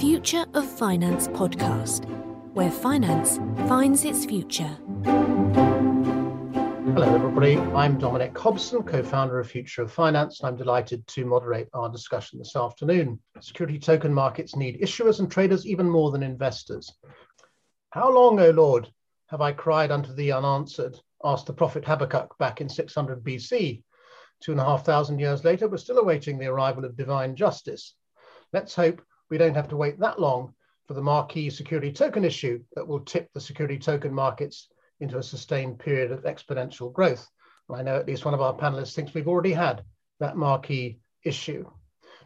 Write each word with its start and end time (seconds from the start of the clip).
Future 0.00 0.46
of 0.54 0.64
Finance 0.64 1.28
podcast, 1.28 2.06
where 2.54 2.70
finance 2.70 3.36
finds 3.68 4.06
its 4.06 4.24
future. 4.24 4.78
Hello, 6.94 7.14
everybody. 7.14 7.58
I'm 7.58 7.98
Dominic 7.98 8.36
Hobson, 8.38 8.82
co 8.82 9.02
founder 9.02 9.38
of 9.38 9.50
Future 9.50 9.82
of 9.82 9.92
Finance, 9.92 10.40
and 10.40 10.48
I'm 10.48 10.56
delighted 10.56 11.06
to 11.08 11.26
moderate 11.26 11.68
our 11.74 11.90
discussion 11.90 12.38
this 12.38 12.56
afternoon. 12.56 13.20
Security 13.40 13.78
token 13.78 14.14
markets 14.14 14.56
need 14.56 14.80
issuers 14.80 15.20
and 15.20 15.30
traders 15.30 15.66
even 15.66 15.86
more 15.86 16.10
than 16.10 16.22
investors. 16.22 16.90
How 17.90 18.10
long, 18.10 18.40
O 18.40 18.48
Lord, 18.52 18.90
have 19.26 19.42
I 19.42 19.52
cried 19.52 19.90
unto 19.90 20.14
thee 20.14 20.32
unanswered? 20.32 20.98
asked 21.22 21.44
the 21.44 21.52
prophet 21.52 21.84
Habakkuk 21.84 22.38
back 22.38 22.62
in 22.62 22.70
600 22.70 23.22
BC. 23.22 23.82
Two 24.42 24.52
and 24.52 24.60
a 24.62 24.64
half 24.64 24.86
thousand 24.86 25.18
years 25.18 25.44
later, 25.44 25.68
we're 25.68 25.76
still 25.76 25.98
awaiting 25.98 26.38
the 26.38 26.46
arrival 26.46 26.86
of 26.86 26.96
divine 26.96 27.36
justice. 27.36 27.96
Let's 28.54 28.74
hope 28.74 29.02
we 29.30 29.38
don't 29.38 29.54
have 29.54 29.68
to 29.68 29.76
wait 29.76 29.98
that 29.98 30.20
long 30.20 30.54
for 30.86 30.94
the 30.94 31.02
marquee 31.02 31.50
security 31.50 31.92
token 31.92 32.24
issue 32.24 32.62
that 32.74 32.86
will 32.86 33.00
tip 33.00 33.30
the 33.32 33.40
security 33.40 33.78
token 33.78 34.12
markets 34.12 34.68
into 35.00 35.18
a 35.18 35.22
sustained 35.22 35.78
period 35.78 36.12
of 36.12 36.24
exponential 36.24 36.92
growth. 36.92 37.26
I 37.72 37.82
know 37.82 37.96
at 37.96 38.06
least 38.06 38.24
one 38.24 38.34
of 38.34 38.40
our 38.40 38.54
panelists 38.54 38.94
thinks 38.94 39.14
we've 39.14 39.28
already 39.28 39.52
had 39.52 39.84
that 40.18 40.36
marquee 40.36 40.98
issue. 41.24 41.64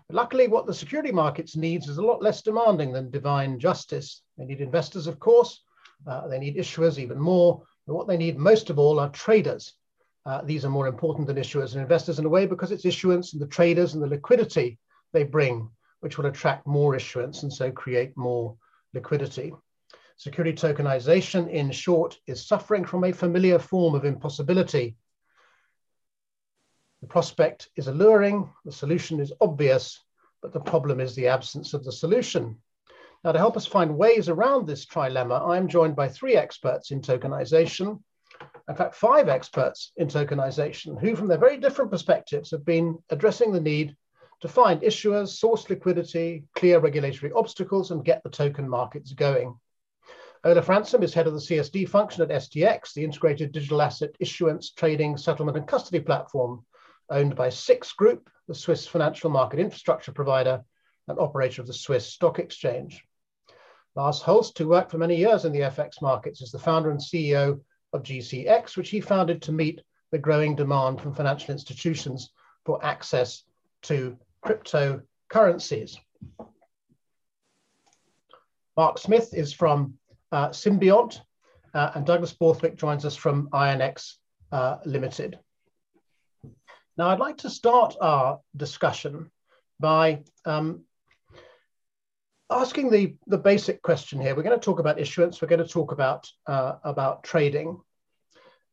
But 0.09 0.17
luckily, 0.17 0.49
what 0.49 0.67
the 0.67 0.73
security 0.73 1.13
markets 1.13 1.55
needs 1.55 1.89
is 1.89 1.99
a 1.99 2.03
lot 2.03 2.23
less 2.23 2.41
demanding 2.41 2.93
than 2.93 3.11
divine 3.11 3.59
justice. 3.59 4.23
They 4.39 4.47
need 4.47 4.63
investors, 4.63 5.07
of 5.07 5.19
course. 5.19 5.63
Uh, 6.07 6.29
they 6.29 6.39
need 6.39 6.57
issuers 6.57 6.99
even 6.99 7.21
more. 7.21 7.63
But 7.87 7.95
what 7.95 8.09
they 8.09 8.17
need 8.17 8.39
most 8.39 8.71
of 8.71 8.79
all 8.79 8.99
are 8.99 9.11
traders 9.11 9.75
uh, 10.27 10.43
these 10.43 10.65
are 10.65 10.71
more 10.71 10.87
important 10.87 11.27
than 11.27 11.37
issuers 11.37 11.73
and 11.73 11.83
investors 11.83 12.19
in 12.19 12.25
a 12.25 12.29
way 12.29 12.47
because 12.47 12.73
it's 12.73 12.87
issuance 12.87 13.33
and 13.33 13.43
the 13.43 13.47
traders 13.47 13.95
and 13.95 14.03
the 14.03 14.07
liquidity 14.07 14.79
they 15.13 15.23
bring, 15.23 15.69
which 16.05 16.19
will 16.19 16.27
attract 16.27 16.67
more 16.67 16.95
issuance 16.95 17.45
and 17.45 17.51
so 17.51 17.73
create 17.73 18.15
more 18.15 18.55
liquidity. 18.93 19.55
Security 20.19 20.55
tokenization, 20.55 21.51
in 21.51 21.71
short, 21.71 22.19
is 22.27 22.47
suffering 22.47 22.85
from 22.85 23.05
a 23.05 23.13
familiar 23.13 23.59
form 23.59 23.95
of 23.95 24.05
impossibility. 24.05 24.99
The 27.01 27.07
prospect 27.07 27.71
is 27.77 27.89
alluring, 27.89 28.53
the 28.67 28.71
solution 28.71 29.19
is 29.19 29.33
obvious, 29.41 29.99
but 30.43 30.53
the 30.53 30.61
problem 30.61 31.01
is 31.01 31.15
the 31.15 31.29
absence 31.29 31.73
of 31.73 31.85
the 31.85 31.93
solution. 31.93 32.59
Now, 33.25 33.33
to 33.33 33.39
help 33.39 33.57
us 33.57 33.65
find 33.65 33.97
ways 33.97 34.29
around 34.29 34.67
this 34.67 34.85
trilemma, 34.85 35.49
I'm 35.49 35.69
joined 35.69 35.97
by 35.97 36.09
three 36.09 36.37
experts 36.37 36.91
in 36.91 37.01
tokenization 37.01 38.01
in 38.69 38.75
fact, 38.75 38.95
five 38.95 39.29
experts 39.29 39.93
in 39.97 40.09
tokenization 40.09 40.99
who, 40.99 41.15
from 41.17 41.29
their 41.29 41.39
very 41.39 41.59
different 41.59 41.91
perspectives, 41.91 42.51
have 42.51 42.65
been 42.65 42.99
addressing 43.11 43.53
the 43.53 43.61
need 43.61 43.95
to 44.41 44.49
find 44.49 44.83
issuers, 44.83 45.29
source 45.29 45.69
liquidity, 45.71 46.45
clear 46.55 46.79
regulatory 46.79 47.33
obstacles, 47.33 47.91
and 47.91 48.05
get 48.05 48.23
the 48.23 48.31
token 48.31 48.69
markets 48.69 49.13
going. 49.13 49.59
Olaf 50.45 50.69
Ransome 50.69 51.03
is 51.03 51.15
head 51.15 51.27
of 51.27 51.33
the 51.33 51.39
CSD 51.39 51.89
function 51.89 52.23
at 52.23 52.29
SDX, 52.29 52.93
the 52.93 53.05
integrated 53.05 53.53
digital 53.53 53.81
asset 53.81 54.11
issuance, 54.21 54.73
trading, 54.73 55.17
settlement, 55.17 55.57
and 55.57 55.67
custody 55.67 56.01
platform 56.01 56.65
owned 57.09 57.35
by 57.35 57.49
SIX 57.49 57.91
Group, 57.93 58.29
the 58.47 58.55
Swiss 58.55 58.87
financial 58.87 59.31
market 59.31 59.59
infrastructure 59.59 60.13
provider 60.13 60.63
and 61.09 61.19
operator 61.19 61.63
of 61.63 61.67
the 61.67 61.73
Swiss 61.73 62.07
Stock 62.07 62.39
Exchange. 62.39 63.05
Lars 63.97 64.21
Holst, 64.21 64.59
who 64.59 64.69
worked 64.69 64.91
for 64.91 64.99
many 64.99 65.17
years 65.17 65.45
in 65.45 65.53
the 65.53 65.61
FX 65.61 66.03
markets, 66.03 66.43
is 66.43 66.51
the 66.51 66.59
founder 66.59 66.91
and 66.91 67.01
CEO 67.01 67.61
of 67.93 68.03
GCX, 68.03 68.77
which 68.77 68.91
he 68.91 69.01
founded 69.01 69.41
to 69.43 69.53
meet 69.53 69.81
the 70.11 70.19
growing 70.19 70.55
demand 70.55 71.01
from 71.01 71.15
financial 71.15 71.53
institutions 71.53 72.31
for 72.67 72.85
access 72.85 73.45
to 73.83 74.19
cryptocurrencies. 74.45 75.97
Mark 78.77 78.99
Smith 78.99 79.33
is 79.33 79.53
from 79.53 79.95
uh, 80.33 80.49
Symbiont, 80.49 81.21
uh, 81.75 81.93
and 81.95 82.05
Douglas 82.07 82.33
Borthwick 82.33 82.77
joins 82.77 83.05
us 83.05 83.17
from 83.17 83.49
INX 83.51 84.15
uh, 84.53 84.79
Limited. 84.85 85.39
Now, 86.97 87.09
I'd 87.09 87.19
like 87.19 87.39
to 87.39 87.51
start 87.51 87.97
our 88.01 88.41
discussion 88.57 89.31
by 89.81 90.23
um, 90.45 90.85
asking 92.51 92.91
the, 92.91 93.17
the 93.27 93.39
basic 93.39 93.83
question 93.83 94.21
here. 94.21 94.35
We're 94.35 94.45
going 94.45 94.59
to 94.59 94.65
talk 94.65 94.79
about 94.79 95.01
issuance. 95.01 95.41
We're 95.41 95.49
going 95.49 95.65
to 95.65 95.69
talk 95.69 95.91
about, 95.91 96.31
uh, 96.47 96.75
about 96.85 97.25
trading. 97.25 97.81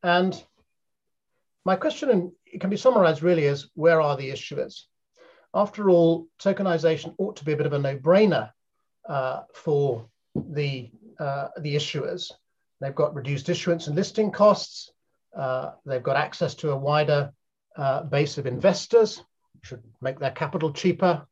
And 0.04 0.42
my 1.66 1.76
question 1.76 2.10
and 2.10 2.32
it 2.46 2.60
can 2.60 2.70
be 2.70 2.78
summarized 2.78 3.24
really 3.24 3.48
as 3.48 3.68
where 3.76 4.02
are 4.02 4.18
the 4.18 4.30
issuers? 4.30 4.84
After 5.54 5.90
all, 5.90 6.28
tokenization 6.40 7.14
ought 7.18 7.36
to 7.38 7.46
be 7.46 7.52
a 7.52 7.58
bit 7.58 7.66
of 7.66 7.74
a 7.74 7.80
no-brainer 7.80 8.52
uh, 9.08 9.42
for 9.54 10.08
the, 10.36 10.90
uh, 11.20 11.50
the 11.60 11.76
issuers. 11.76 12.32
They've 12.80 12.96
got 12.96 13.16
reduced 13.16 13.50
issuance 13.50 13.88
and 13.88 13.96
listing 13.96 14.32
costs. 14.32 14.92
Uh, 15.36 15.72
they've 15.86 16.04
got 16.04 16.18
access 16.18 16.56
to 16.56 16.72
a 16.72 16.78
wider 16.78 17.32
uh, 17.76 18.04
base 18.04 18.38
of 18.38 18.48
investors, 18.48 19.24
should 19.64 19.84
make 20.02 20.20
their 20.20 20.32
capital 20.32 20.72
cheaper. 20.72 21.26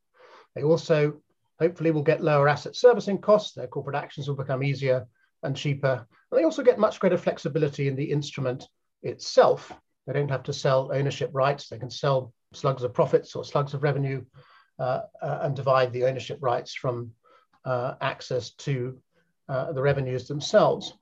They 0.56 0.64
also 0.64 1.22
hopefully 1.60 1.92
will 1.92 2.04
get 2.04 2.24
lower 2.24 2.48
asset 2.48 2.76
servicing 2.76 3.20
costs. 3.20 3.54
Their 3.54 3.68
corporate 3.68 3.96
actions 3.96 4.28
will 4.28 4.36
become 4.36 4.64
easier 4.64 5.08
and 5.44 5.56
cheaper. 5.56 6.06
And 6.32 6.40
they 6.40 6.44
also 6.44 6.64
get 6.64 6.80
much 6.80 7.00
greater 7.00 7.18
flexibility 7.18 7.88
in 7.88 7.96
the 7.96 8.12
instrument 8.12 8.68
itself. 9.02 9.72
They 10.06 10.14
don't 10.14 10.32
have 10.32 10.44
to 10.44 10.54
sell 10.54 10.92
ownership 10.94 11.32
rights. 11.34 11.68
They 11.68 11.80
can 11.80 11.90
sell 11.90 12.34
slugs 12.54 12.84
of 12.84 12.94
profits 12.94 13.36
or 13.36 13.44
slugs 13.44 13.74
of 13.74 13.84
revenue 13.84 14.24
uh, 14.80 15.02
uh, 15.22 15.40
and 15.42 15.56
divide 15.56 15.92
the 15.92 16.06
ownership 16.06 16.38
rights 16.42 16.74
from 16.74 17.12
uh, 17.66 17.96
access 18.02 18.52
to 18.52 18.98
uh, 19.48 19.72
the 19.72 19.82
revenues 19.82 20.28
themselves. 20.28 20.94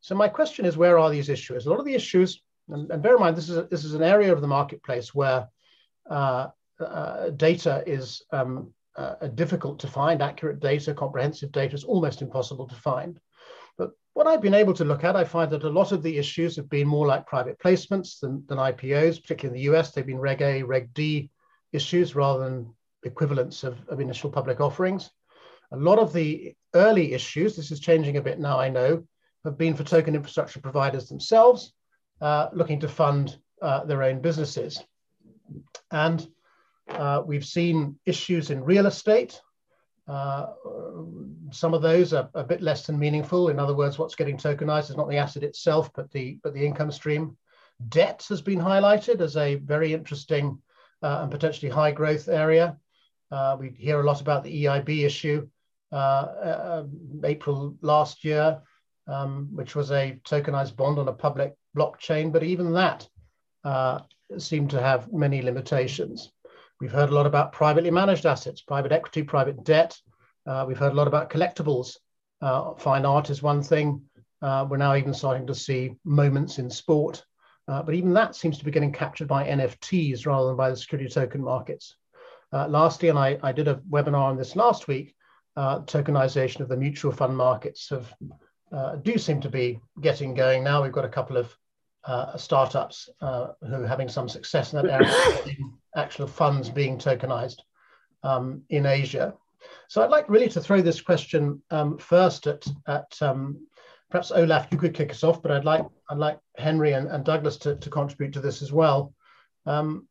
So 0.00 0.14
my 0.14 0.28
question 0.28 0.64
is, 0.64 0.76
where 0.76 0.98
are 0.98 1.10
these 1.10 1.28
issues? 1.28 1.66
A 1.66 1.70
lot 1.70 1.80
of 1.80 1.84
the 1.84 1.94
issues, 1.94 2.42
and, 2.68 2.90
and 2.90 3.02
bear 3.02 3.14
in 3.14 3.20
mind, 3.20 3.36
this 3.36 3.48
is, 3.48 3.56
a, 3.56 3.62
this 3.64 3.84
is 3.84 3.94
an 3.94 4.02
area 4.02 4.32
of 4.32 4.40
the 4.40 4.46
marketplace 4.46 5.14
where 5.14 5.48
data 7.36 7.82
is 7.86 8.22
um, 8.30 8.72
difficult 9.34 9.78
to 9.80 9.88
find, 9.88 10.22
accurate 10.22 10.60
data, 10.60 10.94
comprehensive 10.94 11.52
data 11.52 11.74
is 11.74 11.84
almost 11.84 12.22
impossible 12.22 12.68
to 12.68 12.74
find. 12.76 13.18
What 14.16 14.26
I've 14.26 14.40
been 14.40 14.54
able 14.54 14.72
to 14.72 14.84
look 14.86 15.04
at, 15.04 15.14
I 15.14 15.24
find 15.24 15.50
that 15.50 15.64
a 15.64 15.68
lot 15.68 15.92
of 15.92 16.02
the 16.02 16.16
issues 16.16 16.56
have 16.56 16.70
been 16.70 16.88
more 16.88 17.06
like 17.06 17.26
private 17.26 17.58
placements 17.58 18.18
than, 18.18 18.42
than 18.46 18.56
IPOs, 18.56 19.20
particularly 19.20 19.60
in 19.60 19.70
the 19.70 19.76
US. 19.76 19.90
They've 19.90 20.06
been 20.06 20.18
Reg 20.18 20.40
A, 20.40 20.62
Reg 20.62 20.94
D 20.94 21.28
issues 21.74 22.14
rather 22.14 22.42
than 22.42 22.74
equivalents 23.02 23.62
of, 23.62 23.76
of 23.88 24.00
initial 24.00 24.30
public 24.30 24.58
offerings. 24.58 25.10
A 25.70 25.76
lot 25.76 25.98
of 25.98 26.14
the 26.14 26.54
early 26.74 27.12
issues, 27.12 27.56
this 27.56 27.70
is 27.70 27.78
changing 27.78 28.16
a 28.16 28.22
bit 28.22 28.40
now, 28.40 28.58
I 28.58 28.70
know, 28.70 29.04
have 29.44 29.58
been 29.58 29.74
for 29.74 29.84
token 29.84 30.14
infrastructure 30.14 30.60
providers 30.60 31.10
themselves 31.10 31.74
uh, 32.22 32.48
looking 32.54 32.80
to 32.80 32.88
fund 32.88 33.36
uh, 33.60 33.84
their 33.84 34.02
own 34.02 34.22
businesses. 34.22 34.82
And 35.90 36.26
uh, 36.88 37.20
we've 37.26 37.44
seen 37.44 37.98
issues 38.06 38.48
in 38.48 38.64
real 38.64 38.86
estate, 38.86 39.42
uh, 40.08 40.46
some 41.50 41.74
of 41.74 41.82
those 41.82 42.12
are 42.12 42.28
a 42.34 42.44
bit 42.44 42.62
less 42.62 42.86
than 42.86 42.98
meaningful. 42.98 43.48
In 43.48 43.58
other 43.58 43.74
words, 43.74 43.98
what's 43.98 44.14
getting 44.14 44.36
tokenized 44.36 44.90
is 44.90 44.96
not 44.96 45.08
the 45.08 45.18
asset 45.18 45.42
itself, 45.42 45.90
but 45.94 46.10
the 46.12 46.38
but 46.42 46.54
the 46.54 46.64
income 46.64 46.90
stream. 46.90 47.36
Debt 47.88 48.24
has 48.28 48.40
been 48.40 48.58
highlighted 48.58 49.20
as 49.20 49.36
a 49.36 49.56
very 49.56 49.92
interesting 49.92 50.58
uh, 51.02 51.20
and 51.22 51.30
potentially 51.30 51.70
high 51.70 51.92
growth 51.92 52.28
area. 52.28 52.76
Uh, 53.30 53.56
we 53.58 53.70
hear 53.76 54.00
a 54.00 54.04
lot 54.04 54.20
about 54.20 54.44
the 54.44 54.64
EIB 54.64 55.04
issue 55.04 55.46
uh, 55.92 55.94
uh, 55.96 56.84
April 57.24 57.76
last 57.80 58.24
year, 58.24 58.60
um, 59.06 59.48
which 59.52 59.74
was 59.74 59.90
a 59.90 60.18
tokenized 60.24 60.76
bond 60.76 60.98
on 60.98 61.08
a 61.08 61.12
public 61.12 61.54
blockchain, 61.76 62.32
but 62.32 62.42
even 62.42 62.72
that 62.72 63.06
uh, 63.64 64.00
seemed 64.38 64.70
to 64.70 64.80
have 64.80 65.12
many 65.12 65.42
limitations. 65.42 66.32
We've 66.80 66.92
heard 66.92 67.10
a 67.10 67.14
lot 67.14 67.26
about 67.26 67.52
privately 67.52 67.90
managed 67.90 68.26
assets, 68.26 68.60
private 68.60 68.92
equity, 68.92 69.22
private 69.22 69.64
debt. 69.64 69.96
Uh, 70.46 70.64
we've 70.66 70.78
heard 70.78 70.92
a 70.92 70.96
lot 70.96 71.08
about 71.08 71.30
collectibles. 71.30 71.96
Uh, 72.40 72.74
fine 72.74 73.04
art 73.04 73.30
is 73.30 73.42
one 73.42 73.62
thing. 73.62 74.02
Uh, 74.42 74.66
we're 74.68 74.76
now 74.76 74.94
even 74.94 75.14
starting 75.14 75.46
to 75.46 75.54
see 75.54 75.94
moments 76.04 76.58
in 76.58 76.70
sport. 76.70 77.24
Uh, 77.68 77.82
but 77.82 77.94
even 77.94 78.12
that 78.12 78.36
seems 78.36 78.58
to 78.58 78.64
be 78.64 78.70
getting 78.70 78.92
captured 78.92 79.26
by 79.26 79.46
NFTs 79.46 80.26
rather 80.26 80.48
than 80.48 80.56
by 80.56 80.70
the 80.70 80.76
security 80.76 81.08
token 81.08 81.42
markets. 81.42 81.96
Uh, 82.52 82.68
lastly, 82.68 83.08
and 83.08 83.18
I, 83.18 83.38
I, 83.42 83.50
did 83.50 83.66
a 83.66 83.80
webinar 83.90 84.22
on 84.22 84.36
this 84.36 84.54
last 84.54 84.86
week, 84.86 85.16
uh, 85.56 85.80
tokenization 85.80 86.60
of 86.60 86.68
the 86.68 86.76
mutual 86.76 87.10
fund 87.10 87.36
markets 87.36 87.90
have, 87.90 88.14
do 89.02 89.18
seem 89.18 89.40
to 89.40 89.48
be 89.48 89.80
getting 90.00 90.32
going 90.32 90.62
now. 90.62 90.82
We've 90.82 90.92
got 90.92 91.04
a 91.04 91.08
couple 91.08 91.36
of 91.36 91.56
uh, 92.06 92.36
startups 92.36 93.08
uh, 93.20 93.48
who 93.60 93.82
are 93.82 93.86
having 93.86 94.08
some 94.08 94.28
success 94.28 94.72
in 94.72 94.80
that 94.80 94.92
area, 94.92 95.12
actual 95.96 96.28
funds 96.28 96.70
being 96.70 96.98
tokenized 96.98 97.58
um, 98.22 98.62
in 98.70 98.86
Asia. 98.86 99.34
So 99.88 100.02
I'd 100.02 100.10
like 100.10 100.28
really 100.28 100.48
to 100.48 100.60
throw 100.60 100.80
this 100.80 101.00
question 101.00 101.62
um, 101.70 101.98
first 101.98 102.46
at, 102.46 102.64
at 102.86 103.16
um, 103.20 103.66
perhaps 104.10 104.30
Olaf, 104.30 104.68
you 104.70 104.78
could 104.78 104.94
kick 104.94 105.10
us 105.10 105.24
off, 105.24 105.42
but 105.42 105.50
I'd 105.50 105.64
like, 105.64 105.84
I'd 106.10 106.18
like 106.18 106.38
Henry 106.56 106.92
and, 106.92 107.08
and 107.08 107.24
Douglas 107.24 107.56
to, 107.58 107.76
to 107.76 107.90
contribute 107.90 108.32
to 108.34 108.40
this 108.40 108.62
as 108.62 108.72
well. 108.72 109.14
Um, 109.64 110.08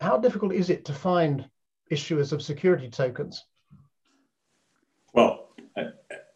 how 0.00 0.18
difficult 0.18 0.52
is 0.52 0.70
it 0.70 0.84
to 0.86 0.92
find 0.92 1.48
issuers 1.90 2.32
of 2.32 2.42
security 2.42 2.88
tokens? 2.88 3.44
Well, 5.12 5.48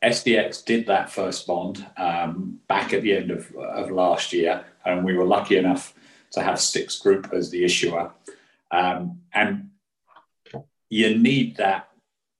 SDX 0.02 0.64
did 0.64 0.86
that 0.86 1.10
first 1.10 1.46
bond 1.46 1.84
um, 1.96 2.60
back 2.68 2.92
at 2.92 3.02
the 3.02 3.16
end 3.16 3.30
of, 3.30 3.52
of 3.56 3.90
last 3.90 4.32
year, 4.32 4.64
and 4.84 5.04
we 5.04 5.14
were 5.14 5.24
lucky 5.24 5.56
enough 5.56 5.94
to 6.32 6.42
have 6.42 6.60
Six 6.60 6.98
Group 6.98 7.32
as 7.32 7.50
the 7.50 7.64
issuer. 7.64 8.12
Um, 8.70 9.20
and 9.32 9.70
you 10.88 11.18
need 11.18 11.56
that 11.56 11.88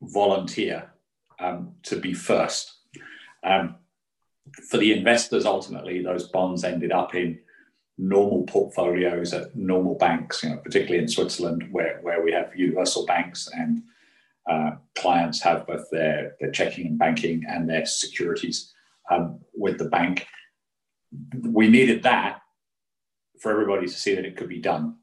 volunteer 0.03 0.91
um, 1.39 1.73
to 1.85 1.97
be 1.97 2.15
first. 2.15 2.73
Um, 3.43 3.77
for 4.69 4.79
the 4.79 4.93
investors, 4.93 5.45
ultimately, 5.45 6.03
those 6.03 6.29
bonds 6.29 6.65
ended 6.65 6.93
up 6.93 7.15
in 7.15 7.39
normal 7.99 8.45
portfolios 8.45 9.33
at 9.33 9.57
normal 9.57 9.95
banks, 9.95 10.43
you 10.43 10.51
know, 10.51 10.57
particularly 10.59 11.03
in 11.03 11.09
Switzerland, 11.09 11.67
where, 11.71 11.99
where 12.03 12.23
we 12.23 12.33
have 12.33 12.55
universal 12.55 13.07
banks 13.07 13.49
and 13.53 13.83
uh, 14.49 14.73
clients 14.95 15.43
have 15.43 15.67
both 15.67 15.89
their, 15.91 16.37
their 16.41 16.51
checking 16.53 16.87
and 16.87 16.99
banking 16.99 17.45
and 17.49 17.69
their 17.69 17.85
securities 17.87 18.73
um, 19.11 19.41
with 19.55 19.79
the 19.79 19.89
bank. 19.89 20.27
We 21.43 21.69
needed 21.69 22.03
that 22.05 22.41
for 23.41 23.51
everybody 23.51 23.87
to 23.87 23.93
see 23.93 24.15
that 24.15 24.25
it 24.25 24.37
could 24.37 24.49
be 24.49 24.61
done. 24.61 24.97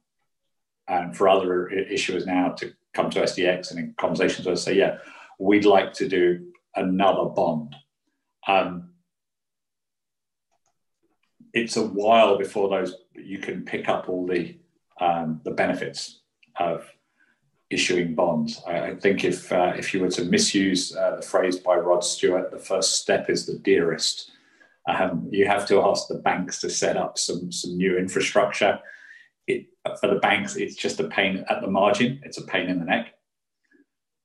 And 0.87 1.15
for 1.15 1.29
other 1.29 1.69
issuers 1.91 2.25
now 2.25 2.49
to 2.49 2.73
come 2.93 3.09
to 3.09 3.21
SDX 3.21 3.71
and 3.71 3.79
in 3.79 3.93
conversations 3.97 4.45
with 4.45 4.53
us 4.53 4.63
say, 4.63 4.75
yeah, 4.75 4.97
we'd 5.39 5.65
like 5.65 5.93
to 5.93 6.07
do 6.07 6.47
another 6.75 7.25
bond. 7.25 7.75
Um, 8.47 8.89
it's 11.53 11.77
a 11.77 11.85
while 11.85 12.37
before 12.37 12.69
those 12.69 12.95
you 13.15 13.37
can 13.37 13.63
pick 13.63 13.87
up 13.87 14.09
all 14.09 14.25
the 14.25 14.57
um, 14.99 15.41
the 15.43 15.51
benefits 15.51 16.21
of 16.57 16.85
issuing 17.69 18.15
bonds. 18.15 18.61
I, 18.67 18.79
I 18.79 18.95
think 18.95 19.23
if 19.23 19.51
uh, 19.51 19.73
if 19.77 19.93
you 19.93 20.01
were 20.01 20.09
to 20.11 20.25
misuse 20.25 20.95
uh, 20.95 21.17
the 21.17 21.21
phrase 21.21 21.57
by 21.57 21.75
Rod 21.75 22.03
Stewart, 22.03 22.51
the 22.51 22.59
first 22.59 23.01
step 23.01 23.29
is 23.29 23.45
the 23.45 23.59
dearest. 23.59 24.31
Um, 24.87 25.29
you 25.31 25.47
have 25.47 25.65
to 25.67 25.81
ask 25.81 26.07
the 26.07 26.15
banks 26.15 26.59
to 26.61 26.69
set 26.69 26.97
up 26.97 27.17
some 27.17 27.51
some 27.51 27.77
new 27.77 27.97
infrastructure. 27.97 28.79
It, 29.47 29.67
for 29.99 30.07
the 30.07 30.19
banks, 30.19 30.55
it's 30.55 30.75
just 30.75 30.99
a 30.99 31.07
pain 31.07 31.45
at 31.49 31.61
the 31.61 31.67
margin. 31.67 32.21
It's 32.23 32.37
a 32.37 32.45
pain 32.45 32.69
in 32.69 32.79
the 32.79 32.85
neck 32.85 33.13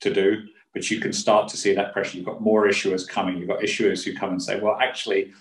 to 0.00 0.14
do, 0.14 0.44
but 0.72 0.90
you 0.90 1.00
can 1.00 1.12
start 1.12 1.48
to 1.48 1.56
see 1.56 1.74
that 1.74 1.92
pressure. 1.92 2.16
You've 2.16 2.26
got 2.26 2.40
more 2.40 2.68
issuers 2.68 3.08
coming. 3.08 3.36
You've 3.36 3.48
got 3.48 3.60
issuers 3.60 4.04
who 4.04 4.14
come 4.14 4.30
and 4.30 4.42
say, 4.42 4.60
"Well, 4.60 4.78
actually, 4.80 5.32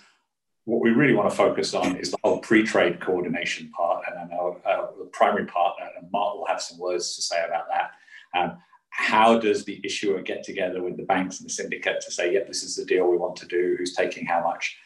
what 0.64 0.82
we 0.82 0.90
really 0.90 1.14
want 1.14 1.30
to 1.30 1.36
focus 1.36 1.74
on 1.74 1.96
is 1.96 2.10
the 2.10 2.18
whole 2.24 2.40
pre-trade 2.40 3.00
coordination 3.00 3.70
part, 3.70 4.04
and 4.06 4.18
I 4.18 4.24
know 4.24 4.60
uh, 4.66 4.88
the 4.98 5.06
primary 5.06 5.46
partner, 5.46 5.86
and 5.96 6.10
Mark 6.10 6.34
will 6.34 6.46
have 6.46 6.60
some 6.60 6.78
words 6.78 7.16
to 7.16 7.22
say 7.22 7.42
about 7.44 7.66
that. 7.68 7.92
Um, 8.38 8.58
how 8.90 9.38
does 9.38 9.64
the 9.64 9.80
issuer 9.84 10.20
get 10.22 10.42
together 10.42 10.82
with 10.82 10.96
the 10.96 11.04
banks 11.04 11.38
and 11.38 11.48
the 11.48 11.52
syndicate 11.52 12.00
to 12.00 12.10
say, 12.10 12.34
"Yep, 12.34 12.48
this 12.48 12.64
is 12.64 12.74
the 12.74 12.84
deal 12.84 13.06
we 13.06 13.16
want 13.16 13.36
to 13.36 13.46
do. 13.46 13.76
Who's 13.78 13.94
taking 13.94 14.26
how 14.26 14.42
much?" 14.42 14.76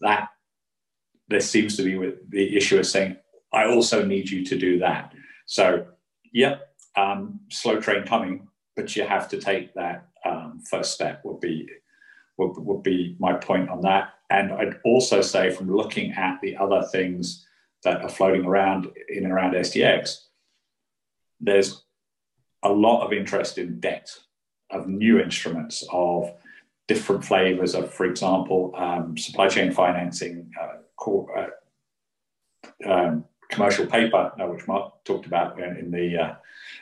That 0.00 0.28
there 1.28 1.40
seems 1.40 1.76
to 1.78 1.82
be 1.82 1.96
with 1.96 2.30
the 2.30 2.56
issuer 2.56 2.84
saying, 2.84 3.16
"I 3.54 3.66
also 3.66 4.04
need 4.04 4.28
you 4.28 4.44
to 4.44 4.58
do 4.58 4.78
that." 4.80 5.12
So, 5.46 5.86
yep, 6.32 6.74
um, 6.96 7.40
slow 7.50 7.80
train 7.80 8.04
coming, 8.04 8.48
but 8.76 8.94
you 8.96 9.04
have 9.06 9.28
to 9.28 9.38
take 9.38 9.74
that 9.74 10.08
um, 10.24 10.60
first 10.68 10.92
step. 10.92 11.24
Would 11.24 11.40
be 11.40 11.68
would, 12.36 12.56
would 12.58 12.82
be 12.82 13.16
my 13.18 13.34
point 13.34 13.68
on 13.68 13.80
that. 13.82 14.14
And 14.30 14.52
I'd 14.52 14.80
also 14.84 15.20
say, 15.20 15.50
from 15.50 15.74
looking 15.74 16.12
at 16.12 16.40
the 16.40 16.56
other 16.56 16.82
things 16.82 17.46
that 17.84 18.02
are 18.02 18.08
floating 18.08 18.44
around 18.44 18.90
in 19.08 19.24
and 19.24 19.32
around 19.32 19.54
SDX, 19.54 20.24
there's 21.40 21.84
a 22.62 22.72
lot 22.72 23.04
of 23.04 23.12
interest 23.12 23.58
in 23.58 23.78
debt, 23.80 24.10
of 24.70 24.88
new 24.88 25.20
instruments, 25.20 25.86
of 25.92 26.32
different 26.88 27.24
flavors 27.24 27.74
of, 27.74 27.92
for 27.92 28.06
example, 28.06 28.72
um, 28.76 29.16
supply 29.16 29.48
chain 29.48 29.72
financing, 29.72 30.50
uh, 30.60 30.78
core, 30.96 31.50
uh, 32.86 32.90
um, 32.90 33.24
commercial 33.50 33.86
paper, 33.86 34.32
uh, 34.40 34.46
which 34.46 34.66
Mark 34.66 35.04
talked 35.04 35.26
about 35.26 35.58
in 35.58 35.90
the 35.90 36.18
uh, 36.18 36.34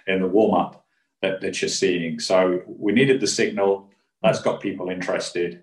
in 0.06 0.20
the 0.20 0.28
warm 0.28 0.54
up 0.54 0.84
that, 1.20 1.40
that 1.40 1.60
you're 1.62 1.68
seeing. 1.68 2.18
So 2.18 2.62
we 2.66 2.92
needed 2.92 3.20
the 3.20 3.26
signal 3.26 3.90
that's 4.22 4.40
got 4.40 4.60
people 4.60 4.88
interested, 4.88 5.62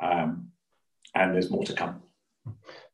um, 0.00 0.48
and 1.14 1.34
there's 1.34 1.50
more 1.50 1.64
to 1.64 1.74
come. 1.74 2.02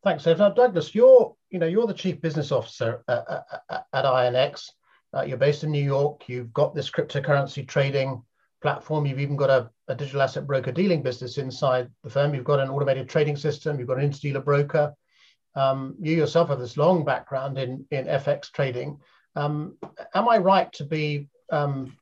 Thanks. 0.03 0.27
Now, 0.27 0.51
Douglas, 0.51 0.95
you're 0.95 1.35
you 1.51 1.59
know 1.59 1.67
you're 1.67 1.87
the 1.87 1.95
chief 1.95 2.21
business 2.21 2.53
officer 2.53 3.05
at, 3.09 3.45
at, 3.71 3.87
at 3.93 4.05
INX. 4.05 4.71
Uh, 5.15 5.23
you're 5.23 5.37
based 5.37 5.65
in 5.65 5.71
New 5.71 5.83
York. 5.83 6.29
You've 6.29 6.53
got 6.53 6.75
this 6.75 6.91
cryptocurrency 6.91 7.67
trading 7.67 8.23
platform. 8.61 9.07
You've 9.07 9.21
even 9.21 9.37
got 9.37 9.51
a, 9.51 9.71
a, 9.89 9.95
digital 9.95 10.23
asset 10.23 10.47
broker 10.47 10.73
dealing 10.73 11.03
business 11.03 11.39
inside 11.39 11.89
the 12.03 12.11
firm. 12.11 12.35
You've 12.35 12.45
got 12.45 12.61
an 12.61 12.69
automated 12.69 13.09
trading 13.09 13.37
system. 13.37 13.79
You've 13.79 13.89
got 13.89 13.99
an 13.99 14.11
interdealer 14.11 14.45
broker. 14.45 14.95
Um, 15.57 15.97
you 16.01 16.15
yourself 16.15 16.51
have 16.51 16.59
this 16.59 16.77
long 16.77 17.05
background 17.05 17.59
in, 17.59 17.85
in 17.91 18.05
FX 18.05 18.53
trading. 18.53 19.01
Um, 19.35 19.77
am 20.15 20.29
I 20.29 20.39
right 20.39 20.71
to 20.75 20.85
be 20.85 21.29
um, 21.51 21.97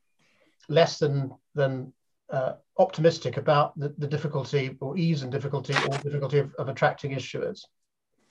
less 0.69 0.99
than 0.99 1.33
than 1.55 1.93
uh, 2.31 2.55
optimistic 2.79 3.37
about 3.37 3.79
the, 3.79 3.95
the, 3.99 4.07
difficulty 4.07 4.77
or 4.81 4.97
ease 4.97 5.23
and 5.23 5.31
difficulty 5.31 5.75
or 5.75 5.99
difficulty 5.99 6.39
of, 6.39 6.53
of 6.55 6.69
attracting 6.69 7.13
issuers? 7.13 7.61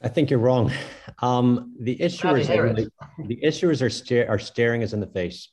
I 0.01 0.09
think 0.09 0.29
you're 0.29 0.39
wrong. 0.39 0.71
Um, 1.21 1.75
the 1.79 1.95
issuers, 1.97 2.47
the, 2.47 2.89
the 3.25 3.39
issuers 3.41 3.81
are, 3.81 3.89
sta- 3.89 4.27
are 4.27 4.39
staring 4.39 4.83
us 4.83 4.91
in 4.91 4.99
the 4.99 5.07
face. 5.07 5.49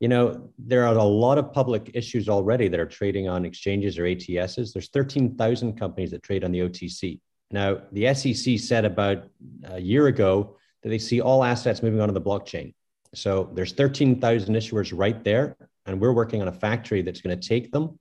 You 0.00 0.08
know, 0.08 0.50
there 0.56 0.86
are 0.86 0.94
a 0.94 1.04
lot 1.04 1.36
of 1.36 1.52
public 1.52 1.90
issues 1.92 2.28
already 2.28 2.68
that 2.68 2.80
are 2.80 2.86
trading 2.86 3.28
on 3.28 3.44
exchanges 3.44 3.98
or 3.98 4.04
ATSs. 4.04 4.72
There's 4.72 4.88
13,000 4.88 5.76
companies 5.76 6.12
that 6.12 6.22
trade 6.22 6.44
on 6.44 6.52
the 6.52 6.60
OTC. 6.60 7.20
Now, 7.50 7.82
the 7.92 8.12
SEC 8.14 8.58
said 8.58 8.84
about 8.84 9.24
a 9.64 9.80
year 9.80 10.06
ago 10.06 10.56
that 10.82 10.90
they 10.90 10.98
see 10.98 11.20
all 11.20 11.42
assets 11.42 11.82
moving 11.82 12.00
onto 12.00 12.14
the 12.14 12.20
blockchain. 12.20 12.74
So 13.14 13.50
there's 13.54 13.72
13,000 13.72 14.54
issuers 14.54 14.92
right 14.94 15.22
there 15.24 15.56
and 15.86 16.00
we're 16.00 16.12
working 16.12 16.42
on 16.42 16.48
a 16.48 16.52
factory 16.52 17.02
that's 17.02 17.22
going 17.22 17.38
to 17.38 17.48
take 17.48 17.72
them 17.72 17.98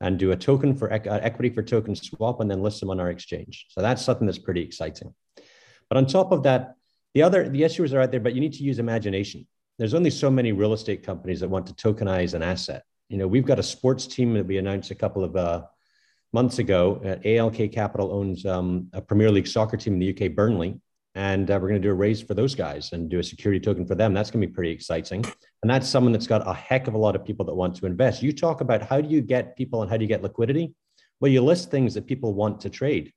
and 0.00 0.18
do 0.18 0.32
a 0.32 0.36
token 0.36 0.74
for 0.74 0.92
uh, 0.92 0.98
equity 1.04 1.50
for 1.50 1.62
token 1.62 1.94
swap 1.94 2.40
and 2.40 2.50
then 2.50 2.62
list 2.62 2.80
them 2.80 2.90
on 2.90 3.00
our 3.00 3.10
exchange. 3.10 3.66
So 3.68 3.82
that's 3.82 4.02
something 4.02 4.26
that's 4.26 4.38
pretty 4.38 4.62
exciting. 4.62 5.14
But 5.88 5.98
on 5.98 6.06
top 6.06 6.32
of 6.32 6.42
that, 6.44 6.74
the 7.14 7.22
other 7.22 7.48
the 7.48 7.62
issuers 7.62 7.94
are 7.94 8.00
out 8.00 8.10
there, 8.10 8.20
but 8.20 8.34
you 8.34 8.40
need 8.40 8.52
to 8.54 8.62
use 8.62 8.78
imagination. 8.78 9.46
There's 9.78 9.94
only 9.94 10.10
so 10.10 10.30
many 10.30 10.52
real 10.52 10.72
estate 10.72 11.02
companies 11.04 11.40
that 11.40 11.48
want 11.48 11.66
to 11.66 11.74
tokenize 11.74 12.34
an 12.34 12.42
asset. 12.42 12.84
You 13.08 13.16
know, 13.18 13.26
we've 13.26 13.46
got 13.46 13.58
a 13.58 13.62
sports 13.62 14.06
team 14.06 14.34
that 14.34 14.46
we 14.46 14.58
announced 14.58 14.90
a 14.90 14.94
couple 14.94 15.24
of 15.24 15.36
uh, 15.36 15.62
months 16.32 16.58
ago. 16.58 17.00
Uh, 17.04 17.26
ALK 17.26 17.72
Capital 17.72 18.12
owns 18.12 18.44
um, 18.44 18.88
a 18.92 19.00
Premier 19.00 19.30
League 19.30 19.46
soccer 19.46 19.76
team 19.76 19.94
in 19.94 19.98
the 19.98 20.10
UK, 20.10 20.34
Burnley, 20.34 20.80
and 21.14 21.50
uh, 21.50 21.54
we're 21.54 21.68
going 21.68 21.80
to 21.80 21.88
do 21.88 21.90
a 21.90 21.94
raise 21.94 22.22
for 22.22 22.34
those 22.34 22.54
guys 22.54 22.92
and 22.92 23.08
do 23.08 23.18
a 23.18 23.24
security 23.24 23.58
token 23.58 23.86
for 23.86 23.94
them. 23.94 24.14
That's 24.14 24.30
going 24.30 24.40
to 24.40 24.46
be 24.46 24.52
pretty 24.52 24.70
exciting. 24.70 25.24
And 25.62 25.70
that's 25.70 25.88
someone 25.88 26.12
that's 26.12 26.26
got 26.26 26.46
a 26.46 26.54
heck 26.54 26.86
of 26.86 26.94
a 26.94 26.98
lot 26.98 27.16
of 27.16 27.24
people 27.24 27.44
that 27.46 27.54
want 27.54 27.76
to 27.76 27.86
invest. 27.86 28.22
You 28.22 28.32
talk 28.32 28.60
about 28.60 28.82
how 28.82 29.00
do 29.00 29.08
you 29.08 29.20
get 29.20 29.56
people 29.56 29.82
and 29.82 29.90
how 29.90 29.96
do 29.96 30.04
you 30.04 30.08
get 30.08 30.22
liquidity? 30.22 30.74
Well, 31.20 31.32
you 31.32 31.42
list 31.42 31.70
things 31.70 31.94
that 31.94 32.06
people 32.06 32.34
want 32.34 32.60
to 32.60 32.70
trade. 32.70 33.12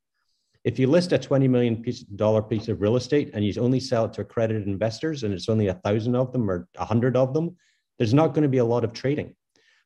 If 0.63 0.79
you 0.79 0.87
list 0.87 1.11
a 1.11 1.17
$20 1.17 1.49
million 1.49 1.83
piece 1.83 2.67
of 2.67 2.81
real 2.81 2.95
estate 2.95 3.31
and 3.33 3.43
you 3.43 3.53
only 3.61 3.79
sell 3.79 4.05
it 4.05 4.13
to 4.13 4.21
accredited 4.21 4.67
investors 4.67 5.23
and 5.23 5.33
it's 5.33 5.49
only 5.49 5.67
a 5.67 5.73
thousand 5.73 6.15
of 6.15 6.31
them 6.31 6.49
or 6.49 6.67
a 6.77 6.85
hundred 6.85 7.15
of 7.17 7.33
them, 7.33 7.55
there's 7.97 8.13
not 8.13 8.29
going 8.29 8.43
to 8.43 8.49
be 8.49 8.59
a 8.59 8.65
lot 8.65 8.83
of 8.83 8.93
trading. 8.93 9.35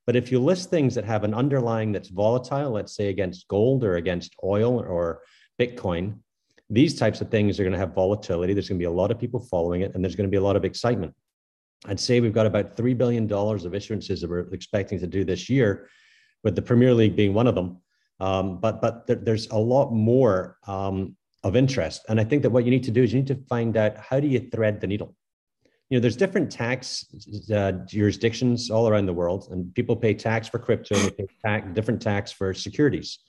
But 0.06 0.16
if 0.16 0.32
you 0.32 0.40
list 0.40 0.70
things 0.70 0.96
that 0.96 1.06
have 1.06 1.24
an 1.24 1.34
underlying 1.34 1.92
that's 1.92 2.10
volatile, 2.10 2.72
let's 2.72 2.96
say 2.96 3.08
against 3.10 3.48
gold 3.48 3.84
or 3.84 3.96
against 3.96 4.36
oil 4.44 4.80
or 4.80 5.22
Bitcoin, 5.60 6.20
these 6.70 6.96
types 6.96 7.22
of 7.22 7.30
things 7.30 7.60
are 7.60 7.64
going 7.64 7.74
to 7.74 7.80
have 7.80 7.94
volatility. 7.94 8.54
There's 8.54 8.70
going 8.70 8.80
to 8.80 8.84
be 8.84 8.88
a 8.88 8.92
lot 8.92 9.12
of 9.12 9.20
people 9.20 9.40
following 9.40 9.82
it, 9.82 9.94
and 9.94 10.04
there's 10.04 10.16
going 10.16 10.28
to 10.28 10.32
be 10.32 10.38
a 10.38 10.44
lot 10.44 10.56
of 10.56 10.66
excitement. 10.66 11.14
I'd 11.88 12.00
say 12.00 12.20
we've 12.20 12.34
got 12.34 12.46
about 12.46 12.76
$3 12.76 12.98
billion 12.98 13.26
of 13.26 13.30
issuances 13.32 14.22
that 14.22 14.30
we're 14.30 14.52
expecting 14.54 15.00
to 15.00 15.08
do 15.08 15.24
this 15.24 15.50
year, 15.50 15.90
with 16.44 16.56
the 16.56 16.62
Premier 16.62 16.94
League 16.94 17.16
being 17.16 17.34
one 17.34 17.48
of 17.48 17.56
them. 17.56 17.82
Um, 18.22 18.60
but 18.62 18.82
but 18.82 19.08
there, 19.08 19.18
there's 19.18 19.48
a 19.50 19.58
lot 19.58 19.92
more 19.92 20.58
um, 20.68 21.18
of 21.44 21.58
interest. 21.58 22.06
And 22.08 22.20
I 22.20 22.24
think 22.24 22.44
that 22.44 22.52
what 22.52 22.64
you 22.64 22.72
need 22.72 22.84
to 22.84 22.92
do 22.92 23.04
is 23.04 23.12
you 23.12 23.20
need 23.20 23.28
to 23.28 23.44
find 23.50 23.76
out 23.76 23.98
how 23.98 24.22
do 24.22 24.28
you 24.28 24.40
thread 24.40 24.80
the 24.80 24.88
needle? 24.88 25.16
You 25.90 25.98
know, 25.98 26.02
there's 26.02 26.18
different 26.18 26.52
tax 26.52 27.06
uh, 27.54 27.74
jurisdictions 27.88 28.72
all 28.72 28.88
around 28.88 29.06
the 29.06 29.14
world, 29.14 29.50
and 29.52 29.74
people 29.76 29.96
pay 29.96 30.16
tax 30.16 30.48
for 30.48 30.58
crypto 30.58 30.96
and 30.96 31.06
they 31.06 31.12
pay 31.12 31.28
tax, 31.46 31.68
different 31.74 32.02
tax 32.02 32.32
for 32.32 32.54
securities. 32.54 33.20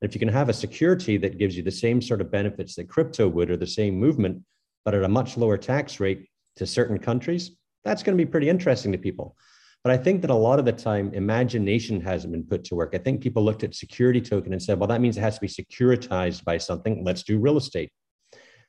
And 0.00 0.08
if 0.08 0.14
you 0.14 0.18
can 0.18 0.28
have 0.28 0.48
a 0.48 0.54
security 0.54 1.18
that 1.18 1.38
gives 1.38 1.56
you 1.56 1.62
the 1.62 1.70
same 1.70 2.00
sort 2.00 2.20
of 2.20 2.30
benefits 2.30 2.74
that 2.76 2.88
crypto 2.88 3.28
would 3.28 3.50
or 3.50 3.56
the 3.56 3.66
same 3.66 3.96
movement, 3.96 4.42
but 4.84 4.94
at 4.94 5.04
a 5.04 5.08
much 5.08 5.36
lower 5.36 5.58
tax 5.58 6.00
rate 6.00 6.28
to 6.56 6.66
certain 6.66 6.98
countries, 6.98 7.52
that's 7.84 8.02
going 8.02 8.16
to 8.16 8.24
be 8.24 8.30
pretty 8.30 8.48
interesting 8.48 8.92
to 8.92 8.98
people. 8.98 9.36
But 9.84 9.92
I 9.92 9.98
think 9.98 10.20
that 10.22 10.30
a 10.30 10.34
lot 10.34 10.58
of 10.58 10.64
the 10.64 10.72
time, 10.72 11.14
imagination 11.14 12.00
hasn't 12.00 12.32
been 12.32 12.44
put 12.44 12.64
to 12.64 12.74
work. 12.74 12.92
I 12.94 12.98
think 12.98 13.20
people 13.20 13.44
looked 13.44 13.62
at 13.62 13.74
security 13.74 14.20
token 14.20 14.52
and 14.52 14.60
said, 14.60 14.78
well, 14.80 14.88
that 14.88 15.00
means 15.00 15.16
it 15.16 15.20
has 15.20 15.38
to 15.38 15.40
be 15.40 15.48
securitized 15.48 16.44
by 16.44 16.58
something. 16.58 17.04
Let's 17.04 17.22
do 17.22 17.38
real 17.38 17.56
estate. 17.56 17.90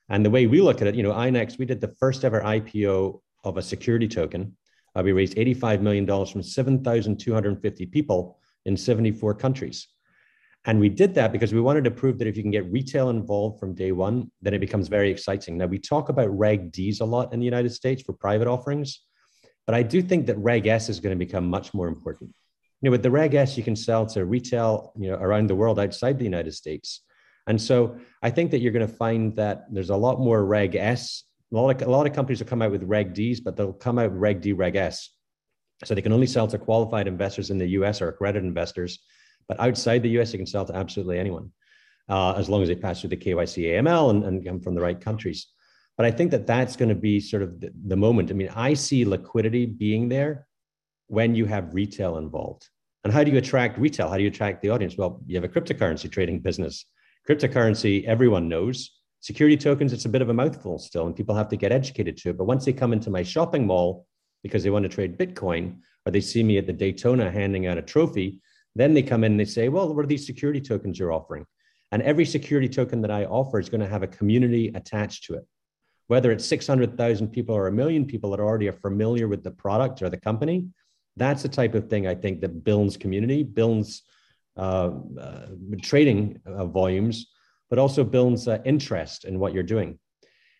And 0.09 0.23
the 0.23 0.29
way 0.29 0.47
we 0.47 0.61
look 0.61 0.81
at 0.81 0.87
it, 0.87 0.95
you 0.95 1.03
know, 1.03 1.13
INX, 1.13 1.57
we 1.57 1.65
did 1.65 1.81
the 1.81 1.95
first 1.99 2.23
ever 2.23 2.41
IPO 2.41 3.19
of 3.47 3.57
a 3.57 3.61
security 3.61 4.07
token. 4.07 4.55
Uh, 4.95 5.03
we 5.03 5.11
raised 5.11 5.35
$85 5.35 5.81
million 5.81 6.05
from 6.25 6.43
7,250 6.43 7.85
people 7.87 8.39
in 8.65 8.75
74 8.75 9.35
countries. 9.35 9.87
And 10.65 10.79
we 10.79 10.89
did 10.89 11.13
that 11.15 11.31
because 11.31 11.53
we 11.53 11.61
wanted 11.61 11.85
to 11.85 11.91
prove 11.91 12.17
that 12.19 12.27
if 12.27 12.35
you 12.35 12.43
can 12.43 12.51
get 12.51 12.69
retail 12.71 13.09
involved 13.09 13.59
from 13.59 13.73
day 13.73 13.93
one, 13.93 14.29
then 14.41 14.53
it 14.53 14.59
becomes 14.59 14.89
very 14.89 15.09
exciting. 15.09 15.57
Now, 15.57 15.67
we 15.67 15.79
talk 15.79 16.09
about 16.09 16.37
Reg 16.37 16.73
Ds 16.73 16.99
a 16.99 17.05
lot 17.05 17.31
in 17.31 17.39
the 17.39 17.45
United 17.45 17.71
States 17.71 18.01
for 18.01 18.11
private 18.11 18.47
offerings, 18.47 19.01
but 19.65 19.75
I 19.75 19.83
do 19.83 20.01
think 20.01 20.27
that 20.27 20.37
Reg 20.37 20.67
S 20.67 20.89
is 20.89 20.99
going 20.99 21.17
to 21.17 21.25
become 21.25 21.49
much 21.49 21.73
more 21.73 21.87
important. 21.87 22.31
You 22.81 22.87
know, 22.87 22.91
with 22.91 23.03
the 23.03 23.11
Reg 23.11 23.33
S, 23.33 23.57
you 23.57 23.63
can 23.63 23.77
sell 23.77 24.05
to 24.07 24.25
retail, 24.25 24.91
you 24.97 25.09
know, 25.09 25.15
around 25.15 25.47
the 25.47 25.55
world 25.55 25.79
outside 25.79 26.19
the 26.19 26.25
United 26.25 26.53
States. 26.53 27.01
And 27.47 27.61
so 27.61 27.97
I 28.21 28.29
think 28.29 28.51
that 28.51 28.59
you're 28.59 28.73
going 28.73 28.87
to 28.87 28.93
find 28.93 29.35
that 29.37 29.65
there's 29.71 29.89
a 29.89 29.95
lot 29.95 30.19
more 30.19 30.45
Reg 30.45 30.75
S. 30.75 31.23
A 31.51 31.55
lot 31.55 31.81
of, 31.81 31.87
a 31.87 31.91
lot 31.91 32.07
of 32.07 32.13
companies 32.13 32.39
will 32.39 32.47
come 32.47 32.61
out 32.61 32.71
with 32.71 32.83
Reg 32.83 33.13
Ds, 33.13 33.39
but 33.39 33.55
they'll 33.55 33.73
come 33.73 33.99
out 33.99 34.17
Reg 34.17 34.41
D, 34.41 34.53
Reg 34.53 34.75
S. 34.75 35.09
So 35.85 35.95
they 35.95 36.01
can 36.01 36.11
only 36.11 36.27
sell 36.27 36.47
to 36.47 36.57
qualified 36.57 37.07
investors 37.07 37.49
in 37.49 37.57
the 37.57 37.67
US 37.67 38.01
or 38.01 38.09
accredited 38.09 38.45
investors. 38.47 38.99
But 39.47 39.59
outside 39.59 40.03
the 40.03 40.19
US, 40.19 40.33
you 40.33 40.39
can 40.39 40.45
sell 40.45 40.65
to 40.65 40.75
absolutely 40.75 41.19
anyone, 41.19 41.51
uh, 42.09 42.33
as 42.33 42.49
long 42.49 42.63
as 42.63 42.67
they 42.67 42.75
pass 42.75 42.99
through 42.99 43.11
the 43.11 43.17
KYC 43.17 43.65
AML 43.75 44.09
and, 44.09 44.23
and 44.23 44.45
come 44.45 44.59
from 44.59 44.75
the 44.75 44.81
right 44.81 44.99
countries. 44.99 45.47
But 45.95 46.05
I 46.05 46.11
think 46.11 46.31
that 46.31 46.45
that's 46.45 46.75
going 46.75 46.89
to 46.89 46.95
be 46.95 47.19
sort 47.19 47.43
of 47.43 47.59
the, 47.59 47.71
the 47.85 47.95
moment. 47.95 48.29
I 48.29 48.33
mean, 48.33 48.49
I 48.55 48.73
see 48.73 49.05
liquidity 49.05 49.65
being 49.65 50.09
there 50.09 50.47
when 51.07 51.33
you 51.33 51.45
have 51.45 51.73
retail 51.73 52.17
involved. 52.17 52.67
And 53.03 53.13
how 53.13 53.23
do 53.23 53.31
you 53.31 53.37
attract 53.37 53.79
retail? 53.79 54.09
How 54.09 54.17
do 54.17 54.23
you 54.23 54.29
attract 54.29 54.61
the 54.61 54.69
audience? 54.69 54.97
Well, 54.97 55.21
you 55.25 55.35
have 55.37 55.43
a 55.43 55.47
cryptocurrency 55.47 56.11
trading 56.11 56.39
business. 56.39 56.85
Cryptocurrency, 57.27 58.03
everyone 58.05 58.49
knows. 58.49 58.96
Security 59.21 59.57
tokens, 59.57 59.93
it's 59.93 60.05
a 60.05 60.09
bit 60.09 60.21
of 60.21 60.29
a 60.29 60.33
mouthful 60.33 60.77
still, 60.77 61.07
and 61.07 61.15
people 61.15 61.35
have 61.35 61.49
to 61.49 61.57
get 61.57 61.71
educated 61.71 62.17
to 62.17 62.29
it. 62.29 62.37
But 62.37 62.45
once 62.45 62.65
they 62.65 62.73
come 62.73 62.93
into 62.93 63.09
my 63.09 63.23
shopping 63.23 63.65
mall 63.65 64.05
because 64.43 64.63
they 64.63 64.69
want 64.69 64.83
to 64.83 64.89
trade 64.89 65.17
Bitcoin, 65.17 65.77
or 66.05 66.11
they 66.11 66.21
see 66.21 66.43
me 66.43 66.57
at 66.57 66.67
the 66.67 66.73
Daytona 66.73 67.31
handing 67.31 67.67
out 67.67 67.77
a 67.77 67.81
trophy, 67.81 68.39
then 68.75 68.93
they 68.93 69.01
come 69.01 69.23
in 69.23 69.33
and 69.33 69.39
they 69.39 69.45
say, 69.45 69.69
well, 69.69 69.93
what 69.93 70.05
are 70.05 70.07
these 70.07 70.25
security 70.25 70.61
tokens 70.61 70.99
you're 70.99 71.11
offering? 71.11 71.45
And 71.91 72.01
every 72.03 72.25
security 72.25 72.69
token 72.69 73.01
that 73.01 73.11
I 73.11 73.25
offer 73.25 73.59
is 73.59 73.69
going 73.69 73.81
to 73.81 73.87
have 73.87 74.03
a 74.03 74.07
community 74.07 74.67
attached 74.75 75.25
to 75.25 75.35
it. 75.35 75.47
Whether 76.07 76.31
it's 76.31 76.45
600,000 76.45 77.29
people 77.29 77.55
or 77.55 77.67
a 77.67 77.71
million 77.71 78.05
people 78.05 78.31
that 78.31 78.39
already 78.39 78.67
are 78.69 78.73
familiar 78.73 79.27
with 79.27 79.43
the 79.43 79.51
product 79.51 80.01
or 80.01 80.09
the 80.09 80.19
company, 80.19 80.67
that's 81.15 81.41
the 81.41 81.49
type 81.49 81.73
of 81.73 81.89
thing 81.89 82.07
I 82.07 82.15
think 82.15 82.41
that 82.41 82.63
builds 82.63 82.95
community, 82.95 83.43
builds 83.43 84.03
uh, 84.55 84.91
uh, 85.19 85.47
trading 85.81 86.39
uh, 86.45 86.65
volumes, 86.65 87.27
but 87.69 87.79
also 87.79 88.03
builds 88.03 88.47
uh, 88.47 88.59
interest 88.65 89.25
in 89.25 89.39
what 89.39 89.53
you're 89.53 89.63
doing. 89.63 89.99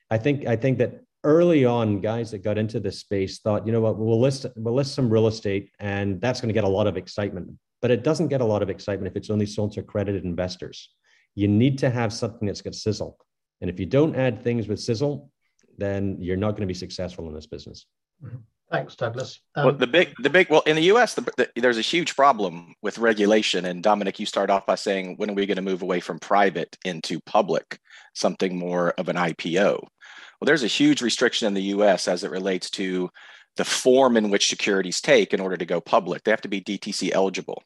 I 0.10 0.18
think 0.18 0.46
I 0.48 0.56
think 0.56 0.78
that 0.80 1.02
early 1.24 1.66
on, 1.66 2.02
guys 2.02 2.32
that 2.32 2.44
got 2.44 2.58
into 2.58 2.80
this 2.80 3.00
space 3.00 3.40
thought, 3.40 3.66
you 3.66 3.74
know 3.74 3.82
what, 3.82 3.98
we'll 3.98 4.20
list 4.20 4.46
we'll 4.56 4.76
list 4.76 4.96
some 4.96 5.10
real 5.10 5.28
estate, 5.28 5.72
and 5.80 6.22
that's 6.22 6.42
going 6.42 6.50
to 6.50 6.54
get 6.54 6.64
a 6.64 6.70
lot 6.70 6.88
of 6.88 6.98
excitement 6.98 7.50
but 7.82 7.92
it 7.92 8.04
doesn't 8.04 8.28
get 8.28 8.42
a 8.42 8.46
lot 8.46 8.64
of 8.64 8.70
excitement 8.70 9.12
if 9.12 9.16
it's 9.16 9.30
only 9.30 9.46
sold 9.46 9.74
to 9.74 9.82
accredited 9.82 10.24
investors. 10.24 10.90
You 11.36 11.48
need 11.48 11.78
to 11.80 11.90
have 11.90 12.12
something 12.12 12.48
that's 12.48 12.62
got 12.62 12.76
sizzle. 12.76 13.18
And 13.62 13.70
if 13.70 13.80
you 13.80 13.86
don't 13.86 14.16
add 14.16 14.44
things 14.44 14.68
with 14.68 14.80
sizzle, 14.80 15.32
then 15.78 16.18
you're 16.20 16.38
not 16.38 16.52
going 16.52 16.62
to 16.62 16.68
be 16.68 16.74
successful 16.74 17.28
in 17.28 17.36
this 17.36 17.46
business. 17.46 17.86
Mm-hmm. 18.24 18.38
Thanks, 18.70 18.96
Douglas. 18.96 19.40
Um, 19.56 19.66
well, 19.66 19.76
the 19.76 19.88
big, 19.88 20.14
the 20.22 20.30
big, 20.30 20.50
well, 20.50 20.64
in 20.66 20.76
the 20.76 20.84
U.S., 20.84 21.14
the, 21.14 21.22
the, 21.38 21.50
there's 21.56 21.78
a 21.78 21.82
huge 21.82 22.16
problem 22.16 22.76
with 22.82 22.98
regulation. 22.98 23.66
And 23.66 23.82
Dominic, 23.82 24.20
you 24.20 24.26
start 24.26 24.50
off 24.50 24.66
by 24.66 24.76
saying, 24.76 25.16
when 25.18 25.30
are 25.30 25.34
we 25.34 25.46
going 25.46 25.56
to 25.56 25.62
move 25.62 25.82
away 25.82 26.02
from 26.02 26.20
private 26.20 26.78
into 26.84 27.22
public, 27.22 27.80
something 28.14 28.58
more 28.58 28.90
of 28.98 29.08
an 29.08 29.16
IPO? 29.16 29.80
Well, 29.80 30.46
there's 30.46 30.64
a 30.64 30.68
huge 30.68 31.02
restriction 31.02 31.48
in 31.48 31.54
the 31.54 31.64
U.S. 31.64 32.08
as 32.10 32.26
it 32.26 32.32
relates 32.32 32.70
to 32.72 33.10
the 33.56 33.66
form 33.66 34.18
in 34.18 34.30
which 34.30 34.50
securities 34.50 35.02
take 35.02 35.34
in 35.34 35.40
order 35.40 35.58
to 35.58 35.66
go 35.66 35.80
public. 35.80 36.24
They 36.24 36.32
have 36.32 36.42
to 36.42 36.50
be 36.50 36.62
DTC 36.62 37.12
eligible. 37.14 37.64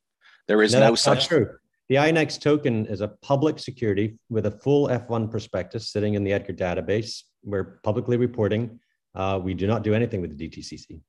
There 0.48 0.62
is 0.62 0.74
no, 0.74 0.80
no 0.82 0.96
such. 0.96 1.28
true. 1.28 1.50
The 1.90 1.96
INX 1.96 2.40
token 2.40 2.86
is 2.86 3.02
a 3.02 3.10
public 3.10 3.60
security 3.60 4.18
with 4.30 4.46
a 4.46 4.52
full 4.52 4.88
F1 4.88 5.30
prospectus 5.30 5.90
sitting 5.90 6.14
in 6.14 6.24
the 6.24 6.32
Edgar 6.32 6.54
database. 6.54 7.24
We're 7.44 7.80
publicly 7.84 8.18
reporting. 8.18 8.80
Uh, 9.14 9.40
we 9.42 9.54
do 9.54 9.68
not 9.68 9.84
do 9.84 9.94
anything 9.94 10.22
with 10.22 10.38
the 10.38 10.50
DTCC. 10.50 11.02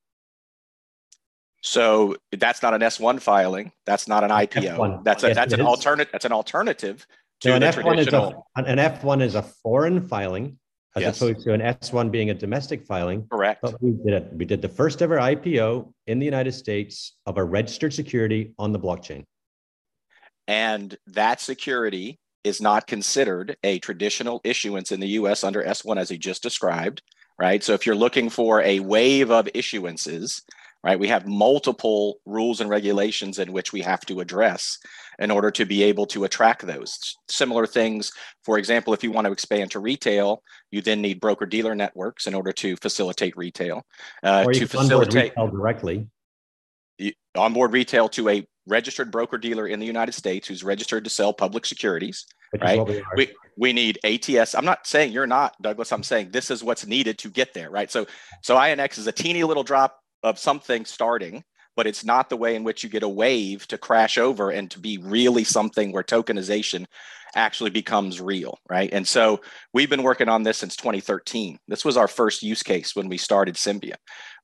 So 1.62 2.16
that's 2.32 2.62
not 2.62 2.74
an 2.74 2.80
S1 2.80 3.20
filing. 3.20 3.70
That's 3.86 4.08
not 4.08 4.24
an 4.24 4.30
IPO. 4.30 4.76
F1. 4.76 5.04
That's 5.04 5.22
a, 5.22 5.28
yes, 5.28 5.36
that's 5.36 5.52
an 5.52 5.60
alternative. 5.60 6.10
That's 6.10 6.24
an 6.24 6.32
alternative 6.32 7.06
to 7.42 7.48
no, 7.50 7.56
an 7.56 7.62
F1 7.62 7.82
traditional. 7.84 8.28
Is 8.28 8.34
a, 8.56 8.68
an 8.68 8.78
F1 8.78 9.22
is 9.22 9.34
a 9.36 9.42
foreign 9.42 10.06
filing 10.08 10.58
as 10.96 11.02
yes. 11.02 11.16
opposed 11.16 11.44
to 11.44 11.52
an 11.52 11.60
S1 11.60 12.10
being 12.10 12.30
a 12.30 12.34
domestic 12.34 12.84
filing. 12.84 13.26
Correct. 13.30 13.62
But 13.62 13.80
we 13.80 13.92
did 13.92 14.12
it. 14.12 14.32
We 14.32 14.44
did 14.44 14.60
the 14.60 14.68
first 14.68 15.02
ever 15.02 15.18
IPO 15.18 15.92
in 16.08 16.18
the 16.18 16.24
United 16.24 16.52
States 16.52 17.16
of 17.26 17.38
a 17.38 17.44
registered 17.44 17.94
security 17.94 18.54
on 18.58 18.72
the 18.72 18.78
blockchain. 18.78 19.24
And 20.48 20.96
that 21.06 21.40
security 21.40 22.18
is 22.44 22.60
not 22.60 22.88
considered 22.88 23.56
a 23.62 23.78
traditional 23.78 24.40
issuance 24.42 24.90
in 24.90 25.00
the 25.00 25.08
US 25.08 25.44
under 25.44 25.62
S1 25.62 25.96
as 25.96 26.08
he 26.08 26.18
just 26.18 26.42
described, 26.42 27.02
right? 27.42 27.64
So 27.64 27.72
if 27.72 27.84
you're 27.84 27.96
looking 27.96 28.30
for 28.30 28.62
a 28.62 28.78
wave 28.78 29.32
of 29.32 29.46
issuances, 29.46 30.42
right, 30.84 30.96
we 30.96 31.08
have 31.08 31.26
multiple 31.26 32.20
rules 32.24 32.60
and 32.60 32.70
regulations 32.70 33.40
in 33.40 33.52
which 33.52 33.72
we 33.72 33.80
have 33.80 34.02
to 34.02 34.20
address 34.20 34.78
in 35.18 35.32
order 35.32 35.50
to 35.50 35.64
be 35.64 35.82
able 35.82 36.06
to 36.06 36.22
attract 36.22 36.64
those. 36.64 37.16
Similar 37.28 37.66
things, 37.66 38.12
for 38.44 38.58
example, 38.58 38.94
if 38.94 39.02
you 39.02 39.10
want 39.10 39.26
to 39.26 39.32
expand 39.32 39.72
to 39.72 39.80
retail, 39.80 40.40
you 40.70 40.82
then 40.82 41.02
need 41.02 41.20
broker 41.20 41.44
dealer 41.44 41.74
networks 41.74 42.28
in 42.28 42.34
order 42.34 42.52
to 42.52 42.76
facilitate 42.76 43.36
retail. 43.36 43.82
Uh, 44.22 44.44
or 44.46 44.52
to 44.52 44.68
facilitate 44.68 45.32
retail 45.32 45.48
directly. 45.48 46.06
onboard 47.36 47.72
retail 47.72 48.08
to 48.10 48.28
a 48.28 48.46
registered 48.68 49.10
broker 49.10 49.36
dealer 49.36 49.66
in 49.66 49.80
the 49.80 49.86
United 49.86 50.12
States 50.12 50.46
who's 50.46 50.62
registered 50.62 51.02
to 51.02 51.10
sell 51.10 51.32
public 51.32 51.66
securities. 51.66 52.24
Right? 52.60 52.84
We, 52.86 53.02
we, 53.16 53.34
we 53.56 53.72
need 53.72 53.98
ATS. 54.04 54.54
I'm 54.54 54.64
not 54.64 54.86
saying 54.86 55.12
you're 55.12 55.26
not, 55.26 55.54
Douglas. 55.62 55.92
I'm 55.92 56.02
saying 56.02 56.30
this 56.30 56.50
is 56.50 56.62
what's 56.62 56.86
needed 56.86 57.18
to 57.18 57.30
get 57.30 57.54
there, 57.54 57.70
right? 57.70 57.90
So 57.90 58.06
so 58.42 58.56
INX 58.56 58.98
is 58.98 59.06
a 59.06 59.12
teeny 59.12 59.44
little 59.44 59.64
drop 59.64 59.98
of 60.22 60.38
something 60.38 60.84
starting 60.84 61.44
but 61.76 61.86
it's 61.86 62.04
not 62.04 62.28
the 62.28 62.36
way 62.36 62.54
in 62.54 62.64
which 62.64 62.82
you 62.82 62.90
get 62.90 63.02
a 63.02 63.08
wave 63.08 63.66
to 63.68 63.78
crash 63.78 64.18
over 64.18 64.50
and 64.50 64.70
to 64.70 64.78
be 64.78 64.98
really 64.98 65.44
something 65.44 65.92
where 65.92 66.02
tokenization 66.02 66.84
actually 67.34 67.70
becomes 67.70 68.20
real, 68.20 68.58
right? 68.68 68.90
And 68.92 69.06
so 69.08 69.40
we've 69.72 69.88
been 69.88 70.02
working 70.02 70.28
on 70.28 70.42
this 70.42 70.58
since 70.58 70.76
2013. 70.76 71.58
This 71.68 71.84
was 71.84 71.96
our 71.96 72.08
first 72.08 72.42
use 72.42 72.62
case 72.62 72.94
when 72.94 73.08
we 73.08 73.16
started 73.16 73.54
Symbiont. 73.54 73.96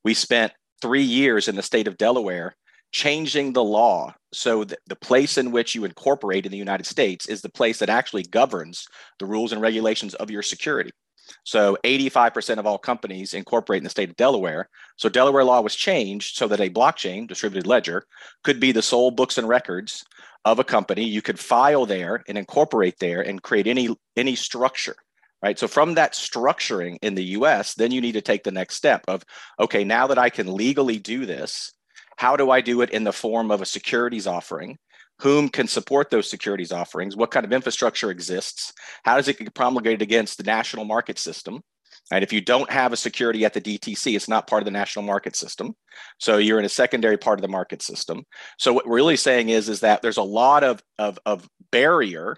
We 0.04 0.14
spent 0.14 0.52
three 0.80 1.02
years 1.02 1.48
in 1.48 1.56
the 1.56 1.62
state 1.62 1.86
of 1.86 1.98
Delaware 1.98 2.56
changing 2.92 3.52
the 3.52 3.64
law 3.64 4.14
so 4.32 4.64
that 4.64 4.78
the 4.86 4.96
place 4.96 5.38
in 5.38 5.50
which 5.50 5.74
you 5.74 5.84
incorporate 5.84 6.46
in 6.46 6.52
the 6.52 6.58
United 6.58 6.86
States 6.86 7.28
is 7.28 7.40
the 7.40 7.48
place 7.48 7.78
that 7.78 7.88
actually 7.88 8.22
governs 8.24 8.86
the 9.18 9.26
rules 9.26 9.52
and 9.52 9.60
regulations 9.60 10.14
of 10.14 10.30
your 10.30 10.42
security. 10.42 10.90
So 11.44 11.76
85% 11.84 12.58
of 12.58 12.66
all 12.66 12.78
companies 12.78 13.34
incorporate 13.34 13.78
in 13.78 13.84
the 13.84 13.90
state 13.90 14.08
of 14.10 14.16
Delaware. 14.16 14.68
So 14.96 15.08
Delaware 15.08 15.44
law 15.44 15.60
was 15.60 15.74
changed 15.74 16.36
so 16.36 16.48
that 16.48 16.60
a 16.60 16.70
blockchain, 16.70 17.26
distributed 17.26 17.66
ledger, 17.66 18.04
could 18.44 18.60
be 18.60 18.72
the 18.72 18.82
sole 18.82 19.10
books 19.10 19.38
and 19.38 19.48
records 19.48 20.04
of 20.44 20.58
a 20.58 20.64
company. 20.64 21.04
You 21.04 21.22
could 21.22 21.38
file 21.38 21.86
there 21.86 22.22
and 22.28 22.38
incorporate 22.38 22.98
there 22.98 23.20
and 23.20 23.42
create 23.42 23.66
any 23.66 23.94
any 24.16 24.34
structure. 24.34 24.96
Right. 25.40 25.58
So 25.58 25.68
from 25.68 25.94
that 25.94 26.14
structuring 26.14 26.96
in 27.00 27.14
the 27.14 27.24
US, 27.24 27.74
then 27.74 27.92
you 27.92 28.00
need 28.00 28.12
to 28.12 28.20
take 28.20 28.42
the 28.42 28.50
next 28.50 28.74
step 28.74 29.04
of 29.06 29.24
okay, 29.60 29.84
now 29.84 30.08
that 30.08 30.18
I 30.18 30.30
can 30.30 30.52
legally 30.52 30.98
do 30.98 31.26
this, 31.26 31.72
how 32.18 32.36
do 32.36 32.50
I 32.50 32.60
do 32.60 32.82
it 32.82 32.90
in 32.90 33.04
the 33.04 33.12
form 33.12 33.50
of 33.50 33.62
a 33.62 33.66
securities 33.66 34.26
offering? 34.26 34.78
whom 35.20 35.48
can 35.48 35.66
support 35.66 36.10
those 36.10 36.30
securities 36.30 36.72
offerings, 36.72 37.16
what 37.16 37.30
kind 37.30 37.44
of 37.44 37.52
infrastructure 37.52 38.10
exists, 38.10 38.72
how 39.04 39.16
does 39.16 39.28
it 39.28 39.38
get 39.38 39.54
promulgated 39.54 40.02
against 40.02 40.38
the 40.38 40.44
national 40.44 40.84
market 40.84 41.18
system. 41.18 41.60
And 42.10 42.22
if 42.22 42.32
you 42.32 42.40
don't 42.40 42.70
have 42.70 42.92
a 42.92 42.96
security 42.96 43.44
at 43.44 43.52
the 43.52 43.60
DTC, 43.60 44.14
it's 44.16 44.28
not 44.28 44.46
part 44.46 44.62
of 44.62 44.64
the 44.64 44.70
national 44.70 45.04
market 45.04 45.36
system. 45.36 45.74
So 46.18 46.38
you're 46.38 46.58
in 46.58 46.64
a 46.64 46.70
secondary 46.70 47.18
part 47.18 47.38
of 47.38 47.42
the 47.42 47.48
market 47.48 47.82
system. 47.82 48.24
So 48.58 48.72
what 48.72 48.86
we're 48.86 48.96
really 48.96 49.16
saying 49.16 49.50
is, 49.50 49.68
is 49.68 49.80
that 49.80 50.00
there's 50.00 50.16
a 50.16 50.22
lot 50.22 50.64
of, 50.64 50.80
of, 50.98 51.18
of 51.26 51.46
barrier 51.70 52.36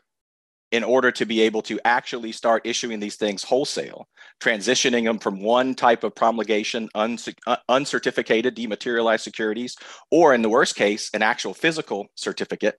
in 0.72 0.84
order 0.84 1.10
to 1.10 1.26
be 1.26 1.40
able 1.40 1.62
to 1.62 1.80
actually 1.84 2.32
start 2.32 2.66
issuing 2.66 3.00
these 3.00 3.16
things 3.16 3.42
wholesale, 3.42 4.08
transitioning 4.40 5.04
them 5.04 5.18
from 5.18 5.42
one 5.42 5.74
type 5.74 6.04
of 6.04 6.14
promulgation, 6.14 6.88
uh, 6.94 7.56
uncertificated, 7.68 8.54
dematerialized 8.54 9.24
securities, 9.24 9.76
or 10.10 10.32
in 10.32 10.42
the 10.42 10.48
worst 10.48 10.76
case, 10.76 11.10
an 11.12 11.22
actual 11.22 11.54
physical 11.54 12.06
certificate 12.14 12.76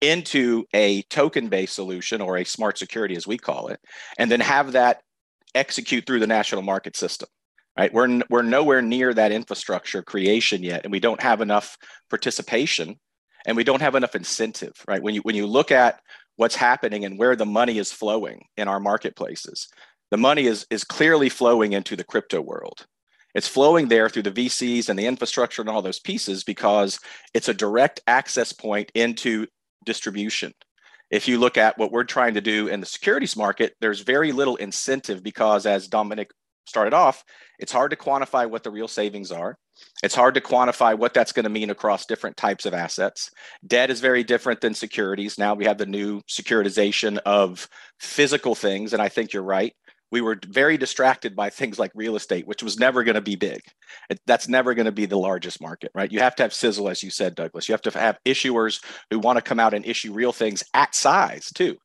into 0.00 0.64
a 0.74 1.02
token 1.02 1.48
based 1.48 1.74
solution 1.74 2.20
or 2.20 2.38
a 2.38 2.44
smart 2.44 2.78
security, 2.78 3.14
as 3.14 3.26
we 3.26 3.38
call 3.38 3.68
it, 3.68 3.78
and 4.18 4.30
then 4.30 4.40
have 4.40 4.72
that 4.72 5.02
execute 5.54 6.06
through 6.06 6.20
the 6.20 6.26
national 6.26 6.62
market 6.62 6.96
system. 6.96 7.28
Right, 7.78 7.94
we're, 7.94 8.20
we're 8.28 8.42
nowhere 8.42 8.82
near 8.82 9.14
that 9.14 9.30
infrastructure 9.30 10.02
creation 10.02 10.62
yet, 10.62 10.80
and 10.82 10.90
we 10.90 11.00
don't 11.00 11.22
have 11.22 11.40
enough 11.40 11.78
participation 12.10 12.98
and 13.46 13.56
we 13.56 13.64
don't 13.64 13.80
have 13.80 13.94
enough 13.94 14.14
incentive 14.14 14.72
right 14.86 15.02
when 15.02 15.14
you 15.14 15.20
when 15.22 15.34
you 15.34 15.46
look 15.46 15.70
at 15.70 16.00
what's 16.40 16.56
happening 16.56 17.04
and 17.04 17.18
where 17.18 17.36
the 17.36 17.44
money 17.44 17.76
is 17.76 17.92
flowing 17.92 18.46
in 18.56 18.66
our 18.66 18.80
marketplaces. 18.80 19.68
The 20.10 20.16
money 20.16 20.46
is, 20.46 20.66
is 20.70 20.84
clearly 20.84 21.28
flowing 21.28 21.74
into 21.74 21.96
the 21.96 22.02
crypto 22.02 22.40
world. 22.40 22.86
It's 23.34 23.46
flowing 23.46 23.88
there 23.88 24.08
through 24.08 24.22
the 24.22 24.30
VCs 24.30 24.88
and 24.88 24.98
the 24.98 25.04
infrastructure 25.04 25.60
and 25.60 25.68
all 25.68 25.82
those 25.82 26.00
pieces 26.00 26.42
because 26.42 26.98
it's 27.34 27.50
a 27.50 27.54
direct 27.54 28.00
access 28.06 28.54
point 28.54 28.90
into 28.94 29.48
distribution. 29.84 30.54
If 31.10 31.28
you 31.28 31.38
look 31.38 31.58
at 31.58 31.76
what 31.76 31.92
we're 31.92 32.04
trying 32.04 32.32
to 32.32 32.40
do 32.40 32.68
in 32.68 32.80
the 32.80 32.86
securities 32.86 33.36
market, 33.36 33.74
there's 33.82 34.00
very 34.00 34.32
little 34.32 34.56
incentive 34.56 35.22
because, 35.22 35.66
as 35.66 35.88
Dominic 35.88 36.30
started 36.64 36.94
off, 36.94 37.22
it's 37.58 37.72
hard 37.72 37.90
to 37.90 37.98
quantify 37.98 38.48
what 38.48 38.62
the 38.62 38.70
real 38.70 38.88
savings 38.88 39.30
are. 39.30 39.58
It's 40.02 40.14
hard 40.14 40.34
to 40.34 40.40
quantify 40.40 40.96
what 40.96 41.14
that's 41.14 41.32
going 41.32 41.44
to 41.44 41.50
mean 41.50 41.70
across 41.70 42.06
different 42.06 42.36
types 42.36 42.64
of 42.66 42.74
assets. 42.74 43.30
Debt 43.66 43.90
is 43.90 44.00
very 44.00 44.24
different 44.24 44.60
than 44.60 44.74
securities. 44.74 45.38
Now 45.38 45.54
we 45.54 45.66
have 45.66 45.78
the 45.78 45.86
new 45.86 46.22
securitization 46.22 47.18
of 47.26 47.68
physical 47.98 48.54
things. 48.54 48.92
And 48.92 49.02
I 49.02 49.08
think 49.08 49.32
you're 49.32 49.42
right. 49.42 49.74
We 50.12 50.20
were 50.20 50.38
very 50.48 50.76
distracted 50.76 51.36
by 51.36 51.50
things 51.50 51.78
like 51.78 51.92
real 51.94 52.16
estate, 52.16 52.46
which 52.46 52.64
was 52.64 52.78
never 52.80 53.04
going 53.04 53.14
to 53.14 53.20
be 53.20 53.36
big. 53.36 53.60
That's 54.26 54.48
never 54.48 54.74
going 54.74 54.86
to 54.86 54.92
be 54.92 55.06
the 55.06 55.18
largest 55.18 55.60
market, 55.60 55.92
right? 55.94 56.10
You 56.10 56.18
have 56.18 56.34
to 56.36 56.42
have 56.42 56.52
sizzle, 56.52 56.88
as 56.88 57.02
you 57.02 57.10
said, 57.10 57.36
Douglas. 57.36 57.68
You 57.68 57.74
have 57.74 57.82
to 57.82 57.96
have 57.96 58.18
issuers 58.26 58.82
who 59.10 59.20
want 59.20 59.36
to 59.36 59.42
come 59.42 59.60
out 59.60 59.72
and 59.72 59.86
issue 59.86 60.12
real 60.12 60.32
things 60.32 60.64
at 60.74 60.96
size, 60.96 61.46
too. 61.54 61.76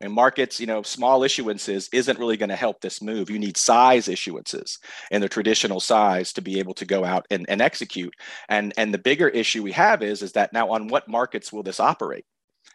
And 0.00 0.12
markets, 0.12 0.60
you 0.60 0.66
know, 0.66 0.82
small 0.82 1.20
issuances 1.20 1.88
isn't 1.92 2.18
really 2.18 2.36
going 2.36 2.50
to 2.50 2.56
help 2.56 2.80
this 2.80 3.02
move. 3.02 3.30
You 3.30 3.38
need 3.38 3.56
size 3.56 4.06
issuances 4.06 4.78
and 5.10 5.22
the 5.22 5.28
traditional 5.28 5.80
size 5.80 6.32
to 6.34 6.42
be 6.42 6.60
able 6.60 6.74
to 6.74 6.84
go 6.84 7.04
out 7.04 7.26
and, 7.30 7.46
and 7.48 7.60
execute. 7.60 8.14
And, 8.48 8.72
and 8.76 8.94
the 8.94 8.98
bigger 8.98 9.28
issue 9.28 9.62
we 9.62 9.72
have 9.72 10.02
is, 10.02 10.22
is 10.22 10.32
that 10.32 10.52
now 10.52 10.70
on 10.70 10.88
what 10.88 11.08
markets 11.08 11.52
will 11.52 11.64
this 11.64 11.80
operate? 11.80 12.24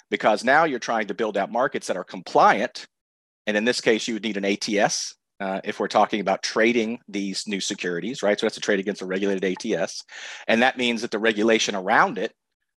Because 0.10 0.44
now 0.44 0.65
you're 0.65 0.80
trying 0.80 1.08
to 1.08 1.13
build 1.13 1.38
out 1.38 1.51
markets 1.51 1.88
that 1.88 1.98
are 1.98 2.03
compliant. 2.03 2.88
And 3.48 3.56
in 3.56 3.63
this 3.63 3.80
case, 3.80 4.08
you 4.08 4.15
would 4.15 4.24
need 4.24 4.38
an 4.38 4.46
ATS 4.46 5.15
uh, 5.39 5.62
if 5.63 5.80
we're 5.80 5.88
talking 5.88 6.20
about 6.20 6.44
trading 6.44 7.00
these 7.08 7.48
new 7.48 7.60
securities, 7.60 8.22
right? 8.22 8.39
So 8.39 8.46
that's 8.46 8.58
a 8.58 8.62
trade 8.62 8.80
against 8.80 9.01
a 9.01 9.06
regulated 9.06 9.44
ATS. 9.44 10.03
And 10.48 10.62
that 10.62 10.77
means 10.77 11.01
that 11.01 11.12
the 11.12 11.20
regulation 11.20 11.75
around 11.75 12.18
it, 12.18 12.34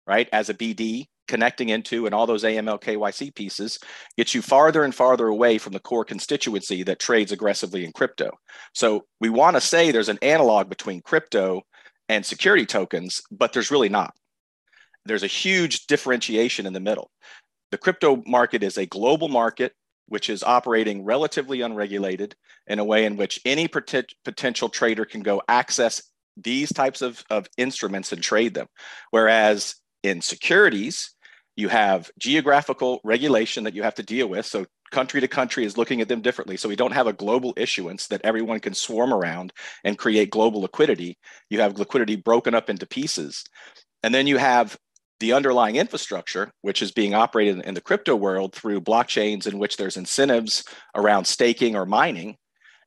right, 0.07 0.29
as 0.31 0.49
a 0.49 0.53
BD 0.53 1.05
connecting 1.27 1.69
into 1.69 2.05
and 2.05 2.15
all 2.15 2.25
those 2.25 2.43
AML 2.43 2.81
KYC 2.81 3.35
pieces 3.35 3.79
gets 4.15 4.33
you 4.33 4.41
farther 4.41 4.83
and 4.83 4.95
farther 4.95 5.27
away 5.27 5.57
from 5.57 5.73
the 5.73 5.79
core 5.79 6.05
constituency 6.05 6.83
that 6.83 6.99
trades 6.99 7.31
aggressively 7.31 7.83
in 7.83 7.91
crypto. 7.91 8.31
So 8.73 9.05
we 9.19 9.29
want 9.29 9.55
to 9.57 9.61
say 9.61 9.91
there's 9.91 10.09
an 10.09 10.19
analog 10.21 10.69
between 10.69 11.01
crypto 11.01 11.63
and 12.07 12.25
security 12.25 12.65
tokens, 12.65 13.21
but 13.29 13.51
there's 13.51 13.71
really 13.71 13.89
not. 13.89 14.13
There's 15.05 15.23
a 15.23 15.27
huge 15.27 15.87
differentiation 15.87 16.65
in 16.65 16.73
the 16.73 16.79
middle. 16.79 17.11
The 17.71 17.77
crypto 17.77 18.23
market 18.25 18.63
is 18.63 18.77
a 18.77 18.85
global 18.85 19.27
market 19.27 19.73
which 20.07 20.29
is 20.29 20.43
operating 20.43 21.03
relatively 21.03 21.61
unregulated 21.61 22.33
in 22.67 22.79
a 22.79 22.85
way 22.85 23.05
in 23.05 23.17
which 23.17 23.41
any 23.45 23.67
pot- 23.67 24.13
potential 24.23 24.69
trader 24.69 25.03
can 25.05 25.21
go 25.21 25.41
access 25.49 26.01
these 26.37 26.71
types 26.71 27.01
of, 27.01 27.23
of 27.29 27.47
instruments 27.57 28.11
and 28.11 28.21
trade 28.21 28.53
them. 28.53 28.67
Whereas 29.11 29.75
in 30.03 30.21
securities, 30.21 31.15
you 31.55 31.69
have 31.69 32.09
geographical 32.19 33.01
regulation 33.03 33.63
that 33.63 33.73
you 33.73 33.83
have 33.83 33.95
to 33.95 34.03
deal 34.03 34.27
with. 34.27 34.45
So 34.45 34.65
country 34.91 35.19
to 35.21 35.27
country 35.27 35.65
is 35.65 35.77
looking 35.77 36.01
at 36.01 36.07
them 36.07 36.21
differently. 36.21 36.55
So 36.55 36.69
we 36.69 36.75
don't 36.75 36.93
have 36.93 37.07
a 37.07 37.13
global 37.13 37.53
issuance 37.57 38.07
that 38.07 38.21
everyone 38.23 38.59
can 38.59 38.73
swarm 38.73 39.13
around 39.13 39.51
and 39.83 39.97
create 39.97 40.29
global 40.29 40.61
liquidity. 40.61 41.17
You 41.49 41.59
have 41.61 41.79
liquidity 41.79 42.15
broken 42.15 42.55
up 42.55 42.69
into 42.69 42.85
pieces. 42.85 43.43
And 44.03 44.13
then 44.13 44.27
you 44.27 44.37
have 44.37 44.77
the 45.19 45.33
underlying 45.33 45.77
infrastructure, 45.77 46.51
which 46.61 46.81
is 46.81 46.91
being 46.91 47.15
operated 47.15 47.65
in 47.65 47.73
the 47.73 47.81
crypto 47.81 48.15
world 48.15 48.53
through 48.53 48.81
blockchains 48.81 49.47
in 49.47 49.57
which 49.57 49.77
there's 49.77 49.97
incentives 49.97 50.63
around 50.95 51.25
staking 51.25 51.75
or 51.75 51.85
mining. 51.85 52.37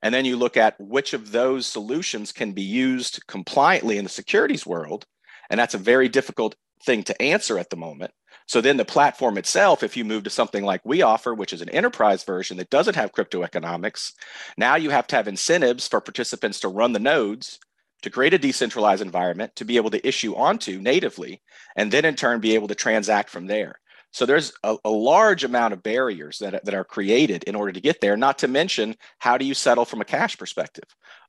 And 0.02 0.14
then 0.14 0.24
you 0.24 0.36
look 0.36 0.56
at 0.56 0.80
which 0.80 1.12
of 1.12 1.32
those 1.32 1.66
solutions 1.66 2.32
can 2.32 2.52
be 2.52 2.62
used 2.62 3.26
compliantly 3.26 3.98
in 3.98 4.04
the 4.04 4.10
securities 4.10 4.64
world. 4.64 5.04
And 5.50 5.58
that's 5.58 5.74
a 5.74 5.78
very 5.78 6.08
difficult 6.08 6.54
thing 6.84 7.02
to 7.04 7.22
answer 7.22 7.58
at 7.58 7.70
the 7.70 7.76
moment. 7.76 8.12
So 8.46 8.60
then 8.60 8.76
the 8.76 8.84
platform 8.84 9.38
itself, 9.38 9.82
if 9.82 9.96
you 9.96 10.04
move 10.04 10.24
to 10.24 10.30
something 10.30 10.64
like 10.64 10.80
we 10.84 11.02
offer, 11.02 11.34
which 11.34 11.52
is 11.52 11.60
an 11.60 11.68
enterprise 11.68 12.24
version 12.24 12.56
that 12.56 12.70
doesn't 12.70 12.96
have 12.96 13.12
crypto 13.12 13.42
economics, 13.42 14.12
now 14.56 14.76
you 14.76 14.90
have 14.90 15.06
to 15.08 15.16
have 15.16 15.28
incentives 15.28 15.86
for 15.86 16.00
participants 16.00 16.58
to 16.60 16.68
run 16.68 16.92
the 16.92 16.98
nodes 16.98 17.60
to 18.02 18.10
create 18.10 18.34
a 18.34 18.38
decentralized 18.38 19.02
environment 19.02 19.54
to 19.56 19.64
be 19.64 19.76
able 19.76 19.90
to 19.90 20.06
issue 20.06 20.34
onto 20.34 20.80
natively, 20.80 21.42
and 21.76 21.92
then 21.92 22.04
in 22.04 22.16
turn 22.16 22.40
be 22.40 22.54
able 22.54 22.68
to 22.68 22.74
transact 22.74 23.30
from 23.30 23.46
there. 23.46 23.78
So 24.12 24.26
there's 24.26 24.52
a, 24.64 24.76
a, 24.84 24.90
large 24.90 25.44
amount 25.44 25.72
of 25.72 25.82
barriers 25.82 26.38
that, 26.40 26.64
that 26.64 26.74
are 26.74 26.84
created 26.84 27.44
in 27.44 27.54
order 27.54 27.72
to 27.72 27.80
get 27.80 28.00
there, 28.00 28.16
not 28.16 28.38
to 28.38 28.48
mention 28.48 28.96
how 29.18 29.38
do 29.38 29.44
you 29.44 29.54
settle 29.54 29.84
from 29.84 30.00
a 30.00 30.04
cash 30.04 30.36
perspective? 30.36 30.84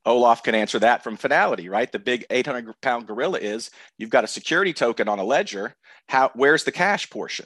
Olaf 0.06 0.41
can 0.41 0.56
answer 0.56 0.80
that 0.80 1.04
from 1.04 1.15
finality, 1.15 1.70
right? 1.70 1.91
The 1.91 2.00
big 2.00 2.26
800 2.30 2.74
pound 2.82 3.06
gorilla 3.06 3.38
is 3.38 3.70
you've 4.00 4.10
got 4.10 4.24
a 4.24 4.28
security 4.28 4.74
token 4.74 5.08
on 5.08 5.20
a 5.20 5.24
ledger. 5.24 5.76
How, 6.10 6.32
where's 6.34 6.63
the 6.63 6.72
cash 6.72 7.10
portion? 7.10 7.46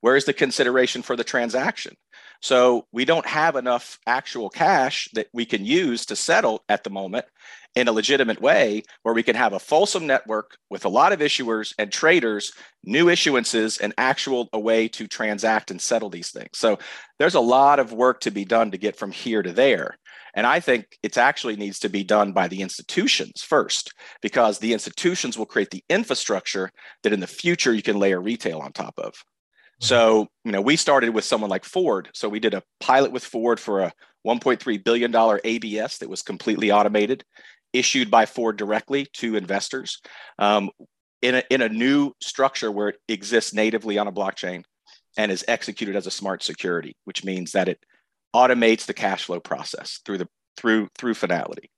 Where's 0.00 0.26
the 0.26 0.34
consideration 0.34 1.00
for 1.00 1.16
the 1.16 1.24
transaction? 1.24 1.94
So 2.42 2.86
we 2.92 3.06
don't 3.06 3.26
have 3.26 3.56
enough 3.56 3.98
actual 4.06 4.50
cash 4.50 5.08
that 5.14 5.28
we 5.32 5.46
can 5.46 5.64
use 5.64 6.04
to 6.06 6.16
settle 6.16 6.62
at 6.68 6.84
the 6.84 6.90
moment 6.90 7.24
in 7.74 7.88
a 7.88 7.92
legitimate 7.92 8.40
way 8.40 8.82
where 9.02 9.14
we 9.14 9.22
can 9.22 9.36
have 9.36 9.52
a 9.52 9.58
fulsome 9.58 10.06
network 10.06 10.56
with 10.70 10.84
a 10.84 10.88
lot 10.88 11.12
of 11.12 11.20
issuers 11.20 11.74
and 11.78 11.90
traders, 11.90 12.52
new 12.84 13.06
issuances, 13.06 13.80
and 13.80 13.92
actual 13.98 14.48
a 14.52 14.58
way 14.58 14.88
to 14.88 15.06
transact 15.06 15.70
and 15.70 15.80
settle 15.80 16.10
these 16.10 16.30
things. 16.30 16.50
So 16.54 16.78
there's 17.18 17.34
a 17.34 17.40
lot 17.40 17.80
of 17.80 17.92
work 17.92 18.20
to 18.20 18.30
be 18.30 18.44
done 18.44 18.70
to 18.70 18.78
get 18.78 18.96
from 18.96 19.10
here 19.10 19.42
to 19.42 19.52
there. 19.52 19.98
And 20.36 20.46
I 20.46 20.58
think 20.58 20.98
it 21.02 21.16
actually 21.16 21.56
needs 21.56 21.78
to 21.80 21.88
be 21.88 22.02
done 22.02 22.32
by 22.32 22.48
the 22.48 22.60
institutions 22.60 23.42
first, 23.42 23.92
because 24.20 24.58
the 24.58 24.72
institutions 24.72 25.38
will 25.38 25.46
create 25.46 25.70
the 25.70 25.84
infrastructure 25.88 26.70
that 27.02 27.12
in 27.12 27.20
the 27.20 27.26
future 27.26 27.72
you 27.72 27.82
can 27.82 27.98
layer 27.98 28.20
retail 28.20 28.58
on 28.58 28.72
top 28.72 28.94
of. 28.98 29.12
Mm-hmm. 29.12 29.84
So, 29.84 30.26
you 30.44 30.50
know, 30.50 30.60
we 30.60 30.76
started 30.76 31.10
with 31.10 31.24
someone 31.24 31.50
like 31.50 31.64
Ford. 31.64 32.08
So 32.14 32.28
we 32.28 32.40
did 32.40 32.54
a 32.54 32.64
pilot 32.80 33.12
with 33.12 33.24
Ford 33.24 33.60
for 33.60 33.80
a 33.80 33.92
$1.3 34.26 34.82
billion 34.82 35.40
ABS 35.44 35.98
that 35.98 36.08
was 36.08 36.22
completely 36.22 36.72
automated 36.72 37.24
issued 37.74 38.10
by 38.10 38.24
Ford 38.24 38.56
directly 38.56 39.06
to 39.14 39.36
investors 39.36 40.00
um, 40.38 40.70
in, 41.20 41.34
a, 41.34 41.42
in 41.50 41.60
a 41.60 41.68
new 41.68 42.12
structure 42.22 42.72
where 42.72 42.88
it 42.88 43.00
exists 43.08 43.52
natively 43.52 43.98
on 43.98 44.06
a 44.06 44.12
blockchain 44.12 44.64
and 45.18 45.30
is 45.30 45.44
executed 45.46 45.96
as 45.96 46.06
a 46.06 46.10
smart 46.10 46.42
security, 46.42 46.96
which 47.04 47.24
means 47.24 47.52
that 47.52 47.68
it 47.68 47.78
automates 48.34 48.86
the 48.86 48.94
cash 48.94 49.24
flow 49.24 49.40
process 49.40 50.00
through 50.04 50.18
the 50.18 50.28
through 50.56 50.88
through 50.96 51.14
finality. 51.14 51.70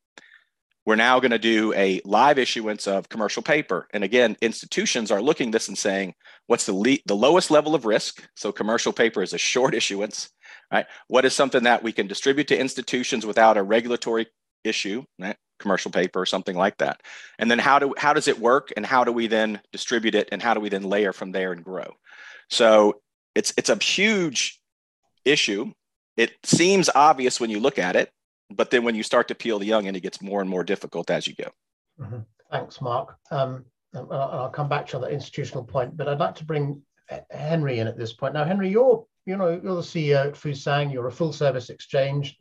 We're 0.84 0.94
now 0.94 1.18
going 1.18 1.32
to 1.32 1.38
do 1.38 1.72
a 1.74 2.00
live 2.04 2.38
issuance 2.38 2.86
of 2.86 3.08
commercial 3.08 3.42
paper. 3.42 3.88
And 3.92 4.04
again, 4.04 4.36
institutions 4.40 5.10
are 5.10 5.20
looking 5.20 5.50
this 5.50 5.66
and 5.66 5.76
saying, 5.76 6.14
what's 6.46 6.64
the, 6.64 6.74
le- 6.74 6.98
the 7.06 7.16
lowest 7.16 7.50
level 7.50 7.74
of 7.74 7.86
risk? 7.86 8.24
So 8.36 8.52
commercial 8.52 8.92
paper 8.92 9.20
is 9.20 9.32
a 9.32 9.38
short 9.38 9.74
issuance, 9.80 10.30
right? 10.72 10.86
What 11.08 11.24
is 11.24 11.34
something 11.34 11.64
that 11.64 11.82
we 11.82 11.90
can 11.90 12.06
distribute 12.06 12.46
to 12.48 12.58
institutions 12.58 13.26
without 13.26 13.56
a 13.56 13.64
regulatory 13.64 14.28
issue? 14.62 15.02
Right? 15.18 15.36
Commercial 15.58 15.90
paper 15.90 16.20
or 16.20 16.26
something 16.26 16.56
like 16.56 16.76
that. 16.78 17.02
And 17.38 17.50
then 17.50 17.58
how 17.58 17.78
do 17.78 17.94
how 17.96 18.12
does 18.12 18.28
it 18.28 18.38
work 18.38 18.72
and 18.76 18.84
how 18.84 19.04
do 19.04 19.12
we 19.12 19.26
then 19.26 19.60
distribute 19.72 20.14
it 20.14 20.28
and 20.32 20.42
how 20.42 20.54
do 20.54 20.60
we 20.60 20.68
then 20.68 20.84
layer 20.84 21.12
from 21.12 21.32
there 21.32 21.52
and 21.52 21.64
grow? 21.64 21.94
So 22.50 23.00
it's 23.34 23.52
it's 23.56 23.70
a 23.70 23.76
huge 23.76 24.60
issue. 25.24 25.72
It 26.16 26.32
seems 26.44 26.88
obvious 26.94 27.40
when 27.40 27.50
you 27.50 27.60
look 27.60 27.78
at 27.78 27.96
it 27.96 28.10
but 28.50 28.70
then 28.70 28.84
when 28.84 28.94
you 28.94 29.02
start 29.02 29.28
to 29.28 29.34
peel 29.34 29.58
the 29.58 29.66
young 29.66 29.80
onion 29.80 29.96
it 29.96 30.02
gets 30.02 30.22
more 30.22 30.40
and 30.40 30.48
more 30.48 30.64
difficult 30.64 31.10
as 31.10 31.26
you 31.26 31.34
go. 31.34 31.50
Mm-hmm. 32.00 32.18
thanks 32.50 32.80
mark. 32.80 33.16
Um, 33.30 33.64
i'll 33.94 34.50
come 34.50 34.68
back 34.68 34.86
to 34.86 34.98
that 34.98 35.10
institutional 35.10 35.64
point 35.64 35.96
but 35.96 36.06
i'd 36.06 36.18
like 36.18 36.34
to 36.34 36.44
bring 36.44 36.82
henry 37.30 37.78
in 37.78 37.86
at 37.86 37.96
this 37.96 38.12
point. 38.12 38.34
Now 38.34 38.44
henry 38.44 38.68
you're 38.68 39.06
you 39.24 39.36
know 39.36 39.48
you're 39.48 39.76
the 39.76 39.80
ceo 39.80 40.26
at 40.26 40.34
fusang 40.34 40.92
you're 40.92 41.06
a 41.06 41.12
full 41.12 41.32
service 41.32 41.70
exchange 41.70 42.36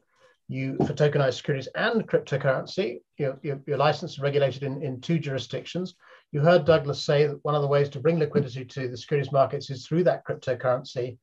you 0.47 0.77
for 0.85 0.93
tokenized 0.93 1.35
securities 1.35 1.67
and 1.75 2.07
cryptocurrency. 2.07 2.99
You're, 3.17 3.39
you're, 3.41 3.61
you're 3.65 3.93
regulated 4.21 4.63
in, 4.63 4.81
in 4.83 5.01
two 5.01 5.19
jurisdictions. 5.19 5.95
You 6.31 6.41
heard 6.41 6.65
Douglas 6.65 7.03
say 7.03 7.27
that 7.27 7.43
one 7.43 7.55
of 7.55 7.61
the 7.61 7.67
ways 7.67 7.89
to 7.89 7.99
bring 7.99 8.19
liquidity 8.19 8.65
to 8.65 8.87
the 8.87 8.97
securities 8.97 9.31
markets 9.31 9.69
is 9.69 9.85
through 9.85 10.03
that 10.03 10.25
cryptocurrency 10.25 11.17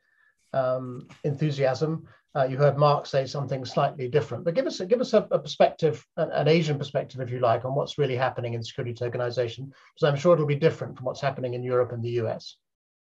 um, 0.52 1.06
enthusiasm. 1.24 2.06
Uh, 2.34 2.44
you 2.44 2.56
heard 2.56 2.78
Mark 2.78 3.04
say 3.04 3.26
something 3.26 3.64
slightly 3.64 4.08
different, 4.08 4.44
but 4.44 4.54
give 4.54 4.66
us 4.66 4.80
give 4.80 5.02
us 5.02 5.12
a, 5.12 5.28
a 5.30 5.38
perspective, 5.38 6.04
an, 6.16 6.30
an, 6.30 6.48
Asian 6.48 6.78
perspective, 6.78 7.20
if 7.20 7.30
you 7.30 7.40
like, 7.40 7.66
on 7.66 7.74
what's 7.74 7.98
really 7.98 8.16
happening 8.16 8.54
in 8.54 8.62
security 8.62 8.94
tokenization, 8.94 9.66
because 9.66 10.04
I'm 10.04 10.16
sure 10.16 10.32
it'll 10.32 10.46
be 10.46 10.56
different 10.56 10.96
from 10.96 11.04
what's 11.04 11.20
happening 11.20 11.52
in 11.52 11.62
Europe 11.62 11.92
and 11.92 12.02
the 12.02 12.22
US. 12.22 12.56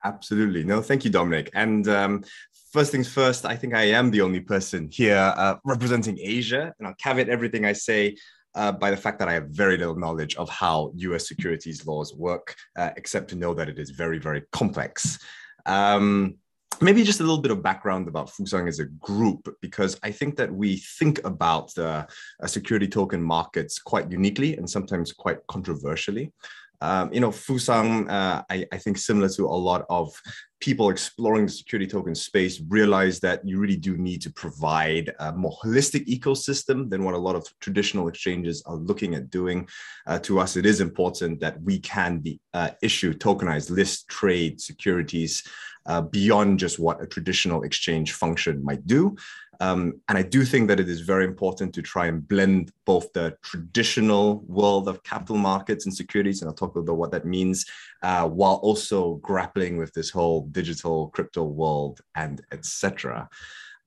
Absolutely. 0.05 0.65
No, 0.65 0.81
thank 0.81 1.05
you, 1.05 1.11
Dominic. 1.11 1.51
And 1.55 1.89
um, 1.89 2.25
first 2.73 2.93
things 2.93 3.09
first, 3.13 3.45
I 3.45 3.57
think 3.57 3.75
I 3.75 3.85
am 3.85 4.11
the 4.11 4.21
only 4.21 4.41
person 4.41 4.89
here 4.93 5.33
uh, 5.37 5.57
representing 5.65 6.19
Asia, 6.21 6.73
and 6.79 6.87
I'll 6.87 6.95
caveat 6.95 7.29
everything 7.29 7.65
I 7.65 7.73
say 7.73 8.17
uh, 8.55 8.73
by 8.73 8.91
the 8.91 8.97
fact 8.97 9.19
that 9.19 9.29
I 9.29 9.35
have 9.35 9.49
very 9.51 9.77
little 9.77 9.97
knowledge 9.97 10.37
of 10.37 10.49
how 10.49 10.93
US 10.97 11.29
securities 11.29 11.87
laws 11.87 12.15
work, 12.15 12.55
uh, 12.77 12.91
except 12.97 13.31
to 13.31 13.37
know 13.37 13.55
that 13.55 13.69
it 13.69 13.79
is 13.79 13.91
very, 13.91 14.19
very 14.19 14.43
complex. 14.53 15.19
Um, 15.67 16.37
maybe 16.81 17.03
just 17.03 17.21
a 17.21 17.23
little 17.23 17.43
bit 17.43 17.51
of 17.51 17.63
background 17.63 18.09
about 18.09 18.31
Fusang 18.31 18.69
as 18.69 18.79
a 18.79 18.87
group, 18.87 19.49
because 19.61 19.99
I 20.03 20.11
think 20.11 20.37
that 20.37 20.53
we 20.53 20.77
think 20.99 21.25
about 21.25 21.75
the 21.75 22.07
uh, 22.43 22.47
security 22.47 22.89
token 22.89 23.23
markets 23.23 23.79
quite 23.79 24.11
uniquely 24.11 24.57
and 24.57 24.69
sometimes 24.69 25.13
quite 25.13 25.39
controversially. 25.49 26.33
Um, 26.81 27.13
you 27.13 27.21
know, 27.21 27.31
Fusang, 27.31 28.09
uh, 28.09 28.43
I, 28.49 28.67
I, 28.73 28.79
think 28.79 28.99
similar 28.99 29.29
to 29.31 29.47
a 29.47 29.61
lot 29.69 29.85
of 29.91 30.13
people 30.61 30.91
exploring 30.91 31.47
the 31.47 31.53
security 31.53 31.89
token 31.89 32.15
space, 32.15 32.61
realize 32.69 33.19
that 33.21 33.45
you 33.45 33.59
really 33.59 33.77
do 33.77 33.97
need 33.97 34.23
to 34.23 34.31
provide 34.31 35.13
a 35.19 35.33
more 35.33 35.57
holistic 35.65 36.07
ecosystem 36.07 36.89
than 36.89 37.05
what 37.05 37.15
a 37.15 37.19
lot 37.19 37.35
of 37.35 37.47
traditional 37.61 38.07
exchanges 38.07 38.63
are 38.67 38.77
looking 38.77 39.15
at 39.15 39.31
doing. 39.31 39.69
Uh, 40.07 40.19
to 40.21 40.39
us, 40.39 40.57
it 40.57 40.67
is 40.67 40.81
important 40.81 41.41
that 41.41 41.61
we 41.63 41.81
can 41.81 42.19
be 42.19 42.41
uh, 42.55 42.71
issue 42.81 43.13
tokenized 43.13 43.71
list 43.71 44.09
trade 44.09 44.61
securities 44.61 45.43
uh, 45.87 46.03
beyond 46.03 46.59
just 46.59 46.79
what 46.79 47.03
a 47.03 47.07
traditional 47.07 47.63
exchange 47.63 48.13
function 48.13 48.63
might 48.63 48.87
do. 48.87 49.17
Um, 49.61 50.01
and 50.09 50.17
I 50.17 50.23
do 50.23 50.45
think 50.45 50.69
that 50.69 50.79
it 50.79 50.89
is 50.89 51.01
very 51.01 51.25
important 51.25 51.75
to 51.75 51.83
try 51.83 52.07
and 52.07 52.27
blend 52.27 52.73
both 52.85 53.13
the 53.13 53.37
traditional 53.43 54.45
world 54.47 54.89
of 54.89 55.03
capital 55.03 55.37
markets 55.37 55.85
and 55.85 55.95
securities, 55.95 56.41
and 56.41 56.49
I'll 56.49 56.55
talk 56.55 56.77
about 56.77 56.97
what 56.97 57.11
that 57.11 57.25
means, 57.25 57.67
uh, 58.03 58.29
while 58.29 58.57
also 58.57 59.15
grappling 59.17 59.77
with 59.77 59.93
this 59.95 60.11
whole 60.11 60.43
digital 60.53 61.09
crypto 61.09 61.45
world 61.45 62.01
and 62.15 62.41
etc. 62.53 63.29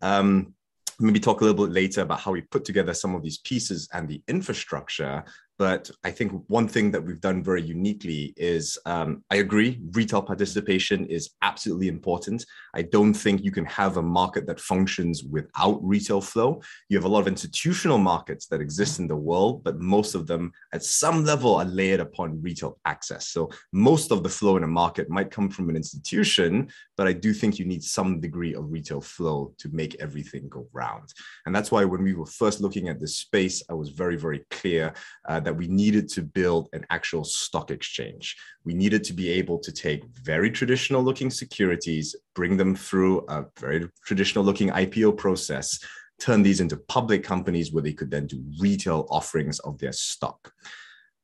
Um, 0.02 0.54
maybe 1.00 1.20
talk 1.20 1.42
a 1.42 1.46
little 1.46 1.66
bit 1.66 1.74
later 1.74 2.02
about 2.02 2.20
how 2.20 2.32
we 2.32 2.42
put 2.42 2.66
together 2.66 2.94
some 2.94 3.16
of 3.16 3.24
these 3.24 3.40
pieces 3.40 3.90
and 3.94 4.08
the 4.08 4.22
infrastructure 4.28 5.24
but 5.62 5.92
I 6.04 6.10
think 6.10 6.32
one 6.48 6.68
thing 6.68 6.90
that 6.90 7.04
we've 7.04 7.22
done 7.22 7.44
very 7.44 7.62
uniquely 7.62 8.34
is 8.36 8.80
um, 8.88 9.24
I 9.30 9.36
agree, 9.36 9.80
retail 9.92 10.24
participation 10.24 11.06
is 11.06 11.36
absolutely 11.44 11.88
important. 11.88 12.48
I 12.74 12.82
don't 12.82 13.14
think 13.14 13.44
you 13.44 13.52
can 13.52 13.66
have 13.66 13.98
a 13.98 14.02
market 14.02 14.48
that 14.48 14.60
functions 14.60 15.24
without 15.24 15.78
retail 15.84 16.20
flow. 16.20 16.64
You 16.90 16.98
have 16.98 17.06
a 17.06 17.08
lot 17.08 17.20
of 17.20 17.28
institutional 17.28 18.00
markets 18.00 18.48
that 18.48 18.60
exist 18.60 18.98
in 18.98 19.08
the 19.08 19.16
world, 19.16 19.64
but 19.64 19.80
most 19.80 20.16
of 20.16 20.26
them 20.26 20.52
at 20.74 20.84
some 20.84 21.26
level 21.26 21.54
are 21.58 21.66
layered 21.66 22.00
upon 22.00 22.42
retail 22.42 22.80
access. 22.86 23.28
So 23.28 23.52
most 23.72 24.12
of 24.12 24.24
the 24.24 24.30
flow 24.30 24.58
in 24.58 24.64
a 24.64 24.68
market 24.68 25.12
might 25.12 25.30
come 25.30 25.52
from 25.52 25.70
an 25.70 25.76
institution, 25.76 26.72
but 27.02 27.08
I 27.08 27.14
do 27.14 27.34
think 27.34 27.58
you 27.58 27.66
need 27.66 27.84
some 27.84 28.20
degree 28.20 28.54
of 28.54 28.72
retail 28.72 29.02
flow 29.02 29.56
to 29.58 29.70
make 29.70 29.96
everything 30.00 30.48
go 30.48 30.68
round. 30.72 31.12
And 31.48 31.56
that's 31.56 31.72
why 31.72 31.84
when 31.84 32.04
we 32.04 32.14
were 32.14 32.28
first 32.28 32.62
looking 32.62 32.90
at 32.90 33.00
this 33.00 33.18
space, 33.18 33.64
I 33.72 33.74
was 33.74 33.90
very, 33.90 34.16
very 34.16 34.46
clear 34.52 34.94
uh, 35.28 35.40
that 35.40 35.58
we 35.58 35.68
needed 35.68 36.08
to 36.10 36.22
build 36.22 36.70
an 36.74 36.86
actual 36.92 37.24
stock 37.24 37.72
exchange. 37.72 38.38
We 38.66 38.76
needed 38.76 39.04
to 39.06 39.14
be 39.14 39.30
able 39.30 39.58
to 39.62 39.72
take 39.72 40.06
very 40.14 40.52
traditional 40.52 41.02
looking 41.02 41.32
securities, 41.32 42.16
bring 42.36 42.56
them 42.56 42.76
through 42.76 43.26
a 43.30 43.46
very 43.60 43.90
traditional 44.06 44.46
looking 44.46 44.70
IPO 44.70 45.18
process, 45.18 45.80
turn 46.20 46.44
these 46.44 46.62
into 46.62 46.78
public 46.78 47.24
companies 47.24 47.74
where 47.74 47.82
they 47.82 47.94
could 47.94 48.12
then 48.12 48.28
do 48.28 48.44
retail 48.60 49.08
offerings 49.10 49.58
of 49.62 49.80
their 49.80 49.92
stock. 49.92 50.54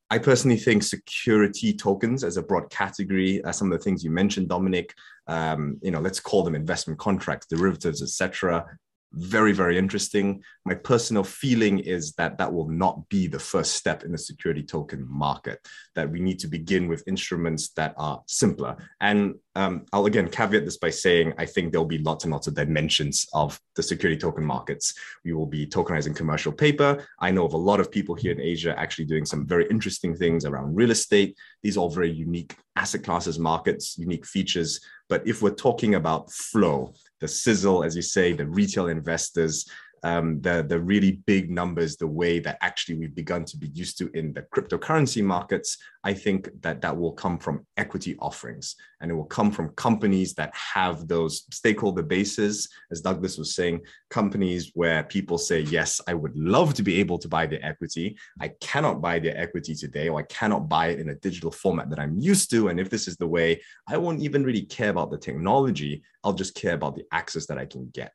I 0.09 0.17
personally 0.19 0.57
think 0.57 0.83
security 0.83 1.73
tokens 1.73 2.23
as 2.23 2.37
a 2.37 2.41
broad 2.41 2.69
category, 2.69 3.43
uh, 3.43 3.51
some 3.51 3.71
of 3.71 3.77
the 3.77 3.83
things 3.83 4.03
you 4.03 4.11
mentioned, 4.11 4.47
Dominic, 4.47 4.93
um, 5.27 5.77
you 5.81 5.91
know, 5.91 5.99
let's 5.99 6.21
call 6.21 6.43
them 6.43 6.55
investment 6.55 6.97
contracts, 6.97 7.47
derivatives, 7.47 8.01
etc 8.01 8.65
very 9.13 9.53
very 9.53 9.77
interesting. 9.77 10.43
My 10.65 10.75
personal 10.75 11.23
feeling 11.23 11.79
is 11.79 12.13
that 12.13 12.37
that 12.37 12.53
will 12.53 12.67
not 12.67 13.07
be 13.09 13.27
the 13.27 13.39
first 13.39 13.73
step 13.73 14.03
in 14.03 14.11
the 14.11 14.17
security 14.17 14.63
token 14.63 15.05
market 15.09 15.65
that 15.95 16.09
we 16.09 16.19
need 16.19 16.39
to 16.39 16.47
begin 16.47 16.87
with 16.87 17.07
instruments 17.07 17.69
that 17.69 17.93
are 17.97 18.21
simpler. 18.27 18.75
And 19.01 19.35
um, 19.55 19.85
i'll 19.91 20.05
again 20.05 20.29
caveat 20.29 20.65
this 20.65 20.77
by 20.77 20.91
saying 20.91 21.33
i 21.39 21.45
think 21.45 21.71
there'll 21.71 21.85
be 21.85 21.97
lots 21.97 22.25
and 22.25 22.31
lots 22.31 22.45
of 22.45 22.53
dimensions 22.53 23.25
of 23.33 23.59
the 23.75 23.83
security 23.83 24.19
token 24.19 24.45
markets. 24.45 24.93
We 25.25 25.33
will 25.33 25.47
be 25.47 25.65
tokenizing 25.65 26.15
commercial 26.15 26.51
paper. 26.51 27.07
I 27.19 27.31
know 27.31 27.45
of 27.45 27.53
a 27.53 27.57
lot 27.57 27.79
of 27.79 27.91
people 27.91 28.15
here 28.15 28.31
in 28.31 28.41
asia 28.41 28.77
actually 28.77 29.05
doing 29.05 29.25
some 29.25 29.47
very 29.47 29.67
interesting 29.69 30.15
things 30.15 30.45
around 30.45 30.75
real 30.75 30.91
estate. 30.91 31.37
These 31.63 31.77
are 31.77 31.81
all 31.81 31.89
very 31.89 32.11
unique 32.11 32.55
asset 32.75 33.03
classes 33.03 33.39
markets 33.39 33.97
unique 33.97 34.25
features. 34.25 34.79
But 35.09 35.25
if 35.27 35.41
we're 35.41 35.51
talking 35.51 35.95
about 35.95 36.31
flow 36.31 36.93
the 37.19 37.27
sizzle, 37.27 37.83
as 37.83 37.95
you 37.95 38.01
say, 38.01 38.33
the 38.33 38.45
retail 38.45 38.87
investors, 38.87 39.69
um, 40.03 40.41
the, 40.41 40.65
the 40.67 40.79
really 40.79 41.23
big 41.25 41.49
numbers, 41.49 41.97
the 41.97 42.07
way 42.07 42.39
that 42.39 42.57
actually 42.61 42.95
we've 42.95 43.15
begun 43.15 43.45
to 43.45 43.57
be 43.57 43.67
used 43.69 43.97
to 43.97 44.09
in 44.13 44.33
the 44.33 44.43
cryptocurrency 44.43 45.23
markets, 45.23 45.77
I 46.03 46.13
think 46.13 46.49
that 46.61 46.81
that 46.81 46.95
will 46.95 47.13
come 47.13 47.37
from 47.39 47.65
equity 47.77 48.15
offerings 48.19 48.75
and 49.01 49.11
it 49.11 49.15
will 49.15 49.25
come 49.25 49.51
from 49.51 49.69
companies 49.69 50.33
that 50.35 50.55
have 50.55 51.07
those 51.07 51.45
stakeholder 51.51 52.03
bases. 52.03 52.69
As 52.91 53.01
Douglas 53.01 53.37
was 53.37 53.55
saying, 53.55 53.81
companies 54.09 54.71
where 54.73 55.03
people 55.03 55.37
say, 55.37 55.61
yes, 55.61 56.01
I 56.07 56.13
would 56.13 56.35
love 56.37 56.73
to 56.75 56.83
be 56.83 56.99
able 56.99 57.17
to 57.19 57.27
buy 57.27 57.45
their 57.45 57.63
equity. 57.65 58.17
I 58.39 58.49
cannot 58.61 59.01
buy 59.01 59.19
their 59.19 59.37
equity 59.37 59.75
today, 59.75 60.09
or 60.09 60.19
I 60.19 60.23
cannot 60.23 60.69
buy 60.69 60.87
it 60.87 60.99
in 60.99 61.09
a 61.09 61.15
digital 61.15 61.51
format 61.51 61.89
that 61.89 61.99
I'm 61.99 62.17
used 62.17 62.49
to. 62.51 62.69
And 62.69 62.79
if 62.79 62.89
this 62.89 63.07
is 63.07 63.17
the 63.17 63.27
way, 63.27 63.61
I 63.87 63.97
won't 63.97 64.21
even 64.21 64.43
really 64.43 64.63
care 64.63 64.89
about 64.89 65.11
the 65.11 65.17
technology. 65.17 66.03
I'll 66.23 66.33
just 66.33 66.55
care 66.55 66.73
about 66.73 66.95
the 66.95 67.05
access 67.11 67.45
that 67.47 67.57
I 67.57 67.65
can 67.65 67.89
get. 67.93 68.13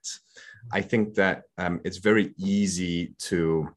I 0.72 0.80
think 0.80 1.14
that 1.14 1.42
um, 1.58 1.80
it's 1.84 1.98
very 1.98 2.34
easy 2.38 3.14
to 3.20 3.68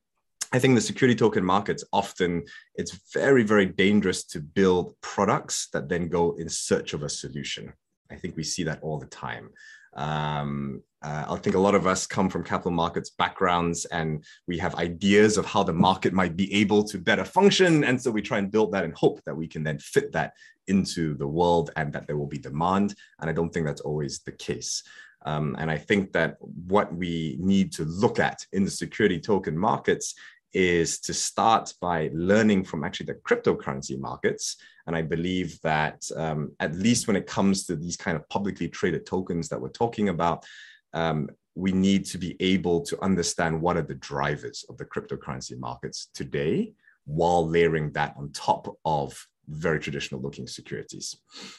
I 0.54 0.60
think 0.60 0.76
the 0.76 0.82
security 0.82 1.18
token 1.18 1.44
markets 1.44 1.84
often 1.92 2.44
it's 2.76 2.98
very 3.14 3.44
very 3.44 3.66
dangerous 3.66 4.24
to 4.26 4.40
build 4.40 4.94
products 5.02 5.68
that 5.74 5.90
then 5.90 6.08
go 6.08 6.34
in 6.34 6.48
search 6.48 6.94
of 6.94 7.04
a 7.04 7.10
solution. 7.10 7.74
I 8.10 8.16
think 8.16 8.38
we 8.38 8.44
see 8.44 8.64
that 8.64 8.82
all 8.82 8.98
the 8.98 9.08
time. 9.08 9.50
Um, 9.96 10.82
uh, 11.06 11.24
I 11.30 11.36
think 11.36 11.56
a 11.56 11.60
lot 11.60 11.76
of 11.76 11.86
us 11.86 12.08
come 12.08 12.30
from 12.30 12.44
capital 12.44 12.72
markets 12.72 13.12
backgrounds 13.12 13.86
and 13.86 14.24
we 14.48 14.58
have 14.58 14.74
ideas 14.76 15.38
of 15.38 15.46
how 15.46 15.62
the 15.62 15.72
market 15.72 16.14
might 16.14 16.36
be 16.36 16.52
able 16.52 16.84
to 16.86 16.98
better 16.98 17.24
function. 17.24 17.84
And 17.84 18.02
so 18.02 18.10
we 18.10 18.24
try 18.24 18.40
and 18.40 18.52
build 18.52 18.72
that 18.72 18.84
and 18.84 18.94
hope 18.98 19.22
that 19.26 19.38
we 19.38 19.48
can 19.48 19.64
then 19.64 19.78
fit 19.78 20.12
that 20.14 20.34
into 20.66 21.14
the 21.14 21.28
world 21.28 21.70
and 21.76 21.94
that 21.94 22.08
there 22.08 22.18
will 22.18 22.26
be 22.26 22.40
demand. 22.40 22.96
And 23.20 23.30
I 23.30 23.34
don't 23.34 23.54
think 23.54 23.68
that's 23.68 23.82
always 23.82 24.22
the 24.22 24.32
case. 24.32 24.82
Um, 25.28 25.56
and 25.60 25.70
I 25.70 25.78
think 25.78 26.12
that 26.14 26.38
what 26.42 26.92
we 26.92 27.38
need 27.40 27.72
to 27.74 27.86
look 27.86 28.18
at 28.18 28.44
in 28.52 28.66
the 28.66 28.72
security 28.72 29.20
token 29.20 29.56
markets 29.56 30.16
is 30.54 31.00
to 31.02 31.14
start 31.14 31.72
by 31.80 32.10
learning 32.14 32.64
from 32.64 32.84
actually 32.84 33.08
the 33.08 33.20
cryptocurrency 33.28 34.00
markets. 34.00 34.58
And 34.88 34.96
I 34.96 35.04
believe 35.04 35.62
that 35.62 36.04
um, 36.16 36.54
at 36.60 36.74
least 36.74 37.06
when 37.06 37.16
it 37.16 37.28
comes 37.28 37.68
to 37.68 37.76
these 37.76 37.96
kind 37.96 38.18
of 38.18 38.28
publicly 38.30 38.70
traded 38.70 39.06
tokens 39.06 39.50
that 39.50 39.62
we're 39.62 39.70
talking 39.70 40.10
about, 40.10 40.46
um, 40.96 41.30
we 41.54 41.72
need 41.72 42.06
to 42.06 42.18
be 42.18 42.36
able 42.40 42.82
to 42.82 43.02
understand 43.04 43.62
what 43.62 43.78
are 43.78 43.82
the 43.82 43.96
drivers 43.96 44.66
of 44.70 44.78
the 44.78 44.86
cryptocurrency 44.86 45.58
markets 45.58 46.10
today 46.14 46.74
while 47.06 47.48
layering 47.48 47.92
that 47.92 48.16
on 48.18 48.32
top 48.32 48.68
of 48.84 49.28
very 49.48 49.80
traditional 49.80 50.20
looking 50.20 50.48
securities. 50.48 51.16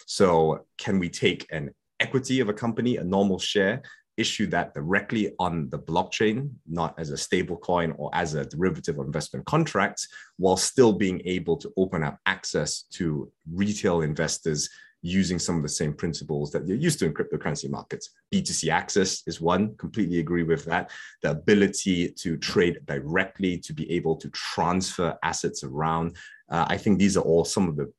So 0.07 0.67
can 0.77 0.99
we 0.99 1.09
take 1.09 1.47
an 1.53 1.71
equity 2.01 2.41
of 2.41 2.49
a 2.49 2.53
company, 2.53 2.97
a 2.97 3.05
normal 3.05 3.39
share, 3.39 3.83
issue 4.17 4.47
that 4.47 4.75
directly 4.75 5.33
on 5.39 5.69
the 5.71 5.79
blockchain, 5.79 6.51
not 6.67 6.95
as 6.99 7.11
a 7.11 7.17
stable 7.17 7.57
coin 7.57 7.93
or 7.99 8.11
as 8.15 8.35
a 8.35 8.47
derivative 8.47 8.99
or 8.99 9.05
investment 9.05 9.45
contract, 9.45 10.07
while 10.39 10.57
still 10.57 10.93
being 10.93 11.21
able 11.27 11.57
to 11.59 11.73
open 11.77 12.03
up 12.03 12.19
access 12.27 12.83
to 12.91 13.31
retail 13.53 14.01
investors 14.01 14.69
using 15.03 15.39
some 15.39 15.57
of 15.57 15.63
the 15.63 15.69
same 15.69 15.93
principles 15.93 16.51
that 16.53 16.67
you're 16.67 16.77
used 16.77 16.99
to 16.99 17.07
in 17.07 17.15
cryptocurrency 17.15 17.71
markets. 17.71 18.11
B2C 18.33 18.71
access 18.71 19.23
is 19.27 19.41
one, 19.41 19.77
completely 19.77 20.19
agree 20.19 20.43
with 20.43 20.65
that. 20.65 20.91
The 21.23 21.31
ability 21.31 22.11
to 22.11 22.37
trade 22.37 22.81
directly, 22.87 23.59
to 23.59 23.73
be 23.73 23.91
able 23.93 24.17
to 24.17 24.29
transfer 24.31 25.17
assets 25.23 25.63
around. 25.63 26.17
Uh, 26.51 26.67
I 26.69 26.77
think 26.77 26.99
these 26.99 27.17
are 27.17 27.23
all 27.23 27.45
some 27.45 27.69
of 27.69 27.77
the 27.77 27.93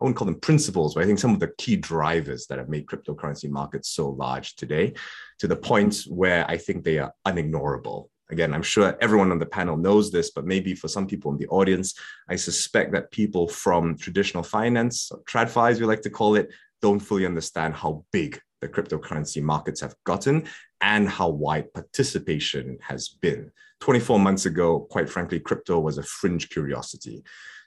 I 0.00 0.04
wouldn't 0.04 0.16
call 0.16 0.26
them 0.26 0.40
principles, 0.40 0.94
but 0.94 1.04
I 1.04 1.06
think 1.06 1.20
some 1.20 1.32
of 1.32 1.38
the 1.38 1.52
key 1.58 1.76
drivers 1.76 2.48
that 2.48 2.58
have 2.58 2.68
made 2.68 2.86
cryptocurrency 2.86 3.48
markets 3.48 3.90
so 3.90 4.10
large 4.10 4.56
today 4.56 4.94
to 5.38 5.46
the 5.46 5.54
point 5.54 6.06
where 6.08 6.44
I 6.50 6.56
think 6.56 6.82
they 6.82 6.98
are 6.98 7.12
unignorable. 7.24 8.08
Again, 8.32 8.54
I'm 8.54 8.62
sure 8.62 8.96
everyone 9.02 9.30
on 9.30 9.38
the 9.38 9.46
panel 9.46 9.76
knows 9.76 10.10
this, 10.10 10.30
but 10.30 10.46
maybe 10.46 10.74
for 10.74 10.88
some 10.88 11.06
people 11.06 11.30
in 11.32 11.38
the 11.38 11.46
audience, 11.48 11.94
I 12.30 12.36
suspect 12.36 12.92
that 12.92 13.10
people 13.10 13.46
from 13.46 13.96
traditional 13.98 14.42
finance, 14.42 15.12
TradFi 15.28 15.70
as 15.70 15.80
we 15.80 15.86
like 15.86 16.00
to 16.02 16.10
call 16.10 16.36
it, 16.36 16.50
don't 16.80 16.98
fully 16.98 17.26
understand 17.26 17.74
how 17.74 18.06
big 18.10 18.40
the 18.62 18.68
cryptocurrency 18.68 19.42
markets 19.42 19.82
have 19.82 19.94
gotten 20.04 20.48
and 20.80 21.10
how 21.10 21.28
wide 21.28 21.74
participation 21.74 22.78
has 22.80 23.08
been. 23.08 23.50
24 23.80 24.18
months 24.18 24.46
ago, 24.46 24.80
quite 24.80 25.10
frankly, 25.10 25.38
crypto 25.38 25.78
was 25.78 25.98
a 25.98 26.02
fringe 26.02 26.48
curiosity. 26.48 27.22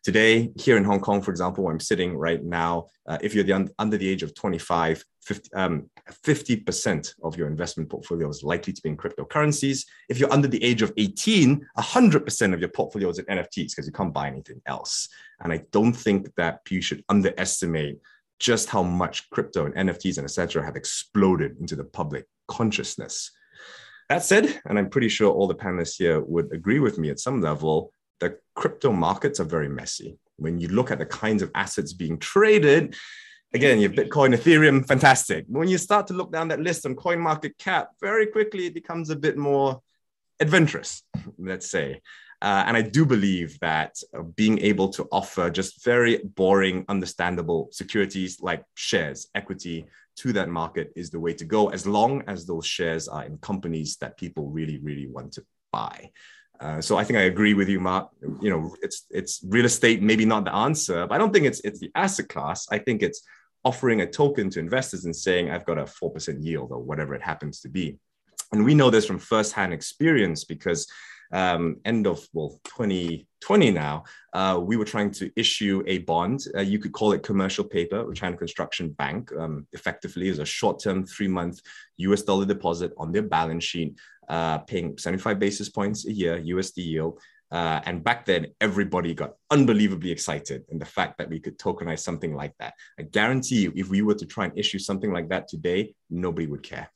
Today, 0.06 0.52
here 0.56 0.78
in 0.78 0.84
Hong 0.84 1.00
Kong, 1.00 1.20
for 1.20 1.32
example, 1.32 1.64
where 1.64 1.74
I'm 1.74 1.80
sitting 1.80 2.16
right 2.16 2.44
now, 2.44 2.90
uh, 3.08 3.18
if 3.24 3.34
you're 3.34 3.44
the 3.44 3.54
un- 3.54 3.72
under 3.80 3.98
the 3.98 4.08
age 4.08 4.22
of 4.22 4.36
25, 4.36 5.04
50, 5.24 5.50
um, 5.56 5.90
50% 6.12 7.16
of 7.24 7.36
your 7.36 7.48
investment 7.48 7.90
portfolio 7.90 8.30
is 8.30 8.44
likely 8.44 8.72
to 8.72 8.82
be 8.84 8.90
in 8.90 8.98
cryptocurrencies. 8.98 9.84
If 10.08 10.20
you're 10.20 10.32
under 10.32 10.48
the 10.48 10.64
age 10.64 10.84
of 10.84 10.94
18, 10.96 11.66
100% 11.80 12.54
of 12.54 12.60
your 12.60 12.70
portfolio 12.70 13.10
is 13.10 13.18
in 13.18 13.26
NFTs 13.26 13.72
because 13.72 13.88
you 13.88 13.94
can't 13.94 14.14
buy 14.14 14.28
anything 14.28 14.62
else. 14.68 15.10
And 15.40 15.52
I 15.52 15.62
don't 15.72 15.94
think 15.94 16.30
that 16.36 16.60
you 16.70 16.84
should 16.84 17.04
underestimate 17.10 17.98
just 18.40 18.70
how 18.70 18.84
much 18.84 19.28
crypto 19.32 19.66
and 19.66 19.74
NFTs 19.74 20.20
and 20.20 20.26
etc. 20.26 20.64
have 20.64 20.76
exploded 20.76 21.58
into 21.60 21.76
the 21.76 21.84
public 21.84 22.28
consciousness. 22.48 23.32
That 24.10 24.24
said, 24.24 24.62
and 24.66 24.78
I'm 24.78 24.92
pretty 24.92 25.10
sure 25.10 25.34
all 25.34 25.48
the 25.48 25.56
panelists 25.56 25.98
here 25.98 26.22
would 26.22 26.54
agree 26.54 26.78
with 26.78 27.00
me 27.00 27.10
at 27.10 27.20
some 27.20 27.42
level, 27.42 27.92
the 28.20 28.38
crypto 28.56 28.92
markets 28.92 29.40
are 29.40 29.46
very 29.46 29.70
messy. 29.70 30.18
When 30.38 30.60
you 30.60 30.68
look 30.68 30.92
at 30.92 31.00
the 31.00 31.06
kinds 31.06 31.42
of 31.42 31.52
assets 31.56 31.94
being 31.94 32.18
traded, 32.18 32.96
again, 33.54 33.80
you 33.80 33.88
have 33.88 33.98
Bitcoin, 33.98 34.36
Ethereum, 34.36 34.86
fantastic. 34.86 35.46
When 35.48 35.68
you 35.68 35.78
start 35.78 36.08
to 36.08 36.14
look 36.14 36.32
down 36.32 36.50
that 36.50 36.60
list 36.60 36.86
on 36.86 36.96
Coin 36.96 37.20
Market 37.20 37.58
Cap, 37.58 37.90
very 38.02 38.28
quickly 38.28 38.68
it 38.68 38.74
becomes 38.74 39.10
a 39.10 39.16
bit 39.16 39.38
more 39.38 39.82
adventurous, 40.40 41.04
let's 41.38 41.70
say. 41.70 42.02
Uh, 42.42 42.64
and 42.68 42.76
I 42.76 42.82
do 42.82 43.06
believe 43.06 43.58
that 43.62 43.96
uh, 44.16 44.22
being 44.22 44.60
able 44.60 44.90
to 44.90 45.08
offer 45.12 45.50
just 45.50 45.84
very 45.84 46.18
boring, 46.18 46.86
understandable 46.90 47.70
securities 47.72 48.42
like 48.42 48.64
shares, 48.76 49.30
equity 49.34 49.86
to 50.18 50.34
that 50.34 50.50
market 50.50 50.92
is 50.96 51.10
the 51.10 51.20
way 51.20 51.34
to 51.34 51.46
go, 51.46 51.70
as 51.70 51.88
long 51.88 52.24
as 52.28 52.46
those 52.46 52.66
shares 52.66 53.08
are 53.08 53.24
in 53.26 53.38
companies 53.38 53.98
that 53.98 54.18
people 54.18 54.50
really, 54.50 54.78
really 54.80 55.08
want 55.08 55.32
to 55.34 55.46
buy. 55.72 56.12
Uh, 56.60 56.82
so 56.82 56.98
I 56.98 57.04
think 57.04 57.18
I 57.18 57.24
agree 57.24 57.54
with 57.54 57.70
you, 57.70 57.80
Mark. 57.80 58.10
You 58.42 58.50
know, 58.50 58.76
it's 58.82 59.06
it's 59.10 59.42
real 59.48 59.66
estate, 59.66 60.02
maybe 60.02 60.26
not 60.26 60.46
the 60.46 60.54
answer, 60.54 61.06
but 61.06 61.16
I 61.16 61.18
don't 61.18 61.34
think 61.34 61.46
it's 61.46 61.60
it's 61.62 61.80
the 61.80 61.92
asset 61.96 62.30
class. 62.30 62.68
I 62.72 62.78
think 62.78 63.02
it's 63.04 63.22
offering 63.66 64.02
a 64.02 64.08
token 64.08 64.50
to 64.52 64.60
investors 64.60 65.06
and 65.06 65.16
saying, 65.16 65.50
I've 65.50 65.66
got 65.66 65.80
a 65.80 65.86
4% 65.86 66.44
yield 66.46 66.72
or 66.72 66.80
whatever 66.80 67.16
it 67.16 67.24
happens 67.24 67.62
to 67.62 67.70
be. 67.70 67.98
And 68.52 68.64
we 68.64 68.76
know 68.76 68.92
this 68.92 69.08
from 69.08 69.18
firsthand 69.18 69.74
experience 69.74 70.44
because 70.44 70.88
um, 71.34 71.78
end 71.84 72.06
of 72.06 72.26
well 72.34 72.60
2020 72.66 73.72
now, 73.72 74.04
uh, 74.34 74.60
we 74.62 74.78
were 74.78 74.86
trying 74.86 75.10
to 75.12 75.32
issue 75.36 75.84
a 75.88 75.98
bond. 76.00 76.46
Uh, 76.56 76.62
you 76.62 76.78
could 76.78 76.92
call 76.92 77.14
it 77.14 77.24
commercial 77.24 77.64
paper 77.64 78.14
China 78.14 78.38
Construction 78.38 78.90
Bank. 78.92 79.32
Um, 79.38 79.66
effectively, 79.74 80.30
is 80.30 80.40
a 80.40 80.46
short-term 80.46 81.06
three-month 81.06 81.60
U.S. 81.98 82.22
dollar 82.22 82.46
deposit 82.46 82.94
on 82.98 83.12
their 83.12 83.24
balance 83.24 83.64
sheet, 83.64 83.98
uh, 84.30 84.60
paying 84.60 84.98
75 84.98 85.40
basis 85.40 85.70
points 85.70 86.06
a 86.06 86.12
year 86.12 86.40
USD 86.40 86.78
yield. 86.78 87.20
Uh, 87.52 87.80
and 87.86 88.04
back 88.04 88.26
then, 88.26 88.48
everybody 88.60 89.14
got 89.14 89.34
unbelievably 89.52 90.12
excited 90.12 90.64
in 90.70 90.80
the 90.80 90.86
fact 90.86 91.18
that 91.18 91.30
we 91.30 91.40
could 91.40 91.58
tokenize 91.60 92.00
something 92.00 92.36
like 92.36 92.54
that. 92.60 92.74
I 93.00 93.04
guarantee 93.04 93.62
you, 93.62 93.74
if 93.76 93.90
we 93.90 94.02
were 94.02 94.16
to 94.16 94.26
try 94.26 94.46
and 94.46 94.58
issue 94.58 94.80
something 94.80 95.14
like 95.14 95.30
that 95.30 95.48
today, 95.48 95.94
nobody 96.10 96.48
would 96.48 96.64
care. 96.64 96.90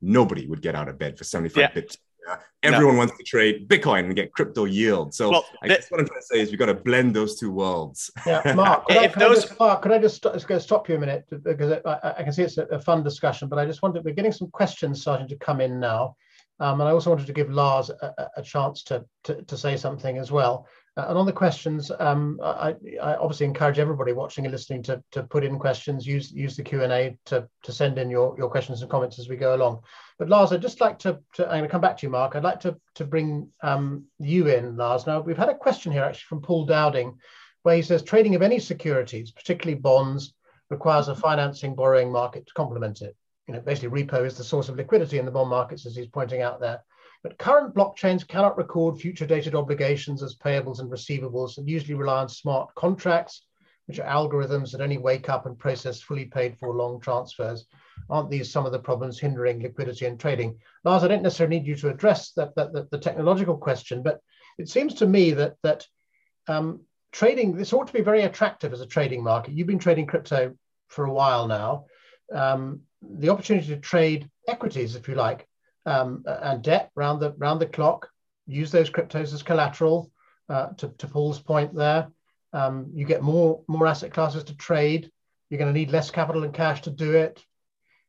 Nobody 0.00 0.46
would 0.46 0.60
get 0.60 0.74
out 0.74 0.88
of 0.88 0.98
bed 0.98 1.16
for 1.16 1.24
75 1.24 1.60
yeah. 1.60 1.72
bits 1.72 1.98
yeah. 2.26 2.36
Everyone 2.62 2.94
no. 2.94 2.98
wants 2.98 3.16
to 3.16 3.24
trade 3.24 3.68
Bitcoin 3.68 4.04
and 4.04 4.14
get 4.14 4.32
crypto 4.32 4.64
yield. 4.64 5.14
So 5.14 5.30
well, 5.30 5.44
I 5.62 5.68
guess 5.68 5.90
what 5.90 6.00
I'm 6.00 6.06
trying 6.06 6.20
to 6.20 6.26
say 6.26 6.40
is 6.40 6.50
we've 6.50 6.58
got 6.58 6.66
to 6.66 6.74
blend 6.74 7.14
those 7.14 7.38
two 7.38 7.50
worlds. 7.50 8.10
Yeah, 8.24 8.52
Mark, 8.56 8.86
could, 8.86 8.96
I, 8.96 9.08
could 9.08 9.20
those... 9.20 9.38
I 9.38 9.48
just, 9.48 9.60
Mark, 9.60 9.82
could 9.82 9.92
I 9.92 9.98
just 9.98 10.22
st- 10.22 10.62
stop 10.62 10.88
you 10.88 10.94
a 10.94 10.98
minute 10.98 11.24
because 11.42 11.80
I, 11.84 12.14
I 12.18 12.22
can 12.22 12.32
see 12.32 12.42
it's 12.42 12.58
a, 12.58 12.64
a, 12.66 12.78
fun 12.78 13.02
discussion, 13.02 13.48
but 13.48 13.58
I 13.58 13.66
just 13.66 13.82
wanted 13.82 14.04
we're 14.04 14.14
getting 14.14 14.32
some 14.32 14.48
questions 14.50 15.00
starting 15.00 15.26
to 15.28 15.36
come 15.36 15.60
in 15.60 15.80
now, 15.80 16.16
um, 16.60 16.80
and 16.80 16.88
I 16.88 16.92
also 16.92 17.10
wanted 17.10 17.26
to 17.26 17.32
give 17.32 17.50
Lars 17.50 17.90
a, 17.90 18.28
a 18.36 18.42
chance 18.42 18.82
to, 18.84 19.04
to, 19.24 19.42
to 19.42 19.56
say 19.56 19.76
something 19.76 20.18
as 20.18 20.30
well. 20.30 20.66
Uh, 20.96 21.06
and 21.08 21.16
on 21.16 21.24
the 21.24 21.32
questions, 21.32 21.90
um, 22.00 22.38
I, 22.42 22.74
I, 23.02 23.14
obviously 23.16 23.46
encourage 23.46 23.78
everybody 23.78 24.12
watching 24.12 24.44
and 24.44 24.52
listening 24.52 24.82
to, 24.84 25.02
to 25.12 25.22
put 25.22 25.42
in 25.42 25.58
questions, 25.58 26.06
use 26.06 26.30
use 26.30 26.54
the 26.54 26.62
Q&A 26.62 27.16
to, 27.26 27.48
to 27.62 27.72
send 27.72 27.98
in 27.98 28.10
your, 28.10 28.34
your 28.36 28.50
questions 28.50 28.82
and 28.82 28.90
comments 28.90 29.18
as 29.18 29.28
we 29.28 29.36
go 29.36 29.54
along. 29.54 29.80
But 30.18 30.28
Lars, 30.28 30.52
I'd 30.52 30.60
just 30.60 30.82
like 30.82 30.98
to, 31.00 31.18
to 31.34 31.44
I'm 31.46 31.60
going 31.60 31.62
to 31.62 31.68
come 31.68 31.80
back 31.80 31.96
to 31.98 32.06
you, 32.06 32.10
Mark. 32.10 32.36
I'd 32.36 32.44
like 32.44 32.60
to, 32.60 32.76
to 32.96 33.06
bring 33.06 33.48
um, 33.62 34.04
you 34.18 34.48
in, 34.48 34.76
Lars. 34.76 35.06
Now, 35.06 35.20
we've 35.20 35.36
had 35.36 35.48
a 35.48 35.56
question 35.56 35.92
here 35.92 36.04
actually 36.04 36.26
from 36.28 36.42
Paul 36.42 36.66
Dowding, 36.66 37.16
where 37.62 37.76
he 37.76 37.82
says 37.82 38.02
trading 38.02 38.34
of 38.34 38.42
any 38.42 38.58
securities, 38.58 39.30
particularly 39.30 39.80
bonds, 39.80 40.34
requires 40.68 41.08
a 41.08 41.14
financing 41.14 41.74
borrowing 41.74 42.12
market 42.12 42.46
to 42.46 42.54
complement 42.54 43.00
it. 43.00 43.16
You 43.52 43.58
know, 43.58 43.64
basically 43.64 44.02
repo 44.02 44.24
is 44.24 44.34
the 44.34 44.44
source 44.44 44.70
of 44.70 44.76
liquidity 44.76 45.18
in 45.18 45.26
the 45.26 45.30
bond 45.30 45.50
markets, 45.50 45.84
as 45.84 45.94
he's 45.94 46.06
pointing 46.06 46.40
out 46.40 46.58
there. 46.58 46.82
But 47.22 47.36
current 47.36 47.74
blockchains 47.74 48.26
cannot 48.26 48.56
record 48.56 48.98
future 48.98 49.26
dated 49.26 49.54
obligations 49.54 50.22
as 50.22 50.36
payables 50.36 50.80
and 50.80 50.90
receivables 50.90 51.58
and 51.58 51.68
usually 51.68 51.92
rely 51.92 52.22
on 52.22 52.30
smart 52.30 52.74
contracts, 52.74 53.44
which 53.84 54.00
are 54.00 54.08
algorithms 54.08 54.72
that 54.72 54.80
only 54.80 54.96
wake 54.96 55.28
up 55.28 55.44
and 55.44 55.58
process 55.58 56.00
fully 56.00 56.24
paid 56.24 56.56
for 56.56 56.72
long 56.72 56.98
transfers. 56.98 57.66
Aren't 58.08 58.30
these 58.30 58.50
some 58.50 58.64
of 58.64 58.72
the 58.72 58.78
problems 58.78 59.20
hindering 59.20 59.60
liquidity 59.60 60.06
and 60.06 60.18
trading? 60.18 60.58
Lars, 60.82 61.04
I 61.04 61.08
don't 61.08 61.22
necessarily 61.22 61.58
need 61.58 61.66
you 61.66 61.76
to 61.76 61.90
address 61.90 62.32
that, 62.32 62.54
that, 62.54 62.72
that 62.72 62.90
the 62.90 62.98
technological 62.98 63.58
question, 63.58 64.02
but 64.02 64.22
it 64.56 64.70
seems 64.70 64.94
to 64.94 65.06
me 65.06 65.32
that, 65.32 65.56
that 65.62 65.86
um, 66.48 66.80
trading, 67.12 67.54
this 67.54 67.74
ought 67.74 67.88
to 67.88 67.92
be 67.92 68.00
very 68.00 68.22
attractive 68.22 68.72
as 68.72 68.80
a 68.80 68.86
trading 68.86 69.22
market. 69.22 69.52
You've 69.52 69.66
been 69.66 69.78
trading 69.78 70.06
crypto 70.06 70.54
for 70.88 71.04
a 71.04 71.12
while 71.12 71.46
now. 71.46 71.84
Um, 72.32 72.80
the 73.02 73.28
opportunity 73.28 73.68
to 73.68 73.76
trade 73.76 74.28
equities, 74.48 74.96
if 74.96 75.08
you 75.08 75.14
like, 75.14 75.46
um, 75.86 76.24
and 76.26 76.62
debt 76.62 76.90
round 76.94 77.20
the 77.20 77.32
round 77.32 77.60
the 77.60 77.66
clock. 77.66 78.08
Use 78.46 78.70
those 78.70 78.90
cryptos 78.90 79.32
as 79.32 79.42
collateral. 79.42 80.10
Uh, 80.48 80.68
to, 80.76 80.88
to 80.98 81.06
Paul's 81.06 81.38
point 81.38 81.72
there, 81.74 82.08
um, 82.52 82.90
you 82.92 83.06
get 83.06 83.22
more 83.22 83.62
more 83.68 83.86
asset 83.86 84.12
classes 84.12 84.44
to 84.44 84.56
trade. 84.56 85.10
You're 85.48 85.58
going 85.58 85.72
to 85.72 85.78
need 85.78 85.90
less 85.90 86.10
capital 86.10 86.44
and 86.44 86.52
cash 86.52 86.82
to 86.82 86.90
do 86.90 87.14
it. 87.14 87.42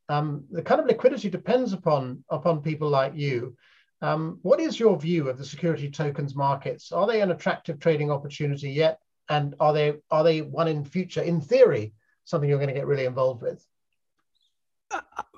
Um, 0.09 0.45
the 0.51 0.61
kind 0.61 0.81
of 0.81 0.87
liquidity 0.87 1.29
depends 1.29 1.73
upon 1.73 2.23
upon 2.29 2.61
people 2.61 2.89
like 2.89 3.13
you. 3.15 3.55
Um, 4.01 4.39
what 4.41 4.59
is 4.59 4.79
your 4.79 4.99
view 4.99 5.29
of 5.29 5.37
the 5.37 5.45
security 5.45 5.89
tokens 5.89 6.35
markets? 6.35 6.91
Are 6.91 7.07
they 7.07 7.21
an 7.21 7.31
attractive 7.31 7.79
trading 7.79 8.11
opportunity 8.11 8.69
yet? 8.71 8.99
And 9.29 9.55
are 9.59 9.71
they 9.71 9.93
are 10.11 10.23
they 10.23 10.41
one 10.41 10.67
in 10.67 10.83
future, 10.83 11.21
in 11.21 11.39
theory, 11.39 11.93
something 12.25 12.49
you're 12.49 12.59
going 12.59 12.67
to 12.67 12.75
get 12.75 12.87
really 12.87 13.05
involved 13.05 13.41
with? 13.41 13.65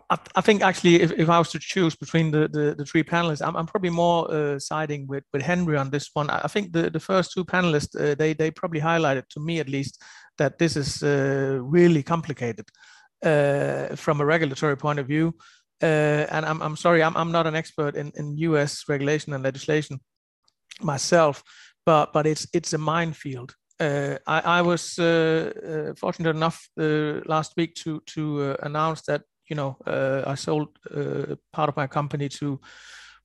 I, 0.10 0.18
I, 0.36 0.42
think 0.42 0.62
actually, 0.62 1.02
if, 1.02 1.12
if 1.12 1.30
I 1.30 1.40
was 1.40 1.50
to 1.52 1.60
choose 1.60 1.96
between 1.96 2.32
the, 2.32 2.48
the, 2.48 2.76
the 2.78 2.86
three 2.86 3.04
panelists, 3.04 3.46
I'm, 3.46 3.56
I'm 3.56 3.66
probably 3.66 3.90
more 3.90 4.32
uh, 4.32 4.60
siding 4.60 5.08
with, 5.08 5.24
with 5.34 5.42
Henry 5.42 5.78
on 5.78 5.90
this 5.90 6.10
one. 6.14 6.30
I 6.30 6.48
think 6.48 6.74
the, 6.74 6.90
the 6.90 7.00
first 7.00 7.32
two 7.34 7.44
panelists, 7.44 8.00
uh, 8.00 8.16
they, 8.16 8.34
they 8.34 8.52
probably 8.52 8.82
highlighted, 8.82 9.28
to 9.30 9.40
me 9.40 9.60
at 9.60 9.70
least, 9.70 10.02
that 10.38 10.60
this 10.60 10.76
is 10.76 11.02
uh, 11.02 11.60
really 11.62 12.04
complicated 12.04 12.66
uh, 13.24 13.96
from 13.96 14.22
a 14.22 14.26
regulatory 14.26 14.78
point 14.78 15.00
of 15.00 15.08
view. 15.08 15.34
Uh, 15.82 16.26
and 16.32 16.46
I'm, 16.46 16.62
I'm 16.62 16.78
sorry, 16.78 17.04
I'm, 17.04 17.18
I'm 17.18 17.32
not 17.32 17.48
an 17.48 17.56
expert 17.56 17.96
in, 17.96 18.12
in 18.16 18.38
US 18.38 18.84
regulation 18.88 19.34
and 19.34 19.44
legislation 19.44 20.00
myself, 20.82 21.44
but, 21.86 22.14
but 22.14 22.28
it's, 22.28 22.48
it's 22.54 22.74
a 22.74 22.78
minefield. 22.78 23.56
Uh, 23.78 24.18
I, 24.26 24.40
I, 24.40 24.62
was 24.62 24.98
uh, 25.00 25.52
uh, 25.92 25.96
fortunate 25.96 26.30
enough 26.30 26.70
uh, 26.80 27.20
last 27.26 27.54
week 27.58 27.76
to 27.76 28.02
to 28.06 28.56
announce 28.64 29.02
that 29.02 29.24
you 29.50 29.56
know, 29.56 29.78
uh, 29.86 30.24
I 30.26 30.36
sold 30.36 30.70
uh, 30.96 31.36
part 31.54 31.70
of 31.70 31.76
my 31.76 31.88
company 31.88 32.30
to 32.30 32.60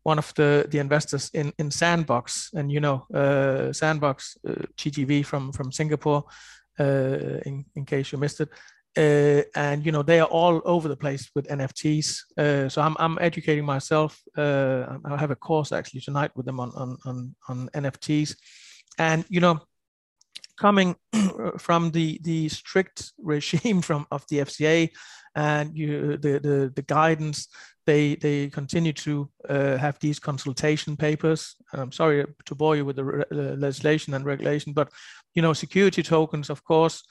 one 0.03 0.19
of 0.19 0.33
the 0.35 0.67
the 0.71 0.79
investors 0.79 1.31
in 1.35 1.53
in 1.59 1.71
Sandbox, 1.71 2.51
and 2.55 2.71
you 2.73 2.81
know, 2.81 3.07
uh, 3.15 3.73
Sandbox 3.73 4.37
uh, 4.49 4.67
GGV 4.77 5.25
from 5.25 5.53
from 5.53 5.73
Singapore. 5.73 6.25
Uh, 6.79 7.41
in 7.45 7.65
in 7.75 7.85
case 7.85 8.11
you 8.11 8.19
missed 8.19 8.41
it, 8.41 8.49
uh, 8.97 9.43
and 9.55 9.85
you 9.85 9.93
know 9.93 10.03
they 10.03 10.19
are 10.21 10.29
all 10.29 10.61
over 10.65 10.89
the 10.89 10.97
place 10.97 11.31
with 11.35 11.49
NFTs. 11.49 12.23
Uh, 12.39 12.69
so 12.69 12.83
I'm 12.83 12.97
I'm 12.99 13.19
educating 13.21 13.65
myself. 13.65 14.19
Uh, 14.37 14.99
I 15.05 15.17
have 15.17 15.31
a 15.31 15.37
course 15.37 15.73
actually 15.73 16.01
tonight 16.01 16.31
with 16.35 16.47
them 16.47 16.61
on 16.61 16.73
on 16.75 16.97
on, 17.05 17.35
on 17.49 17.69
NFTs, 17.75 18.37
and 18.99 19.25
you 19.29 19.41
know, 19.41 19.61
coming 20.59 20.97
from 21.59 21.91
the 21.91 22.19
the 22.23 22.49
strict 22.49 23.13
regime 23.19 23.83
from 23.83 24.07
of 24.11 24.25
the 24.29 24.39
FCA 24.39 24.91
and 25.35 25.77
you, 25.77 26.17
the, 26.17 26.39
the, 26.41 26.73
the 26.75 26.83
guidance, 26.83 27.49
they, 27.87 28.17
they 28.17 28.49
continue 28.49 28.93
to 28.93 29.29
uh, 29.49 29.77
have 29.77 29.99
these 30.01 30.19
consultation 30.19 30.97
papers. 30.97 31.57
I'm 31.73 31.93
sorry 31.93 32.25
to 32.45 32.55
bore 32.55 32.77
you 32.77 32.85
with 32.85 32.97
the, 32.97 33.05
re- 33.05 33.25
legislation 33.31 34.15
and 34.15 34.25
regulation, 34.25 34.73
but 34.73 34.91
you 35.35 35.43
know, 35.43 35.53
security 35.53 36.03
tokens, 36.03 36.51
of 36.51 36.65
course, 36.65 37.05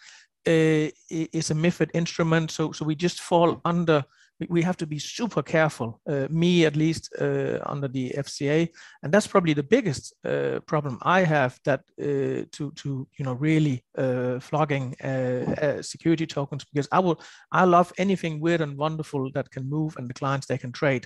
uh, 0.47 0.87
is 1.09 1.51
a 1.51 1.55
MIFID 1.55 1.89
instrument. 1.93 2.51
So, 2.51 2.71
so 2.71 2.85
we 2.85 2.95
just 2.95 3.21
fall 3.21 3.61
under 3.65 4.03
we 4.47 4.61
have 4.61 4.77
to 4.77 4.87
be 4.87 4.99
super 4.99 5.43
careful, 5.43 5.99
uh, 6.07 6.27
me 6.29 6.65
at 6.65 6.75
least 6.75 7.13
uh, 7.19 7.59
under 7.65 7.87
the 7.87 8.11
FCA, 8.17 8.69
and 9.03 9.11
that's 9.13 9.27
probably 9.27 9.53
the 9.53 9.63
biggest 9.63 10.13
uh, 10.23 10.59
problem 10.65 10.97
I 11.01 11.23
have 11.23 11.59
that 11.65 11.81
uh, 12.01 12.45
to 12.51 12.71
to 12.75 13.07
you 13.17 13.25
know 13.25 13.33
really 13.33 13.83
uh, 13.97 14.39
flogging 14.39 14.95
uh, 15.01 15.81
security 15.81 16.25
tokens 16.25 16.63
because 16.63 16.87
I 16.91 16.99
will 16.99 17.21
I 17.51 17.65
love 17.65 17.91
anything 17.97 18.39
weird 18.39 18.61
and 18.61 18.77
wonderful 18.77 19.29
that 19.33 19.51
can 19.51 19.69
move 19.69 19.95
and 19.97 20.07
the 20.09 20.13
clients 20.13 20.47
they 20.47 20.57
can 20.57 20.71
trade, 20.71 21.05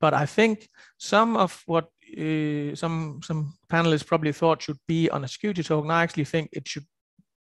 but 0.00 0.12
I 0.12 0.26
think 0.26 0.68
some 0.98 1.36
of 1.36 1.62
what 1.66 1.88
some 2.74 3.20
some 3.22 3.54
panelists 3.68 4.06
probably 4.06 4.32
thought 4.32 4.62
should 4.62 4.78
be 4.88 5.08
on 5.10 5.24
a 5.24 5.28
security 5.28 5.62
token, 5.62 5.90
I 5.90 6.02
actually 6.02 6.24
think 6.24 6.48
it 6.52 6.66
should 6.66 6.86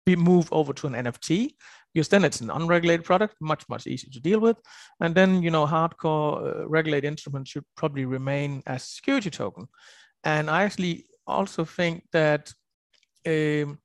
be 0.05 0.17
moved 0.17 0.49
over 0.53 0.73
to 0.73 0.87
an 0.87 0.95
NFT 0.95 1.51
because 1.97 2.09
then 2.11 2.25
it's 2.25 2.43
an 2.43 2.51
unregulated 2.51 3.07
product, 3.07 3.37
much 3.41 3.67
much 3.71 3.87
easier 3.87 4.11
to 4.13 4.21
deal 4.21 4.39
with, 4.39 4.59
and 5.01 5.15
then 5.15 5.43
you 5.43 5.51
know 5.51 5.67
hardcore 5.67 6.33
uh, 6.45 6.69
regulated 6.69 7.09
instruments 7.09 7.51
should 7.51 7.65
probably 7.75 8.05
remain 8.05 8.63
as 8.67 8.83
security 8.83 9.31
token, 9.31 9.67
and 10.23 10.51
I 10.51 10.65
actually 10.65 11.07
also 11.27 11.65
think 11.65 12.03
that 12.13 12.53
um, 13.27 13.79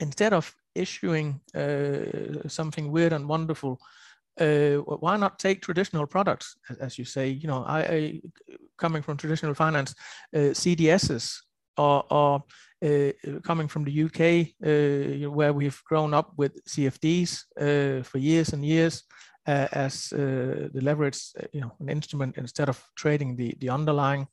instead 0.00 0.32
of 0.32 0.54
issuing 0.74 1.40
uh, 1.54 2.48
something 2.48 2.90
weird 2.90 3.12
and 3.12 3.28
wonderful, 3.28 3.78
uh, 4.40 4.76
why 4.76 5.18
not 5.18 5.38
take 5.38 5.60
traditional 5.60 6.06
products, 6.06 6.56
as 6.80 6.98
you 6.98 7.04
say? 7.04 7.28
You 7.28 7.48
know, 7.48 7.62
I, 7.64 7.80
I 7.80 8.20
coming 8.78 9.02
from 9.02 9.18
traditional 9.18 9.54
finance, 9.54 9.94
uh, 10.34 10.54
CDSs 10.54 11.42
or, 11.76 12.04
or 12.10 12.44
coming 13.42 13.68
from 13.68 13.84
the 13.84 14.04
UK, 14.04 14.54
uh, 14.64 15.30
where 15.30 15.52
we've 15.52 15.82
grown 15.84 16.14
up 16.14 16.32
with 16.36 16.64
CFDs 16.64 17.44
uh, 17.60 18.02
for 18.02 18.18
years 18.18 18.52
and 18.52 18.64
years 18.64 19.04
as 19.46 20.10
the 20.10 20.70
leverage, 20.74 21.18
you 21.52 21.60
know, 21.60 21.72
an 21.80 21.88
instrument 21.88 22.36
instead 22.36 22.68
of 22.68 22.82
trading 22.96 23.36
the 23.36 23.54
the 23.60 23.70
underlying. 23.70 24.28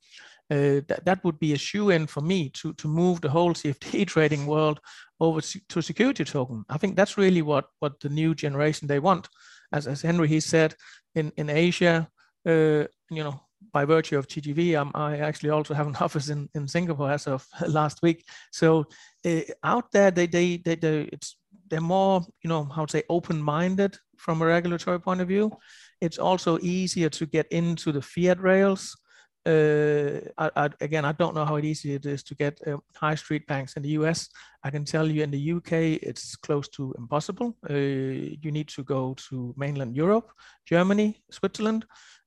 Uh, 0.51 0.81
that, 0.87 1.01
that 1.05 1.23
would 1.23 1.39
be 1.39 1.53
a 1.53 1.57
shoe 1.57 1.89
in 1.89 2.05
for 2.05 2.21
me 2.21 2.49
to, 2.49 2.71
to 2.73 2.87
move 2.87 3.19
the 3.19 3.29
whole 3.29 3.55
CFD 3.55 4.05
trading 4.15 4.45
world 4.45 4.79
over 5.19 5.41
to 5.41 5.81
security 5.81 6.23
token. 6.23 6.63
I 6.69 6.77
think 6.77 6.95
that's 6.95 7.17
really 7.17 7.41
what, 7.41 7.65
what 7.79 7.99
the 7.99 8.09
new 8.09 8.35
generation 8.35 8.87
they 8.87 8.99
want. 8.99 9.27
As, 9.73 9.87
as 9.87 10.03
Henry 10.03 10.27
he 10.27 10.39
said, 10.39 10.75
in, 11.15 11.31
in 11.37 11.49
Asia, 11.49 12.07
uh, 12.47 12.85
you 13.09 13.23
know, 13.23 13.41
by 13.71 13.85
virtue 13.85 14.17
of 14.17 14.27
TGV, 14.27 14.79
um, 14.79 14.91
I 14.95 15.17
actually 15.17 15.49
also 15.49 15.73
have 15.73 15.87
an 15.87 15.95
office 16.01 16.29
in, 16.29 16.49
in 16.55 16.67
Singapore 16.67 17.11
as 17.11 17.27
of 17.27 17.45
last 17.67 18.01
week. 18.01 18.25
So 18.51 18.85
uh, 19.25 19.41
out 19.63 19.91
there, 19.91 20.11
they, 20.11 20.27
they, 20.27 20.57
they, 20.57 20.75
they, 20.75 21.09
it's, 21.11 21.37
they're 21.69 21.81
more, 21.81 22.21
you 22.43 22.49
know, 22.49 22.65
how 22.65 22.85
to 22.85 22.91
say, 22.91 23.03
open-minded 23.09 23.97
from 24.17 24.41
a 24.41 24.45
regulatory 24.45 24.99
point 24.99 25.21
of 25.21 25.27
view. 25.27 25.51
It's 26.01 26.19
also 26.19 26.59
easier 26.61 27.09
to 27.09 27.25
get 27.25 27.47
into 27.51 27.91
the 27.91 28.01
fiat 28.01 28.39
rails 28.41 28.95
uh, 29.45 30.21
I, 30.39 30.49
I, 30.55 30.69
again, 30.81 31.05
I 31.05 31.11
don't 31.11 31.35
know 31.35 31.45
how 31.45 31.59
easy 31.59 31.93
it 31.93 32.05
is 32.05 32.23
to 32.23 32.35
get 32.35 32.59
uh, 32.65 32.77
high 32.95 33.13
street 33.13 33.45
banks 33.45 33.73
in 33.75 33.83
the 33.83 33.89
US. 33.89 34.27
I 34.63 34.71
can 34.71 34.85
tell 34.85 35.07
you 35.07 35.21
in 35.21 35.29
the 35.29 35.51
UK, 35.53 36.01
it's 36.01 36.35
close 36.35 36.67
to 36.69 36.95
impossible. 36.97 37.55
Uh, 37.69 37.73
you 37.75 38.51
need 38.51 38.67
to 38.69 38.83
go 38.83 39.15
to 39.29 39.53
mainland 39.55 39.95
Europe, 39.95 40.31
Germany, 40.65 41.21
Switzerland, 41.29 41.85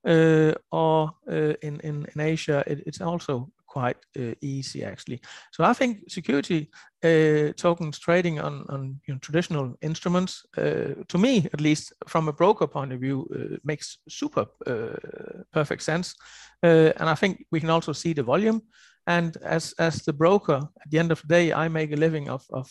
uh, 0.08 0.54
or 0.72 1.10
uh, 1.30 1.54
in, 1.62 1.80
in, 1.80 2.06
in 2.14 2.20
Asia, 2.20 2.64
it, 2.66 2.82
it's 2.86 3.00
also 3.00 3.50
quite 3.66 3.98
uh, 4.18 4.34
easy 4.40 4.82
actually. 4.84 5.20
So 5.52 5.64
I 5.64 5.74
think 5.74 6.10
security 6.10 6.70
uh, 7.04 7.52
tokens 7.56 7.98
trading 7.98 8.40
on, 8.40 8.64
on 8.68 9.00
you 9.06 9.14
know, 9.14 9.20
traditional 9.20 9.76
instruments, 9.82 10.44
uh, 10.56 11.04
to 11.08 11.18
me 11.18 11.48
at 11.52 11.60
least 11.60 11.92
from 12.08 12.28
a 12.28 12.32
broker 12.32 12.66
point 12.66 12.92
of 12.92 13.00
view, 13.00 13.28
uh, 13.34 13.56
makes 13.64 13.98
super 14.08 14.46
uh, 14.66 15.42
perfect 15.52 15.82
sense. 15.82 16.14
Uh, 16.62 16.92
and 16.96 17.08
I 17.08 17.14
think 17.14 17.44
we 17.52 17.60
can 17.60 17.70
also 17.70 17.92
see 17.92 18.14
the 18.14 18.22
volume. 18.22 18.62
And 19.06 19.36
as, 19.42 19.74
as 19.78 20.02
the 20.04 20.12
broker, 20.12 20.60
at 20.82 20.90
the 20.90 20.98
end 20.98 21.12
of 21.12 21.20
the 21.20 21.28
day, 21.28 21.52
I 21.52 21.68
make 21.68 21.92
a 21.92 21.96
living 21.96 22.28
of, 22.30 22.44
of 22.50 22.70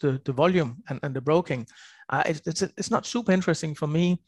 the, 0.00 0.20
the 0.24 0.32
volume 0.32 0.82
and, 0.88 1.00
and 1.02 1.14
the 1.14 1.20
broking. 1.20 1.66
it's, 2.26 2.40
it's, 2.46 2.62
it's 2.62 2.90
not 2.90 3.06
super 3.06 3.32
interesting 3.32 3.74
for 3.74 3.88
me 3.88 4.18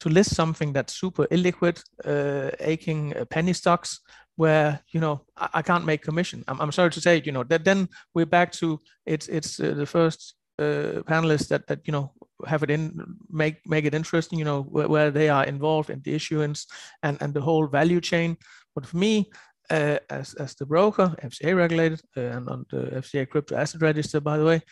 to 0.00 0.08
list 0.08 0.34
something 0.34 0.72
that's 0.72 0.94
super 0.94 1.26
illiquid, 1.26 1.82
uh, 2.04 2.50
aching 2.60 3.16
uh, 3.16 3.24
penny 3.24 3.52
stocks, 3.52 4.00
where 4.36 4.80
you 4.92 5.00
know 5.00 5.22
I, 5.36 5.48
I 5.54 5.62
can't 5.62 5.84
make 5.84 6.02
commission. 6.02 6.44
I'm, 6.48 6.60
I'm, 6.60 6.72
sorry 6.72 6.90
to 6.90 7.00
say, 7.00 7.22
you 7.24 7.32
know 7.32 7.44
that 7.44 7.64
then 7.64 7.88
we're 8.14 8.26
back 8.26 8.52
to 8.52 8.80
it's 9.06 9.28
it's 9.28 9.58
uh, 9.60 9.74
the 9.74 9.86
first 9.86 10.34
uh, 10.58 11.02
panelists 11.06 11.48
that 11.48 11.66
that 11.66 11.80
you 11.86 11.92
know 11.92 12.12
have 12.46 12.62
it 12.62 12.70
in 12.70 13.16
make 13.30 13.56
make 13.66 13.84
it 13.84 13.94
interesting. 13.94 14.38
You 14.38 14.44
know 14.44 14.62
where, 14.62 14.88
where, 14.88 15.10
they 15.10 15.28
are 15.28 15.44
involved 15.44 15.90
in 15.90 16.00
the 16.02 16.14
issuance 16.14 16.66
and 17.02 17.16
and 17.20 17.34
the 17.34 17.40
whole 17.40 17.66
value 17.66 18.00
chain. 18.00 18.36
But 18.74 18.86
for 18.86 18.96
me. 18.96 19.30
Uh, 19.68 19.98
as, 20.10 20.32
as 20.34 20.54
the 20.54 20.64
broker, 20.64 21.12
FCA 21.24 21.56
regulated, 21.56 22.00
uh, 22.16 22.20
and 22.20 22.48
on 22.48 22.64
the 22.70 23.00
FCA 23.02 23.28
crypto 23.28 23.56
asset 23.56 23.82
register, 23.82 24.20
by 24.20 24.38
the 24.38 24.44
way, 24.44 24.62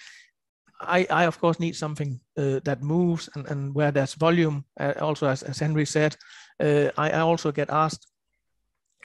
I, 0.81 1.07
I 1.11 1.25
of 1.25 1.39
course 1.39 1.61
need 1.61 1.77
something 1.77 2.21
uh, 2.37 2.61
that 2.65 2.83
moves 2.83 3.29
and, 3.35 3.47
and 3.47 3.75
where 3.75 3.93
there's 3.93 4.15
volume. 4.15 4.65
Uh, 4.79 4.95
also, 5.01 5.29
as, 5.29 5.43
as 5.43 5.59
Henry 5.59 5.87
said, 5.87 6.17
uh, 6.61 6.91
I, 6.97 7.11
I, 7.11 7.21
also 7.21 7.53
get 7.53 7.71
asked 7.71 8.07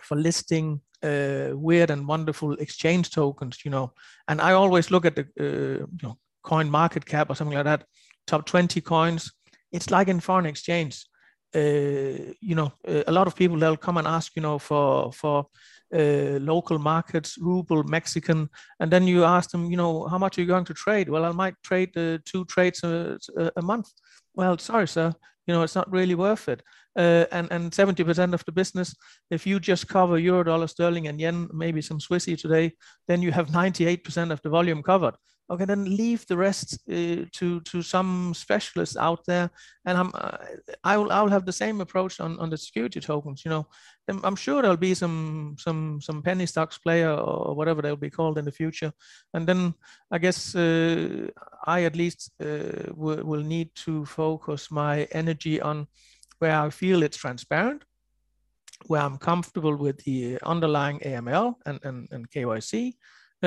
for 0.01 0.15
listing 0.15 0.81
uh, 1.03 1.49
weird 1.53 1.89
and 1.89 2.07
wonderful 2.07 2.53
exchange 2.53 3.11
tokens, 3.11 3.59
you 3.63 3.71
know, 3.71 3.93
and 4.27 4.41
I 4.41 4.53
always 4.53 4.91
look 4.91 5.05
at 5.05 5.15
the 5.15 5.27
uh, 5.39 5.85
you 5.85 6.03
know 6.03 6.17
coin 6.43 6.69
market 6.69 7.05
cap 7.05 7.29
or 7.29 7.35
something 7.35 7.57
like 7.57 7.65
that, 7.65 7.85
top 8.27 8.45
20 8.45 8.81
coins. 8.81 9.31
It's 9.71 9.91
like 9.91 10.07
in 10.07 10.19
foreign 10.19 10.45
exchange. 10.45 11.05
Uh, 11.55 12.33
you 12.41 12.55
know, 12.55 12.71
a 12.85 13.11
lot 13.11 13.27
of 13.27 13.35
people 13.35 13.57
they'll 13.57 13.77
come 13.77 13.97
and 13.97 14.07
ask, 14.07 14.35
you 14.35 14.41
know, 14.41 14.59
for 14.59 15.11
for 15.11 15.47
local 15.91 16.79
markets, 16.79 17.37
ruble, 17.37 17.83
Mexican, 17.83 18.49
and 18.79 18.91
then 18.91 19.07
you 19.07 19.23
ask 19.23 19.51
them, 19.51 19.71
you 19.71 19.77
know, 19.77 20.07
how 20.07 20.17
much 20.17 20.37
are 20.37 20.41
you 20.41 20.47
going 20.47 20.65
to 20.65 20.73
trade? 20.73 21.09
Well, 21.09 21.25
I 21.25 21.31
might 21.31 21.55
trade 21.63 21.95
uh, 21.97 22.19
two 22.25 22.45
trades 22.45 22.83
a, 22.83 23.17
a, 23.55 23.61
month. 23.61 23.87
Well, 24.35 24.57
sorry, 24.57 24.87
sir, 24.87 25.13
you 25.47 25.53
know, 25.53 25.63
it's 25.63 25.75
not 25.75 25.91
really 25.91 26.15
worth 26.15 26.47
it. 26.49 26.61
Uh, 26.95 27.25
and 27.31 27.51
and 27.51 27.71
70% 27.71 28.33
of 28.33 28.43
the 28.45 28.51
business, 28.51 28.95
if 29.31 29.47
you 29.47 29.59
just 29.59 29.87
cover 29.87 30.17
euro, 30.17 30.43
dollar, 30.43 30.67
sterling, 30.67 31.07
and 31.07 31.19
yen, 31.19 31.47
maybe 31.53 31.81
some 31.81 31.99
Swissy 31.99 32.37
today, 32.37 32.73
then 33.07 33.21
you 33.21 33.31
have 33.31 33.47
98% 33.47 34.31
of 34.31 34.41
the 34.41 34.49
volume 34.49 34.83
covered 34.83 35.15
okay 35.49 35.65
then 35.65 35.85
leave 35.97 36.25
the 36.27 36.37
rest 36.37 36.79
uh, 36.89 37.25
to 37.31 37.59
to 37.61 37.81
some 37.81 38.33
specialists 38.33 38.97
out 38.97 39.25
there 39.25 39.49
and 39.85 39.97
i'm 39.97 40.11
uh, 40.13 40.37
i 40.83 40.97
will 40.97 41.11
i 41.11 41.21
will 41.21 41.29
have 41.29 41.45
the 41.45 41.51
same 41.51 41.81
approach 41.81 42.19
on 42.19 42.39
on 42.39 42.49
the 42.49 42.57
security 42.57 42.99
tokens 42.99 43.43
you 43.45 43.51
know. 43.51 43.65
I'm 44.23 44.35
sure 44.35 44.63
there'll 44.63 44.75
be 44.75 44.95
some 44.95 45.55
some 45.59 46.01
some 46.01 46.23
penny 46.23 46.47
stocks 46.47 46.79
player 46.79 47.11
or 47.11 47.55
whatever 47.55 47.83
they'll 47.83 47.95
be 47.95 48.09
called 48.09 48.39
in 48.39 48.45
the 48.45 48.51
future. 48.51 48.91
And 49.35 49.45
then 49.45 49.75
i 50.11 50.17
guess 50.17 50.55
uh, 50.55 51.27
i 51.65 51.83
at 51.83 51.95
least 51.95 52.31
uh, 52.41 52.91
will, 52.95 53.23
will 53.23 53.43
need 53.43 53.69
to 53.85 54.05
focus 54.05 54.71
my 54.71 55.07
energy 55.11 55.61
on 55.61 55.87
where 56.39 56.59
i 56.59 56.69
feel 56.69 57.03
it's 57.03 57.17
transparent 57.17 57.83
where 58.87 59.01
i'm 59.01 59.17
comfortable 59.17 59.75
with 59.75 59.97
the 60.05 60.39
underlying 60.43 60.99
aml 60.99 61.55
and 61.65 61.79
and, 61.83 62.07
and 62.11 62.29
kyc 62.31 62.95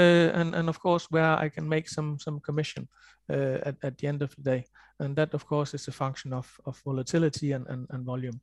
and 0.01 0.55
and 0.55 0.69
of 0.69 0.79
course 0.81 1.07
where 1.11 1.39
I 1.45 1.49
can 1.49 1.69
make 1.69 1.89
some 1.89 2.19
some 2.19 2.41
commission 2.41 2.89
uh, 3.31 3.59
at, 3.67 3.77
at 3.83 3.99
the 3.99 4.09
end 4.09 4.23
of 4.23 4.35
the 4.37 4.43
day. 4.43 4.65
And 4.99 5.17
that 5.17 5.35
of 5.35 5.47
course 5.47 5.75
is 5.75 5.89
a 5.89 5.93
function 5.93 6.33
of, 6.33 6.61
of 6.65 6.81
volatility 6.85 7.53
and, 7.53 7.67
and, 7.67 7.87
and 7.91 8.05
volume. 8.05 8.41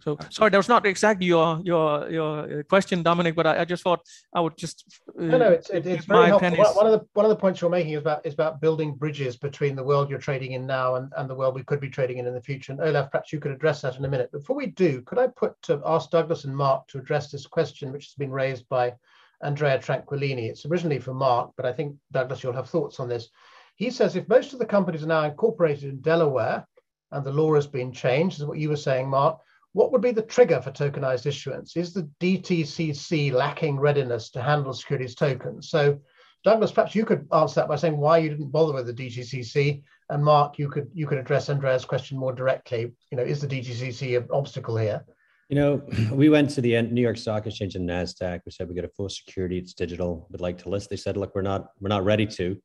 So 0.00 0.16
sorry, 0.30 0.50
that 0.50 0.56
was 0.56 0.68
not 0.68 0.86
exactly 0.86 1.26
your 1.26 1.60
your 1.64 2.10
your 2.10 2.62
question, 2.64 3.02
Dominic, 3.02 3.34
but 3.34 3.46
I, 3.46 3.60
I 3.60 3.64
just 3.64 3.82
thought 3.82 4.00
I 4.34 4.40
would 4.40 4.56
just 4.56 4.84
uh, 5.18 5.24
no, 5.24 5.38
no, 5.38 5.50
it's, 5.50 5.70
it's 5.70 6.04
very 6.04 6.26
helpful. 6.26 6.50
Pennies. 6.50 6.76
One 6.76 6.86
of 6.86 6.92
the 6.92 7.06
one 7.14 7.26
of 7.26 7.30
the 7.30 7.36
points 7.36 7.60
you're 7.60 7.70
making 7.70 7.94
is 7.94 8.00
about 8.00 8.24
is 8.24 8.34
about 8.34 8.60
building 8.60 8.94
bridges 8.94 9.36
between 9.36 9.74
the 9.74 9.82
world 9.82 10.08
you're 10.08 10.18
trading 10.18 10.52
in 10.52 10.66
now 10.66 10.96
and, 10.96 11.12
and 11.16 11.28
the 11.28 11.34
world 11.34 11.54
we 11.54 11.64
could 11.64 11.80
be 11.80 11.88
trading 11.88 12.18
in 12.18 12.26
in 12.26 12.34
the 12.34 12.40
future. 12.40 12.72
And 12.72 12.80
Olaf, 12.80 13.10
perhaps 13.10 13.32
you 13.32 13.40
could 13.40 13.50
address 13.50 13.80
that 13.82 13.96
in 13.96 14.04
a 14.04 14.08
minute. 14.08 14.30
Before 14.30 14.56
we 14.56 14.66
do, 14.66 15.02
could 15.02 15.18
I 15.18 15.26
put 15.28 15.60
to 15.62 15.80
ask 15.84 16.10
Douglas 16.10 16.44
and 16.44 16.56
Mark 16.56 16.86
to 16.88 16.98
address 16.98 17.30
this 17.30 17.46
question, 17.46 17.90
which 17.90 18.06
has 18.06 18.14
been 18.14 18.30
raised 18.30 18.68
by 18.68 18.94
Andrea 19.42 19.78
Tranquillini. 19.78 20.48
It's 20.48 20.66
originally 20.66 20.98
for 20.98 21.14
Mark, 21.14 21.52
but 21.56 21.66
I 21.66 21.72
think, 21.72 21.96
Douglas, 22.12 22.42
you'll 22.42 22.52
have 22.52 22.68
thoughts 22.68 23.00
on 23.00 23.08
this. 23.08 23.28
He 23.76 23.90
says 23.90 24.16
if 24.16 24.28
most 24.28 24.52
of 24.52 24.58
the 24.58 24.66
companies 24.66 25.02
are 25.02 25.06
now 25.06 25.24
incorporated 25.24 25.84
in 25.84 26.00
Delaware 26.00 26.66
and 27.12 27.24
the 27.24 27.32
law 27.32 27.54
has 27.54 27.66
been 27.66 27.92
changed, 27.92 28.38
is 28.38 28.46
what 28.46 28.58
you 28.58 28.68
were 28.68 28.76
saying, 28.76 29.08
Mark, 29.08 29.38
what 29.72 29.92
would 29.92 30.00
be 30.00 30.10
the 30.10 30.22
trigger 30.22 30.60
for 30.60 30.72
tokenized 30.72 31.26
issuance? 31.26 31.76
Is 31.76 31.92
the 31.92 32.08
DTCC 32.20 33.32
lacking 33.32 33.78
readiness 33.78 34.30
to 34.30 34.42
handle 34.42 34.72
securities 34.72 35.14
tokens? 35.14 35.70
So, 35.70 36.00
Douglas, 36.44 36.72
perhaps 36.72 36.94
you 36.94 37.04
could 37.04 37.26
answer 37.32 37.60
that 37.60 37.68
by 37.68 37.76
saying 37.76 37.96
why 37.96 38.18
you 38.18 38.30
didn't 38.30 38.50
bother 38.50 38.72
with 38.72 38.86
the 38.86 38.92
DTCC, 38.92 39.82
and 40.10 40.24
Mark, 40.24 40.58
you 40.58 40.68
could 40.68 40.88
you 40.94 41.06
could 41.06 41.18
address 41.18 41.50
Andrea's 41.50 41.84
question 41.84 42.18
more 42.18 42.32
directly. 42.32 42.92
You 43.10 43.16
know, 43.16 43.22
is 43.22 43.40
the 43.40 43.46
DTCC 43.46 44.16
an 44.16 44.28
obstacle 44.32 44.76
here? 44.76 45.04
You 45.48 45.56
know, 45.56 45.82
we 46.12 46.28
went 46.28 46.50
to 46.50 46.60
the 46.60 46.80
New 46.82 47.00
York 47.00 47.16
Stock 47.16 47.46
Exchange 47.46 47.74
and 47.74 47.88
Nasdaq. 47.88 48.40
We 48.44 48.52
said 48.52 48.68
we 48.68 48.74
got 48.74 48.84
a 48.84 48.88
full 48.88 49.08
security. 49.08 49.58
It's 49.58 49.74
digital. 49.74 50.26
We'd 50.30 50.40
like 50.40 50.58
to 50.58 50.68
list. 50.68 50.90
They 50.90 50.96
said, 50.96 51.16
look, 51.16 51.34
we're 51.34 51.42
not 51.42 51.68
we're 51.80 51.88
not 51.88 52.04
ready 52.04 52.26
to. 52.26 52.56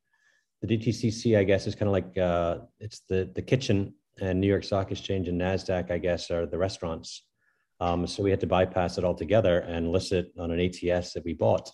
The 0.61 0.77
DTCC, 0.77 1.37
I 1.37 1.43
guess, 1.43 1.67
is 1.67 1.75
kind 1.75 1.87
of 1.87 1.93
like 1.93 2.17
uh, 2.17 2.59
it's 2.79 3.01
the 3.09 3.31
the 3.35 3.41
kitchen, 3.41 3.93
and 4.21 4.39
New 4.39 4.47
York 4.47 4.63
Stock 4.63 4.91
Exchange 4.91 5.27
and 5.27 5.39
Nasdaq, 5.39 5.91
I 5.91 5.97
guess, 5.97 6.29
are 6.31 6.45
the 6.45 6.57
restaurants. 6.57 7.25
Um, 7.79 8.07
so 8.07 8.23
we 8.23 8.29
had 8.29 8.39
to 8.41 8.47
bypass 8.47 8.97
it 8.97 9.03
altogether 9.03 9.59
and 9.59 9.91
list 9.91 10.11
it 10.11 10.31
on 10.39 10.51
an 10.51 10.59
ATS 10.59 11.13
that 11.13 11.25
we 11.25 11.33
bought. 11.33 11.69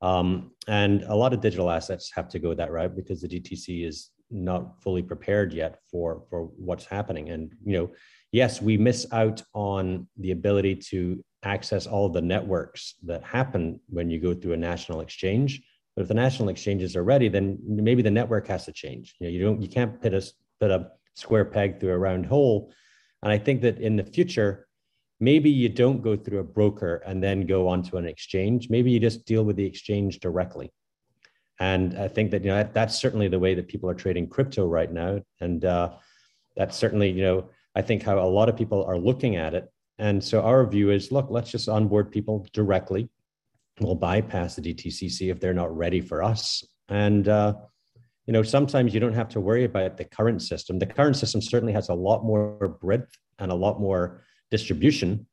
Um, 0.00 0.52
and 0.66 1.02
a 1.04 1.14
lot 1.14 1.32
of 1.32 1.40
digital 1.40 1.70
assets 1.70 2.10
have 2.14 2.28
to 2.30 2.38
go 2.38 2.54
that 2.54 2.72
route 2.72 2.96
because 2.96 3.20
the 3.20 3.28
DTC 3.28 3.86
is 3.86 4.10
not 4.30 4.82
fully 4.82 5.02
prepared 5.02 5.52
yet 5.52 5.78
for 5.90 6.22
for 6.28 6.44
what's 6.56 6.84
happening. 6.84 7.30
And 7.30 7.52
you 7.64 7.78
know, 7.78 7.90
yes, 8.32 8.60
we 8.60 8.76
miss 8.76 9.06
out 9.12 9.42
on 9.54 10.06
the 10.18 10.30
ability 10.30 10.76
to 10.90 11.22
access 11.42 11.86
all 11.86 12.06
of 12.06 12.12
the 12.12 12.20
networks 12.20 12.94
that 13.04 13.22
happen 13.22 13.80
when 13.88 14.10
you 14.10 14.20
go 14.20 14.34
through 14.34 14.54
a 14.54 14.56
national 14.56 15.00
exchange. 15.00 15.62
But 15.94 16.02
if 16.02 16.08
the 16.08 16.14
national 16.14 16.48
exchanges 16.48 16.96
are 16.96 17.04
ready, 17.04 17.28
then 17.28 17.58
maybe 17.64 18.02
the 18.02 18.10
network 18.10 18.46
has 18.48 18.64
to 18.66 18.72
change. 18.72 19.14
You 19.18 19.26
know, 19.26 19.30
you 19.30 19.40
don't, 19.42 19.62
you 19.62 19.68
can't 19.68 20.00
put 20.00 20.14
a 20.14 20.24
put 20.60 20.70
a 20.70 20.90
square 21.14 21.44
peg 21.44 21.80
through 21.80 21.92
a 21.92 21.98
round 21.98 22.26
hole. 22.26 22.72
And 23.22 23.32
I 23.32 23.38
think 23.38 23.62
that 23.62 23.78
in 23.78 23.96
the 23.96 24.04
future, 24.04 24.68
maybe 25.20 25.50
you 25.50 25.68
don't 25.68 26.02
go 26.02 26.16
through 26.16 26.38
a 26.38 26.44
broker 26.44 27.02
and 27.06 27.22
then 27.22 27.46
go 27.46 27.68
onto 27.68 27.96
an 27.96 28.06
exchange. 28.06 28.70
Maybe 28.70 28.90
you 28.90 29.00
just 29.00 29.26
deal 29.26 29.44
with 29.44 29.56
the 29.56 29.66
exchange 29.66 30.20
directly. 30.20 30.72
And 31.60 31.98
I 31.98 32.06
think 32.06 32.30
that 32.30 32.44
you 32.44 32.50
know 32.50 32.56
that, 32.56 32.74
that's 32.74 32.96
certainly 32.96 33.26
the 33.28 33.38
way 33.38 33.54
that 33.54 33.66
people 33.66 33.90
are 33.90 33.94
trading 33.94 34.28
crypto 34.28 34.66
right 34.66 34.92
now, 34.92 35.20
and 35.40 35.64
uh, 35.64 35.94
that's 36.56 36.76
certainly 36.76 37.10
you 37.10 37.22
know 37.22 37.50
I 37.78 37.82
think 37.82 38.02
how 38.02 38.18
a 38.18 38.26
lot 38.26 38.48
of 38.48 38.56
people 38.56 38.84
are 38.84 38.98
looking 38.98 39.36
at 39.36 39.54
it. 39.54 39.70
And 39.98 40.22
so 40.22 40.42
our 40.42 40.66
view 40.66 40.90
is, 40.90 41.12
look, 41.12 41.28
let's 41.30 41.50
just 41.50 41.68
onboard 41.68 42.10
people 42.10 42.44
directly. 42.52 43.08
We'll 43.80 43.94
bypass 43.94 44.56
the 44.56 44.62
DTCC 44.62 45.30
if 45.30 45.38
they're 45.38 45.54
not 45.54 45.74
ready 45.74 46.00
for 46.00 46.22
us, 46.22 46.64
and 46.88 47.28
uh, 47.28 47.54
you 48.26 48.32
know 48.32 48.42
sometimes 48.42 48.92
you 48.92 48.98
don't 48.98 49.14
have 49.14 49.28
to 49.28 49.40
worry 49.40 49.62
about 49.62 49.96
the 49.96 50.04
current 50.04 50.42
system. 50.42 50.80
The 50.80 50.86
current 50.86 51.16
system 51.16 51.40
certainly 51.40 51.72
has 51.74 51.88
a 51.88 51.94
lot 51.94 52.24
more 52.24 52.76
breadth 52.80 53.16
and 53.38 53.52
a 53.52 53.54
lot 53.54 53.80
more 53.80 54.24
distribution 54.50 55.26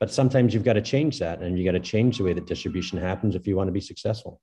but 0.00 0.10
sometimes 0.10 0.54
you've 0.54 0.64
got 0.64 0.72
to 0.72 0.82
change 0.82 1.18
that 1.18 1.42
and 1.42 1.58
you 1.58 1.64
got 1.64 1.72
to 1.72 1.80
change 1.80 2.18
the 2.18 2.24
way 2.24 2.32
that 2.32 2.46
distribution 2.46 2.98
happens 2.98 3.34
if 3.36 3.46
you 3.46 3.54
want 3.54 3.68
to 3.68 3.72
be 3.72 3.80
successful 3.80 4.40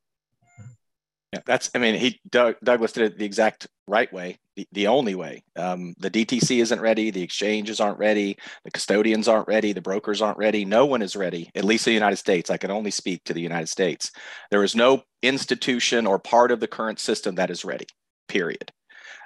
yeah, 1.33 1.41
that's. 1.45 1.69
I 1.75 1.79
mean, 1.79 1.95
he 1.95 2.19
Doug, 2.29 2.55
Douglas 2.63 2.93
did 2.93 3.11
it 3.11 3.17
the 3.17 3.25
exact 3.25 3.67
right 3.85 4.11
way, 4.13 4.37
the, 4.55 4.65
the 4.71 4.87
only 4.87 5.13
way. 5.13 5.43
Um, 5.57 5.93
the 5.99 6.09
DTC 6.09 6.61
isn't 6.61 6.79
ready, 6.79 7.11
the 7.11 7.21
exchanges 7.21 7.81
aren't 7.81 7.99
ready, 7.99 8.37
the 8.63 8.71
custodians 8.71 9.27
aren't 9.27 9.47
ready, 9.47 9.73
the 9.73 9.81
brokers 9.81 10.21
aren't 10.21 10.37
ready. 10.37 10.63
No 10.63 10.85
one 10.85 11.01
is 11.01 11.17
ready. 11.17 11.51
At 11.53 11.65
least 11.65 11.83
the 11.83 11.91
United 11.91 12.15
States, 12.15 12.49
I 12.49 12.57
can 12.57 12.71
only 12.71 12.91
speak 12.91 13.25
to 13.25 13.33
the 13.33 13.41
United 13.41 13.67
States. 13.67 14.11
There 14.51 14.63
is 14.63 14.75
no 14.75 15.03
institution 15.21 16.07
or 16.07 16.17
part 16.17 16.51
of 16.51 16.61
the 16.61 16.67
current 16.67 16.99
system 16.99 17.35
that 17.35 17.51
is 17.51 17.65
ready. 17.65 17.87
Period. 18.29 18.71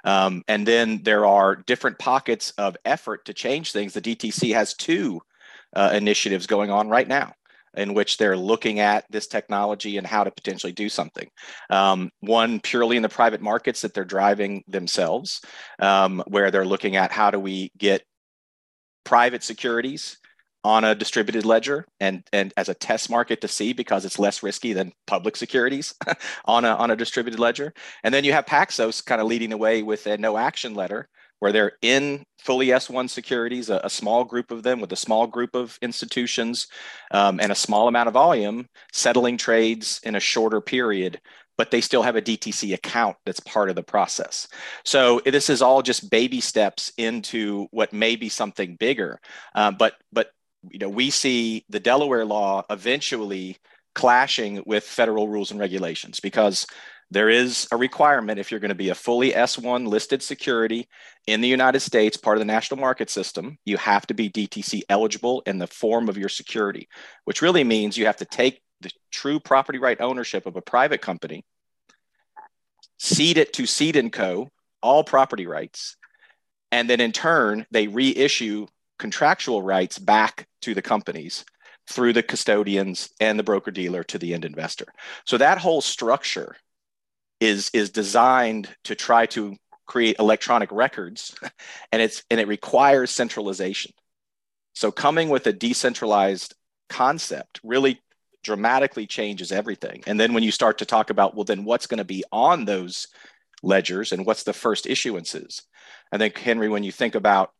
Um, 0.04 0.42
and 0.48 0.66
then 0.66 1.02
there 1.04 1.24
are 1.24 1.54
different 1.54 2.00
pockets 2.00 2.50
of 2.58 2.76
effort 2.84 3.24
to 3.26 3.34
change 3.34 3.70
things. 3.70 3.92
The 3.92 4.00
DTC 4.00 4.52
has 4.54 4.74
two 4.74 5.20
uh, 5.74 5.92
initiatives 5.94 6.48
going 6.48 6.70
on 6.70 6.88
right 6.88 7.06
now 7.06 7.32
in 7.74 7.94
which 7.94 8.16
they're 8.16 8.36
looking 8.36 8.80
at 8.80 9.04
this 9.10 9.26
technology 9.26 9.96
and 9.96 10.06
how 10.06 10.24
to 10.24 10.30
potentially 10.30 10.72
do 10.72 10.88
something. 10.88 11.28
Um, 11.70 12.10
one 12.20 12.60
purely 12.60 12.96
in 12.96 13.02
the 13.02 13.08
private 13.08 13.40
markets 13.40 13.80
that 13.82 13.94
they're 13.94 14.04
driving 14.04 14.62
themselves, 14.68 15.40
um, 15.80 16.22
where 16.26 16.50
they're 16.50 16.64
looking 16.64 16.96
at 16.96 17.12
how 17.12 17.30
do 17.30 17.38
we 17.38 17.70
get 17.78 18.02
private 19.04 19.42
securities 19.42 20.18
on 20.64 20.84
a 20.84 20.94
distributed 20.94 21.44
ledger 21.44 21.84
and 21.98 22.22
and 22.32 22.52
as 22.56 22.68
a 22.68 22.74
test 22.74 23.10
market 23.10 23.40
to 23.40 23.48
see 23.48 23.72
because 23.72 24.04
it's 24.04 24.18
less 24.18 24.42
risky 24.42 24.72
than 24.72 24.92
public 25.06 25.36
securities 25.36 25.94
on 26.44 26.64
a 26.64 26.68
on 26.68 26.90
a 26.92 26.96
distributed 26.96 27.40
ledger 27.40 27.74
and 28.04 28.14
then 28.14 28.22
you 28.22 28.32
have 28.32 28.46
paxos 28.46 29.04
kind 29.04 29.20
of 29.20 29.26
leading 29.26 29.50
the 29.50 29.56
way 29.56 29.82
with 29.82 30.06
a 30.06 30.16
no 30.18 30.36
action 30.36 30.74
letter 30.74 31.08
where 31.42 31.50
they're 31.50 31.72
in 31.82 32.22
fully 32.38 32.68
S1 32.68 33.10
securities, 33.10 33.68
a, 33.68 33.80
a, 33.82 33.90
small 33.90 34.22
group 34.22 34.52
of 34.52 34.62
them 34.62 34.80
with 34.80 34.92
a 34.92 34.96
small 34.96 35.26
group 35.26 35.56
of 35.56 35.76
institutions 35.82 36.68
um, 37.10 37.40
and 37.40 37.50
a 37.50 37.56
small 37.56 37.88
amount 37.88 38.06
of 38.06 38.14
volume, 38.14 38.68
settling 38.92 39.36
trades 39.36 40.00
in 40.04 40.14
a 40.14 40.20
shorter 40.20 40.60
period, 40.60 41.20
but 41.58 41.72
they 41.72 41.80
still 41.80 42.04
have 42.04 42.14
a 42.14 42.22
DTC 42.22 42.74
account 42.74 43.16
that's 43.26 43.40
part 43.40 43.70
of 43.70 43.74
the 43.74 43.82
process. 43.82 44.46
So 44.84 45.20
this 45.26 45.50
is 45.50 45.62
all 45.62 45.82
just 45.82 46.10
baby 46.10 46.40
steps 46.40 46.92
into 46.96 47.66
what 47.72 47.92
may 47.92 48.14
be 48.14 48.28
something 48.28 48.76
bigger. 48.76 49.20
Uh, 49.52 49.72
but 49.72 49.94
but 50.12 50.30
you 50.70 50.78
know 50.78 50.88
we 50.88 51.10
see 51.10 51.64
the 51.68 51.80
Delaware 51.80 52.24
law 52.24 52.62
eventually 52.70 53.56
clashing 53.96 54.62
with 54.64 54.84
federal 54.84 55.26
rules 55.26 55.50
and 55.50 55.58
regulations 55.58 56.20
because 56.20 56.68
there 57.12 57.28
is 57.28 57.68
a 57.70 57.76
requirement 57.76 58.38
if 58.38 58.50
you're 58.50 58.60
going 58.60 58.70
to 58.70 58.74
be 58.74 58.88
a 58.88 58.94
fully 58.94 59.32
S1 59.32 59.86
listed 59.86 60.22
security 60.22 60.88
in 61.26 61.42
the 61.42 61.48
United 61.48 61.80
States, 61.80 62.16
part 62.16 62.38
of 62.38 62.40
the 62.40 62.46
national 62.46 62.80
market 62.80 63.10
system, 63.10 63.58
you 63.66 63.76
have 63.76 64.06
to 64.06 64.14
be 64.14 64.30
DTC 64.30 64.82
eligible 64.88 65.42
in 65.44 65.58
the 65.58 65.66
form 65.66 66.08
of 66.08 66.16
your 66.16 66.30
security, 66.30 66.88
which 67.24 67.42
really 67.42 67.64
means 67.64 67.98
you 67.98 68.06
have 68.06 68.16
to 68.16 68.24
take 68.24 68.62
the 68.80 68.90
true 69.10 69.38
property 69.38 69.78
right 69.78 70.00
ownership 70.00 70.46
of 70.46 70.56
a 70.56 70.62
private 70.62 71.02
company, 71.02 71.44
cede 72.98 73.36
it 73.36 73.52
to 73.52 73.66
Cede 73.66 74.10
& 74.10 74.12
Co., 74.12 74.48
all 74.82 75.04
property 75.04 75.46
rights, 75.46 75.96
and 76.72 76.88
then 76.88 77.00
in 77.00 77.12
turn, 77.12 77.66
they 77.70 77.88
reissue 77.88 78.66
contractual 78.98 79.62
rights 79.62 79.98
back 79.98 80.48
to 80.62 80.74
the 80.74 80.82
companies 80.82 81.44
through 81.88 82.14
the 82.14 82.22
custodians 82.22 83.10
and 83.20 83.38
the 83.38 83.42
broker 83.42 83.70
dealer 83.70 84.02
to 84.04 84.18
the 84.18 84.32
end 84.32 84.44
investor. 84.44 84.86
So 85.26 85.36
that 85.38 85.58
whole 85.58 85.82
structure 85.82 86.56
is 87.42 87.70
is 87.74 87.90
designed 87.90 88.68
to 88.84 88.94
try 88.94 89.26
to 89.26 89.56
create 89.84 90.16
electronic 90.20 90.70
records 90.70 91.34
and 91.92 92.00
it's 92.00 92.22
and 92.30 92.38
it 92.38 92.46
requires 92.46 93.10
centralization. 93.10 93.92
So 94.74 94.92
coming 94.92 95.28
with 95.28 95.46
a 95.48 95.52
decentralized 95.52 96.54
concept 96.88 97.60
really 97.64 98.00
dramatically 98.44 99.06
changes 99.06 99.50
everything. 99.50 100.02
And 100.06 100.18
then 100.18 100.34
when 100.34 100.42
you 100.42 100.52
start 100.52 100.78
to 100.78 100.86
talk 100.86 101.10
about 101.10 101.34
well 101.34 101.44
then 101.44 101.64
what's 101.64 101.88
going 101.88 101.98
to 101.98 102.04
be 102.04 102.22
on 102.30 102.64
those 102.64 103.08
ledgers 103.62 104.12
and 104.12 104.24
what's 104.24 104.44
the 104.44 104.52
first 104.52 104.84
issuances? 104.84 105.62
I 106.12 106.18
think 106.18 106.38
henry 106.38 106.68
when 106.68 106.84
you 106.84 106.92
think 106.92 107.16
about 107.16 107.50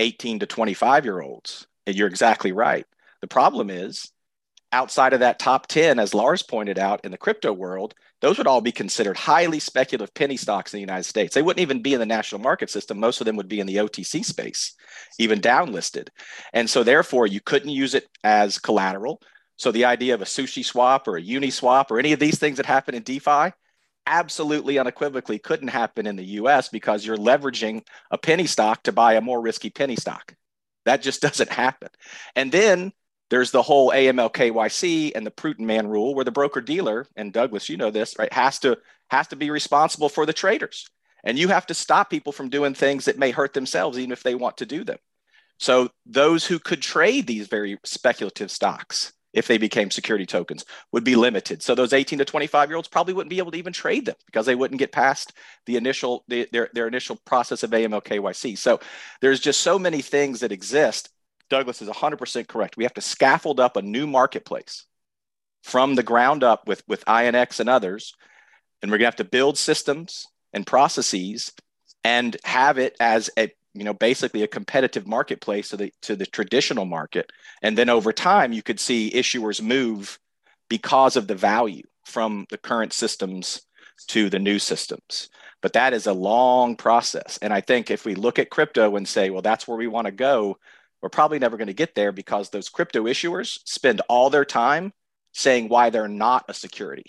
18 0.00 0.40
to 0.40 0.46
25 0.46 1.04
year 1.04 1.20
olds 1.20 1.68
you're 1.86 2.08
exactly 2.08 2.50
right. 2.50 2.86
The 3.20 3.28
problem 3.28 3.70
is 3.70 4.10
outside 4.72 5.12
of 5.12 5.20
that 5.20 5.38
top 5.38 5.68
10 5.68 6.00
as 6.00 6.14
lars 6.14 6.42
pointed 6.42 6.78
out 6.80 7.04
in 7.04 7.12
the 7.12 7.18
crypto 7.18 7.52
world 7.52 7.94
those 8.20 8.38
would 8.38 8.46
all 8.46 8.60
be 8.60 8.72
considered 8.72 9.16
highly 9.16 9.58
speculative 9.58 10.14
penny 10.14 10.36
stocks 10.36 10.72
in 10.72 10.78
the 10.78 10.82
United 10.82 11.04
States. 11.04 11.34
They 11.34 11.42
wouldn't 11.42 11.62
even 11.62 11.82
be 11.82 11.94
in 11.94 12.00
the 12.00 12.06
national 12.06 12.40
market 12.40 12.70
system. 12.70 13.00
Most 13.00 13.20
of 13.20 13.24
them 13.24 13.36
would 13.36 13.48
be 13.48 13.60
in 13.60 13.66
the 13.66 13.76
OTC 13.76 14.24
space, 14.24 14.74
even 15.18 15.40
downlisted. 15.40 16.08
And 16.52 16.68
so, 16.68 16.82
therefore, 16.82 17.26
you 17.26 17.40
couldn't 17.40 17.70
use 17.70 17.94
it 17.94 18.08
as 18.22 18.58
collateral. 18.58 19.20
So, 19.56 19.72
the 19.72 19.86
idea 19.86 20.14
of 20.14 20.22
a 20.22 20.26
SushiSwap 20.26 21.06
or 21.06 21.16
a 21.16 21.22
Uniswap 21.22 21.90
or 21.90 21.98
any 21.98 22.12
of 22.12 22.20
these 22.20 22.38
things 22.38 22.58
that 22.58 22.66
happen 22.66 22.94
in 22.94 23.02
DeFi 23.02 23.52
absolutely 24.06 24.78
unequivocally 24.78 25.38
couldn't 25.38 25.68
happen 25.68 26.06
in 26.06 26.16
the 26.16 26.24
US 26.24 26.68
because 26.68 27.06
you're 27.06 27.16
leveraging 27.16 27.82
a 28.10 28.18
penny 28.18 28.46
stock 28.46 28.82
to 28.82 28.92
buy 28.92 29.14
a 29.14 29.20
more 29.20 29.40
risky 29.40 29.70
penny 29.70 29.96
stock. 29.96 30.34
That 30.84 31.02
just 31.02 31.22
doesn't 31.22 31.50
happen. 31.50 31.88
And 32.34 32.50
then 32.52 32.92
there's 33.30 33.50
the 33.52 33.62
whole 33.62 33.90
AML 33.90 34.32
KYC 34.32 35.12
and 35.14 35.24
the 35.24 35.30
prudent 35.30 35.66
man 35.66 35.88
rule 35.88 36.14
where 36.14 36.24
the 36.24 36.30
broker 36.30 36.60
dealer 36.60 37.06
and 37.16 37.32
Douglas 37.32 37.68
you 37.68 37.76
know 37.76 37.90
this 37.90 38.18
right 38.18 38.32
has 38.32 38.58
to 38.60 38.76
has 39.10 39.28
to 39.28 39.36
be 39.36 39.50
responsible 39.50 40.08
for 40.08 40.26
the 40.26 40.32
traders. 40.32 40.88
And 41.24 41.38
you 41.38 41.48
have 41.48 41.66
to 41.66 41.74
stop 41.74 42.10
people 42.10 42.32
from 42.32 42.48
doing 42.48 42.74
things 42.74 43.04
that 43.04 43.18
may 43.18 43.30
hurt 43.30 43.52
themselves 43.52 43.98
even 43.98 44.12
if 44.12 44.22
they 44.22 44.34
want 44.34 44.56
to 44.58 44.66
do 44.66 44.84
them. 44.84 44.98
So 45.58 45.90
those 46.06 46.46
who 46.46 46.58
could 46.58 46.80
trade 46.80 47.26
these 47.26 47.46
very 47.48 47.78
speculative 47.84 48.50
stocks 48.50 49.12
if 49.32 49.46
they 49.46 49.58
became 49.58 49.90
security 49.90 50.26
tokens 50.26 50.64
would 50.92 51.04
be 51.04 51.14
limited. 51.14 51.62
So 51.62 51.74
those 51.74 51.92
18 51.92 52.18
to 52.18 52.24
25 52.24 52.68
year 52.68 52.76
olds 52.76 52.88
probably 52.88 53.14
wouldn't 53.14 53.30
be 53.30 53.38
able 53.38 53.52
to 53.52 53.58
even 53.58 53.72
trade 53.72 54.06
them 54.06 54.16
because 54.26 54.46
they 54.46 54.54
wouldn't 54.54 54.78
get 54.78 54.92
past 54.92 55.32
the 55.66 55.76
initial 55.76 56.24
the, 56.28 56.48
their, 56.52 56.70
their 56.72 56.88
initial 56.88 57.16
process 57.26 57.62
of 57.62 57.70
aml 57.70 58.02
kyc 58.02 58.58
so 58.58 58.80
there's 59.20 59.38
just 59.38 59.60
so 59.60 59.78
many 59.78 60.02
things 60.02 60.40
that 60.40 60.50
exist 60.50 61.10
Douglas 61.50 61.82
is 61.82 61.88
100% 61.88 62.48
correct. 62.48 62.76
We 62.76 62.84
have 62.84 62.94
to 62.94 63.00
scaffold 63.00 63.60
up 63.60 63.76
a 63.76 63.82
new 63.82 64.06
marketplace 64.06 64.86
from 65.62 65.94
the 65.94 66.02
ground 66.02 66.42
up 66.42 66.66
with, 66.66 66.82
with 66.88 67.04
INX 67.04 67.60
and 67.60 67.68
others. 67.68 68.14
And 68.80 68.90
we're 68.90 68.98
going 68.98 69.10
to 69.10 69.12
have 69.12 69.16
to 69.16 69.24
build 69.24 69.58
systems 69.58 70.26
and 70.54 70.66
processes 70.66 71.52
and 72.04 72.36
have 72.44 72.78
it 72.78 72.96
as 73.00 73.30
a 73.38 73.52
you 73.74 73.84
know 73.84 73.94
basically 73.94 74.42
a 74.42 74.48
competitive 74.48 75.06
marketplace 75.06 75.68
to 75.68 75.76
the 75.76 75.92
to 76.02 76.16
the 76.16 76.26
traditional 76.26 76.84
market 76.84 77.30
and 77.62 77.76
then 77.76 77.88
over 77.88 78.12
time 78.12 78.52
you 78.52 78.62
could 78.62 78.80
see 78.80 79.12
issuers 79.14 79.62
move 79.62 80.18
because 80.68 81.16
of 81.16 81.26
the 81.26 81.34
value 81.34 81.82
from 82.04 82.46
the 82.50 82.58
current 82.58 82.92
systems 82.92 83.62
to 84.08 84.30
the 84.30 84.38
new 84.38 84.58
systems 84.58 85.28
but 85.60 85.74
that 85.74 85.92
is 85.92 86.06
a 86.06 86.12
long 86.12 86.74
process 86.74 87.38
and 87.42 87.52
i 87.52 87.60
think 87.60 87.90
if 87.90 88.04
we 88.04 88.14
look 88.14 88.38
at 88.38 88.50
crypto 88.50 88.96
and 88.96 89.06
say 89.06 89.30
well 89.30 89.42
that's 89.42 89.68
where 89.68 89.78
we 89.78 89.86
want 89.86 90.06
to 90.06 90.12
go 90.12 90.56
we're 91.02 91.08
probably 91.08 91.38
never 91.38 91.56
going 91.56 91.68
to 91.68 91.74
get 91.74 91.94
there 91.94 92.12
because 92.12 92.50
those 92.50 92.68
crypto 92.68 93.04
issuers 93.04 93.58
spend 93.64 94.02
all 94.08 94.30
their 94.30 94.44
time 94.44 94.92
saying 95.32 95.68
why 95.68 95.90
they're 95.90 96.08
not 96.08 96.44
a 96.48 96.54
security. 96.54 97.06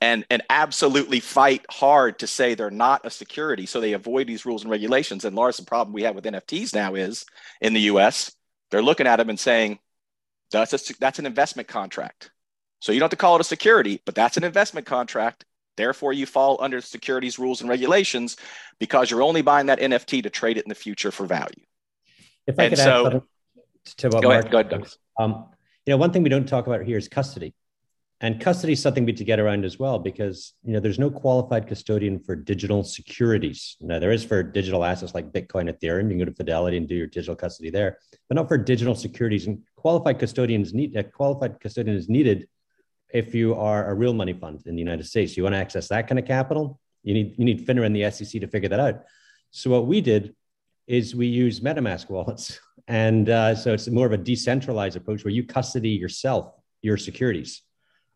And 0.00 0.26
and 0.28 0.42
absolutely 0.50 1.20
fight 1.20 1.64
hard 1.70 2.18
to 2.18 2.26
say 2.26 2.54
they're 2.54 2.70
not 2.70 3.06
a 3.06 3.10
security 3.10 3.64
so 3.64 3.80
they 3.80 3.94
avoid 3.94 4.26
these 4.26 4.44
rules 4.44 4.62
and 4.62 4.70
regulations. 4.70 5.24
And 5.24 5.34
lars 5.34 5.56
the 5.56 5.64
problem 5.64 5.94
we 5.94 6.02
have 6.02 6.14
with 6.14 6.24
nfts 6.24 6.74
now 6.74 6.94
is 6.94 7.24
in 7.62 7.72
the 7.72 7.80
us 7.80 8.30
they're 8.70 8.82
looking 8.82 9.06
at 9.06 9.16
them 9.16 9.30
and 9.30 9.40
saying 9.40 9.78
that's 10.50 10.74
a, 10.74 10.94
that's 11.00 11.18
an 11.18 11.26
investment 11.26 11.66
contract. 11.68 12.30
So 12.80 12.92
you 12.92 13.00
don't 13.00 13.06
have 13.06 13.10
to 13.10 13.16
call 13.16 13.36
it 13.36 13.40
a 13.40 13.44
security 13.44 14.02
but 14.04 14.14
that's 14.14 14.36
an 14.36 14.44
investment 14.44 14.86
contract. 14.86 15.46
Therefore 15.78 16.12
you 16.12 16.26
fall 16.26 16.58
under 16.60 16.82
securities 16.82 17.38
rules 17.38 17.62
and 17.62 17.70
regulations 17.70 18.36
because 18.78 19.10
you're 19.10 19.22
only 19.22 19.40
buying 19.40 19.66
that 19.66 19.80
nft 19.80 20.24
to 20.24 20.30
trade 20.30 20.58
it 20.58 20.64
in 20.66 20.68
the 20.68 20.74
future 20.74 21.10
for 21.10 21.24
value 21.24 21.64
if 22.46 22.58
I 22.58 22.64
and 22.64 22.70
could 22.70 22.78
so, 22.78 23.06
add 23.06 23.22
to 23.98 24.08
what 24.08 24.22
go 24.22 24.28
Mark, 24.28 24.52
ahead, 24.52 24.70
go 24.70 24.76
ahead, 24.76 24.88
um, 25.18 25.46
you 25.84 25.92
know, 25.92 25.96
one 25.96 26.12
thing 26.12 26.22
we 26.22 26.28
don't 26.28 26.48
talk 26.48 26.66
about 26.66 26.82
here 26.82 26.98
is 26.98 27.08
custody. 27.08 27.54
And 28.22 28.40
custody 28.40 28.72
is 28.72 28.80
something 28.80 29.04
we 29.04 29.12
need 29.12 29.18
to 29.18 29.24
get 29.24 29.38
around 29.38 29.66
as 29.66 29.78
well 29.78 29.98
because 29.98 30.54
you 30.64 30.72
know 30.72 30.80
there's 30.80 30.98
no 30.98 31.10
qualified 31.10 31.66
custodian 31.66 32.18
for 32.18 32.34
digital 32.34 32.82
securities. 32.82 33.76
Now 33.78 33.98
there 33.98 34.10
is 34.10 34.24
for 34.24 34.42
digital 34.42 34.84
assets 34.84 35.14
like 35.14 35.32
Bitcoin, 35.32 35.70
Ethereum. 35.70 36.04
You 36.04 36.10
can 36.10 36.18
go 36.20 36.24
to 36.24 36.34
Fidelity 36.34 36.78
and 36.78 36.88
do 36.88 36.94
your 36.94 37.08
digital 37.08 37.36
custody 37.36 37.68
there, 37.68 37.98
but 38.28 38.36
not 38.36 38.48
for 38.48 38.56
digital 38.56 38.94
securities. 38.94 39.46
And 39.46 39.62
qualified 39.76 40.18
custodians 40.18 40.72
need 40.72 40.96
a 40.96 41.04
qualified 41.04 41.60
custodian 41.60 41.94
is 41.94 42.08
needed 42.08 42.48
if 43.12 43.34
you 43.34 43.54
are 43.54 43.90
a 43.90 43.94
real 43.94 44.14
money 44.14 44.32
fund 44.32 44.62
in 44.66 44.74
the 44.74 44.80
United 44.80 45.04
States, 45.04 45.36
you 45.36 45.42
want 45.42 45.54
to 45.54 45.58
access 45.58 45.88
that 45.88 46.08
kind 46.08 46.18
of 46.18 46.24
capital, 46.24 46.80
you 47.02 47.12
need 47.12 47.34
you 47.38 47.44
need 47.44 47.66
FINRA 47.66 47.84
and 47.84 47.94
the 47.94 48.10
SEC 48.10 48.40
to 48.40 48.48
figure 48.48 48.70
that 48.70 48.80
out. 48.80 49.04
So 49.50 49.70
what 49.70 49.86
we 49.86 50.00
did 50.00 50.34
is 50.86 51.14
we 51.14 51.26
use 51.26 51.60
MetaMask 51.60 52.08
wallets, 52.08 52.60
and 52.88 53.28
uh, 53.28 53.54
so 53.54 53.72
it's 53.72 53.88
more 53.88 54.06
of 54.06 54.12
a 54.12 54.18
decentralized 54.18 54.96
approach 54.96 55.24
where 55.24 55.32
you 55.32 55.44
custody 55.44 55.90
yourself 55.90 56.52
your 56.82 56.96
securities. 56.96 57.62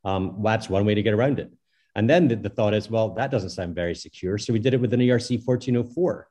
Um, 0.05 0.41
that's 0.43 0.71
one 0.71 0.87
way 0.87 0.95
to 0.95 1.03
get 1.03 1.13
around 1.13 1.39
it. 1.41 1.53
And 1.95 2.09
then 2.09 2.29
the, 2.29 2.37
the, 2.37 2.49
thought 2.49 2.73
is, 2.73 2.89
well, 2.89 3.11
that 3.15 3.31
doesn't 3.31 3.51
sound 3.51 3.75
very 3.75 3.95
secure. 3.95 4.39
So 4.39 4.53
we 4.53 4.59
did 4.59 4.75
it 4.75 4.81
with 4.81 4.95
an 4.95 5.01
ERC 5.01 5.45
1404. 5.45 6.29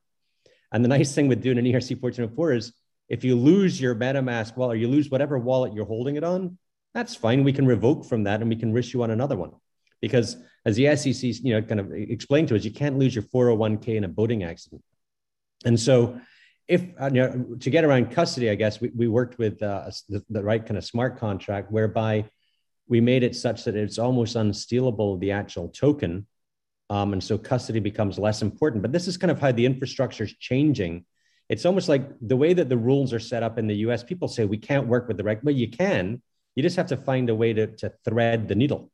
And 0.71 0.83
the 0.83 0.89
nice 0.97 1.13
thing 1.13 1.27
with 1.27 1.43
doing 1.43 1.57
an 1.57 1.65
ERC 1.65 2.01
1404 2.01 2.53
is 2.53 2.73
if 3.09 3.23
you 3.23 3.35
lose 3.35 3.79
your 3.79 3.95
MetaMask 3.95 4.55
wallet 4.55 4.75
or 4.75 4.79
you 4.79 4.87
lose 4.87 5.09
whatever 5.09 5.37
wallet 5.37 5.73
you're 5.73 5.85
holding 5.85 6.15
it 6.15 6.23
on, 6.23 6.57
that's 6.93 7.15
fine. 7.15 7.43
We 7.43 7.53
can 7.53 7.67
revoke 7.67 8.05
from 8.05 8.23
that 8.23 8.41
and 8.41 8.49
we 8.49 8.55
can 8.55 8.75
issue 8.75 9.03
on 9.03 9.11
another 9.11 9.35
one. 9.35 9.51
Because 10.01 10.37
as 10.65 10.75
the 10.75 10.95
SEC, 10.95 11.43
you 11.43 11.53
know, 11.53 11.61
kind 11.61 11.79
of 11.79 11.91
explained 11.93 12.47
to 12.47 12.55
us, 12.55 12.63
you 12.63 12.71
can't 12.71 12.97
lose 12.97 13.13
your 13.13 13.23
401k 13.23 13.95
in 13.95 14.05
a 14.05 14.07
boating 14.07 14.43
accident. 14.43 14.81
And 15.65 15.79
so 15.79 16.19
if 16.67 16.83
uh, 17.01 17.07
you 17.07 17.21
know, 17.21 17.55
to 17.59 17.69
get 17.69 17.83
around 17.83 18.11
custody, 18.11 18.49
I 18.49 18.55
guess 18.55 18.79
we, 18.79 18.91
we 18.95 19.07
worked 19.07 19.39
with 19.39 19.61
uh, 19.63 19.89
the, 20.07 20.23
the 20.29 20.43
right 20.43 20.63
kind 20.63 20.77
of 20.77 20.85
smart 20.85 21.17
contract 21.19 21.71
whereby 21.71 22.25
we 22.87 23.01
made 23.01 23.23
it 23.23 23.35
such 23.35 23.63
that 23.65 23.75
it's 23.75 23.99
almost 23.99 24.35
unstealable, 24.35 25.19
the 25.19 25.31
actual 25.31 25.69
token. 25.69 26.27
Um, 26.89 27.13
and 27.13 27.23
so 27.23 27.37
custody 27.37 27.79
becomes 27.79 28.17
less 28.17 28.41
important. 28.41 28.81
But 28.81 28.91
this 28.91 29.07
is 29.07 29.17
kind 29.17 29.31
of 29.31 29.39
how 29.39 29.51
the 29.51 29.65
infrastructure 29.65 30.23
is 30.23 30.33
changing. 30.33 31.05
It's 31.49 31.65
almost 31.65 31.89
like 31.89 32.07
the 32.21 32.37
way 32.37 32.53
that 32.53 32.69
the 32.69 32.77
rules 32.77 33.13
are 33.13 33.19
set 33.19 33.43
up 33.43 33.57
in 33.57 33.67
the 33.67 33.75
US, 33.77 34.03
people 34.03 34.27
say 34.27 34.45
we 34.45 34.57
can't 34.57 34.87
work 34.87 35.07
with 35.07 35.17
the 35.17 35.23
reg. 35.23 35.39
but 35.43 35.55
you 35.55 35.69
can. 35.69 36.21
You 36.55 36.63
just 36.63 36.77
have 36.77 36.87
to 36.87 36.97
find 36.97 37.29
a 37.29 37.35
way 37.35 37.53
to, 37.53 37.67
to 37.77 37.93
thread 38.05 38.47
the 38.47 38.55
needle. 38.55 38.91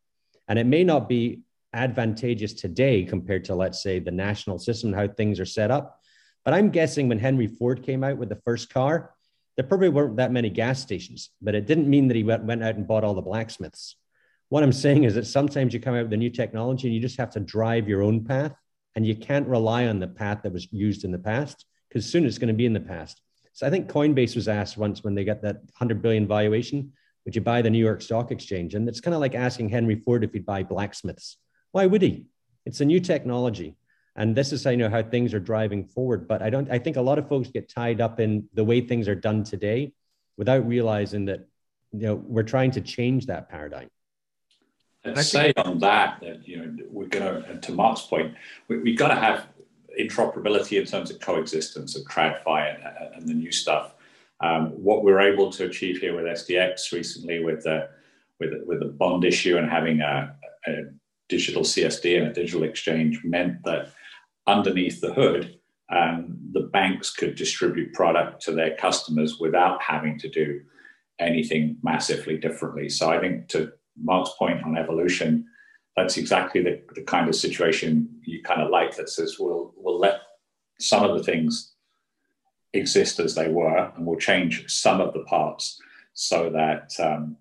And 0.48 0.60
it 0.60 0.66
may 0.66 0.84
not 0.84 1.10
be 1.10 1.42
advantageous 1.74 2.54
today 2.54 3.04
compared 3.04 3.46
to, 3.46 3.56
let's 3.56 3.82
say, 3.84 4.00
the 4.00 4.12
national 4.12 4.60
system 4.60 4.94
how 4.94 5.08
things 5.08 5.40
are 5.40 5.46
set 5.46 5.72
up. 5.72 6.00
But 6.46 6.54
I'm 6.54 6.70
guessing 6.70 7.10
when 7.10 7.20
Henry 7.20 7.48
Ford 7.48 7.84
came 7.84 8.04
out 8.04 8.18
with 8.18 8.30
the 8.30 8.40
first 8.46 8.70
car, 8.70 9.12
there 9.58 9.66
probably 9.66 9.90
weren't 9.90 10.18
that 10.18 10.32
many 10.32 10.50
gas 10.50 10.80
stations, 10.82 11.32
but 11.42 11.56
it 11.56 11.66
didn't 11.66 11.90
mean 11.90 12.08
that 12.08 12.16
he 12.16 12.24
went, 12.24 12.64
out 12.64 12.76
and 12.76 12.88
bought 12.88 13.04
all 13.04 13.16
the 13.16 13.22
blacksmiths. 13.22 13.96
What 14.50 14.62
I'm 14.62 14.72
saying 14.72 15.06
is 15.06 15.16
that 15.16 15.26
sometimes 15.26 15.74
you 15.74 15.80
come 15.80 15.96
out 15.96 16.04
with 16.04 16.14
a 16.14 16.18
new 16.18 16.30
technology 16.30 16.88
and 16.88 16.96
you 16.96 17.02
just 17.02 17.18
have 17.18 17.32
to 17.32 17.40
drive 17.40 17.90
your 17.90 18.04
own 18.04 18.24
path 18.24 18.54
and 18.96 19.06
you 19.06 19.16
can't 19.16 19.48
rely 19.48 19.88
on 19.88 20.00
the 20.00 20.08
path 20.08 20.44
that 20.44 20.54
was 20.54 20.72
used 20.72 21.04
in 21.04 21.12
the 21.12 21.18
past 21.18 21.66
because 21.90 22.06
soon 22.06 22.26
it's 22.26 22.38
going 22.38 22.50
to 22.50 22.54
be 22.54 22.66
in 22.66 22.74
the 22.74 22.80
past. 22.80 23.22
So 23.54 23.66
I 23.66 23.70
think 23.70 23.90
Coinbase 23.90 24.36
was 24.36 24.48
asked 24.48 24.78
once 24.78 25.04
when 25.04 25.16
they 25.16 25.24
got 25.24 25.42
that 25.42 25.56
100 25.56 26.02
billion 26.02 26.28
valuation, 26.28 26.92
would 27.24 27.36
you 27.36 27.42
buy 27.42 27.62
the 27.62 27.70
New 27.70 27.84
York 27.84 28.02
Stock 28.02 28.32
Exchange? 28.32 28.76
And 28.76 28.88
it's 28.88 29.00
kind 29.00 29.16
of 29.16 29.22
like 29.22 29.34
asking 29.34 29.70
Henry 29.70 29.96
Ford 29.96 30.24
if 30.24 30.34
he'd 30.34 30.46
buy 30.46 30.62
blacksmiths. 30.62 31.38
Why 31.72 31.86
would 31.88 32.02
he? 32.02 32.26
It's 32.66 32.82
a 32.82 32.86
new 32.86 33.00
technology 33.00 33.78
and 34.16 34.36
this 34.36 34.54
is 34.54 34.66
you 34.66 34.78
know 34.78 34.90
how 34.90 35.04
things 35.04 35.34
are 35.34 35.40
driving 35.40 35.86
forward. 35.86 36.28
But 36.28 36.42
i 36.42 36.50
don't 36.50 36.70
i 36.72 36.80
think 36.80 36.96
a 36.98 37.02
lot 37.02 37.20
of 37.20 37.28
folks 37.28 37.50
get 37.50 37.70
tied 37.70 38.02
up 38.02 38.20
in 38.20 38.48
the 38.54 38.64
way 38.64 38.82
things 38.82 39.08
are 39.08 39.16
done 39.16 39.44
today 39.44 39.94
without 40.38 40.68
realizing 40.68 41.26
that 41.26 41.48
you 41.92 42.08
know 42.08 42.16
we're 42.16 42.44
trying 42.44 42.72
to 42.72 42.82
change 42.82 43.26
that 43.28 43.50
paradigm. 43.50 43.90
And 45.04 45.18
say 45.20 45.54
on 45.58 45.80
that 45.80 46.20
that 46.22 46.48
you 46.48 46.58
know 46.58 46.76
we're 46.90 47.08
going 47.08 47.44
to 47.44 47.60
to 47.60 47.72
mark's 47.72 48.02
point 48.02 48.34
we, 48.68 48.80
we've 48.80 48.98
got 48.98 49.10
to 49.10 49.16
have 49.16 49.48
interoperability 50.00 50.80
in 50.80 50.86
terms 50.86 51.10
of 51.10 51.20
coexistence 51.20 51.96
of 51.96 52.04
TradFi 52.06 52.76
and, 52.76 53.16
and 53.16 53.28
the 53.28 53.34
new 53.34 53.52
stuff. 53.52 53.94
Um, 54.42 54.72
what 54.72 55.04
we're 55.04 55.22
able 55.22 55.50
to 55.54 55.66
achieve 55.66 56.00
here 56.00 56.14
with 56.14 56.26
SDX 56.26 56.92
recently 56.92 57.44
with 57.44 57.64
the 57.64 57.90
with 58.40 58.54
with 58.66 58.82
a 58.82 58.86
bond 58.86 59.24
issue 59.24 59.58
and 59.58 59.70
having 59.70 60.02
a, 60.02 60.36
a 60.68 60.72
digital 61.30 61.64
CSD 61.64 62.18
and 62.18 62.28
a 62.28 62.34
digital 62.34 62.64
exchange 62.64 63.22
meant 63.24 63.64
that 63.64 63.94
underneath 64.48 65.02
the 65.02 65.14
hood, 65.14 65.60
um, 65.92 66.38
the 66.52 66.62
banks 66.62 67.12
could 67.12 67.36
distribute 67.36 67.94
product 67.94 68.42
to 68.44 68.52
their 68.52 68.76
customers 68.76 69.40
without 69.40 69.82
having 69.82 70.18
to 70.20 70.30
do 70.30 70.62
anything 71.20 71.78
massively 71.84 72.38
differently. 72.38 72.90
So 72.90 73.10
I 73.10 73.20
think 73.20 73.48
to 73.50 73.72
Mark's 74.02 74.32
point 74.38 74.64
on 74.64 74.78
evolution, 74.78 75.46
that's 75.96 76.18
exactly 76.18 76.62
the, 76.62 76.82
the 76.94 77.04
kind 77.04 77.30
of 77.30 77.36
situation 77.36 78.10
you 78.24 78.42
kind 78.44 78.62
of 78.62 78.70
like 78.70 78.96
that 78.98 79.10
says 79.10 79.38
we'll 79.40 79.74
we'll 79.78 80.00
let 80.00 80.22
some 80.80 81.04
of 81.04 81.18
the 81.18 81.24
things 81.24 81.74
exist 82.74 83.20
as 83.20 83.36
they 83.36 83.48
were 83.48 83.92
and 83.96 84.06
we'll 84.06 84.20
change 84.20 84.70
some 84.70 85.00
of 85.00 85.14
the 85.14 85.24
parts 85.24 85.80
so 86.14 86.50
that 86.50 86.92
um, 87.00 87.38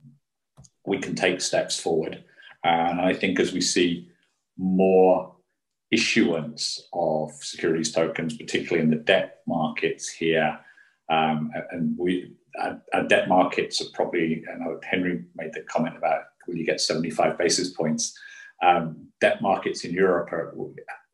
we 0.86 0.98
can 0.98 1.14
take 1.14 1.40
steps 1.40 1.78
forward. 1.78 2.22
And 2.62 3.00
I 3.00 3.12
think 3.14 3.40
as 3.40 3.52
we 3.52 3.60
see 3.60 4.08
more 4.56 5.33
issuance 5.94 6.88
of 6.92 7.32
securities 7.40 7.92
tokens, 7.92 8.36
particularly 8.36 8.82
in 8.82 8.90
the 8.90 9.04
debt 9.04 9.38
markets 9.46 10.08
here. 10.08 10.58
Um, 11.08 11.50
and 11.70 11.96
we, 11.96 12.32
our, 12.60 12.82
our, 12.92 13.04
debt 13.04 13.28
markets 13.28 13.80
are 13.80 13.90
probably, 13.94 14.42
I 14.52 14.58
know 14.58 14.80
Henry 14.82 15.24
made 15.36 15.52
the 15.52 15.62
comment 15.62 15.96
about 15.96 16.22
will 16.46 16.56
you 16.56 16.66
get 16.66 16.80
75 16.80 17.38
basis 17.38 17.70
points. 17.70 18.18
Um, 18.62 19.08
debt 19.20 19.40
markets 19.42 19.84
in 19.84 19.92
Europe 19.92 20.32
are 20.32 20.54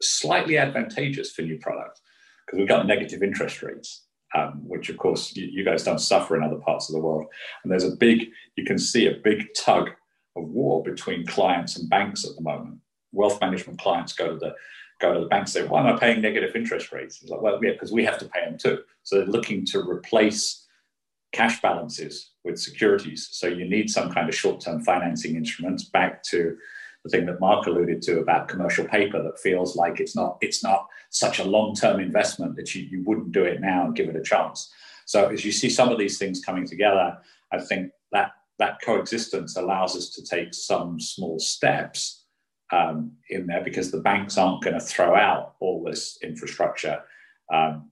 slightly 0.01 0.57
advantageous 0.57 1.33
for 1.33 1.43
new 1.43 1.59
products 1.59 2.01
because 2.47 2.59
we've 2.59 2.69
got 2.69 2.87
negative 2.87 3.23
interest 3.23 3.63
rates. 3.63 4.07
Um, 4.33 4.61
which 4.65 4.91
of 4.91 4.97
course 4.97 5.35
you, 5.35 5.49
you, 5.51 5.65
guys 5.65 5.83
don't 5.83 5.99
suffer 5.99 6.37
in 6.37 6.45
other 6.45 6.61
parts 6.61 6.89
of 6.89 6.95
the 6.95 7.01
world. 7.01 7.27
And 7.65 7.73
there's 7.73 7.83
a 7.83 7.97
big, 7.97 8.29
you 8.55 8.65
can 8.65 8.79
see 8.79 9.09
a 9.09 9.21
big 9.25 9.49
tug 9.57 9.91
of 10.37 10.45
war 10.45 10.85
between 10.85 11.27
clients 11.27 11.77
and 11.77 11.91
banks 11.91 12.25
at 12.25 12.37
the 12.37 12.43
moment 12.43 12.79
wealth 13.13 13.41
management 13.41 13.81
clients 13.81 14.13
go 14.13 14.29
to 14.29 14.37
the 14.37 14.55
go 15.01 15.15
to 15.15 15.21
the 15.21 15.27
bank 15.27 15.43
and 15.43 15.49
say, 15.49 15.67
"Why 15.67 15.81
am 15.81 15.95
I 15.95 15.99
paying 15.99 16.21
negative 16.21 16.55
interest 16.55 16.93
rates?" 16.93 17.23
It's 17.23 17.31
like, 17.31 17.41
"Well, 17.41 17.59
yeah, 17.63 17.73
because 17.73 17.93
we 17.93 18.05
have 18.05 18.19
to 18.19 18.29
pay 18.29 18.45
them 18.45 18.59
too." 18.59 18.83
So 19.03 19.17
they're 19.17 19.27
looking 19.27 19.65
to 19.67 19.81
replace 19.81 20.67
cash 21.33 21.61
balances 21.63 22.33
with 22.45 22.59
securities. 22.59 23.29
So 23.31 23.47
you 23.47 23.69
need 23.69 23.89
some 23.89 24.13
kind 24.13 24.29
of 24.29 24.35
short-term 24.35 24.83
financing 24.83 25.37
instruments. 25.37 25.85
Back 25.85 26.23
to 26.25 26.57
the 27.05 27.11
thing 27.11 27.27
that 27.27 27.41
Mark 27.41 27.67
alluded 27.67 28.03
to 28.03 28.21
about 28.21 28.49
commercial 28.49 28.85
paper 28.85 29.23
that 29.23 29.39
feels 29.39 29.77
like 29.77 30.01
it's 30.01 30.15
not 30.15 30.39
it's 30.41 30.63
not 30.63 30.87
such 31.11 31.39
a 31.39 31.45
long-term 31.45 32.01
investment 32.01 32.57
that 32.57 32.75
you, 32.75 32.83
you 32.83 33.03
wouldn't 33.05 33.33
do 33.33 33.45
it 33.45 33.61
now 33.61 33.87
and 33.87 33.97
give 33.97 34.09
it 34.09 34.17
a 34.17 34.23
chance. 34.23 34.73
So 35.07 35.29
as 35.29 35.45
you 35.45 35.53
see 35.53 35.71
some 35.71 35.89
of 35.89 35.99
these 35.99 36.19
things 36.19 36.45
coming 36.45 36.67
together, 36.67 37.19
I 37.53 37.59
think 37.59 37.93
that 38.13 38.33
that 38.59 38.81
coexistence 38.83 39.57
allows 39.57 39.97
us 39.97 40.11
to 40.11 40.23
take 40.23 40.53
some 40.53 41.01
small 41.01 41.39
steps 41.39 42.20
um, 42.73 43.13
in 43.29 43.47
there 43.47 43.63
because 43.63 43.91
the 43.91 44.01
banks 44.01 44.39
aren't 44.39 44.63
going 44.63 44.79
to 44.79 44.85
throw 44.85 45.15
out 45.15 45.55
all 45.61 45.83
this 45.83 46.19
infrastructure 46.23 47.03
um, 47.53 47.91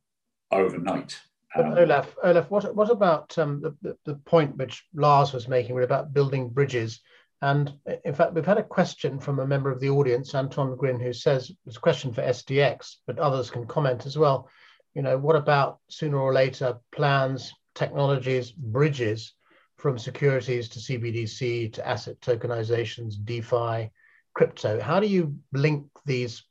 overnight. 0.50 1.18
Um, 1.56 1.74
Olaf, 1.78 2.14
Olaf, 2.22 2.50
what 2.50 2.74
what 2.74 2.90
about 2.90 3.36
um, 3.38 3.62
the, 3.82 3.96
the 4.04 4.14
point 4.14 4.56
which 4.56 4.84
Lars 4.94 5.32
was 5.32 5.48
making 5.48 5.82
about 5.82 6.12
building 6.12 6.50
bridges? 6.50 7.00
And 7.40 7.72
in 8.04 8.14
fact, 8.14 8.34
we've 8.34 8.44
had 8.44 8.58
a 8.58 8.64
question 8.64 9.18
from 9.18 9.38
a 9.38 9.46
member 9.46 9.70
of 9.70 9.80
the 9.80 9.90
audience, 9.90 10.34
Anton 10.34 10.76
Grin, 10.76 10.98
who 10.98 11.12
says 11.12 11.52
it's 11.66 11.76
a 11.76 11.80
question 11.80 12.12
for 12.12 12.22
SDX, 12.22 12.96
but 13.06 13.18
others 13.18 13.50
can 13.50 13.66
comment 13.66 14.06
as 14.06 14.18
well. 14.18 14.48
You 14.94 15.02
know, 15.02 15.16
what 15.16 15.36
about 15.36 15.78
sooner 15.88 16.18
or 16.18 16.32
later 16.32 16.78
plans, 16.90 17.52
technologies, 17.74 18.50
bridges 18.50 19.34
from 19.76 19.98
securities 19.98 20.68
to 20.70 20.80
CBDC 20.80 21.72
to 21.74 21.88
asset 21.88 22.20
tokenizations, 22.20 23.14
DeFi, 23.24 23.90
crypto. 24.38 24.80
How 24.80 25.00
do 25.00 25.08
you 25.08 25.34
link 25.52 25.86
these 26.06 26.44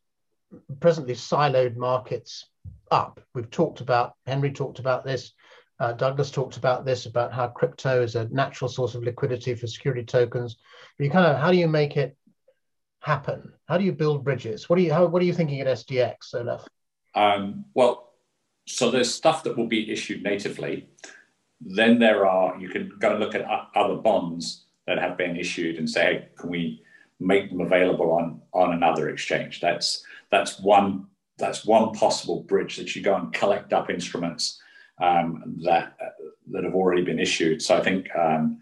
presently 0.81 1.13
siloed 1.13 1.77
markets 1.77 2.45
up? 2.91 3.21
We've 3.33 3.49
talked 3.49 3.79
about, 3.79 4.13
Henry 4.25 4.51
talked 4.51 4.79
about 4.79 5.05
this, 5.05 5.31
uh, 5.79 5.93
Douglas 5.93 6.29
talked 6.29 6.57
about 6.57 6.83
this, 6.83 7.05
about 7.05 7.31
how 7.31 7.47
crypto 7.47 8.03
is 8.03 8.15
a 8.15 8.27
natural 8.27 8.67
source 8.67 8.93
of 8.93 9.03
liquidity 9.03 9.55
for 9.55 9.67
security 9.67 10.03
tokens. 10.03 10.57
You 10.99 11.09
kind 11.09 11.27
of, 11.27 11.37
how 11.37 11.49
do 11.49 11.55
you 11.57 11.69
make 11.69 11.95
it 11.95 12.17
happen? 12.99 13.53
How 13.69 13.77
do 13.77 13.85
you 13.85 13.93
build 13.93 14.25
bridges? 14.25 14.67
What 14.67 14.77
are 14.79 14.81
you, 14.81 14.91
how, 14.91 15.05
what 15.05 15.21
are 15.21 15.25
you 15.25 15.33
thinking 15.33 15.61
at 15.61 15.67
SDX, 15.67 16.35
Olaf? 16.35 16.67
Um, 17.15 17.63
well, 17.73 18.11
so 18.65 18.91
there's 18.91 19.13
stuff 19.13 19.43
that 19.45 19.55
will 19.55 19.67
be 19.67 19.89
issued 19.89 20.23
natively. 20.23 20.89
Then 21.61 21.99
there 21.99 22.25
are, 22.25 22.59
you 22.59 22.67
can 22.67 22.91
go 22.99 23.11
and 23.11 23.21
look 23.21 23.33
at 23.33 23.45
other 23.75 23.95
bonds 23.95 24.65
that 24.87 24.97
have 24.97 25.17
been 25.17 25.37
issued 25.37 25.77
and 25.77 25.89
say, 25.89 26.01
hey, 26.01 26.27
can 26.37 26.49
we 26.49 26.83
make 27.19 27.49
them 27.49 27.61
available 27.61 28.11
on 28.11 28.41
on 28.53 28.73
another 28.73 29.09
exchange. 29.09 29.59
That's 29.59 30.03
that's 30.31 30.59
one 30.59 31.07
that's 31.37 31.65
one 31.65 31.93
possible 31.93 32.43
bridge 32.43 32.77
that 32.77 32.95
you 32.95 33.01
go 33.01 33.15
and 33.15 33.33
collect 33.33 33.73
up 33.73 33.89
instruments 33.89 34.59
um, 35.01 35.57
that 35.63 35.95
that 36.51 36.63
have 36.63 36.75
already 36.75 37.03
been 37.03 37.19
issued. 37.19 37.61
So 37.61 37.77
I 37.77 37.83
think 37.83 38.07
um, 38.15 38.59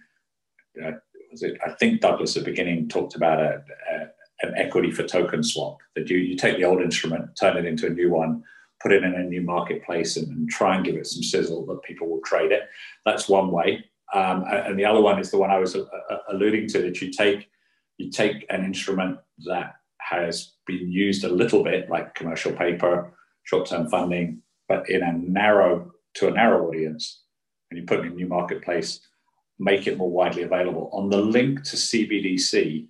uh, 0.84 0.92
it, 1.32 1.58
I 1.66 1.72
think 1.72 2.02
Douglas 2.02 2.36
at 2.38 2.44
the 2.44 2.52
beginning 2.52 2.88
talked 2.88 3.16
about 3.16 3.40
a, 3.40 3.64
a, 3.92 4.08
an 4.42 4.54
equity 4.58 4.92
for 4.92 5.04
token 5.04 5.44
swap 5.44 5.78
that 5.96 6.10
you 6.10 6.18
you 6.18 6.36
take 6.36 6.58
the 6.58 6.66
old 6.66 6.82
instrument, 6.82 7.36
turn 7.40 7.58
it 7.58 7.66
into 7.66 7.88
a 7.88 7.92
new 7.92 8.12
one, 8.12 8.44
put 8.82 8.92
it 8.92 9.04
in 9.04 9.14
a 9.14 9.24
new 9.24 9.42
marketplace, 9.42 10.18
and, 10.18 10.28
and 10.28 10.50
try 10.50 10.76
and 10.76 10.86
give 10.86 10.96
it 10.96 11.08
some 11.08 11.24
sizzle 11.24 11.66
that 11.68 11.84
people 11.84 12.08
will 12.08 12.22
trade 12.22 12.52
it. 12.52 12.64
That's 13.06 13.30
one 13.30 13.52
way. 13.52 13.86
Um, 14.14 14.46
and 14.48 14.78
the 14.78 14.86
other 14.86 15.02
one 15.02 15.20
is 15.20 15.32
the 15.32 15.38
one 15.38 15.50
I 15.50 15.58
was 15.58 15.76
uh, 15.76 15.84
uh 16.10 16.18
alluding 16.30 16.68
to 16.70 16.82
that 16.84 17.02
you 17.02 17.12
take 17.12 17.50
you 17.98 18.12
take 18.12 18.46
an 18.50 18.64
instrument 18.64 19.18
that 19.46 19.76
has 20.00 20.54
been 20.68 20.92
used 20.92 21.24
a 21.24 21.30
little 21.30 21.64
bit, 21.64 21.90
like 21.90 22.16
commercial 22.16 22.52
paper, 22.52 23.14
short-term 23.44 23.90
funding, 23.90 24.42
but 24.68 24.90
in 24.90 25.04
a 25.04 25.14
narrow 25.14 25.92
to 26.16 26.28
a 26.28 26.32
narrow 26.32 26.68
audience, 26.68 27.24
and 27.70 27.80
you 27.80 27.86
put 27.86 28.00
it 28.00 28.06
in 28.06 28.12
a 28.14 28.16
new 28.16 28.28
marketplace, 28.28 29.00
make 29.60 29.88
it 29.88 29.98
more 29.98 30.10
widely 30.10 30.44
available. 30.44 30.90
On 30.94 31.10
the 31.10 31.18
link 31.18 31.64
to 31.64 31.76
CBDC, 31.76 32.88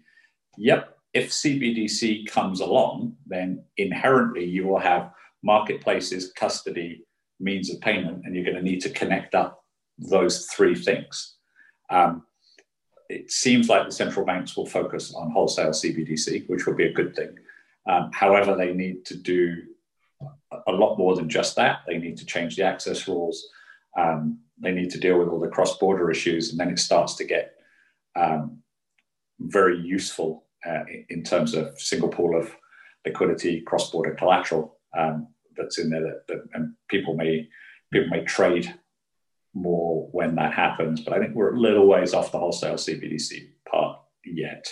yep, 0.57 0.97
if 1.13 1.31
CBDC 1.31 2.27
comes 2.27 2.59
along, 2.59 3.15
then 3.25 3.63
inherently 3.77 4.43
you 4.43 4.67
will 4.67 4.79
have 4.79 5.11
marketplaces, 5.43 6.31
custody, 6.33 7.05
means 7.39 7.69
of 7.69 7.79
payment, 7.81 8.23
and 8.25 8.35
you're 8.35 8.43
going 8.43 8.55
to 8.55 8.61
need 8.61 8.81
to 8.81 8.89
connect 8.89 9.35
up 9.35 9.63
those 9.97 10.45
three 10.47 10.75
things. 10.75 11.35
Um, 11.89 12.23
it 13.09 13.31
seems 13.31 13.69
like 13.69 13.85
the 13.85 13.91
central 13.91 14.25
banks 14.25 14.55
will 14.57 14.65
focus 14.65 15.13
on 15.13 15.31
wholesale 15.31 15.69
CBDC, 15.69 16.47
which 16.49 16.65
will 16.65 16.73
be 16.73 16.87
a 16.87 16.93
good 16.93 17.15
thing. 17.15 17.37
Um, 17.87 18.11
however, 18.13 18.55
they 18.55 18.73
need 18.73 19.05
to 19.05 19.15
do 19.15 19.57
a 20.67 20.71
lot 20.71 20.97
more 20.97 21.15
than 21.15 21.29
just 21.29 21.55
that. 21.55 21.79
They 21.87 21.97
need 21.97 22.17
to 22.17 22.25
change 22.25 22.55
the 22.55 22.63
access 22.63 23.07
rules. 23.07 23.47
Um, 23.97 24.39
they 24.57 24.71
need 24.71 24.89
to 24.91 24.99
deal 24.99 25.19
with 25.19 25.27
all 25.27 25.39
the 25.39 25.47
cross 25.47 25.77
border 25.77 26.09
issues, 26.09 26.51
and 26.51 26.59
then 26.59 26.69
it 26.69 26.79
starts 26.79 27.15
to 27.15 27.25
get 27.25 27.55
um, 28.15 28.59
very 29.39 29.79
useful 29.79 30.45
uh, 30.65 30.83
in 31.09 31.23
terms 31.23 31.53
of 31.53 31.79
single 31.79 32.09
pool 32.09 32.37
of 32.39 32.55
liquidity, 33.05 33.61
cross 33.61 33.91
border 33.91 34.15
collateral 34.15 34.77
um, 34.97 35.27
that's 35.55 35.77
in 35.77 35.89
there, 35.89 36.01
that, 36.01 36.27
that, 36.27 36.43
and 36.53 36.73
people 36.89 37.15
may 37.15 37.47
people 37.91 38.09
may 38.09 38.23
trade 38.23 38.73
more 39.55 40.07
when 40.11 40.35
that 40.35 40.53
happens. 40.53 41.01
But 41.01 41.13
I 41.13 41.19
think 41.19 41.33
we're 41.33 41.55
a 41.55 41.59
little 41.59 41.87
ways 41.87 42.13
off 42.13 42.31
the 42.31 42.39
wholesale 42.39 42.75
CBDC 42.75 43.49
part 43.69 43.99
yet 44.25 44.71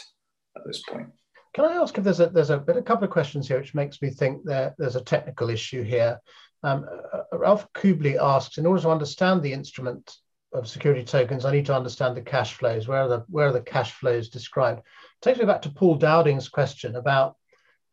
at 0.55 0.63
this 0.65 0.84
point. 0.84 1.07
Can 1.53 1.65
I 1.65 1.73
ask 1.73 1.97
if 1.97 2.03
there's 2.03 2.19
a 2.19 2.27
there's 2.27 2.49
a 2.49 2.57
bit 2.57 2.77
a 2.77 2.81
couple 2.81 3.05
of 3.05 3.11
questions 3.11 3.47
here 3.47 3.59
which 3.59 3.75
makes 3.75 4.01
me 4.01 4.09
think 4.09 4.43
that 4.45 4.75
there's 4.77 4.95
a 4.95 5.01
technical 5.01 5.49
issue 5.49 5.84
here. 5.84 6.19
Um, 6.63 6.86
uh, 7.13 7.38
Ralph 7.38 7.71
Kubli 7.73 8.17
asks, 8.19 8.57
in 8.57 8.65
order 8.65 8.81
to 8.81 8.89
understand 8.89 9.41
the 9.41 9.53
instrument 9.53 10.15
of 10.53 10.67
security 10.67 11.03
tokens, 11.03 11.45
I 11.45 11.51
need 11.51 11.65
to 11.67 11.75
understand 11.75 12.15
the 12.15 12.21
cash 12.21 12.53
flows. 12.53 12.88
Where 12.88 13.01
are 13.01 13.07
the 13.07 13.25
where 13.27 13.47
are 13.47 13.53
the 13.53 13.61
cash 13.61 13.91
flows 13.91 14.29
described? 14.29 14.81
Takes 15.21 15.39
me 15.39 15.45
back 15.45 15.61
to 15.63 15.69
Paul 15.69 15.95
Dowding's 15.95 16.49
question 16.49 16.95
about 16.95 17.36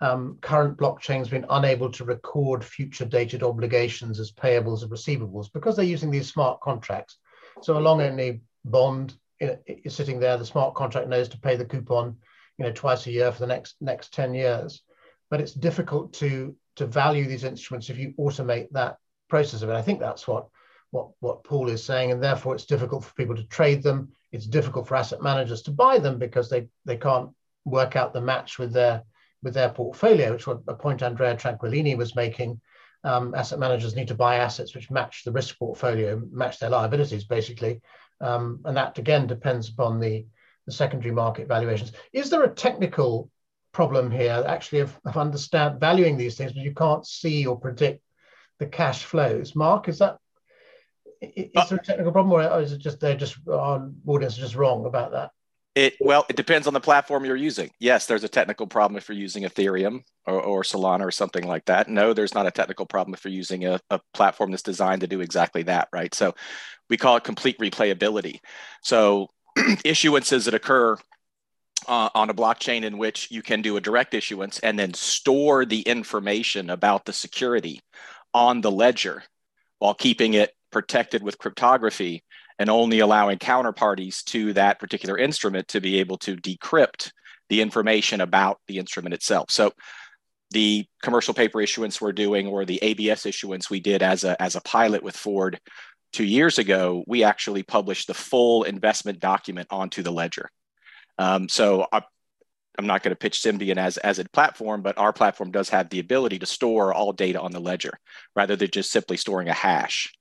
um, 0.01 0.39
current 0.41 0.79
blockchains 0.79 1.31
being 1.31 1.45
unable 1.51 1.91
to 1.93 2.05
record 2.05 2.65
future 2.65 3.05
dated 3.05 3.43
obligations 3.43 4.19
as 4.19 4.33
payables 4.33 4.83
and 4.83 4.91
receivables 4.91 5.53
because 5.53 5.77
they're 5.77 5.85
using 5.85 6.11
these 6.11 6.29
smart 6.29 6.61
contracts. 6.61 7.19
So 7.63 7.77
a 7.77 7.81
long 7.81 8.01
only 8.01 8.41
bond 8.65 9.15
is 9.41 9.95
sitting 9.95 10.21
there, 10.21 10.37
the 10.37 10.47
smart 10.47 10.75
contract 10.75 11.09
knows 11.09 11.29
to 11.31 11.41
pay 11.41 11.57
the 11.57 11.65
coupon, 11.65 12.17
you 12.59 12.65
know, 12.65 12.73
twice 12.73 13.07
a 13.07 13.11
year 13.11 13.33
for 13.33 13.41
the 13.41 13.47
next 13.47 13.77
next 13.81 14.13
10 14.15 14.35
years. 14.35 14.83
But 15.31 15.41
it's 15.41 15.53
difficult 15.53 16.13
to 16.15 16.57
to 16.77 16.87
value 16.87 17.27
these 17.27 17.45
instruments 17.45 17.91
if 17.91 17.99
you 17.99 18.15
automate 18.19 18.69
that 18.73 18.97
process 19.29 19.63
of 19.63 19.69
it. 19.69 19.75
I 19.75 19.83
think 19.83 20.01
that's 20.01 20.27
what 20.27 20.49
what 20.91 21.11
what 21.21 21.45
Paul 21.45 21.69
is 21.69 21.85
saying, 21.85 22.11
and 22.11 22.23
therefore 22.23 22.55
it's 22.55 22.67
difficult 22.67 23.05
for 23.05 23.15
people 23.15 23.37
to 23.37 23.47
trade 23.47 23.83
them. 23.83 24.13
It's 24.33 24.47
difficult 24.47 24.89
for 24.89 24.97
asset 24.97 25.23
managers 25.23 25.63
to 25.63 25.71
buy 25.71 25.99
them 25.99 26.19
because 26.19 26.49
they 26.49 26.69
they 26.85 26.97
can't 26.97 27.31
work 27.65 27.97
out 27.97 28.13
the 28.13 28.21
match 28.21 28.59
with 28.59 28.73
their 28.73 29.05
with 29.43 29.55
their 29.55 29.71
portfolio, 29.71 30.33
which 30.33 30.47
was 30.47 30.59
a 30.69 30.75
point 30.75 31.03
Andrea 31.03 31.37
Tranquillini 31.37 31.97
was 31.97 32.15
making. 32.15 32.61
Um, 33.03 33.35
asset 33.35 33.59
managers 33.59 33.97
need 33.97 34.09
to 34.09 34.15
buy 34.15 34.37
assets 34.37 34.75
which 34.75 34.91
match 34.91 35.25
the 35.25 35.33
risk 35.33 35.59
portfolio, 35.59 36.21
match 36.31 36.59
their 36.59 36.71
liabilities, 36.71 37.25
basically. 37.25 37.81
Um, 38.21 38.61
and 38.65 38.77
that 38.77 38.99
again 38.99 39.27
depends 39.27 39.71
upon 39.71 40.01
the, 40.01 40.27
the 40.67 40.73
secondary 40.73 41.15
market 41.15 41.49
valuations. 41.49 41.93
Is 42.13 42.29
there 42.29 42.43
a 42.43 42.55
technical 42.55 43.31
problem 43.73 44.11
here, 44.11 44.45
actually, 44.47 44.81
of, 44.81 44.99
of 45.07 45.17
understand 45.17 45.81
valuing 45.81 46.17
these 46.17 46.37
things, 46.37 46.53
but 46.53 46.63
you 46.63 46.75
can't 46.75 47.07
see 47.07 47.47
or 47.47 47.59
predict 47.59 48.03
the 48.59 48.67
cash 48.67 49.05
flows? 49.05 49.57
Mark, 49.57 49.89
is 49.89 49.99
that 49.99 50.19
is 51.23 51.51
uh, 51.55 51.65
there 51.67 51.79
a 51.79 51.85
technical 51.85 52.13
problem, 52.13 52.33
or 52.33 52.61
is 52.61 52.73
it 52.73 52.79
just 52.79 53.01
they're 53.01 53.17
just 53.17 53.37
our 53.49 53.91
audience 54.07 54.39
are 54.39 54.43
just 54.43 54.57
wrong 54.57 54.87
about 54.87 55.13
that? 55.13 55.31
It 55.81 55.97
well, 55.99 56.27
it 56.29 56.37
depends 56.37 56.67
on 56.67 56.75
the 56.75 56.81
platform 56.81 57.25
you're 57.25 57.35
using. 57.35 57.71
Yes, 57.79 58.05
there's 58.05 58.23
a 58.23 58.29
technical 58.29 58.67
problem 58.67 58.99
if 58.99 59.09
you're 59.09 59.17
using 59.17 59.45
Ethereum 59.45 60.03
or, 60.27 60.39
or 60.39 60.63
Solana 60.63 61.07
or 61.07 61.11
something 61.11 61.47
like 61.47 61.65
that. 61.65 61.89
No, 61.89 62.13
there's 62.13 62.35
not 62.35 62.47
a 62.47 62.51
technical 62.51 62.85
problem 62.85 63.15
if 63.15 63.25
you're 63.25 63.33
using 63.33 63.65
a, 63.65 63.81
a 63.89 63.99
platform 64.13 64.51
that's 64.51 64.63
designed 64.63 65.01
to 65.01 65.07
do 65.07 65.23
exactly 65.23 65.63
that, 65.63 65.89
right? 65.91 66.15
So 66.15 66.35
we 66.91 66.99
call 66.99 67.17
it 67.17 67.25
complete 67.25 67.59
replayability. 67.59 68.41
So 68.83 69.29
issuances 69.57 70.45
that 70.45 70.53
occur 70.53 70.99
uh, 71.89 72.11
on 72.15 72.29
a 72.29 72.35
blockchain 72.35 72.83
in 72.83 72.99
which 72.99 73.31
you 73.31 73.41
can 73.41 73.63
do 73.63 73.79
a 73.79 73.81
direct 73.81 74.13
issuance 74.13 74.59
and 74.59 74.79
then 74.79 74.93
store 74.93 75.65
the 75.65 75.81
information 75.81 76.69
about 76.69 77.07
the 77.07 77.15
security 77.15 77.81
on 78.35 78.61
the 78.61 78.71
ledger 78.71 79.23
while 79.79 79.95
keeping 79.95 80.35
it 80.35 80.53
protected 80.71 81.23
with 81.23 81.39
cryptography 81.39 82.23
and 82.61 82.69
only 82.69 83.01
allowing 83.01 83.39
counterparties 83.39 84.23
to 84.23 84.53
that 84.53 84.79
particular 84.79 85.17
instrument 85.17 85.67
to 85.69 85.81
be 85.81 85.99
able 85.99 86.19
to 86.19 86.37
decrypt 86.37 87.11
the 87.49 87.63
information 87.63 88.21
about 88.21 88.61
the 88.69 88.79
instrument 88.79 89.15
itself. 89.15 89.51
So 89.51 89.73
the 90.51 90.85
commercial 91.03 91.33
paper 91.33 91.63
issuance 91.63 92.01
we're 92.01 92.13
doing 92.13 92.47
or 92.47 92.67
the 92.67 92.79
ABS 92.83 93.25
issuance 93.25 93.71
we 93.71 93.81
did 93.81 94.03
as 94.03 94.25
a, 94.25 94.41
as 94.41 94.57
a 94.57 94.61
pilot 94.61 95.03
with 95.03 95.17
Ford 95.17 95.59
two 96.13 96.25
years 96.25 96.59
ago, 96.59 97.03
we 97.07 97.25
actually 97.25 97.63
published 97.63 98.09
the 98.09 98.15
full 98.15 98.65
investment 98.65 99.21
document 99.21 99.69
onto 99.71 100.03
the 100.03 100.13
ledger. 100.13 100.51
Um, 101.19 101.49
so 101.49 101.87
I, 101.91 102.03
I'm 102.79 102.87
not 102.87 103.03
going 103.03 103.13
to 103.13 103.19
pitch 103.19 103.41
Symbiont 103.41 103.79
as, 103.79 103.97
as 103.97 104.19
a 104.19 104.29
platform, 104.29 104.83
but 104.83 104.99
our 104.99 105.15
platform 105.15 105.51
does 105.51 105.71
have 105.71 105.89
the 105.89 105.99
ability 105.99 106.39
to 106.41 106.47
store 106.47 106.93
all 106.93 107.15
data 107.15 107.41
on 107.41 107.53
the 107.53 107.61
ledger 107.61 107.99
rather 108.37 108.55
than 108.55 108.71
just 108.71 108.91
simply 108.91 109.17
storing 109.17 109.49
a 109.49 109.55
hash. 109.55 110.13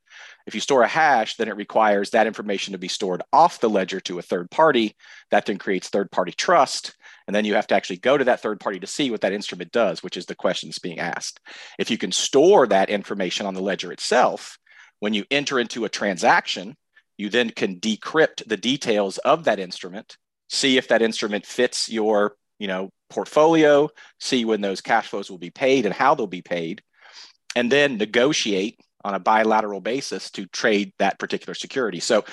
If 0.50 0.56
you 0.56 0.62
store 0.62 0.82
a 0.82 0.88
hash, 0.88 1.36
then 1.36 1.48
it 1.48 1.56
requires 1.56 2.10
that 2.10 2.26
information 2.26 2.72
to 2.72 2.80
be 2.80 2.88
stored 2.88 3.22
off 3.32 3.60
the 3.60 3.70
ledger 3.70 4.00
to 4.00 4.18
a 4.18 4.24
third 4.24 4.50
party. 4.50 4.96
That 5.30 5.46
then 5.46 5.60
creates 5.60 5.90
third 5.90 6.10
party 6.10 6.32
trust. 6.32 6.96
And 7.28 7.36
then 7.36 7.46
you 7.46 7.54
have 7.54 7.68
to 7.68 7.76
actually 7.76 7.98
go 7.98 8.18
to 8.18 8.24
that 8.24 8.42
third 8.42 8.60
party 8.60 8.80
to 8.80 8.88
see 8.88 9.12
what 9.12 9.22
that 9.22 9.32
instrument 9.32 9.72
does, 9.72 10.02
which 10.02 10.18
is 10.18 10.26
the 10.26 10.34
question 10.34 10.68
that's 10.68 10.80
being 10.80 10.98
asked. 10.98 11.40
If 11.78 11.92
you 11.92 12.00
can 12.00 12.12
store 12.12 12.66
that 12.66 12.90
information 12.90 13.46
on 13.46 13.54
the 13.54 13.62
ledger 13.62 13.92
itself, 13.92 14.58
when 15.00 15.14
you 15.14 15.24
enter 15.30 15.60
into 15.60 15.86
a 15.86 15.90
transaction, 15.90 16.76
you 17.16 17.30
then 17.30 17.52
can 17.52 17.80
decrypt 17.80 18.48
the 18.48 18.58
details 18.58 19.20
of 19.20 19.44
that 19.44 19.60
instrument, 19.60 20.18
see 20.50 20.80
if 20.80 20.88
that 20.88 21.04
instrument 21.04 21.46
fits 21.46 21.90
your 21.92 22.34
you 22.58 22.66
know, 22.68 22.90
portfolio, 23.12 23.88
see 24.20 24.46
when 24.46 24.62
those 24.62 24.82
cash 24.82 25.10
flows 25.10 25.30
will 25.30 25.38
be 25.38 25.52
paid 25.52 25.86
and 25.86 25.94
how 25.94 26.16
they'll 26.16 26.26
be 26.26 26.42
paid, 26.42 26.82
and 27.56 27.72
then 27.72 28.00
negotiate 28.00 28.80
on 29.04 29.14
a 29.14 29.20
bilateral 29.20 29.82
basis 29.82 30.30
to 30.32 30.46
trade 30.48 30.94
that 31.00 31.20
particular 31.20 31.54
security. 31.54 32.00
So 32.00 32.26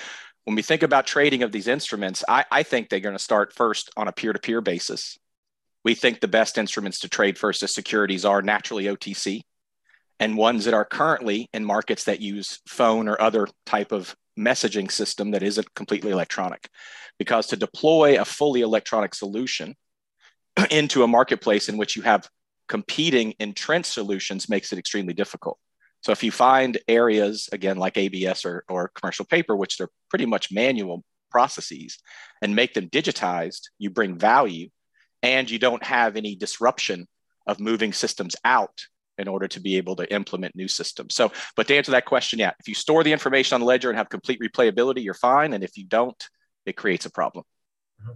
when 0.44 0.56
we 0.56 0.62
think 0.62 0.82
about 0.82 1.06
trading 1.06 1.42
of 1.42 1.52
these 1.52 1.68
instruments, 1.68 2.24
I, 2.28 2.44
I 2.50 2.62
think 2.62 2.88
they're 2.88 3.00
going 3.00 3.16
to 3.16 3.22
start 3.22 3.52
first 3.52 3.90
on 3.96 4.08
a 4.08 4.12
peer-to-peer 4.12 4.60
basis. 4.60 5.18
We 5.84 5.94
think 5.94 6.20
the 6.20 6.28
best 6.28 6.58
instruments 6.58 7.00
to 7.00 7.08
trade 7.08 7.38
first 7.38 7.62
as 7.62 7.74
securities 7.74 8.24
are 8.24 8.42
naturally 8.42 8.84
OTC 8.84 9.42
and 10.18 10.36
ones 10.36 10.64
that 10.64 10.74
are 10.74 10.84
currently 10.84 11.48
in 11.52 11.64
markets 11.64 12.04
that 12.04 12.20
use 12.20 12.60
phone 12.66 13.08
or 13.08 13.20
other 13.20 13.46
type 13.66 13.92
of 13.92 14.14
messaging 14.38 14.90
system 14.90 15.32
that 15.32 15.42
isn't 15.42 15.74
completely 15.74 16.10
electronic. 16.10 16.68
Because 17.18 17.46
to 17.48 17.56
deploy 17.56 18.20
a 18.20 18.24
fully 18.24 18.60
electronic 18.60 19.14
solution 19.14 19.74
into 20.70 21.02
a 21.02 21.08
marketplace 21.08 21.68
in 21.68 21.76
which 21.76 21.96
you 21.96 22.02
have 22.02 22.28
competing 22.68 23.34
entrenched 23.38 23.92
solutions 23.92 24.48
makes 24.48 24.72
it 24.72 24.78
extremely 24.78 25.14
difficult. 25.14 25.58
So 26.02 26.12
if 26.12 26.22
you 26.22 26.30
find 26.30 26.78
areas, 26.88 27.48
again, 27.52 27.78
like 27.78 27.96
ABS 27.96 28.44
or, 28.44 28.64
or 28.68 28.90
commercial 28.94 29.24
paper, 29.24 29.56
which 29.56 29.76
they're 29.76 29.90
pretty 30.08 30.26
much 30.26 30.52
manual 30.52 31.04
processes, 31.30 31.98
and 32.42 32.54
make 32.54 32.74
them 32.74 32.88
digitized, 32.88 33.62
you 33.78 33.90
bring 33.90 34.18
value 34.18 34.68
and 35.22 35.50
you 35.50 35.58
don't 35.58 35.82
have 35.82 36.16
any 36.16 36.36
disruption 36.36 37.06
of 37.46 37.60
moving 37.60 37.92
systems 37.92 38.36
out 38.44 38.86
in 39.18 39.28
order 39.28 39.48
to 39.48 39.60
be 39.60 39.76
able 39.76 39.96
to 39.96 40.12
implement 40.12 40.54
new 40.54 40.68
systems. 40.68 41.14
So, 41.14 41.32
but 41.56 41.66
to 41.68 41.76
answer 41.76 41.92
that 41.92 42.04
question, 42.04 42.38
yeah, 42.38 42.52
if 42.60 42.68
you 42.68 42.74
store 42.74 43.02
the 43.02 43.12
information 43.12 43.54
on 43.54 43.60
the 43.60 43.66
ledger 43.66 43.88
and 43.88 43.96
have 43.96 44.08
complete 44.08 44.40
replayability, 44.40 45.02
you're 45.02 45.14
fine. 45.14 45.54
And 45.54 45.64
if 45.64 45.76
you 45.76 45.84
don't, 45.84 46.22
it 46.66 46.76
creates 46.76 47.06
a 47.06 47.10
problem. 47.10 47.44
Mm-hmm. 48.02 48.12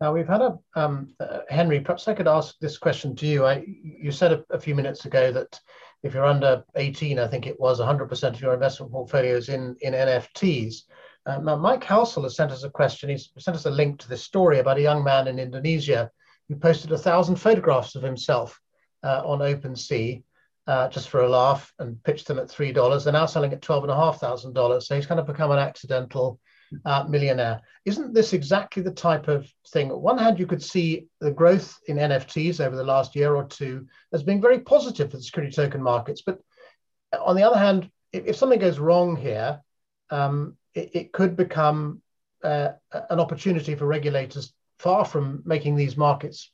Now 0.00 0.12
we've 0.12 0.28
had 0.28 0.42
a 0.42 0.58
um, 0.74 1.14
uh, 1.20 1.40
Henry. 1.48 1.80
Perhaps 1.80 2.08
I 2.08 2.14
could 2.14 2.28
ask 2.28 2.58
this 2.58 2.76
question 2.76 3.14
to 3.16 3.26
you. 3.26 3.46
I, 3.46 3.64
you 3.66 4.10
said 4.10 4.32
a, 4.32 4.44
a, 4.50 4.58
few 4.58 4.74
minutes 4.74 5.04
ago 5.04 5.30
that 5.30 5.60
if 6.02 6.14
you're 6.14 6.24
under 6.24 6.64
18, 6.74 7.18
I 7.18 7.28
think 7.28 7.46
it 7.46 7.58
was 7.60 7.80
100% 7.80 8.34
of 8.34 8.40
your 8.40 8.54
investment 8.54 8.92
portfolios 8.92 9.48
in, 9.48 9.76
in 9.80 9.94
NFTs. 9.94 10.82
Um, 11.26 11.44
Mike 11.60 11.84
Halsell 11.84 12.24
has 12.24 12.34
sent 12.34 12.50
us 12.50 12.64
a 12.64 12.70
question. 12.70 13.08
He's 13.08 13.30
sent 13.38 13.56
us 13.56 13.66
a 13.66 13.70
link 13.70 14.00
to 14.00 14.08
this 14.08 14.24
story 14.24 14.58
about 14.58 14.78
a 14.78 14.82
young 14.82 15.04
man 15.04 15.28
in 15.28 15.38
Indonesia 15.38 16.10
who 16.48 16.56
posted 16.56 16.90
a 16.90 16.98
thousand 16.98 17.36
photographs 17.36 17.94
of 17.94 18.02
himself 18.02 18.60
uh, 19.04 19.22
on 19.24 19.38
OpenSea 19.38 20.22
uh, 20.66 20.88
just 20.88 21.08
for 21.08 21.20
a 21.20 21.28
laugh 21.28 21.72
and 21.78 22.02
pitched 22.02 22.26
them 22.26 22.38
at 22.38 22.48
$3. 22.48 23.04
They're 23.04 23.12
now 23.12 23.26
selling 23.26 23.52
at 23.52 23.62
$12,500. 23.62 24.82
So 24.82 24.96
he's 24.96 25.06
kind 25.06 25.20
of 25.20 25.26
become 25.26 25.50
an 25.50 25.58
accidental 25.58 26.40
uh, 26.84 27.04
millionaire. 27.08 27.60
Isn't 27.84 28.14
this 28.14 28.32
exactly 28.32 28.82
the 28.82 28.90
type 28.90 29.28
of 29.28 29.50
thing? 29.68 29.90
On 29.90 30.00
one 30.00 30.18
hand, 30.18 30.38
you 30.38 30.46
could 30.46 30.62
see 30.62 31.06
the 31.20 31.30
growth 31.30 31.78
in 31.86 31.96
NFTs 31.96 32.64
over 32.64 32.76
the 32.76 32.84
last 32.84 33.16
year 33.16 33.34
or 33.34 33.44
two 33.44 33.86
as 34.12 34.22
being 34.22 34.40
very 34.40 34.60
positive 34.60 35.10
for 35.10 35.16
the 35.16 35.22
security 35.22 35.54
token 35.54 35.82
markets. 35.82 36.22
But 36.22 36.40
on 37.20 37.36
the 37.36 37.42
other 37.42 37.58
hand, 37.58 37.90
if, 38.12 38.26
if 38.26 38.36
something 38.36 38.58
goes 38.58 38.78
wrong 38.78 39.16
here, 39.16 39.60
um, 40.10 40.56
it, 40.74 40.90
it, 40.94 41.12
could 41.12 41.36
become 41.36 42.02
uh, 42.44 42.70
an 43.10 43.20
opportunity 43.20 43.74
for 43.74 43.86
regulators, 43.86 44.52
far 44.78 45.04
from 45.04 45.42
making 45.44 45.76
these 45.76 45.96
markets, 45.96 46.50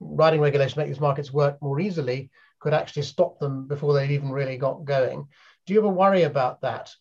writing 0.00 0.40
regulation, 0.40 0.80
make 0.80 0.88
these 0.88 1.00
markets 1.00 1.32
work 1.32 1.60
more 1.62 1.80
easily, 1.80 2.30
could 2.58 2.74
actually 2.74 3.02
stop 3.02 3.38
them 3.38 3.66
before 3.66 3.94
they've 3.94 4.10
even 4.10 4.30
really 4.30 4.56
got 4.56 4.84
going. 4.84 5.26
Do 5.66 5.72
you 5.72 5.80
ever 5.80 5.88
worry 5.88 6.22
about 6.22 6.60
that? 6.62 6.94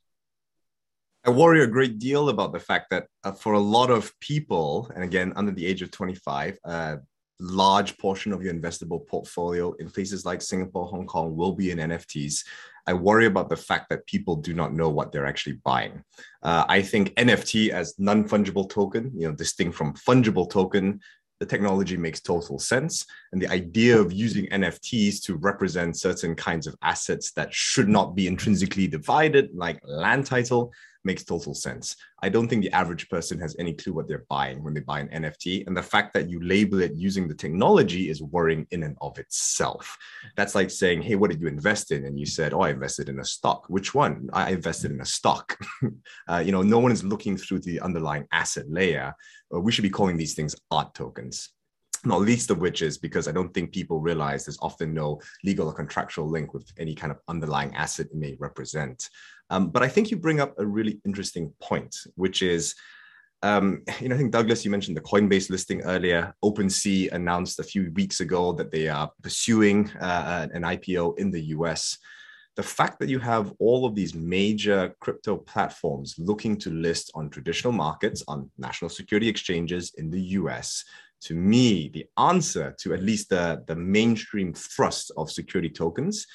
I 1.29 1.31
worry 1.31 1.63
a 1.63 1.67
great 1.67 1.99
deal 1.99 2.29
about 2.29 2.53
the 2.53 2.59
fact 2.59 2.89
that 2.89 3.05
uh, 3.23 3.31
for 3.31 3.53
a 3.53 3.59
lot 3.59 3.91
of 3.91 4.19
people, 4.19 4.91
and 4.95 5.03
again, 5.03 5.31
under 5.35 5.51
the 5.51 5.63
age 5.63 5.83
of 5.83 5.91
25, 5.91 6.57
a 6.63 6.97
large 7.39 7.99
portion 7.99 8.33
of 8.33 8.41
your 8.41 8.51
investable 8.51 9.05
portfolio 9.05 9.73
in 9.73 9.91
places 9.91 10.25
like 10.25 10.41
Singapore, 10.41 10.87
Hong 10.87 11.05
Kong 11.05 11.35
will 11.35 11.51
be 11.51 11.69
in 11.69 11.77
NFTs. 11.77 12.43
I 12.87 12.93
worry 12.93 13.27
about 13.27 13.47
the 13.47 13.55
fact 13.55 13.89
that 13.89 14.07
people 14.07 14.37
do 14.37 14.55
not 14.55 14.73
know 14.73 14.89
what 14.89 15.11
they're 15.11 15.27
actually 15.27 15.59
buying. 15.63 16.03
Uh, 16.41 16.65
I 16.67 16.81
think 16.81 17.13
NFT 17.13 17.69
as 17.69 17.93
non-fungible 17.99 18.67
token, 18.67 19.11
you 19.15 19.27
know, 19.27 19.35
distinct 19.35 19.75
from 19.75 19.93
fungible 19.93 20.49
token, 20.49 20.99
the 21.39 21.45
technology 21.45 21.95
makes 21.95 22.21
total 22.21 22.57
sense. 22.57 23.05
And 23.31 23.39
the 23.39 23.49
idea 23.49 23.99
of 23.99 24.11
using 24.11 24.47
NFTs 24.47 25.21
to 25.25 25.35
represent 25.35 25.95
certain 25.95 26.33
kinds 26.33 26.65
of 26.65 26.75
assets 26.81 27.33
that 27.33 27.53
should 27.53 27.87
not 27.87 28.15
be 28.15 28.25
intrinsically 28.25 28.87
divided, 28.87 29.51
like 29.53 29.79
land 29.83 30.25
title, 30.25 30.73
makes 31.03 31.23
total 31.23 31.53
sense. 31.53 31.95
I 32.21 32.29
don't 32.29 32.47
think 32.47 32.63
the 32.63 32.71
average 32.71 33.09
person 33.09 33.39
has 33.39 33.55
any 33.57 33.73
clue 33.73 33.93
what 33.93 34.07
they're 34.07 34.25
buying 34.29 34.63
when 34.63 34.73
they 34.73 34.81
buy 34.81 34.99
an 34.99 35.23
NFT. 35.23 35.65
And 35.65 35.75
the 35.75 35.83
fact 35.83 36.13
that 36.13 36.29
you 36.29 36.41
label 36.41 36.81
it 36.81 36.93
using 36.93 37.27
the 37.27 37.33
technology 37.33 38.09
is 38.09 38.21
worrying 38.21 38.67
in 38.71 38.83
and 38.83 38.97
of 39.01 39.17
itself. 39.17 39.97
That's 40.35 40.55
like 40.55 40.69
saying, 40.69 41.01
hey, 41.01 41.15
what 41.15 41.31
did 41.31 41.41
you 41.41 41.47
invest 41.47 41.91
in? 41.91 42.05
And 42.05 42.19
you 42.19 42.25
said, 42.25 42.53
oh, 42.53 42.61
I 42.61 42.71
invested 42.71 43.09
in 43.09 43.19
a 43.19 43.25
stock. 43.25 43.65
Which 43.69 43.93
one? 43.93 44.29
I 44.33 44.51
invested 44.51 44.91
in 44.91 45.01
a 45.01 45.05
stock. 45.05 45.57
uh, 46.29 46.43
you 46.45 46.51
know, 46.51 46.61
no 46.61 46.79
one 46.79 46.91
is 46.91 47.03
looking 47.03 47.37
through 47.37 47.59
the 47.59 47.79
underlying 47.79 48.27
asset 48.31 48.69
layer. 48.69 49.13
Uh, 49.53 49.59
we 49.59 49.71
should 49.71 49.83
be 49.83 49.89
calling 49.89 50.17
these 50.17 50.33
things 50.33 50.55
art 50.71 50.93
tokens 50.93 51.49
not 52.05 52.21
least 52.21 52.49
of 52.49 52.59
which 52.59 52.81
is 52.81 52.97
because 52.97 53.27
I 53.27 53.31
don't 53.31 53.53
think 53.53 53.73
people 53.73 53.99
realize 53.99 54.45
there's 54.45 54.59
often 54.61 54.93
no 54.93 55.19
legal 55.43 55.67
or 55.67 55.73
contractual 55.73 56.29
link 56.29 56.53
with 56.53 56.71
any 56.77 56.95
kind 56.95 57.11
of 57.11 57.19
underlying 57.27 57.75
asset 57.75 58.07
it 58.07 58.15
may 58.15 58.35
represent. 58.39 59.09
Um, 59.49 59.69
but 59.69 59.83
I 59.83 59.87
think 59.87 60.11
you 60.11 60.17
bring 60.17 60.39
up 60.39 60.53
a 60.59 60.65
really 60.65 60.99
interesting 61.05 61.51
point, 61.61 61.95
which 62.15 62.41
is, 62.41 62.75
um, 63.41 63.83
you 63.99 64.09
know, 64.09 64.15
I 64.15 64.17
think 64.17 64.31
Douglas, 64.31 64.63
you 64.63 64.71
mentioned 64.71 64.97
the 64.97 65.01
Coinbase 65.01 65.49
listing 65.49 65.81
earlier. 65.81 66.33
OpenSea 66.43 67.11
announced 67.11 67.59
a 67.59 67.63
few 67.63 67.91
weeks 67.93 68.19
ago 68.19 68.53
that 68.53 68.71
they 68.71 68.87
are 68.87 69.11
pursuing 69.23 69.89
uh, 69.99 70.47
an 70.53 70.63
IPO 70.63 71.17
in 71.17 71.31
the 71.31 71.41
US. 71.55 71.97
The 72.55 72.63
fact 72.63 72.99
that 72.99 73.09
you 73.09 73.19
have 73.19 73.53
all 73.59 73.85
of 73.85 73.95
these 73.95 74.13
major 74.13 74.93
crypto 74.99 75.37
platforms 75.37 76.15
looking 76.17 76.57
to 76.57 76.69
list 76.69 77.09
on 77.15 77.29
traditional 77.29 77.71
markets, 77.71 78.23
on 78.27 78.51
national 78.57 78.89
security 78.89 79.29
exchanges 79.29 79.93
in 79.97 80.11
the 80.11 80.21
US, 80.21 80.83
to 81.21 81.35
me, 81.35 81.89
the 81.89 82.05
answer 82.17 82.75
to 82.79 82.93
at 82.93 83.03
least 83.03 83.29
the, 83.29 83.63
the 83.67 83.75
mainstream 83.75 84.53
thrust 84.53 85.11
of 85.17 85.31
security 85.31 85.69
tokens 85.69 86.25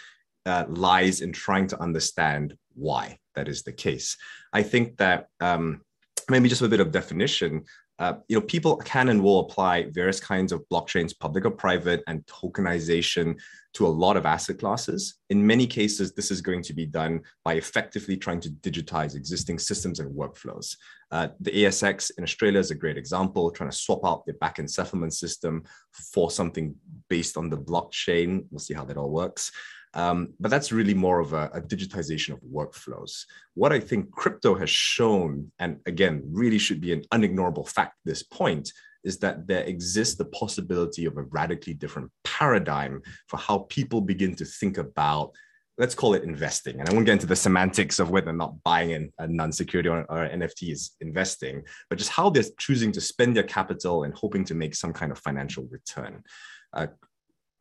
uh, 0.47 0.65
lies 0.69 1.21
in 1.21 1.33
trying 1.33 1.67
to 1.69 1.81
understand 1.81 2.57
why 2.75 3.19
that 3.35 3.49
is 3.49 3.63
the 3.63 3.73
case. 3.73 4.17
I 4.53 4.63
think 4.63 4.97
that 4.99 5.29
um, 5.41 5.83
maybe 6.29 6.49
just 6.49 6.63
a 6.63 6.69
bit 6.69 6.81
of 6.81 6.93
definition. 6.93 7.65
Uh, 8.01 8.15
you 8.27 8.37
know, 8.37 8.45
people 8.45 8.77
can 8.79 9.09
and 9.09 9.23
will 9.23 9.41
apply 9.41 9.85
various 9.91 10.19
kinds 10.19 10.51
of 10.51 10.65
blockchains, 10.73 11.17
public 11.17 11.45
or 11.45 11.51
private, 11.51 12.03
and 12.09 12.27
tokenization 12.27 13.39
to 13.73 13.87
a 13.87 13.89
lot 13.89 14.17
of 14.17 14.27
asset 14.27 14.59
classes. 14.59 15.15
In 15.31 15.47
many 15.47 15.67
cases, 15.67 16.13
this 16.13 16.33
is 16.33 16.41
going 16.41 16.63
to 16.63 16.73
be 16.73 16.87
done 16.87 17.21
by 17.45 17.55
effectively 17.55 18.17
trying 18.17 18.41
to 18.41 18.51
digitize 18.51 19.15
existing 19.15 19.61
systems 19.61 20.01
and 20.01 20.13
workflows. 20.13 20.77
Uh, 21.13 21.29
the 21.39 21.53
ASX 21.53 22.11
in 22.19 22.25
Australia 22.25 22.59
is 22.59 22.73
a 22.73 22.77
great 22.77 22.97
example, 22.97 23.51
trying 23.51 23.71
to 23.71 23.77
swap 23.77 24.05
out 24.05 24.27
the 24.27 24.33
backend 24.35 24.71
settlement 24.71 25.13
system 25.13 25.63
for 25.93 26.33
something 26.33 26.75
based 27.09 27.37
on 27.37 27.49
the 27.49 27.59
blockchain. 27.59 28.45
We'll 28.51 28.59
see 28.59 28.75
how 28.75 28.85
that 28.87 28.97
all 28.97 29.11
works. 29.11 29.53
Um, 29.95 30.35
but 30.41 30.51
that's 30.51 30.73
really 30.73 30.95
more 30.95 31.21
of 31.21 31.33
a, 31.33 31.51
a, 31.55 31.61
digitization 31.61 32.33
of 32.33 32.41
workflows. 32.41 33.25
What 33.55 33.73
I 33.73 33.79
think 33.79 34.11
crypto 34.11 34.57
has 34.57 34.69
shown, 34.69 35.53
and 35.61 35.79
again, 35.87 36.23
really 36.27 36.59
should 36.59 36.81
be 36.81 36.93
an 36.93 37.03
unignorable 37.13 37.69
fact 37.69 37.93
at 37.93 38.11
this 38.11 38.23
point, 38.25 38.73
is 39.05 39.19
that 39.19 39.47
there 39.47 39.63
exists 39.63 40.17
the 40.17 40.25
possibility 40.27 41.05
of 41.05 41.17
a 41.17 41.23
radically 41.23 41.75
different 41.75 42.11
paradigm 42.25 43.03
for 43.29 43.37
how 43.37 43.59
people 43.69 44.01
begin 44.01 44.35
to 44.35 44.45
think 44.45 44.79
about 44.79 45.31
let's 45.77 45.95
call 45.95 46.15
it 46.15 46.23
investing. 46.23 46.79
And 46.79 46.89
I 46.89 46.93
won't 46.93 47.07
get 47.07 47.15
into 47.15 47.27
the 47.27 47.37
semantics 47.37 47.99
of 47.99 48.11
whether 48.11 48.31
or 48.31 48.35
not 48.35 48.63
buying 48.63 48.91
in 48.91 49.13
a 49.19 49.27
non-security 49.27 49.89
or, 49.89 50.03
or 50.09 50.29
NFT 50.29 50.71
is 50.71 50.93
investing, 51.01 51.63
but 51.91 51.99
just 51.99 52.11
how 52.11 52.31
they're 52.31 52.45
choosing 52.59 52.93
to 52.93 53.01
spend 53.01 53.37
their 53.37 53.43
capital 53.43 54.05
and 54.05 54.15
hoping 54.15 54.45
to 54.45 54.55
make 54.55 54.75
some 54.75 54.93
kind 54.93 55.11
of 55.11 55.19
financial 55.19 55.67
return. 55.71 56.23
Uh, 56.73 56.87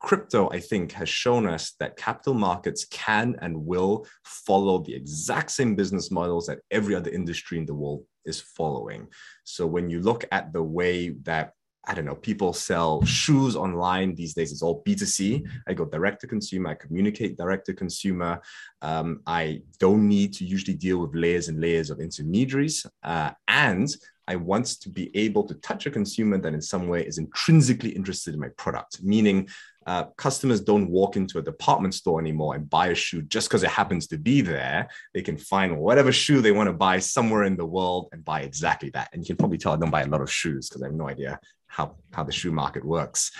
crypto, 0.04 0.50
I 0.50 0.60
think, 0.60 0.92
has 0.92 1.08
shown 1.08 1.48
us 1.48 1.72
that 1.80 1.96
capital 1.96 2.34
markets 2.34 2.84
can 2.84 3.36
and 3.40 3.64
will 3.64 4.06
follow 4.24 4.82
the 4.82 4.94
exact 4.94 5.50
same 5.50 5.74
business 5.74 6.10
models 6.10 6.46
that 6.46 6.60
every 6.70 6.94
other 6.94 7.10
industry 7.10 7.56
in 7.56 7.64
the 7.64 7.74
world 7.74 8.04
is 8.26 8.38
following. 8.38 9.08
So 9.44 9.66
when 9.66 9.88
you 9.88 10.00
look 10.00 10.26
at 10.30 10.52
the 10.52 10.62
way 10.62 11.08
that 11.22 11.52
I 11.86 11.92
don't 11.94 12.06
know, 12.06 12.14
people 12.14 12.52
sell 12.54 13.04
shoes 13.04 13.56
online 13.56 14.14
these 14.14 14.32
days. 14.32 14.52
It's 14.52 14.62
all 14.62 14.82
B2C. 14.84 15.46
I 15.68 15.74
go 15.74 15.84
direct 15.84 16.20
to 16.22 16.26
consumer. 16.26 16.70
I 16.70 16.74
communicate 16.74 17.36
direct 17.36 17.66
to 17.66 17.74
consumer. 17.74 18.40
Um, 18.80 19.20
I 19.26 19.60
don't 19.78 20.08
need 20.08 20.32
to 20.34 20.46
usually 20.46 20.76
deal 20.76 20.98
with 20.98 21.14
layers 21.14 21.48
and 21.48 21.60
layers 21.60 21.90
of 21.90 22.00
intermediaries. 22.00 22.86
Uh, 23.02 23.32
and 23.48 23.94
I 24.26 24.36
want 24.36 24.66
to 24.80 24.88
be 24.88 25.14
able 25.14 25.44
to 25.44 25.54
touch 25.54 25.86
a 25.86 25.90
consumer 25.90 26.38
that 26.38 26.54
in 26.54 26.62
some 26.62 26.88
way 26.88 27.06
is 27.06 27.18
intrinsically 27.18 27.90
interested 27.90 28.34
in 28.34 28.40
my 28.40 28.48
product, 28.56 29.02
meaning 29.02 29.48
uh, 29.86 30.04
customers 30.16 30.60
don't 30.60 30.88
walk 30.88 31.16
into 31.16 31.38
a 31.38 31.42
department 31.42 31.94
store 31.94 32.20
anymore 32.20 32.54
and 32.54 32.68
buy 32.68 32.88
a 32.88 32.94
shoe 32.94 33.22
just 33.22 33.48
because 33.48 33.62
it 33.62 33.70
happens 33.70 34.06
to 34.08 34.18
be 34.18 34.40
there. 34.40 34.88
They 35.12 35.22
can 35.22 35.36
find 35.36 35.78
whatever 35.78 36.12
shoe 36.12 36.40
they 36.40 36.52
want 36.52 36.68
to 36.68 36.72
buy 36.72 36.98
somewhere 36.98 37.44
in 37.44 37.56
the 37.56 37.66
world 37.66 38.08
and 38.12 38.24
buy 38.24 38.40
exactly 38.40 38.90
that. 38.90 39.10
And 39.12 39.22
you 39.22 39.26
can 39.26 39.36
probably 39.36 39.58
tell 39.58 39.72
I 39.72 39.76
don't 39.76 39.90
buy 39.90 40.02
a 40.02 40.06
lot 40.06 40.20
of 40.20 40.32
shoes 40.32 40.68
because 40.68 40.82
I 40.82 40.86
have 40.86 40.94
no 40.94 41.08
idea 41.08 41.38
how, 41.66 41.96
how 42.12 42.24
the 42.24 42.32
shoe 42.32 42.52
market 42.52 42.84
works. 42.84 43.30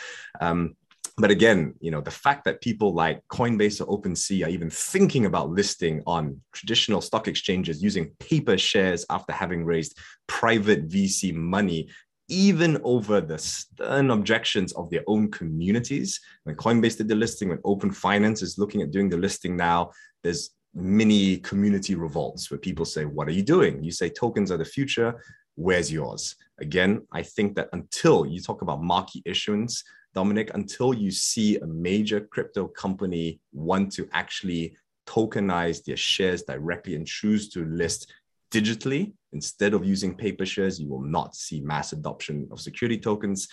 Um, 0.40 0.76
but 1.16 1.30
again, 1.30 1.74
you 1.80 1.92
know, 1.92 2.00
the 2.00 2.10
fact 2.10 2.44
that 2.44 2.60
people 2.60 2.92
like 2.92 3.22
Coinbase 3.28 3.80
or 3.80 4.00
OpenSea 4.00 4.46
are 4.46 4.50
even 4.50 4.68
thinking 4.68 5.26
about 5.26 5.50
listing 5.50 6.02
on 6.06 6.40
traditional 6.52 7.00
stock 7.00 7.28
exchanges 7.28 7.82
using 7.82 8.10
paper 8.18 8.58
shares 8.58 9.06
after 9.10 9.32
having 9.32 9.64
raised 9.64 9.96
private 10.26 10.88
VC 10.88 11.32
money 11.32 11.88
even 12.34 12.80
over 12.82 13.20
the 13.20 13.38
stern 13.38 14.10
objections 14.10 14.72
of 14.72 14.90
their 14.90 15.04
own 15.06 15.30
communities. 15.30 16.20
When 16.42 16.56
Coinbase 16.56 16.98
did 16.98 17.08
the 17.08 17.14
listing, 17.14 17.50
when 17.50 17.60
Open 17.64 17.92
Finance 17.92 18.42
is 18.42 18.58
looking 18.58 18.82
at 18.82 18.90
doing 18.90 19.08
the 19.08 19.16
listing 19.16 19.56
now, 19.56 19.92
there's 20.22 20.50
many 20.74 21.36
community 21.38 21.94
revolts 21.94 22.50
where 22.50 22.58
people 22.58 22.84
say, 22.84 23.04
What 23.04 23.28
are 23.28 23.32
you 23.32 23.42
doing? 23.42 23.82
You 23.84 23.92
say 23.92 24.08
tokens 24.08 24.50
are 24.50 24.56
the 24.56 24.64
future. 24.64 25.22
Where's 25.54 25.92
yours? 25.92 26.34
Again, 26.60 27.06
I 27.12 27.22
think 27.22 27.54
that 27.54 27.68
until 27.72 28.26
you 28.26 28.40
talk 28.40 28.62
about 28.62 28.82
market 28.82 29.22
issuance, 29.24 29.84
Dominic, 30.14 30.50
until 30.54 30.92
you 30.92 31.10
see 31.10 31.58
a 31.58 31.66
major 31.66 32.20
crypto 32.20 32.66
company 32.66 33.40
want 33.52 33.92
to 33.92 34.08
actually 34.12 34.76
tokenize 35.06 35.84
their 35.84 35.96
shares 35.96 36.42
directly 36.42 36.96
and 36.96 37.06
choose 37.06 37.48
to 37.50 37.64
list 37.66 38.12
digitally 38.54 39.12
instead 39.32 39.74
of 39.74 39.84
using 39.84 40.14
paper 40.14 40.46
shares, 40.46 40.80
you 40.80 40.88
will 40.88 41.02
not 41.02 41.34
see 41.34 41.60
mass 41.60 41.92
adoption 41.92 42.48
of 42.52 42.60
security 42.60 42.98
tokens. 42.98 43.48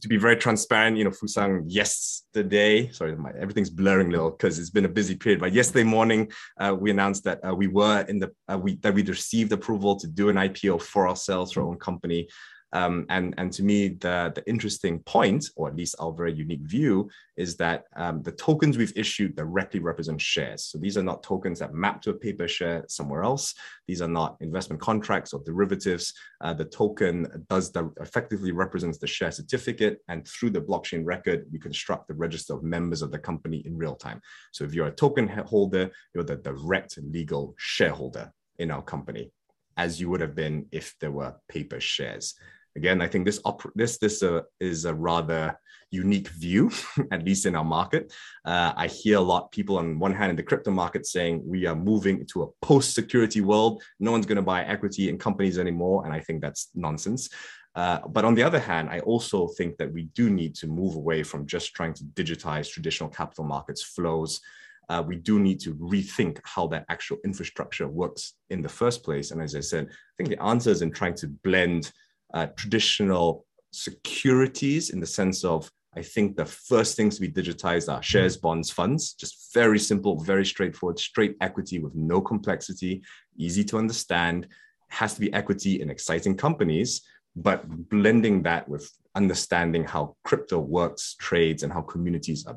To 0.00 0.08
be 0.08 0.16
very 0.16 0.36
transparent, 0.36 0.96
you 0.96 1.04
know, 1.04 1.10
Fusang 1.10 1.64
yesterday, 1.66 2.90
sorry, 2.90 3.14
my, 3.16 3.32
everything's 3.38 3.68
blurring 3.68 4.08
a 4.08 4.12
little 4.12 4.30
because 4.30 4.58
it's 4.58 4.70
been 4.70 4.86
a 4.86 4.96
busy 5.00 5.14
period. 5.14 5.40
But 5.40 5.52
yesterday 5.52 5.84
morning, 5.84 6.32
uh, 6.58 6.74
we 6.78 6.90
announced 6.90 7.24
that 7.24 7.38
uh, 7.46 7.54
we 7.54 7.66
were 7.66 8.00
in 8.08 8.18
the 8.18 8.32
uh, 8.50 8.56
we 8.56 8.76
that 8.76 8.94
we'd 8.94 9.10
received 9.10 9.52
approval 9.52 9.96
to 9.96 10.06
do 10.06 10.30
an 10.30 10.36
IPO 10.36 10.80
for 10.80 11.06
ourselves 11.06 11.52
for 11.52 11.60
our 11.60 11.68
own 11.68 11.76
company. 11.76 12.28
Um, 12.74 13.06
and, 13.08 13.34
and 13.38 13.52
to 13.52 13.62
me, 13.62 13.78
the, 14.04 14.32
the 14.34 14.44
interesting 14.46 14.98
point, 15.14 15.42
or 15.54 15.68
at 15.68 15.76
least 15.76 15.94
our 16.00 16.12
very 16.12 16.34
unique 16.34 16.66
view, 16.76 17.08
is 17.36 17.56
that 17.56 17.84
um, 17.94 18.20
the 18.22 18.32
tokens 18.32 18.76
we've 18.76 18.92
issued 18.96 19.36
directly 19.36 19.80
represent 19.80 20.20
shares. 20.20 20.64
So 20.64 20.78
these 20.78 20.98
are 20.98 21.02
not 21.10 21.22
tokens 21.22 21.60
that 21.60 21.72
map 21.72 22.02
to 22.02 22.10
a 22.10 22.14
paper 22.26 22.48
share 22.48 22.84
somewhere 22.88 23.22
else. 23.22 23.54
These 23.86 24.02
are 24.02 24.08
not 24.20 24.36
investment 24.40 24.80
contracts 24.82 25.32
or 25.32 25.40
derivatives. 25.44 26.12
Uh, 26.40 26.52
the 26.52 26.64
token 26.64 27.14
does 27.48 27.70
the, 27.70 27.92
effectively 28.00 28.52
represents 28.64 28.98
the 28.98 29.06
share 29.06 29.30
certificate, 29.30 29.98
and 30.08 30.26
through 30.26 30.50
the 30.50 30.60
blockchain 30.60 31.02
record, 31.04 31.46
we 31.52 31.58
construct 31.60 32.08
the 32.08 32.14
register 32.14 32.54
of 32.54 32.64
members 32.64 33.02
of 33.02 33.10
the 33.12 33.18
company 33.30 33.62
in 33.66 33.78
real 33.78 33.94
time. 33.94 34.20
So 34.52 34.64
if 34.64 34.74
you're 34.74 34.88
a 34.88 35.00
token 35.04 35.28
holder, 35.28 35.90
you're 36.12 36.24
the 36.24 36.36
direct 36.50 36.98
legal 36.98 37.54
shareholder 37.56 38.32
in 38.58 38.72
our 38.72 38.82
company. 38.82 39.30
as 39.76 40.00
you 40.00 40.08
would 40.10 40.20
have 40.20 40.34
been 40.34 40.66
if 40.72 40.94
there 41.00 41.10
were 41.10 41.34
paper 41.48 41.80
shares. 41.80 42.34
Again, 42.76 43.00
I 43.00 43.08
think 43.08 43.24
this 43.24 43.40
this 43.74 43.98
this 43.98 44.22
uh, 44.22 44.42
is 44.60 44.84
a 44.84 44.94
rather 44.94 45.58
unique 45.90 46.28
view, 46.28 46.70
at 47.12 47.24
least 47.24 47.46
in 47.46 47.54
our 47.54 47.64
market. 47.64 48.12
Uh, 48.44 48.72
I 48.76 48.88
hear 48.88 49.18
a 49.18 49.20
lot 49.32 49.44
of 49.44 49.50
people 49.52 49.78
on 49.78 49.98
one 49.98 50.12
hand 50.12 50.30
in 50.30 50.36
the 50.36 50.42
crypto 50.42 50.70
market 50.70 51.06
saying 51.06 51.42
we 51.44 51.66
are 51.66 51.76
moving 51.76 52.26
to 52.32 52.42
a 52.42 52.66
post-security 52.66 53.40
world. 53.40 53.82
No 54.00 54.10
one's 54.10 54.26
going 54.26 54.36
to 54.36 54.42
buy 54.42 54.64
equity 54.64 55.08
in 55.08 55.18
companies 55.18 55.58
anymore, 55.58 56.04
and 56.04 56.12
I 56.12 56.20
think 56.20 56.42
that's 56.42 56.70
nonsense. 56.74 57.30
Uh, 57.76 57.98
but 58.08 58.24
on 58.24 58.34
the 58.34 58.42
other 58.42 58.60
hand, 58.60 58.88
I 58.88 59.00
also 59.00 59.48
think 59.48 59.76
that 59.78 59.92
we 59.92 60.04
do 60.14 60.30
need 60.30 60.54
to 60.56 60.66
move 60.66 60.94
away 60.94 61.22
from 61.22 61.46
just 61.46 61.74
trying 61.74 61.94
to 61.94 62.04
digitize 62.04 62.70
traditional 62.70 63.08
capital 63.08 63.44
markets 63.44 63.82
flows. 63.82 64.40
Uh, 64.88 65.02
we 65.04 65.16
do 65.16 65.40
need 65.40 65.58
to 65.60 65.74
rethink 65.74 66.38
how 66.44 66.66
that 66.68 66.84
actual 66.88 67.16
infrastructure 67.24 67.88
works 67.88 68.34
in 68.50 68.62
the 68.62 68.68
first 68.68 69.02
place. 69.02 69.30
And 69.30 69.42
as 69.42 69.56
I 69.56 69.60
said, 69.60 69.88
I 69.88 70.12
think 70.16 70.28
the 70.28 70.42
answer 70.42 70.70
is 70.70 70.82
in 70.82 70.92
trying 70.92 71.14
to 71.14 71.28
blend 71.28 71.90
uh, 72.34 72.46
traditional 72.56 73.46
securities 73.72 74.90
in 74.90 75.00
the 75.00 75.06
sense 75.06 75.44
of 75.44 75.70
I 75.96 76.02
think 76.02 76.36
the 76.36 76.44
first 76.44 76.96
things 76.96 77.14
to 77.14 77.20
be 77.20 77.30
digitized 77.30 77.92
are 77.92 78.02
shares, 78.02 78.36
bonds, 78.36 78.68
funds, 78.68 79.14
just 79.14 79.54
very 79.54 79.78
simple, 79.78 80.20
very 80.20 80.44
straightforward, 80.44 80.98
straight 80.98 81.36
equity 81.40 81.78
with 81.78 81.94
no 81.94 82.20
complexity, 82.20 83.02
easy 83.36 83.62
to 83.64 83.78
understand, 83.78 84.48
has 84.88 85.14
to 85.14 85.20
be 85.20 85.32
equity 85.32 85.80
in 85.80 85.90
exciting 85.90 86.36
companies 86.36 87.02
but 87.36 87.68
blending 87.88 88.42
that 88.42 88.68
with 88.68 88.90
understanding 89.14 89.84
how 89.84 90.16
crypto 90.24 90.58
works, 90.58 91.16
trades, 91.18 91.62
and 91.62 91.72
how 91.72 91.82
communities 91.82 92.46
are 92.46 92.56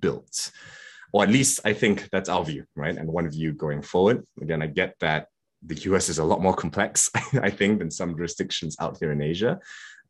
built. 0.00 0.50
Or 1.12 1.22
at 1.22 1.30
least 1.30 1.60
I 1.64 1.72
think 1.72 2.08
that's 2.10 2.28
our 2.28 2.44
view, 2.44 2.64
right? 2.76 2.96
And 2.96 3.08
one 3.08 3.28
view 3.30 3.52
going 3.52 3.82
forward. 3.82 4.24
Again, 4.40 4.62
I 4.62 4.66
get 4.66 4.94
that 5.00 5.28
the 5.62 5.76
US 5.92 6.08
is 6.08 6.18
a 6.18 6.24
lot 6.24 6.40
more 6.40 6.54
complex, 6.54 7.10
I 7.42 7.50
think, 7.50 7.78
than 7.78 7.90
some 7.90 8.16
jurisdictions 8.16 8.76
out 8.80 8.98
here 8.98 9.12
in 9.12 9.22
Asia. 9.22 9.60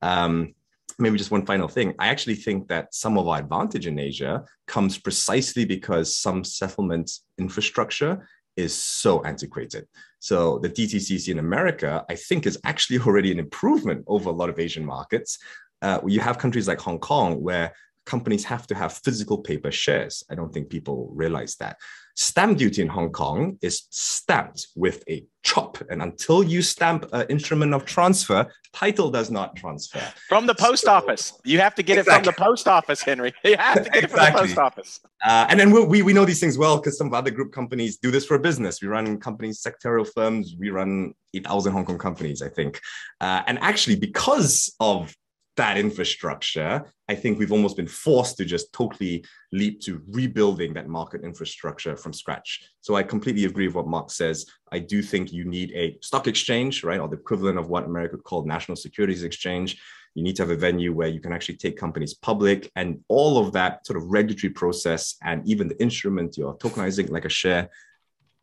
Um, 0.02 0.54
maybe 0.98 1.18
just 1.18 1.30
one 1.30 1.46
final 1.46 1.68
thing. 1.68 1.94
I 1.98 2.08
actually 2.08 2.34
think 2.34 2.68
that 2.68 2.94
some 2.94 3.18
of 3.18 3.28
our 3.28 3.38
advantage 3.38 3.86
in 3.86 3.98
Asia 3.98 4.44
comes 4.66 4.98
precisely 4.98 5.64
because 5.64 6.14
some 6.14 6.44
settlement 6.44 7.10
infrastructure 7.38 8.28
is 8.56 8.74
so 8.74 9.22
antiquated. 9.22 9.86
So 10.18 10.58
the 10.58 10.68
DTCC 10.68 11.28
in 11.28 11.38
America, 11.38 12.04
I 12.08 12.16
think, 12.16 12.46
is 12.46 12.58
actually 12.64 12.98
already 13.06 13.30
an 13.30 13.38
improvement 13.38 14.04
over 14.06 14.30
a 14.30 14.32
lot 14.32 14.50
of 14.50 14.58
Asian 14.58 14.84
markets. 14.84 15.38
Uh, 15.80 16.00
you 16.06 16.20
have 16.20 16.38
countries 16.38 16.66
like 16.66 16.80
Hong 16.80 16.98
Kong 16.98 17.40
where 17.40 17.72
companies 18.04 18.44
have 18.44 18.66
to 18.66 18.74
have 18.74 18.92
physical 18.92 19.38
paper 19.38 19.70
shares. 19.70 20.24
I 20.30 20.34
don't 20.34 20.52
think 20.52 20.70
people 20.70 21.10
realize 21.14 21.56
that. 21.56 21.76
Stamp 22.20 22.58
duty 22.58 22.82
in 22.82 22.88
Hong 22.88 23.12
Kong 23.12 23.58
is 23.62 23.86
stamped 23.90 24.66
with 24.74 25.04
a 25.08 25.24
chop. 25.44 25.78
And 25.88 26.02
until 26.02 26.42
you 26.42 26.62
stamp 26.62 27.08
an 27.12 27.24
instrument 27.28 27.74
of 27.74 27.84
transfer, 27.84 28.52
title 28.72 29.08
does 29.08 29.30
not 29.30 29.54
transfer. 29.54 30.02
From 30.28 30.44
the 30.44 30.54
post 30.56 30.82
so, 30.82 30.94
office. 30.94 31.32
You 31.44 31.60
have 31.60 31.76
to 31.76 31.84
get 31.84 31.96
exactly. 31.96 32.30
it 32.30 32.34
from 32.34 32.44
the 32.44 32.44
post 32.44 32.66
office, 32.66 33.02
Henry. 33.02 33.32
You 33.44 33.56
have 33.56 33.84
to 33.84 33.90
get 33.90 34.02
exactly. 34.02 34.10
it 34.10 34.10
from 34.10 34.32
the 34.32 34.48
post 34.48 34.58
office. 34.58 35.00
Uh, 35.24 35.46
and 35.48 35.60
then 35.60 35.70
we, 35.70 36.02
we 36.02 36.12
know 36.12 36.24
these 36.24 36.40
things 36.40 36.58
well 36.58 36.78
because 36.78 36.98
some 36.98 37.14
other 37.14 37.30
group 37.30 37.52
companies 37.52 37.98
do 37.98 38.10
this 38.10 38.26
for 38.26 38.36
business. 38.36 38.82
We 38.82 38.88
run 38.88 39.20
companies, 39.20 39.62
sectorial 39.62 40.08
firms. 40.12 40.56
We 40.58 40.70
run 40.70 41.14
8,000 41.34 41.72
Hong 41.72 41.84
Kong 41.84 41.98
companies, 41.98 42.42
I 42.42 42.48
think. 42.48 42.80
Uh, 43.20 43.42
and 43.46 43.60
actually, 43.60 43.94
because 43.94 44.74
of 44.80 45.14
that 45.58 45.76
infrastructure, 45.76 46.84
I 47.08 47.14
think 47.16 47.38
we've 47.38 47.52
almost 47.52 47.76
been 47.76 47.88
forced 47.88 48.36
to 48.36 48.44
just 48.44 48.72
totally 48.72 49.24
leap 49.52 49.80
to 49.82 50.00
rebuilding 50.08 50.72
that 50.74 50.88
market 50.88 51.24
infrastructure 51.24 51.96
from 51.96 52.12
scratch. 52.12 52.62
So 52.80 52.94
I 52.94 53.02
completely 53.02 53.44
agree 53.44 53.66
with 53.66 53.74
what 53.74 53.88
Mark 53.88 54.10
says. 54.10 54.46
I 54.70 54.78
do 54.78 55.02
think 55.02 55.32
you 55.32 55.44
need 55.44 55.72
a 55.74 55.98
stock 56.00 56.28
exchange, 56.28 56.84
right, 56.84 57.00
or 57.00 57.08
the 57.08 57.16
equivalent 57.16 57.58
of 57.58 57.68
what 57.68 57.84
America 57.84 58.16
called 58.16 58.46
National 58.46 58.76
Securities 58.76 59.24
Exchange. 59.24 59.80
You 60.14 60.22
need 60.22 60.36
to 60.36 60.42
have 60.42 60.50
a 60.50 60.56
venue 60.56 60.92
where 60.92 61.08
you 61.08 61.20
can 61.20 61.32
actually 61.32 61.56
take 61.56 61.76
companies 61.76 62.14
public 62.14 62.70
and 62.76 63.00
all 63.08 63.36
of 63.38 63.52
that 63.52 63.84
sort 63.84 63.96
of 63.96 64.08
regulatory 64.08 64.52
process 64.52 65.16
and 65.24 65.46
even 65.46 65.66
the 65.66 65.80
instrument 65.82 66.36
you're 66.36 66.54
tokenizing 66.54 67.10
like 67.10 67.24
a 67.24 67.28
share 67.28 67.68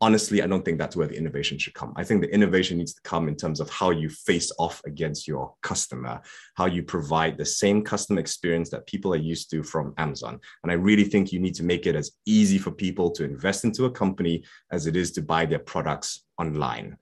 honestly, 0.00 0.42
I 0.42 0.46
don't 0.46 0.64
think 0.64 0.78
that's 0.78 0.96
where 0.96 1.06
the 1.06 1.16
innovation 1.16 1.58
should 1.58 1.74
come. 1.74 1.92
I 1.96 2.04
think 2.04 2.20
the 2.20 2.32
innovation 2.32 2.78
needs 2.78 2.94
to 2.94 3.00
come 3.02 3.28
in 3.28 3.36
terms 3.36 3.60
of 3.60 3.70
how 3.70 3.90
you 3.90 4.08
face 4.08 4.52
off 4.58 4.82
against 4.84 5.26
your 5.26 5.54
customer, 5.62 6.20
how 6.54 6.66
you 6.66 6.82
provide 6.82 7.38
the 7.38 7.46
same 7.46 7.82
customer 7.82 8.20
experience 8.20 8.68
that 8.70 8.86
people 8.86 9.12
are 9.14 9.18
used 9.18 9.50
to 9.50 9.62
from 9.62 9.94
Amazon. 9.96 10.38
And 10.62 10.70
I 10.70 10.74
really 10.74 11.04
think 11.04 11.32
you 11.32 11.40
need 11.40 11.54
to 11.54 11.64
make 11.64 11.86
it 11.86 11.94
as 11.94 12.12
easy 12.26 12.58
for 12.58 12.70
people 12.70 13.10
to 13.12 13.24
invest 13.24 13.64
into 13.64 13.86
a 13.86 13.90
company 13.90 14.44
as 14.70 14.86
it 14.86 14.96
is 14.96 15.12
to 15.12 15.22
buy 15.22 15.46
their 15.46 15.58
products 15.58 16.24
online. 16.38 16.98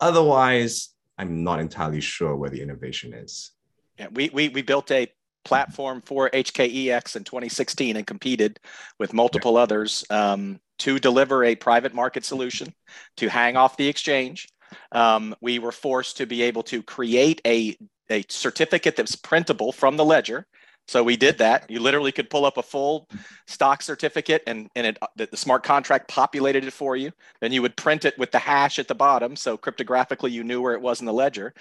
Otherwise, 0.00 0.90
I'm 1.18 1.44
not 1.44 1.60
entirely 1.60 2.00
sure 2.00 2.34
where 2.34 2.50
the 2.50 2.62
innovation 2.62 3.12
is. 3.12 3.52
Yeah, 3.98 4.08
we, 4.10 4.30
we, 4.30 4.48
we 4.48 4.62
built 4.62 4.90
a 4.90 5.12
platform 5.44 6.00
for 6.00 6.30
HKEX 6.30 7.16
in 7.16 7.24
2016 7.24 7.96
and 7.96 8.06
competed 8.06 8.58
with 8.98 9.12
multiple 9.12 9.54
yeah. 9.54 9.60
others. 9.60 10.04
Um, 10.08 10.60
to 10.82 10.98
deliver 10.98 11.44
a 11.44 11.54
private 11.54 11.94
market 11.94 12.24
solution 12.24 12.74
to 13.16 13.28
hang 13.28 13.56
off 13.56 13.76
the 13.76 13.86
exchange. 13.86 14.48
Um, 14.90 15.34
we 15.40 15.60
were 15.60 15.70
forced 15.70 16.16
to 16.16 16.26
be 16.26 16.42
able 16.42 16.64
to 16.64 16.82
create 16.82 17.40
a, 17.46 17.76
a 18.10 18.24
certificate 18.28 18.96
that's 18.96 19.14
printable 19.14 19.70
from 19.70 19.96
the 19.96 20.04
ledger. 20.04 20.46
So 20.88 21.04
we 21.04 21.16
did 21.16 21.38
that. 21.38 21.70
You 21.70 21.78
literally 21.78 22.10
could 22.10 22.28
pull 22.28 22.44
up 22.44 22.56
a 22.56 22.62
full 22.64 23.08
stock 23.46 23.82
certificate 23.82 24.42
and, 24.48 24.68
and 24.74 24.88
it, 24.88 24.98
the, 25.14 25.28
the 25.30 25.36
smart 25.36 25.62
contract 25.62 26.08
populated 26.08 26.64
it 26.64 26.72
for 26.72 26.96
you. 26.96 27.12
Then 27.40 27.52
you 27.52 27.62
would 27.62 27.76
print 27.76 28.04
it 28.04 28.18
with 28.18 28.32
the 28.32 28.40
hash 28.40 28.80
at 28.80 28.88
the 28.88 28.94
bottom. 28.96 29.36
So 29.36 29.56
cryptographically, 29.56 30.32
you 30.32 30.42
knew 30.42 30.60
where 30.60 30.74
it 30.74 30.82
was 30.82 30.98
in 30.98 31.06
the 31.06 31.12
ledger 31.12 31.54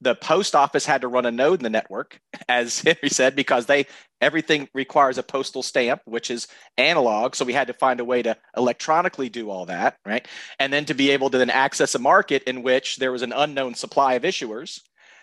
the 0.00 0.14
post 0.14 0.54
office 0.54 0.86
had 0.86 1.02
to 1.02 1.08
run 1.08 1.26
a 1.26 1.30
node 1.30 1.60
in 1.60 1.64
the 1.64 1.70
network, 1.70 2.20
as 2.48 2.80
Henry 2.80 3.08
said, 3.08 3.36
because 3.36 3.66
they 3.66 3.86
everything 4.20 4.68
requires 4.72 5.18
a 5.18 5.22
postal 5.22 5.62
stamp, 5.62 6.00
which 6.04 6.30
is 6.30 6.46
analog. 6.78 7.34
So 7.34 7.44
we 7.44 7.52
had 7.52 7.66
to 7.66 7.74
find 7.74 8.00
a 8.00 8.04
way 8.04 8.22
to 8.22 8.36
electronically 8.56 9.28
do 9.28 9.50
all 9.50 9.66
that, 9.66 9.96
right? 10.06 10.26
And 10.58 10.72
then 10.72 10.84
to 10.86 10.94
be 10.94 11.10
able 11.10 11.30
to 11.30 11.38
then 11.38 11.50
access 11.50 11.94
a 11.94 11.98
market 11.98 12.44
in 12.44 12.62
which 12.62 12.96
there 12.96 13.12
was 13.12 13.22
an 13.22 13.32
unknown 13.32 13.74
supply 13.74 14.14
of 14.14 14.22
issuers. 14.22 14.80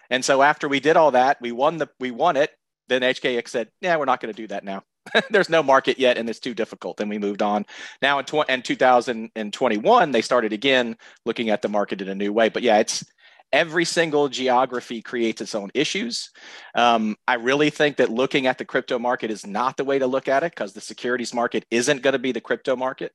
And 0.09 0.25
so 0.25 0.41
after 0.41 0.67
we 0.67 0.79
did 0.79 0.97
all 0.97 1.11
that, 1.11 1.37
we 1.41 1.51
won 1.51 1.77
the 1.77 1.89
we 1.99 2.11
won 2.11 2.35
it. 2.35 2.51
Then 2.87 3.01
HKEX 3.01 3.47
said, 3.49 3.69
"Yeah, 3.81 3.97
we're 3.97 4.05
not 4.05 4.19
going 4.19 4.33
to 4.33 4.41
do 4.41 4.47
that 4.47 4.63
now. 4.63 4.83
There's 5.29 5.49
no 5.49 5.61
market 5.61 5.99
yet, 5.99 6.17
and 6.17 6.27
it's 6.27 6.39
too 6.39 6.55
difficult." 6.55 6.99
And 6.99 7.09
we 7.09 7.19
moved 7.19 7.43
on. 7.43 7.65
Now 8.01 8.17
in, 8.19 8.25
tw- 8.25 8.49
in 8.49 8.63
2021, 8.63 10.11
they 10.11 10.21
started 10.23 10.53
again 10.53 10.97
looking 11.25 11.51
at 11.51 11.61
the 11.61 11.69
market 11.69 12.01
in 12.01 12.09
a 12.09 12.15
new 12.15 12.33
way. 12.33 12.49
But 12.49 12.63
yeah, 12.63 12.79
it's 12.79 13.05
every 13.51 13.85
single 13.85 14.29
geography 14.29 15.01
creates 15.01 15.41
its 15.41 15.55
own 15.55 15.71
issues. 15.73 16.29
Um, 16.75 17.15
I 17.27 17.35
really 17.35 17.69
think 17.69 17.97
that 17.97 18.09
looking 18.09 18.47
at 18.47 18.57
the 18.57 18.65
crypto 18.65 18.99
market 18.99 19.31
is 19.31 19.45
not 19.45 19.77
the 19.77 19.83
way 19.83 19.99
to 19.99 20.07
look 20.07 20.27
at 20.27 20.43
it 20.43 20.51
because 20.51 20.73
the 20.73 20.81
securities 20.81 21.33
market 21.33 21.65
isn't 21.71 22.01
going 22.01 22.13
to 22.13 22.19
be 22.19 22.31
the 22.31 22.41
crypto 22.41 22.75
market. 22.75 23.13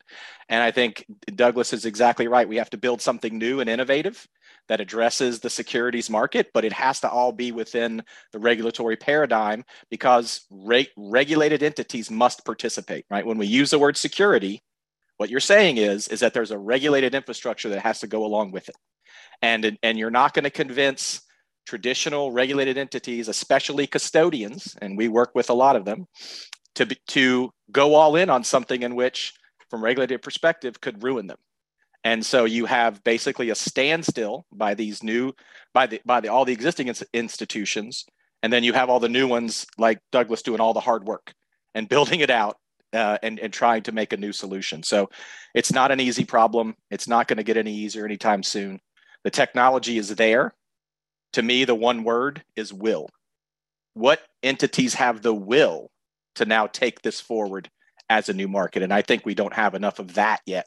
And 0.48 0.62
I 0.62 0.70
think 0.70 1.06
Douglas 1.34 1.72
is 1.72 1.84
exactly 1.84 2.28
right. 2.28 2.48
We 2.48 2.56
have 2.56 2.70
to 2.70 2.76
build 2.76 3.00
something 3.00 3.38
new 3.38 3.60
and 3.60 3.70
innovative 3.70 4.26
that 4.68 4.80
addresses 4.80 5.40
the 5.40 5.50
securities 5.50 6.08
market, 6.08 6.50
but 6.54 6.64
it 6.64 6.72
has 6.72 7.00
to 7.00 7.10
all 7.10 7.32
be 7.32 7.52
within 7.52 8.02
the 8.32 8.38
regulatory 8.38 8.96
paradigm 8.96 9.64
because 9.90 10.46
re- 10.50 10.88
regulated 10.96 11.62
entities 11.62 12.10
must 12.10 12.44
participate, 12.44 13.04
right? 13.10 13.26
When 13.26 13.38
we 13.38 13.46
use 13.46 13.70
the 13.70 13.78
word 13.78 13.96
security, 13.96 14.62
what 15.18 15.28
you're 15.30 15.40
saying 15.40 15.76
is, 15.76 16.08
is 16.08 16.20
that 16.20 16.34
there's 16.34 16.50
a 16.50 16.58
regulated 16.58 17.14
infrastructure 17.14 17.68
that 17.68 17.80
has 17.80 18.00
to 18.00 18.06
go 18.06 18.24
along 18.24 18.52
with 18.52 18.68
it 18.68 18.76
and 19.42 19.78
and 19.82 19.98
you're 19.98 20.10
not 20.10 20.34
going 20.34 20.44
to 20.44 20.50
convince 20.50 21.22
traditional 21.66 22.32
regulated 22.32 22.76
entities, 22.76 23.28
especially 23.28 23.86
custodians, 23.86 24.76
and 24.82 24.98
we 24.98 25.08
work 25.08 25.30
with 25.34 25.50
a 25.50 25.54
lot 25.54 25.76
of 25.76 25.84
them, 25.84 26.06
to 26.74 26.86
be, 26.86 26.96
to 27.08 27.50
go 27.72 27.94
all 27.94 28.16
in 28.16 28.28
on 28.28 28.44
something 28.44 28.82
in 28.82 28.94
which, 28.94 29.32
from 29.70 29.82
regulated 29.82 30.22
perspective, 30.22 30.80
could 30.80 31.02
ruin 31.02 31.26
them. 31.26 31.38
And 32.04 32.24
so 32.24 32.44
you 32.44 32.66
have 32.66 33.02
basically 33.02 33.48
a 33.48 33.54
standstill 33.54 34.44
by 34.52 34.74
these 34.74 35.02
new, 35.02 35.32
by 35.72 35.86
the 35.86 36.00
by 36.04 36.20
the 36.20 36.28
all 36.28 36.44
the 36.44 36.52
existing 36.52 36.88
ins- 36.88 37.02
institutions, 37.14 38.04
and 38.42 38.52
then 38.52 38.62
you 38.62 38.74
have 38.74 38.90
all 38.90 39.00
the 39.00 39.08
new 39.08 39.26
ones 39.26 39.66
like 39.78 40.00
Douglas 40.12 40.42
doing 40.42 40.60
all 40.60 40.74
the 40.74 40.80
hard 40.80 41.04
work 41.04 41.32
and 41.74 41.88
building 41.88 42.20
it 42.20 42.30
out 42.30 42.58
uh, 42.92 43.16
and, 43.22 43.38
and 43.40 43.52
trying 43.52 43.82
to 43.84 43.92
make 43.92 44.12
a 44.12 44.18
new 44.18 44.32
solution. 44.32 44.82
So 44.82 45.08
it's 45.54 45.72
not 45.72 45.90
an 45.90 46.00
easy 46.00 46.26
problem. 46.26 46.74
It's 46.90 47.08
not 47.08 47.26
going 47.26 47.38
to 47.38 47.42
get 47.42 47.56
any 47.56 47.74
easier 47.74 48.04
anytime 48.04 48.42
soon. 48.42 48.80
The 49.24 49.30
technology 49.30 49.98
is 49.98 50.14
there. 50.14 50.54
To 51.32 51.42
me, 51.42 51.64
the 51.64 51.74
one 51.74 52.04
word 52.04 52.44
is 52.54 52.72
will. 52.72 53.08
What 53.94 54.20
entities 54.42 54.94
have 54.94 55.22
the 55.22 55.34
will 55.34 55.90
to 56.36 56.44
now 56.44 56.66
take 56.66 57.02
this 57.02 57.20
forward 57.20 57.70
as 58.08 58.28
a 58.28 58.34
new 58.34 58.48
market? 58.48 58.82
And 58.82 58.92
I 58.92 59.02
think 59.02 59.24
we 59.24 59.34
don't 59.34 59.54
have 59.54 59.74
enough 59.74 59.98
of 59.98 60.14
that 60.14 60.40
yet. 60.46 60.66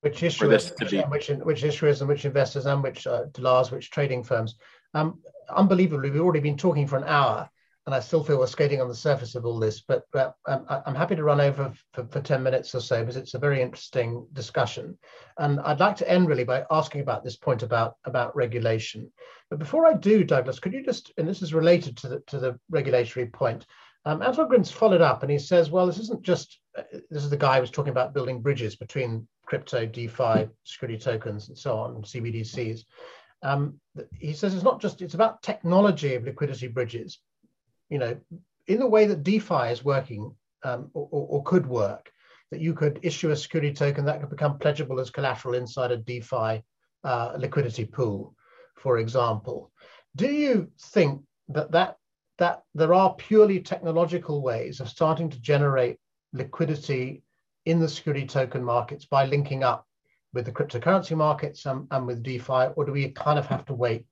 Which 0.00 0.20
issuers, 0.20 0.72
which, 0.80 0.92
which, 1.08 1.28
which, 1.28 1.62
issuers 1.62 2.00
and 2.00 2.08
which 2.08 2.24
investors 2.24 2.66
and 2.66 2.82
which 2.82 3.06
uh, 3.06 3.26
DLARs, 3.32 3.70
which 3.70 3.90
trading 3.90 4.24
firms. 4.24 4.56
Um, 4.94 5.20
unbelievably, 5.48 6.10
we've 6.10 6.20
already 6.20 6.40
been 6.40 6.56
talking 6.56 6.88
for 6.88 6.96
an 6.96 7.04
hour. 7.04 7.48
And 7.86 7.94
I 7.94 8.00
still 8.00 8.22
feel 8.22 8.38
we're 8.38 8.46
skating 8.46 8.80
on 8.80 8.88
the 8.88 8.94
surface 8.94 9.34
of 9.34 9.44
all 9.44 9.58
this, 9.58 9.80
but, 9.80 10.04
but 10.12 10.36
um, 10.46 10.64
I'm 10.68 10.94
happy 10.94 11.16
to 11.16 11.24
run 11.24 11.40
over 11.40 11.72
for, 11.92 12.06
for 12.06 12.20
10 12.20 12.40
minutes 12.40 12.74
or 12.74 12.80
so 12.80 13.00
because 13.00 13.16
it's 13.16 13.34
a 13.34 13.40
very 13.40 13.60
interesting 13.60 14.24
discussion. 14.32 14.96
And 15.38 15.58
I'd 15.60 15.80
like 15.80 15.96
to 15.96 16.08
end 16.08 16.28
really 16.28 16.44
by 16.44 16.64
asking 16.70 17.00
about 17.00 17.24
this 17.24 17.36
point 17.36 17.64
about, 17.64 17.96
about 18.04 18.36
regulation. 18.36 19.10
But 19.50 19.58
before 19.58 19.84
I 19.84 19.94
do, 19.94 20.22
Douglas, 20.22 20.60
could 20.60 20.72
you 20.72 20.84
just, 20.84 21.12
and 21.18 21.26
this 21.26 21.42
is 21.42 21.54
related 21.54 21.96
to 21.98 22.08
the, 22.08 22.20
to 22.28 22.38
the 22.38 22.58
regulatory 22.70 23.26
point, 23.26 23.66
um, 24.04 24.22
Anton 24.22 24.48
Grins 24.48 24.70
followed 24.70 25.00
up 25.00 25.22
and 25.22 25.30
he 25.30 25.38
says, 25.38 25.70
well, 25.70 25.86
this 25.86 25.98
isn't 25.98 26.22
just, 26.22 26.60
uh, 26.78 26.82
this 27.10 27.24
is 27.24 27.30
the 27.30 27.36
guy 27.36 27.56
who 27.56 27.62
was 27.62 27.70
talking 27.70 27.90
about 27.90 28.14
building 28.14 28.40
bridges 28.40 28.76
between 28.76 29.26
crypto, 29.46 29.86
DeFi, 29.86 30.48
security 30.64 30.98
tokens, 30.98 31.48
and 31.48 31.58
so 31.58 31.76
on, 31.76 32.02
CBDCs. 32.02 32.84
Um, 33.42 33.80
he 34.18 34.32
says 34.34 34.54
it's 34.54 34.62
not 34.62 34.80
just, 34.80 35.02
it's 35.02 35.14
about 35.14 35.42
technology 35.42 36.14
of 36.14 36.24
liquidity 36.24 36.68
bridges, 36.68 37.18
you 37.92 37.98
know, 37.98 38.16
in 38.68 38.78
the 38.78 38.86
way 38.86 39.04
that 39.06 39.22
DeFi 39.22 39.70
is 39.70 39.84
working 39.84 40.34
um, 40.64 40.90
or, 40.94 41.08
or, 41.12 41.42
could 41.42 41.66
work, 41.66 42.10
that 42.50 42.60
you 42.60 42.72
could 42.72 42.98
issue 43.02 43.30
a 43.30 43.36
security 43.36 43.74
token 43.74 44.06
that 44.06 44.20
could 44.20 44.30
become 44.30 44.58
pledgeable 44.58 44.98
as 44.98 45.10
collateral 45.10 45.54
inside 45.54 45.90
a 45.90 45.98
DeFi 45.98 46.62
uh, 47.04 47.32
liquidity 47.36 47.84
pool, 47.84 48.34
for 48.76 48.96
example. 48.96 49.70
Do 50.16 50.26
you 50.26 50.70
think 50.80 51.22
that, 51.48 51.70
that 51.72 51.96
that 52.38 52.62
there 52.74 52.94
are 52.94 53.14
purely 53.14 53.60
technological 53.60 54.40
ways 54.40 54.80
of 54.80 54.88
starting 54.88 55.28
to 55.28 55.40
generate 55.40 55.98
liquidity 56.32 57.22
in 57.66 57.78
the 57.78 57.88
security 57.88 58.26
token 58.26 58.64
markets 58.64 59.04
by 59.04 59.26
linking 59.26 59.62
up 59.62 59.86
with 60.32 60.46
the 60.46 60.52
cryptocurrency 60.52 61.16
markets 61.16 61.66
and, 61.66 61.86
and 61.90 62.06
with 62.06 62.22
DeFi, 62.22 62.72
or 62.74 62.86
do 62.86 62.92
we 62.92 63.10
kind 63.10 63.38
of 63.38 63.46
have 63.46 63.66
to 63.66 63.74
wait 63.74 64.06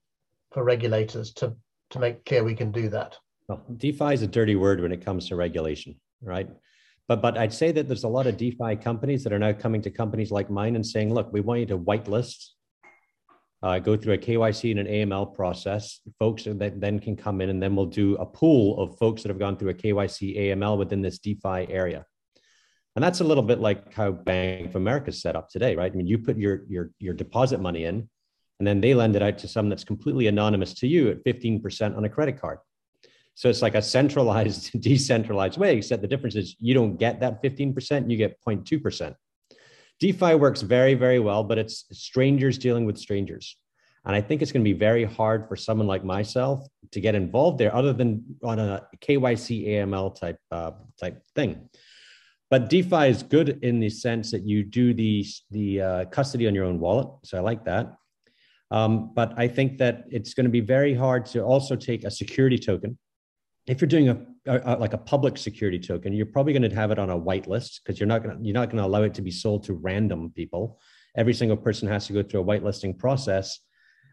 for 0.53 0.63
regulators 0.63 1.33
to, 1.33 1.57
to 1.89 1.99
make 1.99 2.27
clear 2.27 2.45
we 2.45 2.55
can 2.55 2.71
do 2.71 2.91
that? 2.91 3.17
Well, 3.51 3.65
DeFi 3.79 4.15
is 4.15 4.23
a 4.23 4.29
dirty 4.29 4.55
word 4.55 4.81
when 4.81 4.93
it 4.93 5.05
comes 5.05 5.27
to 5.27 5.35
regulation, 5.35 5.97
right? 6.23 6.49
But 7.09 7.21
but 7.21 7.37
I'd 7.37 7.53
say 7.53 7.73
that 7.73 7.89
there's 7.89 8.05
a 8.05 8.09
lot 8.09 8.29
of 8.29 8.37
DeFi 8.37 8.77
companies 8.77 9.25
that 9.25 9.33
are 9.33 9.41
now 9.41 9.53
coming 9.53 9.83
to 9.83 9.91
companies 9.91 10.31
like 10.31 10.49
mine 10.49 10.77
and 10.77 10.87
saying, 10.87 11.13
look, 11.13 11.33
we 11.33 11.41
want 11.41 11.59
you 11.59 11.67
to 11.67 11.79
whitelist, 11.79 12.51
uh, 13.65 13.81
go 13.81 13.97
through 13.97 14.13
a 14.13 14.19
KYC 14.19 14.71
and 14.71 14.79
an 14.79 14.87
AML 14.87 15.35
process. 15.35 15.99
Folks 16.21 16.45
that 16.45 16.81
then 16.81 17.01
can 17.01 17.17
come 17.17 17.41
in 17.41 17.51
and 17.51 17.61
then 17.61 17.75
we'll 17.75 17.87
do 17.87 18.15
a 18.19 18.25
pool 18.25 18.81
of 18.81 18.97
folks 18.99 19.25
that 19.25 19.31
have 19.31 19.41
gone 19.41 19.57
through 19.57 19.71
a 19.71 19.75
KYC 19.75 20.39
AML 20.39 20.79
within 20.79 21.03
this 21.03 21.19
DeFi 21.19 21.67
area. 21.73 22.07
And 22.95 23.03
that's 23.03 23.19
a 23.19 23.25
little 23.25 23.43
bit 23.43 23.59
like 23.59 23.93
how 23.93 24.13
Bank 24.13 24.69
of 24.69 24.77
America 24.77 25.09
is 25.09 25.21
set 25.21 25.35
up 25.35 25.49
today, 25.49 25.75
right? 25.75 25.91
I 25.91 25.97
mean, 25.97 26.07
you 26.07 26.19
put 26.19 26.39
your 26.39 26.63
your 26.69 26.93
your 27.01 27.15
deposit 27.15 27.61
money 27.61 27.87
in, 27.87 28.09
and 28.61 28.69
then 28.69 28.81
they 28.81 28.95
lend 28.95 29.17
it 29.17 29.23
out 29.23 29.39
to 29.39 29.49
someone 29.49 29.71
that's 29.71 29.83
completely 29.83 30.29
anonymous 30.29 30.73
to 30.75 30.87
you 30.87 31.11
at 31.11 31.25
15% 31.25 31.97
on 31.97 32.05
a 32.05 32.09
credit 32.09 32.41
card. 32.41 32.59
So 33.41 33.49
it's 33.49 33.63
like 33.63 33.75
a 33.75 33.81
centralized, 33.81 34.79
decentralized 34.83 35.57
way, 35.57 35.75
except 35.75 36.03
the 36.03 36.09
difference 36.09 36.37
is 36.37 36.57
you 36.59 36.75
don't 36.75 36.99
get 36.99 37.21
that 37.21 37.43
15%, 37.43 38.11
you 38.11 38.19
get 38.19 38.37
0.2%. 38.47 39.15
DeFi 39.99 40.35
works 40.35 40.61
very, 40.61 40.93
very 40.93 41.21
well, 41.21 41.43
but 41.43 41.57
it's 41.57 41.87
strangers 41.91 42.59
dealing 42.59 42.85
with 42.85 42.99
strangers. 42.99 43.57
And 44.05 44.15
I 44.15 44.21
think 44.21 44.43
it's 44.43 44.53
going 44.53 44.63
to 44.63 44.71
be 44.71 44.79
very 44.79 45.05
hard 45.05 45.49
for 45.49 45.57
someone 45.57 45.87
like 45.87 46.05
myself 46.05 46.67
to 46.91 47.01
get 47.01 47.15
involved 47.15 47.57
there, 47.57 47.75
other 47.75 47.95
than 47.95 48.23
on 48.45 48.59
a 48.59 48.87
KYC 49.01 49.69
AML 49.69 50.21
type 50.21 50.37
uh, 50.51 50.73
type 51.01 51.23
thing. 51.35 51.71
But 52.51 52.69
DeFi 52.69 53.09
is 53.09 53.23
good 53.23 53.65
in 53.65 53.81
the 53.81 53.89
sense 53.89 54.33
that 54.33 54.47
you 54.47 54.65
do 54.65 54.93
the 54.93 55.25
the 55.51 55.81
uh, 55.81 56.05
custody 56.07 56.47
on 56.47 56.55
your 56.55 56.67
own 56.67 56.79
wallet, 56.79 57.09
so 57.25 57.39
I 57.39 57.41
like 57.41 57.65
that. 57.65 57.95
Um, 58.71 59.13
but 59.15 59.33
I 59.39 59.49
think 59.49 59.79
that 59.79 60.05
it's 60.11 60.35
going 60.35 60.45
to 60.45 60.51
be 60.51 60.61
very 60.61 60.93
hard 60.93 61.25
to 61.33 61.41
also 61.41 61.75
take 61.75 62.05
a 62.05 62.11
security 62.11 62.59
token 62.59 62.99
if 63.67 63.81
you're 63.81 63.89
doing 63.89 64.09
a, 64.09 64.27
a, 64.47 64.77
like 64.77 64.93
a 64.93 64.99
public 64.99 65.37
security 65.37 65.79
token, 65.79 66.13
you're 66.13 66.27
probably 66.27 66.53
going 66.53 66.69
to 66.69 66.75
have 66.75 66.91
it 66.91 66.99
on 66.99 67.11
a 67.11 67.19
whitelist 67.19 67.81
because 67.83 68.01
you're 68.01 68.07
not 68.07 68.23
going 68.23 68.37
to 68.37 68.45
you're 68.45 68.55
not 68.55 68.71
going 68.71 68.79
to 68.79 68.87
allow 68.87 69.03
it 69.03 69.15
to 69.15 69.23
be 69.23 69.31
sold 69.31 69.65
to 69.65 69.75
random 69.75 70.31
people. 70.31 70.81
Every 71.17 71.35
single 71.35 71.57
person 71.57 71.89
has 71.89 72.07
to 72.07 72.13
go 72.13 72.23
through 72.23 72.41
a 72.41 72.45
whitelisting 72.45 72.99
process. 72.99 73.59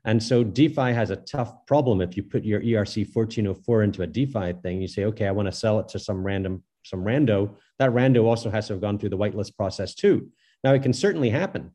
And 0.05 0.21
so 0.21 0.43
DeFi 0.43 0.93
has 0.93 1.09
a 1.09 1.17
tough 1.17 1.65
problem. 1.65 2.01
If 2.01 2.15
you 2.15 2.23
put 2.23 2.43
your 2.43 2.61
ERC 2.61 3.13
1404 3.13 3.83
into 3.83 4.03
a 4.03 4.07
DeFi 4.07 4.53
thing, 4.63 4.81
you 4.81 4.87
say, 4.87 5.05
okay, 5.05 5.27
I 5.27 5.31
want 5.31 5.47
to 5.47 5.51
sell 5.51 5.79
it 5.79 5.89
to 5.89 5.99
some 5.99 6.23
random, 6.23 6.63
some 6.83 7.03
rando. 7.03 7.55
That 7.79 7.91
rando 7.91 8.23
also 8.23 8.49
has 8.49 8.67
to 8.67 8.73
have 8.73 8.81
gone 8.81 8.97
through 8.97 9.09
the 9.09 9.17
whitelist 9.17 9.55
process 9.57 9.93
too. 9.93 10.29
Now 10.63 10.73
it 10.73 10.81
can 10.81 10.93
certainly 10.93 11.29
happen, 11.29 11.71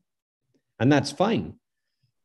and 0.79 0.91
that's 0.91 1.11
fine 1.11 1.55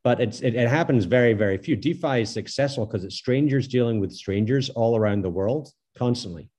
but 0.09 0.19
it, 0.19 0.41
it 0.41 0.67
happens 0.67 1.05
very, 1.05 1.33
very 1.33 1.55
few. 1.55 1.75
DeFi 1.75 2.21
is 2.21 2.31
successful 2.31 2.83
because 2.83 3.03
it's 3.03 3.15
strangers 3.15 3.67
dealing 3.67 3.99
with 3.99 4.11
strangers 4.11 4.71
all 4.71 4.97
around 4.97 5.21
the 5.21 5.29
world 5.29 5.71
constantly. 5.95 6.49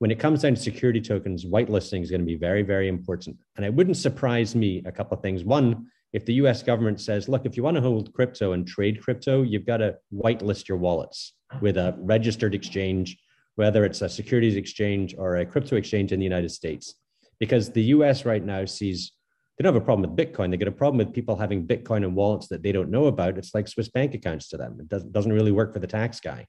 When 0.00 0.10
it 0.10 0.18
comes 0.18 0.42
down 0.42 0.56
to 0.56 0.60
security 0.60 1.00
tokens, 1.00 1.44
whitelisting 1.44 2.02
is 2.02 2.10
going 2.10 2.22
to 2.22 2.26
be 2.26 2.34
very, 2.34 2.62
very 2.62 2.88
important. 2.88 3.36
And 3.54 3.64
it 3.64 3.72
wouldn't 3.72 3.98
surprise 3.98 4.56
me 4.56 4.82
a 4.84 4.90
couple 4.90 5.16
of 5.16 5.22
things. 5.22 5.44
One, 5.44 5.86
if 6.12 6.26
the 6.26 6.34
US 6.42 6.64
government 6.64 7.00
says, 7.00 7.28
look, 7.28 7.46
if 7.46 7.56
you 7.56 7.62
want 7.62 7.76
to 7.76 7.80
hold 7.80 8.12
crypto 8.14 8.50
and 8.50 8.66
trade 8.66 9.00
crypto, 9.00 9.42
you've 9.42 9.64
got 9.64 9.76
to 9.76 9.94
whitelist 10.12 10.66
your 10.66 10.78
wallets 10.78 11.34
with 11.60 11.76
a 11.76 11.94
registered 12.00 12.52
exchange, 12.52 13.16
whether 13.54 13.84
it's 13.84 14.02
a 14.02 14.08
securities 14.08 14.56
exchange 14.56 15.14
or 15.16 15.36
a 15.36 15.46
crypto 15.46 15.76
exchange 15.76 16.10
in 16.10 16.18
the 16.18 16.24
United 16.24 16.50
States. 16.50 16.96
Because 17.38 17.70
the 17.70 17.84
US 17.94 18.24
right 18.24 18.44
now 18.44 18.64
sees 18.64 19.12
they 19.56 19.62
don't 19.62 19.74
have 19.74 19.82
a 19.82 19.84
problem 19.84 20.10
with 20.10 20.18
Bitcoin. 20.18 20.50
They 20.50 20.56
get 20.56 20.68
a 20.68 20.72
problem 20.72 20.98
with 20.98 21.14
people 21.14 21.36
having 21.36 21.66
Bitcoin 21.66 22.04
and 22.04 22.16
wallets 22.16 22.48
that 22.48 22.62
they 22.62 22.72
don't 22.72 22.90
know 22.90 23.06
about. 23.06 23.36
It's 23.36 23.54
like 23.54 23.68
Swiss 23.68 23.88
bank 23.88 24.14
accounts 24.14 24.48
to 24.48 24.56
them. 24.56 24.78
It 24.80 24.88
doesn't, 24.88 25.12
doesn't 25.12 25.32
really 25.32 25.52
work 25.52 25.72
for 25.72 25.78
the 25.78 25.86
tax 25.86 26.20
guy. 26.20 26.46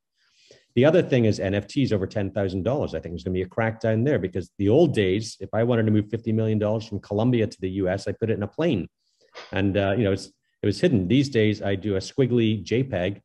The 0.75 0.85
other 0.85 1.03
thing 1.03 1.25
is 1.25 1.39
NFTs 1.39 1.91
over 1.91 2.07
$10,000. 2.07 2.87
I 2.87 2.91
think 2.91 3.03
there's 3.03 3.23
going 3.23 3.33
to 3.35 3.39
be 3.39 3.43
a 3.43 3.47
crackdown 3.47 4.03
there 4.03 4.17
because 4.17 4.49
the 4.57 4.69
old 4.69 4.95
days, 4.95 5.37
if 5.39 5.49
I 5.53 5.63
wanted 5.63 5.85
to 5.85 5.91
move 5.91 6.05
$50 6.05 6.33
million 6.33 6.59
from 6.81 6.99
Colombia 6.99 7.45
to 7.45 7.61
the 7.61 7.69
US, 7.71 8.07
I 8.07 8.13
put 8.13 8.31
it 8.31 8.37
in 8.37 8.43
a 8.43 8.47
plane. 8.47 8.87
And, 9.51 9.77
uh, 9.77 9.93
you 9.97 10.03
know, 10.03 10.13
it 10.13 10.65
was 10.65 10.81
hidden. 10.81 11.07
These 11.07 11.29
days, 11.29 11.61
I 11.61 11.75
do 11.75 11.95
a 11.95 11.99
squiggly 11.99 12.63
JPEG, 12.65 13.21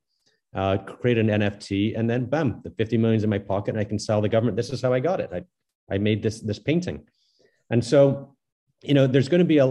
uh, 0.55 0.79
create 0.79 1.19
an 1.19 1.29
NFT, 1.29 1.99
and 1.99 2.11
then 2.11 2.27
bam, 2.27 2.61
the 2.65 2.71
50 2.71 2.99
millions 2.99 3.25
in 3.25 3.31
my 3.31 3.39
pocket, 3.39 3.71
and 3.71 3.81
I 3.81 3.85
can 3.85 3.99
sell 3.99 4.21
the 4.21 4.29
government. 4.29 4.57
This 4.57 4.71
is 4.71 4.83
how 4.83 4.93
I 4.93 5.01
got 5.01 5.21
it. 5.21 5.31
I, 5.33 5.43
I 5.91 5.99
made 5.99 6.23
this, 6.23 6.41
this 6.41 6.59
painting. 6.59 7.07
And 7.71 7.83
so 7.85 8.35
you 8.83 8.95
know, 8.95 9.07
there's 9.07 9.29
going 9.29 9.41
to 9.41 9.45
be 9.45 9.59
a 9.59 9.67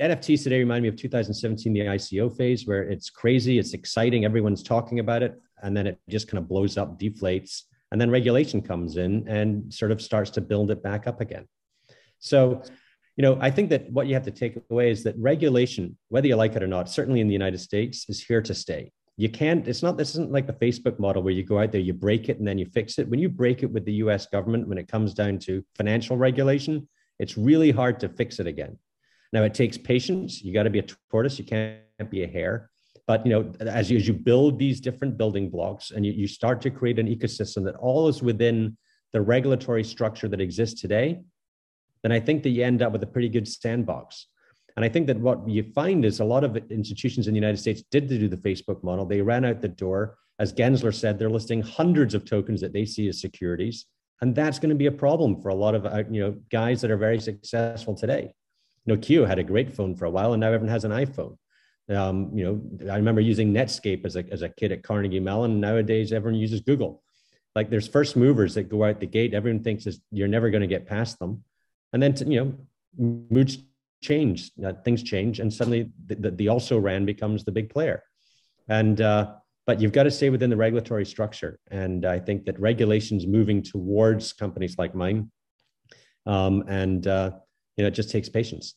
NFTs 0.00 0.42
today 0.42 0.58
remind 0.58 0.82
me 0.82 0.88
of 0.88 0.96
2017, 0.96 1.72
the 1.72 1.80
ICO 1.80 2.36
phase, 2.36 2.66
where 2.66 2.82
it's 2.82 3.08
crazy, 3.08 3.58
it's 3.58 3.72
exciting, 3.72 4.24
everyone's 4.24 4.62
talking 4.62 4.98
about 4.98 5.22
it, 5.22 5.40
and 5.62 5.76
then 5.76 5.86
it 5.86 6.00
just 6.08 6.28
kind 6.28 6.38
of 6.38 6.48
blows 6.48 6.76
up, 6.76 6.98
deflates, 6.98 7.62
and 7.92 8.00
then 8.00 8.10
regulation 8.10 8.60
comes 8.60 8.96
in 8.96 9.26
and 9.28 9.72
sort 9.72 9.92
of 9.92 10.02
starts 10.02 10.30
to 10.30 10.40
build 10.40 10.70
it 10.70 10.82
back 10.82 11.06
up 11.06 11.20
again. 11.20 11.46
So, 12.18 12.62
you 13.16 13.22
know, 13.22 13.38
I 13.40 13.50
think 13.50 13.70
that 13.70 13.90
what 13.90 14.06
you 14.06 14.14
have 14.14 14.24
to 14.24 14.30
take 14.30 14.58
away 14.70 14.90
is 14.90 15.04
that 15.04 15.14
regulation, 15.18 15.96
whether 16.08 16.26
you 16.26 16.36
like 16.36 16.56
it 16.56 16.62
or 16.62 16.66
not, 16.66 16.90
certainly 16.90 17.20
in 17.20 17.28
the 17.28 17.32
United 17.32 17.58
States, 17.58 18.06
is 18.08 18.22
here 18.22 18.42
to 18.42 18.54
stay. 18.54 18.92
You 19.16 19.30
can't, 19.30 19.66
it's 19.66 19.82
not, 19.82 19.96
this 19.96 20.10
isn't 20.10 20.32
like 20.32 20.46
the 20.46 20.52
Facebook 20.52 20.98
model 20.98 21.22
where 21.22 21.32
you 21.32 21.42
go 21.42 21.58
out 21.60 21.72
there, 21.72 21.80
you 21.80 21.94
break 21.94 22.28
it, 22.28 22.38
and 22.38 22.46
then 22.46 22.58
you 22.58 22.66
fix 22.66 22.98
it. 22.98 23.08
When 23.08 23.20
you 23.20 23.30
break 23.30 23.62
it 23.62 23.72
with 23.72 23.84
the 23.86 23.94
US 23.94 24.26
government, 24.26 24.68
when 24.68 24.78
it 24.78 24.88
comes 24.88 25.14
down 25.14 25.38
to 25.40 25.64
financial 25.76 26.18
regulation, 26.18 26.86
it's 27.18 27.36
really 27.36 27.70
hard 27.70 28.00
to 28.00 28.08
fix 28.08 28.38
it 28.40 28.46
again. 28.46 28.78
Now 29.32 29.42
it 29.42 29.54
takes 29.54 29.76
patience. 29.76 30.42
You 30.42 30.52
got 30.52 30.64
to 30.64 30.70
be 30.70 30.78
a 30.78 30.86
tortoise. 31.10 31.38
You 31.38 31.44
can't 31.44 32.10
be 32.10 32.22
a 32.22 32.26
hare. 32.26 32.70
But 33.06 33.24
you 33.24 33.32
know, 33.32 33.52
as 33.60 33.90
you, 33.90 33.98
as 33.98 34.08
you 34.08 34.14
build 34.14 34.58
these 34.58 34.80
different 34.80 35.16
building 35.16 35.48
blocks 35.48 35.90
and 35.90 36.04
you, 36.04 36.12
you 36.12 36.26
start 36.26 36.60
to 36.62 36.70
create 36.70 36.98
an 36.98 37.06
ecosystem 37.06 37.64
that 37.64 37.76
all 37.76 38.08
is 38.08 38.22
within 38.22 38.76
the 39.12 39.20
regulatory 39.20 39.84
structure 39.84 40.28
that 40.28 40.40
exists 40.40 40.80
today, 40.80 41.20
then 42.02 42.12
I 42.12 42.20
think 42.20 42.42
that 42.42 42.50
you 42.50 42.64
end 42.64 42.82
up 42.82 42.92
with 42.92 43.02
a 43.02 43.06
pretty 43.06 43.28
good 43.28 43.48
sandbox. 43.48 44.26
And 44.76 44.84
I 44.84 44.88
think 44.88 45.06
that 45.06 45.18
what 45.18 45.48
you 45.48 45.62
find 45.74 46.04
is 46.04 46.20
a 46.20 46.24
lot 46.24 46.44
of 46.44 46.56
institutions 46.70 47.28
in 47.28 47.34
the 47.34 47.40
United 47.40 47.58
States 47.58 47.82
did 47.90 48.08
do 48.08 48.28
the 48.28 48.36
Facebook 48.36 48.82
model. 48.84 49.06
They 49.06 49.22
ran 49.22 49.44
out 49.44 49.62
the 49.62 49.68
door. 49.68 50.18
As 50.38 50.52
Gensler 50.52 50.94
said, 50.94 51.18
they're 51.18 51.30
listing 51.30 51.62
hundreds 51.62 52.14
of 52.14 52.26
tokens 52.26 52.60
that 52.60 52.74
they 52.74 52.84
see 52.84 53.08
as 53.08 53.20
securities 53.20 53.86
and 54.20 54.34
that's 54.34 54.58
going 54.58 54.70
to 54.70 54.76
be 54.76 54.86
a 54.86 54.92
problem 54.92 55.40
for 55.40 55.48
a 55.48 55.54
lot 55.54 55.74
of 55.74 55.86
uh, 55.86 56.04
you 56.10 56.20
know 56.20 56.36
guys 56.50 56.80
that 56.80 56.90
are 56.90 56.96
very 56.96 57.20
successful 57.20 57.94
today. 57.94 58.32
Nokia 58.88 59.26
had 59.26 59.38
a 59.38 59.44
great 59.44 59.74
phone 59.74 59.96
for 59.96 60.04
a 60.04 60.10
while, 60.10 60.32
and 60.32 60.40
now 60.40 60.48
everyone 60.48 60.68
has 60.68 60.84
an 60.84 60.92
iPhone. 60.92 61.36
Um, 61.88 62.30
you 62.34 62.44
know, 62.44 62.92
I 62.92 62.96
remember 62.96 63.20
using 63.20 63.52
Netscape 63.52 64.04
as 64.04 64.16
a 64.16 64.24
as 64.30 64.42
a 64.42 64.48
kid 64.48 64.72
at 64.72 64.82
Carnegie 64.82 65.20
Mellon. 65.20 65.60
Nowadays, 65.60 66.12
everyone 66.12 66.40
uses 66.40 66.60
Google. 66.60 67.02
Like 67.54 67.70
there's 67.70 67.88
first 67.88 68.16
movers 68.16 68.54
that 68.54 68.68
go 68.68 68.84
out 68.84 69.00
the 69.00 69.06
gate. 69.06 69.34
Everyone 69.34 69.62
thinks 69.62 69.86
you're 70.10 70.28
never 70.28 70.50
going 70.50 70.62
to 70.62 70.66
get 70.66 70.86
past 70.86 71.18
them, 71.18 71.44
and 71.92 72.02
then 72.02 72.14
you 72.30 72.44
know, 72.44 73.18
moods 73.30 73.58
change, 74.02 74.50
uh, 74.64 74.72
things 74.84 75.02
change, 75.02 75.40
and 75.40 75.52
suddenly 75.52 75.90
the, 76.06 76.14
the, 76.14 76.30
the 76.30 76.48
also 76.48 76.78
ran 76.78 77.04
becomes 77.04 77.44
the 77.44 77.52
big 77.52 77.70
player, 77.70 78.02
and 78.68 79.00
uh, 79.00 79.34
but 79.66 79.80
you've 79.80 79.92
got 79.92 80.04
to 80.04 80.10
stay 80.10 80.30
within 80.30 80.48
the 80.48 80.56
regulatory 80.56 81.04
structure. 81.04 81.58
And 81.70 82.06
I 82.06 82.20
think 82.20 82.44
that 82.46 82.58
regulations 82.58 83.26
moving 83.26 83.62
towards 83.62 84.32
companies 84.32 84.78
like 84.78 84.94
mine, 84.94 85.30
um, 86.24 86.64
and 86.68 87.06
uh, 87.06 87.32
you 87.76 87.82
know, 87.82 87.88
it 87.88 87.94
just 87.94 88.10
takes 88.10 88.28
patience. 88.28 88.74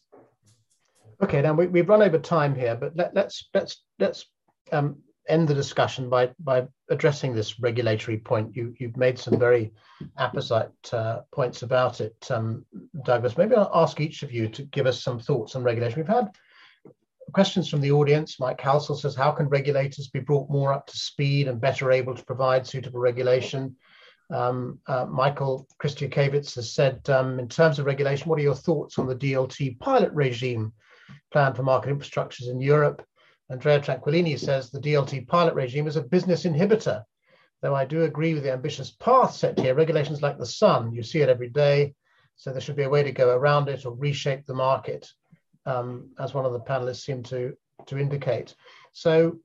Okay, 1.21 1.41
now 1.41 1.53
we, 1.53 1.79
have 1.79 1.89
run 1.89 2.01
over 2.01 2.17
time 2.17 2.55
here, 2.55 2.75
but 2.75 2.95
let, 2.95 3.15
us 3.17 3.49
let's 3.53 3.83
let's 3.99 4.25
um, 4.71 4.97
end 5.27 5.47
the 5.47 5.53
discussion 5.53 6.09
by 6.09 6.31
by 6.39 6.65
addressing 6.89 7.35
this 7.35 7.59
regulatory 7.59 8.17
point. 8.17 8.55
You 8.55 8.73
you've 8.79 8.97
made 8.97 9.19
some 9.19 9.37
very 9.37 9.73
apposite 10.17 10.71
uh, 10.93 11.21
points 11.31 11.61
about 11.61 12.01
it, 12.01 12.15
um, 12.31 12.65
Douglas. 13.03 13.37
Maybe 13.37 13.55
I'll 13.55 13.71
ask 13.73 13.99
each 13.99 14.23
of 14.23 14.31
you 14.31 14.47
to 14.49 14.63
give 14.63 14.87
us 14.87 15.03
some 15.03 15.19
thoughts 15.19 15.55
on 15.55 15.63
regulation. 15.63 15.99
We've 15.99 16.07
had 16.07 16.29
questions 17.31 17.69
from 17.69 17.81
the 17.81 17.91
audience. 17.91 18.39
Mike 18.39 18.59
Halsell 18.59 18.99
says, 18.99 19.15
"How 19.15 19.31
can 19.31 19.49
regulators 19.49 20.09
be 20.09 20.19
brought 20.19 20.49
more 20.49 20.73
up 20.73 20.87
to 20.87 20.97
speed 20.97 21.47
and 21.47 21.61
better 21.61 21.91
able 21.91 22.15
to 22.15 22.25
provide 22.25 22.67
suitable 22.67 22.99
regulation?" 22.99 23.75
Um, 24.31 24.79
uh, 24.85 25.05
Michael 25.05 25.67
has 25.81 26.71
said, 26.71 27.09
um, 27.09 27.39
in 27.39 27.47
terms 27.47 27.79
of 27.79 27.85
regulation, 27.85 28.29
what 28.29 28.37
are 28.37 28.43
your 28.43 28.53
thoughts 28.55 28.99
on 28.99 29.07
the 29.07 29.15
DLT 29.15 29.79
pilot 29.79 30.11
regime 30.13 30.73
planned 31.31 31.55
for 31.55 31.63
market 31.63 31.89
infrastructures 31.89 32.49
in 32.49 32.61
Europe? 32.61 33.03
Andrea 33.49 33.79
Tranquillini 33.79 34.37
says 34.37 34.69
the 34.69 34.79
DLT 34.79 35.27
pilot 35.27 35.55
regime 35.55 35.87
is 35.87 35.95
a 35.95 36.03
business 36.03 36.43
inhibitor. 36.45 37.03
Though 37.61 37.75
I 37.75 37.85
do 37.85 38.03
agree 38.03 38.35
with 38.35 38.43
the 38.43 38.53
ambitious 38.53 38.91
path 38.91 39.33
set 39.33 39.59
here, 39.59 39.73
regulations 39.73 40.21
like 40.21 40.37
the 40.37 40.45
sun, 40.45 40.93
you 40.93 41.01
see 41.01 41.21
it 41.21 41.29
every 41.29 41.49
day. 41.49 41.95
So 42.35 42.51
there 42.51 42.61
should 42.61 42.75
be 42.77 42.83
a 42.83 42.89
way 42.89 43.03
to 43.03 43.11
go 43.11 43.35
around 43.35 43.67
it 43.67 43.85
or 43.85 43.93
reshape 43.93 44.45
the 44.45 44.53
market, 44.53 45.11
um, 45.69 46.09
as 46.19 46.33
one 46.33 46.45
of 46.45 46.53
the 46.53 46.59
panelists 46.59 47.03
seemed 47.03 47.25
to, 47.25 47.53
to 47.85 47.97
indicate. 47.97 48.55
So 48.91 49.39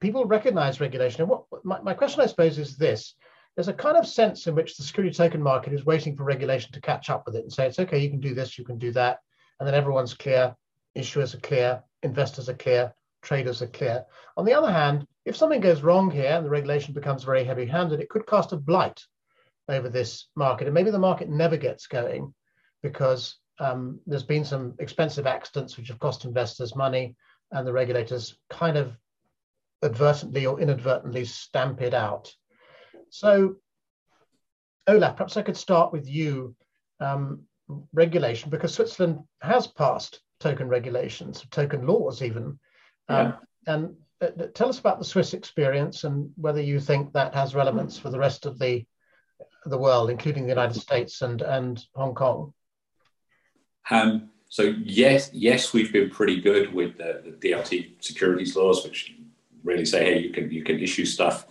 people 0.00 0.24
recognize 0.24 0.80
regulation. 0.80 1.22
And 1.22 1.30
what 1.30 1.44
my, 1.64 1.80
my 1.80 1.94
question, 1.94 2.20
I 2.20 2.26
suppose, 2.26 2.58
is 2.58 2.76
this. 2.76 3.14
There's 3.54 3.68
a 3.68 3.74
kind 3.74 3.96
of 3.96 4.06
sense 4.06 4.46
in 4.46 4.54
which 4.54 4.76
the 4.76 4.84
security 4.84 5.14
token 5.14 5.42
market 5.42 5.72
is 5.72 5.84
waiting 5.84 6.16
for 6.16 6.24
regulation 6.24 6.72
to 6.72 6.80
catch 6.80 7.10
up 7.10 7.24
with 7.26 7.36
it 7.36 7.42
and 7.42 7.52
say, 7.52 7.66
it's 7.66 7.78
okay, 7.78 7.98
you 7.98 8.10
can 8.10 8.20
do 8.20 8.34
this, 8.34 8.58
you 8.58 8.64
can 8.64 8.78
do 8.78 8.92
that. 8.92 9.18
And 9.58 9.66
then 9.66 9.74
everyone's 9.74 10.14
clear, 10.14 10.54
issuers 10.96 11.34
are 11.34 11.40
clear, 11.40 11.82
investors 12.02 12.48
are 12.48 12.54
clear, 12.54 12.94
traders 13.22 13.60
are 13.60 13.66
clear. 13.66 14.04
On 14.36 14.44
the 14.44 14.54
other 14.54 14.72
hand, 14.72 15.06
if 15.24 15.36
something 15.36 15.60
goes 15.60 15.82
wrong 15.82 16.10
here 16.10 16.32
and 16.36 16.46
the 16.46 16.50
regulation 16.50 16.94
becomes 16.94 17.24
very 17.24 17.44
heavy 17.44 17.66
handed, 17.66 18.00
it 18.00 18.08
could 18.08 18.26
cast 18.26 18.52
a 18.52 18.56
blight 18.56 19.02
over 19.68 19.88
this 19.88 20.28
market. 20.36 20.66
And 20.66 20.74
maybe 20.74 20.90
the 20.90 20.98
market 20.98 21.28
never 21.28 21.56
gets 21.56 21.86
going 21.86 22.32
because 22.82 23.36
um, 23.60 24.00
there's 24.06 24.24
been 24.24 24.44
some 24.44 24.74
expensive 24.78 25.26
accidents 25.26 25.76
which 25.76 25.88
have 25.88 26.00
cost 26.00 26.24
investors 26.24 26.74
money 26.74 27.14
and 27.52 27.66
the 27.66 27.72
regulators 27.72 28.36
kind 28.48 28.76
of 28.76 28.96
advertently 29.82 30.46
or 30.46 30.60
inadvertently 30.60 31.24
stamp 31.24 31.80
it 31.80 31.94
out. 31.94 32.32
So, 33.10 33.56
Olaf, 34.86 35.16
perhaps 35.16 35.36
I 35.36 35.42
could 35.42 35.56
start 35.56 35.92
with 35.92 36.08
you. 36.08 36.54
Um, 37.00 37.44
regulation, 37.92 38.50
because 38.50 38.74
Switzerland 38.74 39.20
has 39.42 39.66
passed 39.66 40.20
token 40.38 40.68
regulations, 40.68 41.44
token 41.50 41.86
laws 41.86 42.22
even, 42.22 42.58
um, 43.08 43.34
And 43.66 43.96
uh, 44.20 44.46
tell 44.54 44.68
us 44.68 44.78
about 44.78 44.98
the 44.98 45.04
Swiss 45.04 45.34
experience 45.34 46.04
and 46.04 46.30
whether 46.36 46.60
you 46.60 46.80
think 46.80 47.12
that 47.12 47.34
has 47.34 47.54
relevance 47.54 47.98
for 47.98 48.10
the 48.10 48.18
rest 48.18 48.46
of 48.46 48.58
the 48.58 48.84
the 49.66 49.78
world, 49.78 50.10
including 50.10 50.44
the 50.44 50.50
United 50.50 50.80
States 50.80 51.22
and 51.22 51.42
and 51.42 51.84
Hong 51.94 52.14
Kong. 52.14 52.54
Um, 53.88 54.30
so 54.48 54.74
yes, 54.84 55.30
yes, 55.32 55.72
we've 55.72 55.92
been 55.92 56.10
pretty 56.10 56.40
good 56.40 56.72
with 56.72 56.98
the, 56.98 57.22
the, 57.24 57.48
DLT 57.48 58.02
securities 58.02 58.56
laws, 58.56 58.84
which 58.84 59.14
really 59.62 59.84
say, 59.84 60.04
hey, 60.04 60.18
you 60.20 60.30
can 60.30 60.50
you 60.50 60.64
can 60.64 60.80
issue 60.80 61.04
stuff 61.04 61.46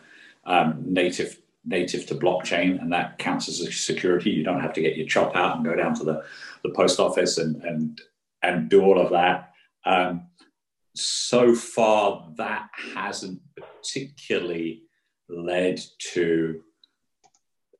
um, 0.45 0.83
native 0.85 1.41
native 1.65 2.05
to 2.07 2.15
blockchain, 2.15 2.81
and 2.81 2.91
that 2.91 3.17
counts 3.17 3.47
as 3.47 3.61
a 3.61 3.71
security. 3.71 4.31
You 4.31 4.43
don't 4.43 4.59
have 4.59 4.73
to 4.73 4.81
get 4.81 4.97
your 4.97 5.07
chop 5.07 5.35
out 5.35 5.55
and 5.55 5.65
go 5.65 5.75
down 5.75 5.93
to 5.95 6.03
the, 6.03 6.23
the 6.63 6.71
post 6.71 6.99
office 6.99 7.37
and 7.37 7.63
and 7.63 8.01
and 8.41 8.69
do 8.69 8.81
all 8.81 8.99
of 8.99 9.11
that. 9.11 9.53
Um, 9.85 10.27
so 10.95 11.55
far 11.55 12.29
that 12.37 12.69
hasn't 12.95 13.41
particularly 13.55 14.83
led 15.29 15.79
to 16.13 16.61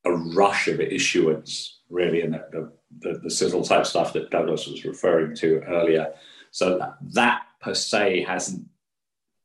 a 0.05 0.11
rush 0.11 0.67
of 0.67 0.79
issuance, 0.79 1.81
really, 1.89 2.21
in 2.21 2.31
the, 2.31 2.45
the, 2.51 2.71
the 2.97 3.29
sizzle 3.29 3.63
type 3.63 3.85
stuff 3.85 4.13
that 4.13 4.31
Douglas 4.31 4.67
was 4.67 4.85
referring 4.85 5.35
to 5.37 5.61
earlier. 5.67 6.13
So 6.51 6.77
that, 6.79 6.97
that 7.13 7.41
per 7.61 7.73
se 7.73 8.23
hasn't 8.23 8.65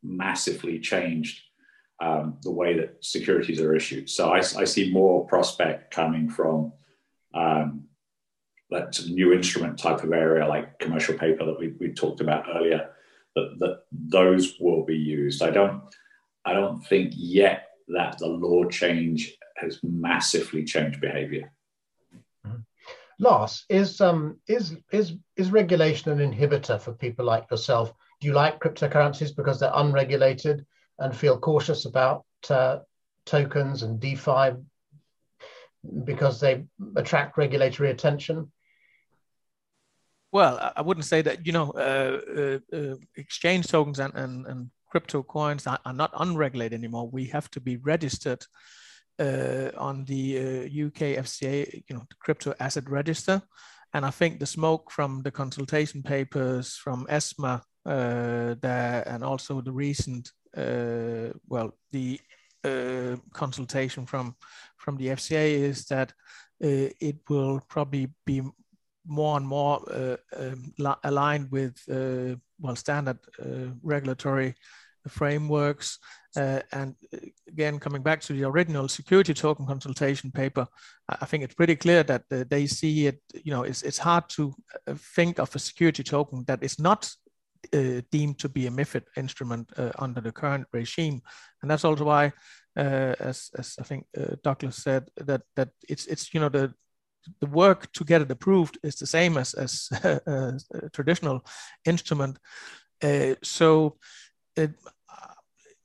massively 0.02 0.80
changed 0.80 1.42
um, 2.00 2.38
the 2.42 2.50
way 2.50 2.76
that 2.78 3.04
securities 3.04 3.60
are 3.60 3.74
issued. 3.74 4.10
So 4.10 4.32
I, 4.32 4.38
I 4.38 4.64
see 4.64 4.90
more 4.92 5.26
prospect 5.26 5.90
coming 5.90 6.28
from 6.28 6.72
um, 7.34 7.84
that 8.70 8.98
new 9.08 9.32
instrument 9.32 9.78
type 9.78 10.02
of 10.02 10.12
area 10.12 10.46
like 10.46 10.78
commercial 10.78 11.16
paper 11.16 11.44
that 11.44 11.58
we, 11.58 11.74
we 11.78 11.92
talked 11.92 12.20
about 12.20 12.46
earlier 12.54 12.90
that, 13.36 13.58
that 13.58 13.82
those 13.92 14.58
will 14.60 14.84
be 14.84 14.96
used. 14.96 15.42
I 15.42 15.50
don't 15.50 15.82
I 16.44 16.52
don't 16.52 16.84
think 16.86 17.12
yet 17.16 17.68
that 17.88 18.18
the 18.18 18.26
law 18.26 18.64
change 18.64 19.36
has 19.56 19.80
massively 19.82 20.64
changed 20.64 21.00
behavior. 21.00 21.50
Mm-hmm. 23.20 23.74
Is 23.74 24.00
um 24.00 24.38
is 24.48 24.76
is 24.92 25.14
is 25.36 25.50
regulation 25.50 26.12
an 26.12 26.32
inhibitor 26.32 26.80
for 26.80 26.92
people 26.92 27.24
like 27.24 27.50
yourself? 27.50 27.92
Do 28.20 28.26
you 28.26 28.34
like 28.34 28.60
cryptocurrencies 28.60 29.34
because 29.36 29.60
they're 29.60 29.70
unregulated 29.74 30.64
and 30.98 31.16
feel 31.16 31.38
cautious 31.38 31.84
about 31.84 32.24
uh, 32.48 32.78
tokens 33.26 33.82
and 33.82 34.00
DeFi 34.00 34.52
because 36.04 36.40
they 36.40 36.64
attract 36.96 37.36
regulatory 37.36 37.90
attention? 37.90 38.50
Well, 40.32 40.72
I 40.74 40.82
wouldn't 40.82 41.06
say 41.06 41.22
that, 41.22 41.46
you 41.46 41.52
know, 41.52 41.70
uh, 41.70 42.58
uh, 42.72 42.76
uh, 42.76 42.96
exchange 43.16 43.68
tokens 43.68 44.00
and, 44.00 44.12
and, 44.14 44.46
and 44.46 44.70
crypto 44.90 45.22
coins 45.22 45.66
are, 45.66 45.78
are, 45.84 45.92
not 45.92 46.10
unregulated 46.18 46.76
anymore. 46.76 47.08
We 47.08 47.26
have 47.26 47.48
to 47.52 47.60
be 47.60 47.76
registered 47.76 48.44
uh, 49.18 49.70
on 49.76 50.04
the 50.04 50.66
UK 50.66 51.02
uh, 51.02 51.22
FCA, 51.22 51.84
you 51.88 51.94
know, 51.94 52.04
the 52.08 52.16
crypto 52.18 52.54
asset 52.60 52.88
register. 52.88 53.42
And 53.92 54.04
I 54.04 54.10
think 54.10 54.40
the 54.40 54.46
smoke 54.46 54.90
from 54.90 55.22
the 55.22 55.30
consultation 55.30 56.02
papers 56.02 56.76
from 56.76 57.06
ESMA 57.08 57.62
uh, 57.86 58.54
there, 58.60 59.04
and 59.06 59.22
also 59.22 59.60
the 59.60 59.72
recent, 59.72 60.32
well, 60.56 61.74
the 61.92 62.20
consultation 63.32 64.06
from 64.06 64.34
from 64.78 64.96
the 64.96 65.08
FCA 65.08 65.60
is 65.60 65.84
that 65.86 66.12
it 66.60 67.18
will 67.28 67.60
probably 67.68 68.08
be 68.26 68.42
more 69.06 69.36
and 69.36 69.46
more 69.46 69.82
uh, 69.92 70.16
um, 70.36 70.72
aligned 71.04 71.50
with 71.50 71.80
uh, 71.90 72.36
well 72.58 72.76
standard 72.76 73.18
uh, 73.40 73.70
frameworks. 75.08 75.98
Uh, 76.36 76.60
and 76.72 76.94
uh, 77.12 77.18
again, 77.48 77.78
coming 77.78 78.02
back 78.02 78.20
to 78.20 78.32
the 78.32 78.44
original 78.44 78.88
security 78.88 79.34
token 79.34 79.66
consultation 79.66 80.30
paper, 80.30 80.66
I 81.08 81.26
think 81.26 81.44
it's 81.44 81.54
pretty 81.54 81.76
clear 81.76 82.02
that 82.04 82.24
uh, 82.32 82.44
they 82.48 82.66
see 82.66 83.06
it. 83.06 83.20
You 83.32 83.52
know, 83.52 83.62
it's 83.62 83.82
it's 83.82 83.98
hard 83.98 84.28
to 84.30 84.54
think 85.16 85.38
of 85.38 85.54
a 85.54 85.58
security 85.58 86.02
token 86.02 86.44
that 86.46 86.62
is 86.62 86.78
not 86.78 87.10
deemed 88.10 88.38
to 88.38 88.48
be 88.48 88.66
a 88.66 88.70
MiFID 88.70 89.04
instrument 89.16 89.72
under 89.98 90.20
the 90.20 90.32
current 90.32 90.66
regime, 90.72 91.22
and 91.62 91.70
that's 91.70 91.84
also 91.84 92.04
why. 92.04 92.32
Uh, 92.76 93.14
as, 93.20 93.50
as 93.56 93.76
I 93.78 93.84
think 93.84 94.04
uh, 94.18 94.34
Douglas 94.42 94.82
said, 94.82 95.08
that 95.16 95.42
that 95.54 95.68
it's 95.88 96.06
it's 96.06 96.34
you 96.34 96.40
know 96.40 96.48
the 96.48 96.74
the 97.40 97.46
work 97.46 97.90
to 97.92 98.04
get 98.04 98.22
it 98.22 98.30
approved 98.30 98.78
is 98.82 98.96
the 98.96 99.06
same 99.06 99.36
as, 99.36 99.54
as 99.54 99.88
a, 100.02 100.58
traditional 100.92 101.44
instrument. 101.84 102.38
Uh, 103.02 103.34
so 103.42 103.96
it, 104.56 104.72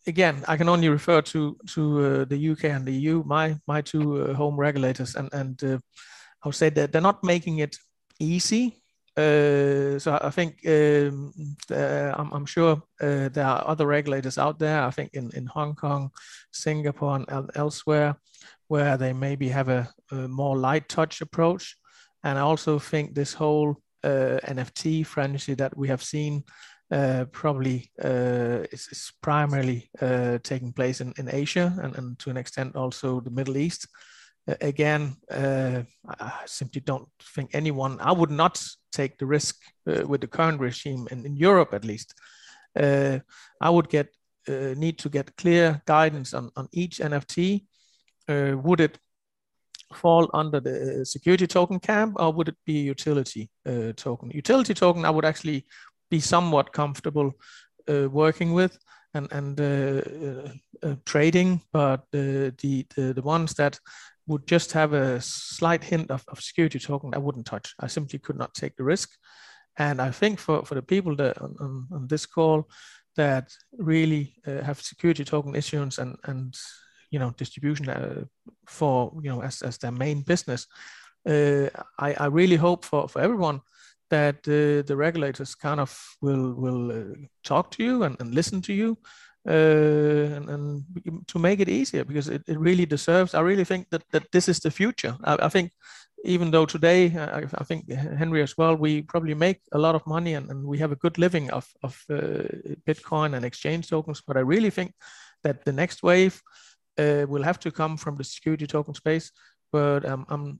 again, 0.09 0.43
I 0.47 0.57
can 0.57 0.69
only 0.69 0.89
refer 0.89 1.21
to 1.21 1.55
to 1.73 1.81
uh, 2.05 2.25
the 2.25 2.49
UK 2.51 2.63
and 2.65 2.85
the 2.85 2.93
EU, 2.93 3.23
my 3.25 3.55
my 3.67 3.81
two 3.81 4.05
uh, 4.21 4.33
home 4.33 4.59
regulators, 4.59 5.15
and 5.15 5.29
and 5.33 5.63
uh, 5.63 5.77
I 6.43 6.47
would 6.47 6.55
say 6.55 6.69
that 6.71 6.91
they're 6.91 7.09
not 7.11 7.23
making 7.23 7.59
it 7.59 7.77
easy. 8.19 8.75
So 9.17 10.17
I 10.21 10.29
think 10.29 10.65
um, 10.65 11.33
I'm, 11.69 12.31
I'm, 12.31 12.45
sure 12.45 12.81
there 12.99 13.45
are 13.45 13.67
other 13.67 13.85
regulators 13.85 14.37
out 14.37 14.59
there. 14.59 14.81
I 14.81 14.91
think 14.91 15.09
in, 15.13 15.29
in 15.33 15.45
Hong 15.45 15.75
Kong, 15.75 16.11
Singapore, 16.51 17.25
and 17.27 17.51
elsewhere, 17.55 18.15
where 18.69 18.95
they 18.97 19.11
maybe 19.11 19.49
have 19.49 19.67
a, 19.67 19.89
a 20.11 20.15
more 20.27 20.55
light 20.55 20.87
touch 20.87 21.19
approach. 21.19 21.75
And 22.23 22.37
I 22.37 22.41
also 22.41 22.79
think 22.79 23.13
this 23.13 23.33
whole 23.33 23.75
uh, 24.03 24.39
NFT 24.47 25.05
frenzy 25.05 25.55
that 25.55 25.75
we 25.75 25.89
have 25.89 26.03
seen 26.03 26.43
uh, 26.91 27.25
probably 27.31 27.91
uh, 28.03 28.65
is, 28.71 28.87
is, 28.91 29.11
primarily 29.21 29.89
uh, 30.01 30.39
taking 30.43 30.73
place 30.73 31.01
in, 31.01 31.13
in 31.17 31.29
Asia 31.33 31.73
and, 31.83 31.95
and, 31.95 32.19
to 32.19 32.29
an 32.29 32.37
extent 32.37 32.75
also 32.75 33.19
the 33.19 33.29
Middle 33.29 33.57
East. 33.57 33.87
again, 34.61 35.15
uh, 35.29 35.83
I 36.19 36.31
simply 36.45 36.81
don't 36.81 37.07
think 37.35 37.51
anyone, 37.53 37.99
I 37.99 38.11
would 38.11 38.31
not 38.31 38.63
take 38.91 39.17
the 39.17 39.27
risk 39.27 39.55
uh, 39.87 40.07
with 40.07 40.21
the 40.21 40.27
current 40.27 40.59
regime 40.59 41.07
in, 41.11 41.25
in 41.25 41.35
Europe 41.35 41.73
at 41.73 41.85
least. 41.85 42.15
I 42.75 43.69
would 43.69 43.89
get 43.89 44.07
need 44.47 44.97
to 44.97 45.09
get 45.09 45.35
clear 45.37 45.81
guidance 45.85 46.33
on, 46.33 46.49
on 46.55 46.67
each 46.71 46.97
NFT 46.97 47.65
uh, 48.29 48.55
would 48.57 48.79
it 48.79 48.97
fall 49.93 50.29
under 50.33 50.59
the 50.59 51.03
security 51.03 51.47
token 51.47 51.79
camp 51.79 52.15
or 52.19 52.31
would 52.31 52.47
it 52.47 52.57
be 52.65 52.81
utility 52.81 53.49
uh, 53.65 53.91
token? 53.95 54.29
Utility 54.29 54.73
token, 54.73 55.03
I 55.03 55.09
would 55.09 55.25
actually 55.25 55.65
be 56.09 56.19
somewhat 56.19 56.73
comfortable 56.73 57.33
working 57.87 58.53
with 58.53 58.77
and 59.13 59.27
and 59.31 59.57
trading, 61.05 61.61
but 61.71 62.03
the, 62.11 62.53
the 62.61 63.13
the 63.13 63.21
ones 63.21 63.53
that 63.55 63.79
would 64.29 64.47
just 64.47 64.71
have 64.73 64.93
a 64.93 65.19
slight 65.19 65.83
hint 65.83 66.11
of, 66.11 66.23
of 66.27 66.39
security 66.39 66.79
token, 66.79 67.13
I 67.15 67.17
wouldn't 67.17 67.47
touch. 67.47 67.73
I 67.79 67.87
simply 67.87 68.19
could 68.19 68.37
not 68.37 68.53
take 68.53 68.75
the 68.75 68.83
risk. 68.83 69.09
And 69.77 69.99
I 69.99 70.11
think 70.11 70.39
for, 70.39 70.63
for 70.65 70.75
the 70.75 70.83
people 70.83 71.15
that 71.15 71.41
on, 71.41 71.55
on, 71.59 71.87
on 71.91 72.07
this 72.07 72.25
call 72.27 72.69
that 73.15 73.51
really 73.77 74.35
uh, 74.45 74.61
have 74.61 74.81
security 74.81 75.25
token 75.25 75.55
issuance 75.55 75.97
and, 75.97 76.15
and 76.25 76.55
you 77.09 77.17
know 77.17 77.31
distribution 77.37 77.89
uh, 77.89 78.23
for 78.67 79.11
you 79.23 79.29
know 79.31 79.41
as, 79.41 79.63
as 79.63 79.77
their 79.79 79.91
main 79.91 80.21
business, 80.21 80.67
uh, 81.27 81.67
I, 81.97 82.13
I 82.13 82.25
really 82.27 82.55
hope 82.55 82.85
for, 82.85 83.09
for 83.09 83.21
everyone 83.21 83.61
that 84.09 84.37
uh, 84.47 84.85
the 84.87 84.95
regulators 84.95 85.55
kind 85.55 85.79
of 85.79 85.97
will 86.21 86.53
will 86.53 86.91
uh, 86.91 87.15
talk 87.43 87.71
to 87.71 87.83
you 87.83 88.03
and, 88.03 88.15
and 88.19 88.33
listen 88.33 88.61
to 88.61 88.73
you 88.73 88.97
uh, 89.47 90.35
and, 90.35 90.49
and, 90.49 90.83
to 91.27 91.39
make 91.39 91.59
it 91.59 91.69
easier 91.69 92.03
because 92.03 92.27
it, 92.27 92.43
it 92.47 92.59
really 92.59 92.85
deserves. 92.85 93.33
I 93.33 93.41
really 93.41 93.63
think 93.63 93.89
that, 93.89 94.03
that 94.11 94.31
this 94.31 94.49
is 94.49 94.59
the 94.59 94.71
future. 94.71 95.15
I, 95.23 95.37
I 95.45 95.49
think 95.49 95.71
even 96.25 96.51
though 96.51 96.65
today, 96.65 97.15
I, 97.17 97.45
I, 97.53 97.63
think 97.63 97.89
Henry 97.89 98.41
as 98.41 98.57
well, 98.57 98.75
we 98.75 99.01
probably 99.01 99.33
make 99.33 99.61
a 99.71 99.77
lot 99.77 99.95
of 99.95 100.05
money 100.05 100.33
and, 100.33 100.49
and 100.49 100.65
we 100.65 100.77
have 100.79 100.91
a 100.91 100.97
good 100.97 101.17
living 101.17 101.49
of, 101.51 101.65
of 101.81 102.03
uh, 102.09 102.43
Bitcoin 102.85 103.35
and 103.35 103.45
exchange 103.45 103.89
tokens. 103.89 104.21
But 104.25 104.35
I 104.35 104.41
really 104.41 104.69
think 104.69 104.93
that 105.43 105.63
the 105.63 105.71
next 105.71 106.03
wave 106.03 106.41
uh, 106.97 107.25
will 107.27 107.43
have 107.43 107.59
to 107.61 107.71
come 107.71 107.95
from 107.95 108.17
the 108.17 108.23
security 108.23 108.67
token 108.67 108.93
space. 108.93 109.31
But 109.71 110.05
um, 110.05 110.25
I'm 110.29 110.59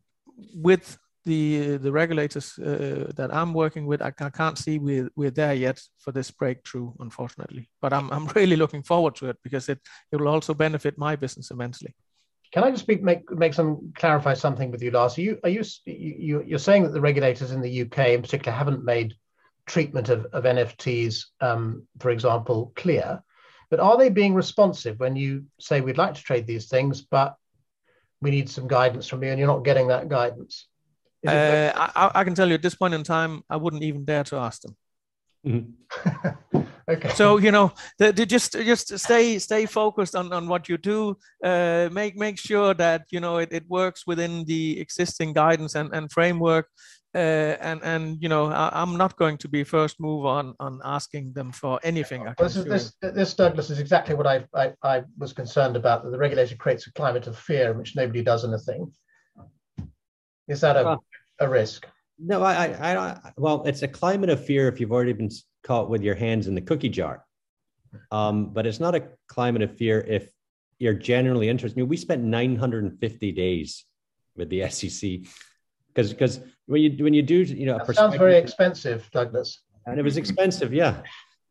with 0.56 0.98
the 1.26 1.78
the 1.78 1.92
regulators 1.92 2.58
uh, 2.60 3.12
that 3.16 3.34
I'm 3.34 3.54
working 3.54 3.86
with, 3.86 4.02
I, 4.02 4.14
I, 4.20 4.30
can't 4.30 4.58
see 4.58 4.80
we're, 4.80 5.10
we're 5.16 5.32
there 5.32 5.54
yet 5.54 5.82
for 5.98 6.12
this 6.12 6.32
breakthrough, 6.32 6.92
unfortunately. 7.00 7.70
But 7.82 7.94
I'm, 7.94 8.10
I'm 8.12 8.28
really 8.36 8.56
looking 8.56 8.84
forward 8.84 9.16
to 9.16 9.30
it 9.30 9.38
because 9.44 9.70
it, 9.70 9.80
it 10.12 10.18
will 10.18 10.30
also 10.30 10.54
benefit 10.54 10.98
my 10.98 11.16
business 11.16 11.52
immensely. 11.52 11.94
Can 12.52 12.64
I 12.64 12.72
just 12.72 12.84
speak, 12.84 13.04
make 13.04 13.30
make 13.32 13.54
some 13.54 13.94
clarify 13.96 14.34
something 14.34 14.72
with 14.72 14.82
you, 14.82 14.92
Lars? 14.92 15.18
Are 15.18 15.22
you 15.22 15.40
are 15.44 15.50
you, 15.50 15.64
you 15.86 16.44
you're 16.48 16.58
saying 16.58 16.84
that 16.84 16.94
the 16.94 17.02
regulators 17.02 17.52
in 17.52 17.62
the 17.62 17.82
UK, 17.82 18.10
in 18.10 18.22
particular, 18.22 18.58
haven't 18.58 18.84
made 18.84 19.14
treatment 19.68 20.10
of, 20.10 20.26
of 20.34 20.46
NFTs, 20.46 21.26
um, 21.42 21.88
for 22.00 22.10
example, 22.10 22.74
clear. 22.76 23.22
But 23.70 23.80
are 23.80 23.98
they 23.98 24.10
being 24.10 24.34
responsive 24.34 25.00
when 25.00 25.16
you 25.16 25.46
say 25.60 25.82
we'd 25.82 26.00
like 26.00 26.16
to 26.16 26.24
trade 26.24 26.48
these 26.48 26.68
things, 26.70 27.02
but 27.02 27.36
we 28.20 28.32
need 28.32 28.50
some 28.50 28.68
guidance 28.68 29.08
from 29.08 29.24
you, 29.24 29.30
and 29.30 29.38
you're 29.38 29.48
not 29.48 29.64
getting 29.64 29.90
that 29.90 30.10
guidance? 30.10 30.69
Uh, 31.28 31.72
I, 31.76 32.12
I, 32.16 32.24
can 32.24 32.34
tell 32.34 32.48
you 32.48 32.54
at 32.56 32.62
this 32.62 32.76
point 32.76 32.94
in 32.94 33.04
time, 33.04 33.44
I 33.50 33.58
wouldn't 33.58 33.84
even 33.84 34.06
dare 34.06 34.24
to 34.26 34.38
ask 34.38 34.62
them. 34.62 34.76
Mm-hmm. 35.46 36.60
okay. 36.90 37.10
So 37.10 37.38
you 37.38 37.52
know, 37.52 37.72
the, 37.98 38.12
the 38.12 38.26
just 38.26 38.54
just 38.54 38.98
stay 39.00 39.40
stay 39.40 39.66
focused 39.66 40.16
on, 40.16 40.32
on 40.34 40.48
what 40.48 40.70
you 40.70 40.78
do. 40.78 41.18
Uh, 41.44 41.90
make 41.92 42.16
make 42.16 42.38
sure 42.38 42.74
that 42.74 43.06
you 43.12 43.20
know 43.20 43.38
it, 43.38 43.50
it 43.52 43.64
works 43.70 44.06
within 44.08 44.46
the 44.46 44.80
existing 44.80 45.34
guidance 45.34 45.76
and, 45.76 45.94
and 45.94 46.12
framework. 46.12 46.68
Uh, 47.16 47.58
and 47.60 47.82
and 47.84 48.22
you 48.22 48.30
know, 48.30 48.48
I, 48.48 48.82
am 48.84 48.96
not 48.96 49.18
going 49.18 49.38
to 49.40 49.48
be 49.48 49.64
first 49.64 50.00
move 50.00 50.26
on 50.26 50.54
on 50.60 50.80
asking 50.84 51.34
them 51.34 51.52
for 51.52 51.80
anything. 51.84 52.24
This, 52.38 52.56
is, 52.56 52.66
this, 52.66 52.94
this 53.02 53.34
Douglas 53.34 53.72
is 53.72 53.80
exactly 53.80 54.14
what 54.14 54.28
I, 54.28 54.46
I 54.54 54.74
I 54.84 55.04
was 55.18 55.34
concerned 55.34 55.76
about. 55.76 56.04
That 56.04 56.12
the 56.12 56.20
regulator 56.20 56.56
creates 56.56 56.86
a 56.86 56.94
climate 56.94 57.26
of 57.26 57.36
fear 57.36 57.72
in 57.72 57.80
which 57.80 57.96
nobody 57.96 58.22
does 58.22 58.46
anything. 58.46 58.92
Is 60.50 60.62
that 60.62 60.76
a, 60.76 60.98
a 61.40 61.48
risk? 61.48 61.88
No, 62.18 62.44
I, 62.44 62.66
I, 62.66 62.92
I 62.92 62.94
don't. 62.94 63.34
Well, 63.38 63.64
it's 63.66 63.82
a 63.84 63.88
climate 63.88 64.30
of 64.30 64.44
fear 64.44 64.68
if 64.68 64.80
you've 64.80 64.92
already 64.92 65.14
been 65.14 65.30
caught 65.64 65.90
with 65.90 66.04
your 66.04 66.16
hands 66.16 66.48
in 66.48 66.56
the 66.56 66.62
cookie 66.62 66.90
jar. 66.90 67.24
Um, 68.12 68.52
but 68.52 68.66
it's 68.66 68.80
not 68.80 68.96
a 68.96 69.10
climate 69.28 69.62
of 69.62 69.78
fear 69.78 70.02
if 70.02 70.30
you're 70.80 70.94
genuinely 70.94 71.50
interested. 71.50 71.80
I 71.80 71.82
mean, 71.82 71.90
we 71.90 71.98
spent 71.98 72.24
950 72.24 73.32
days 73.32 73.86
with 74.36 74.50
the 74.50 74.70
SEC 74.70 75.22
because 75.88 76.12
because 76.12 76.42
when 76.66 76.82
you 76.82 77.04
when 77.04 77.14
you 77.14 77.22
do 77.22 77.38
you 77.44 77.66
know 77.66 77.80
sounds 77.92 78.16
very 78.16 78.38
expensive, 78.38 79.10
Douglas. 79.12 79.62
And 79.86 80.00
it 80.00 80.04
was 80.04 80.18
expensive, 80.18 80.74
yeah 80.74 81.02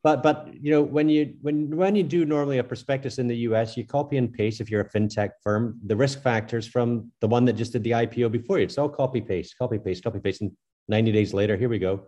but 0.02 0.22
but 0.22 0.48
you 0.52 0.70
know 0.70 0.82
when 0.82 1.08
you 1.08 1.34
when 1.42 1.76
when 1.76 1.96
you 1.96 2.02
do 2.02 2.24
normally 2.24 2.58
a 2.58 2.64
prospectus 2.64 3.18
in 3.18 3.26
the 3.26 3.36
US, 3.48 3.76
you 3.76 3.84
copy 3.84 4.16
and 4.16 4.32
paste 4.32 4.60
if 4.60 4.70
you're 4.70 4.82
a 4.82 4.88
fintech 4.88 5.30
firm 5.42 5.78
the 5.84 5.96
risk 5.96 6.22
factors 6.22 6.66
from 6.66 7.10
the 7.20 7.28
one 7.28 7.44
that 7.46 7.54
just 7.54 7.72
did 7.72 7.82
the 7.82 7.92
IPO 7.92 8.30
before 8.30 8.58
you. 8.58 8.64
It's 8.64 8.78
all 8.78 8.88
copy 8.88 9.20
paste, 9.20 9.56
copy 9.58 9.78
paste, 9.78 10.04
copy 10.04 10.20
paste, 10.20 10.42
and 10.42 10.52
90 10.88 11.12
days 11.12 11.34
later, 11.34 11.56
here 11.56 11.68
we 11.68 11.78
go. 11.78 12.06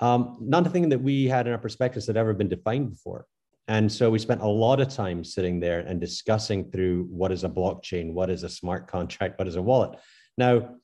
Um, 0.00 0.38
nothing 0.40 0.88
that 0.90 1.00
we 1.00 1.26
had 1.26 1.46
in 1.46 1.52
our 1.52 1.58
prospectus 1.58 2.06
had 2.06 2.16
ever 2.16 2.32
been 2.32 2.48
defined 2.48 2.90
before. 2.90 3.26
And 3.66 3.90
so 3.90 4.10
we 4.10 4.18
spent 4.18 4.40
a 4.40 4.46
lot 4.46 4.80
of 4.80 4.88
time 4.88 5.24
sitting 5.24 5.60
there 5.60 5.80
and 5.80 6.00
discussing 6.00 6.70
through 6.70 7.04
what 7.10 7.32
is 7.32 7.44
a 7.44 7.48
blockchain, 7.48 8.12
what 8.12 8.30
is 8.30 8.42
a 8.42 8.48
smart 8.48 8.86
contract, 8.86 9.38
what 9.38 9.48
is 9.48 9.56
a 9.56 9.62
wallet. 9.62 9.98
Now, 10.38 10.76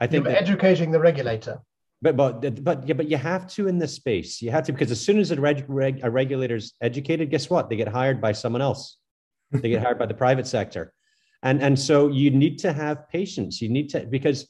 I 0.00 0.06
think 0.06 0.24
You're 0.24 0.36
educating 0.36 0.90
the 0.90 1.00
regulator 1.00 1.60
but 2.02 2.16
but 2.16 2.64
but 2.64 2.86
yeah, 2.86 2.94
but 2.94 3.08
you 3.08 3.16
have 3.16 3.46
to 3.54 3.68
in 3.68 3.78
this 3.78 3.94
space. 3.94 4.42
You 4.42 4.50
have 4.50 4.64
to 4.64 4.72
because 4.72 4.90
as 4.90 5.00
soon 5.00 5.20
as 5.20 5.30
a, 5.30 5.40
reg, 5.40 5.64
reg, 5.68 6.00
a 6.02 6.10
regulator's 6.10 6.74
educated, 6.80 7.30
guess 7.30 7.48
what? 7.48 7.70
They 7.70 7.76
get 7.76 7.88
hired 7.88 8.20
by 8.20 8.32
someone 8.32 8.60
else. 8.60 8.98
They 9.52 9.68
get 9.68 9.82
hired 9.82 9.98
by 9.98 10.06
the 10.06 10.14
private 10.14 10.46
sector, 10.46 10.92
and 11.42 11.62
and 11.62 11.78
so 11.78 12.08
you 12.08 12.30
need 12.30 12.58
to 12.60 12.72
have 12.72 13.08
patience. 13.08 13.62
You 13.62 13.68
need 13.68 13.88
to 13.90 14.00
because 14.00 14.48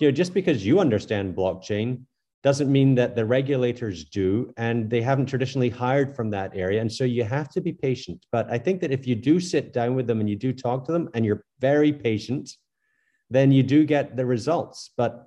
you 0.00 0.08
know 0.08 0.12
just 0.12 0.32
because 0.32 0.64
you 0.64 0.80
understand 0.80 1.36
blockchain 1.36 2.02
doesn't 2.42 2.70
mean 2.70 2.94
that 2.94 3.16
the 3.16 3.26
regulators 3.26 4.04
do, 4.04 4.52
and 4.56 4.88
they 4.88 5.02
haven't 5.02 5.26
traditionally 5.26 5.68
hired 5.68 6.14
from 6.14 6.30
that 6.30 6.52
area. 6.54 6.80
And 6.80 6.90
so 6.90 7.02
you 7.02 7.24
have 7.24 7.48
to 7.50 7.60
be 7.60 7.72
patient. 7.72 8.24
But 8.30 8.48
I 8.50 8.56
think 8.56 8.80
that 8.82 8.92
if 8.92 9.06
you 9.06 9.16
do 9.16 9.40
sit 9.40 9.72
down 9.72 9.96
with 9.96 10.06
them 10.06 10.20
and 10.20 10.30
you 10.30 10.36
do 10.36 10.52
talk 10.52 10.86
to 10.86 10.92
them, 10.92 11.10
and 11.12 11.26
you're 11.26 11.44
very 11.58 11.92
patient, 11.92 12.48
then 13.28 13.52
you 13.52 13.62
do 13.62 13.84
get 13.84 14.16
the 14.16 14.24
results. 14.24 14.92
But 14.96 15.26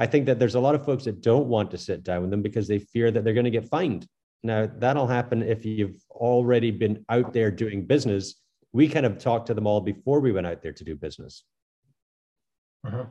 I 0.00 0.06
think 0.06 0.24
that 0.26 0.38
there's 0.38 0.54
a 0.54 0.60
lot 0.60 0.74
of 0.74 0.84
folks 0.84 1.04
that 1.04 1.20
don't 1.20 1.46
want 1.46 1.70
to 1.72 1.78
sit 1.78 2.02
down 2.02 2.22
with 2.22 2.30
them 2.30 2.40
because 2.40 2.66
they 2.66 2.78
fear 2.78 3.10
that 3.10 3.22
they're 3.22 3.34
going 3.34 3.44
to 3.44 3.50
get 3.50 3.68
fined. 3.68 4.08
Now, 4.42 4.66
that'll 4.78 5.06
happen 5.06 5.42
if 5.42 5.66
you've 5.66 6.02
already 6.10 6.70
been 6.70 7.04
out 7.10 7.34
there 7.34 7.50
doing 7.50 7.84
business. 7.84 8.36
We 8.72 8.88
kind 8.88 9.04
of 9.04 9.18
talked 9.18 9.48
to 9.48 9.54
them 9.54 9.66
all 9.66 9.82
before 9.82 10.20
we 10.20 10.32
went 10.32 10.46
out 10.46 10.62
there 10.62 10.72
to 10.72 10.84
do 10.84 10.96
business. 10.96 11.44
Uh-huh. 12.86 13.04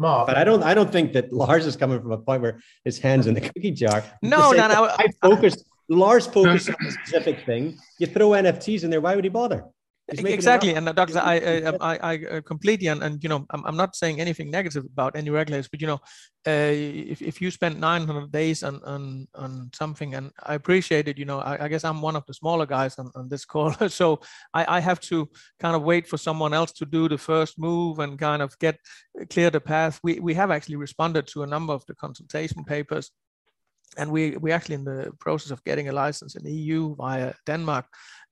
Mark. 0.00 0.26
But 0.26 0.36
I 0.36 0.44
don't 0.44 0.62
I 0.62 0.74
don't 0.74 0.90
think 0.90 1.12
that 1.12 1.32
Lars 1.32 1.66
is 1.66 1.76
coming 1.76 2.00
from 2.00 2.12
a 2.12 2.18
point 2.18 2.42
where 2.42 2.60
his 2.84 2.98
hands 2.98 3.26
in 3.26 3.34
the 3.34 3.40
cookie 3.40 3.72
jar. 3.72 4.04
No, 4.22 4.52
no, 4.52 4.68
no. 4.68 4.84
I 4.84 5.06
focus 5.22 5.64
Lars 5.88 6.26
focused 6.26 6.68
on 6.68 6.86
a 6.86 6.90
specific 6.92 7.44
thing. 7.46 7.76
You 7.98 8.06
throw 8.06 8.30
NFTs 8.30 8.84
in 8.84 8.90
there, 8.90 9.00
why 9.00 9.14
would 9.14 9.24
he 9.24 9.30
bother? 9.30 9.64
Exactly 10.08 10.74
and 10.74 10.88
uh, 10.88 10.92
doctor 10.92 11.18
I, 11.18 11.36
I 11.36 11.92
i 11.92 11.96
i 12.12 12.26
uh, 12.26 12.40
completely 12.40 12.88
and, 12.88 13.02
and 13.02 13.22
you 13.22 13.28
know 13.28 13.46
I'm, 13.50 13.64
I'm 13.66 13.76
not 13.76 13.94
saying 13.94 14.20
anything 14.20 14.50
negative 14.50 14.84
about 14.84 15.16
any 15.16 15.30
regulators 15.30 15.68
but 15.68 15.80
you 15.80 15.86
know 15.86 16.00
uh, 16.46 16.72
if, 17.12 17.20
if 17.20 17.42
you 17.42 17.50
spend 17.50 17.78
900 17.78 18.32
days 18.32 18.62
on 18.62 18.80
on 18.84 19.28
on 19.34 19.70
something 19.74 20.14
and 20.14 20.30
i 20.44 20.54
appreciate 20.54 21.08
it 21.08 21.18
you 21.18 21.26
know 21.26 21.40
i, 21.40 21.64
I 21.64 21.68
guess 21.68 21.84
i'm 21.84 22.00
one 22.00 22.16
of 22.16 22.24
the 22.26 22.32
smaller 22.32 22.64
guys 22.64 22.98
on, 22.98 23.10
on 23.14 23.28
this 23.28 23.44
call 23.52 23.72
so 23.88 24.20
I, 24.54 24.78
I 24.78 24.80
have 24.80 25.00
to 25.00 25.28
kind 25.60 25.76
of 25.76 25.82
wait 25.82 26.06
for 26.06 26.16
someone 26.16 26.54
else 26.54 26.72
to 26.72 26.86
do 26.86 27.08
the 27.08 27.18
first 27.18 27.58
move 27.58 27.98
and 27.98 28.18
kind 28.18 28.42
of 28.42 28.58
get 28.58 28.78
uh, 29.20 29.24
clear 29.30 29.50
the 29.50 29.60
path. 29.60 30.00
We 30.02 30.20
we 30.20 30.34
have 30.34 30.50
actually 30.50 30.76
responded 30.76 31.26
to 31.28 31.42
a 31.42 31.46
number 31.46 31.72
of 31.72 31.84
the 31.86 31.94
consultation 31.94 32.64
papers 32.64 33.10
and 33.96 34.10
we 34.10 34.36
we 34.36 34.52
actually 34.52 34.76
in 34.76 34.84
the 34.84 35.12
process 35.18 35.50
of 35.50 35.64
getting 35.64 35.88
a 35.88 35.92
license 35.92 36.36
in 36.36 36.44
the 36.44 36.52
EU 36.52 36.94
via 36.96 37.32
Denmark 37.46 37.86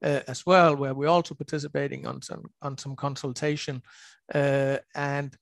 uh, 0.05 0.20
as 0.28 0.44
well, 0.47 0.77
where 0.77 0.94
we're 0.94 1.09
also 1.09 1.35
participating 1.35 2.06
on 2.06 2.23
some 2.23 2.44
on 2.62 2.78
some 2.78 2.97
consultation. 2.97 3.82
Uh, 4.35 4.78
and 4.94 5.36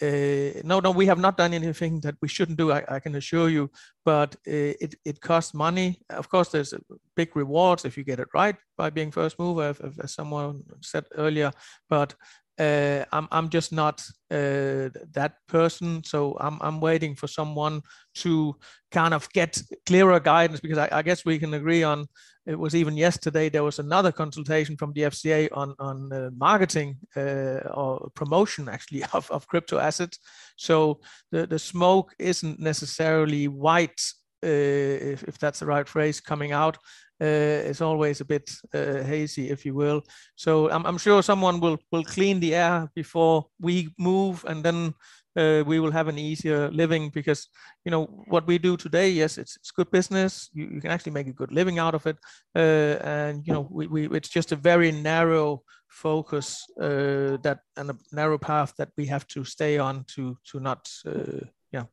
uh, 0.00 0.60
no, 0.62 0.78
no, 0.80 0.92
we 0.92 1.06
have 1.06 1.18
not 1.18 1.36
done 1.36 1.52
anything 1.52 2.00
that 2.00 2.14
we 2.22 2.28
shouldn't 2.28 2.58
do. 2.58 2.70
I, 2.70 2.84
I 2.88 3.00
can 3.00 3.16
assure 3.16 3.48
you, 3.48 3.70
but 4.04 4.36
uh, 4.46 4.74
it 4.80 4.94
it 5.04 5.20
costs 5.20 5.54
money. 5.54 6.00
Of 6.10 6.28
course, 6.28 6.50
there's 6.50 6.74
big 7.16 7.34
rewards 7.34 7.84
if 7.84 7.96
you 7.96 8.04
get 8.04 8.20
it 8.20 8.28
right 8.32 8.56
by 8.76 8.90
being 8.90 9.10
first 9.10 9.38
mover, 9.38 9.74
as 10.02 10.14
someone 10.14 10.62
said 10.82 11.04
earlier. 11.16 11.50
But 11.90 12.14
uh, 12.58 13.04
I'm 13.12 13.28
I'm 13.30 13.48
just 13.48 13.72
not 13.72 14.00
uh, 14.30 14.90
that 15.12 15.34
person. 15.46 16.02
So 16.04 16.36
I'm 16.40 16.58
I'm 16.60 16.80
waiting 16.80 17.14
for 17.14 17.28
someone 17.28 17.82
to 18.16 18.56
kind 18.90 19.14
of 19.14 19.28
get 19.32 19.62
clearer 19.86 20.18
guidance 20.20 20.60
because 20.60 20.78
I, 20.78 20.88
I, 20.90 21.02
guess 21.02 21.24
we 21.24 21.38
can 21.38 21.54
agree 21.54 21.82
on. 21.82 22.06
It 22.46 22.58
was 22.58 22.74
even 22.74 22.96
yesterday 22.96 23.48
there 23.48 23.62
was 23.62 23.78
another 23.78 24.10
consultation 24.10 24.76
from 24.76 24.92
the 24.92 25.02
FCA 25.02 25.48
on 25.52 25.74
on 25.78 26.12
uh, 26.12 26.30
marketing 26.36 26.96
uh, 27.16 27.60
or 27.74 28.10
promotion 28.14 28.68
actually 28.68 29.04
of, 29.12 29.30
of 29.30 29.46
crypto 29.46 29.78
assets. 29.78 30.18
So 30.56 31.00
the 31.30 31.46
the 31.46 31.58
smoke 31.58 32.14
isn't 32.18 32.58
necessarily 32.58 33.48
white. 33.48 34.00
Uh, 34.40 35.12
if, 35.14 35.24
if 35.24 35.36
that's 35.36 35.58
the 35.58 35.66
right 35.66 35.88
phrase 35.88 36.20
coming 36.20 36.52
out 36.52 36.78
is 37.26 37.80
always 37.80 38.20
a 38.20 38.24
bit 38.24 38.50
uh, 38.74 39.02
hazy, 39.02 39.50
if 39.50 39.64
you 39.66 39.74
will. 39.74 40.02
So 40.36 40.70
I'm, 40.70 40.86
I'm, 40.86 40.98
sure 40.98 41.22
someone 41.22 41.60
will 41.60 41.78
will 41.90 42.04
clean 42.04 42.40
the 42.40 42.54
air 42.54 42.90
before 42.94 43.46
we 43.60 43.92
move, 43.98 44.44
and 44.48 44.64
then 44.64 44.94
uh, 45.36 45.62
we 45.66 45.80
will 45.80 45.92
have 45.92 46.08
an 46.08 46.18
easier 46.18 46.70
living 46.70 47.10
because 47.10 47.48
you 47.84 47.90
know 47.90 48.04
what 48.28 48.46
we 48.46 48.58
do 48.58 48.76
today. 48.76 49.10
Yes, 49.10 49.38
it's 49.38 49.56
it's 49.56 49.70
good 49.70 49.90
business. 49.90 50.50
You, 50.52 50.68
you 50.74 50.80
can 50.80 50.90
actually 50.90 51.12
make 51.12 51.28
a 51.28 51.32
good 51.32 51.52
living 51.52 51.78
out 51.78 51.94
of 51.94 52.06
it, 52.06 52.16
uh, 52.56 52.98
and 53.02 53.46
you 53.46 53.52
know 53.52 53.68
we, 53.70 53.86
we 53.86 54.08
it's 54.16 54.28
just 54.28 54.52
a 54.52 54.56
very 54.56 54.92
narrow 54.92 55.62
focus 55.88 56.64
uh, 56.80 57.36
that 57.42 57.60
and 57.76 57.90
a 57.90 57.96
narrow 58.12 58.38
path 58.38 58.74
that 58.78 58.90
we 58.96 59.06
have 59.06 59.26
to 59.28 59.44
stay 59.44 59.78
on 59.78 60.04
to 60.14 60.36
to 60.50 60.60
not 60.60 60.88
uh, 61.06 61.44
yeah 61.72 61.84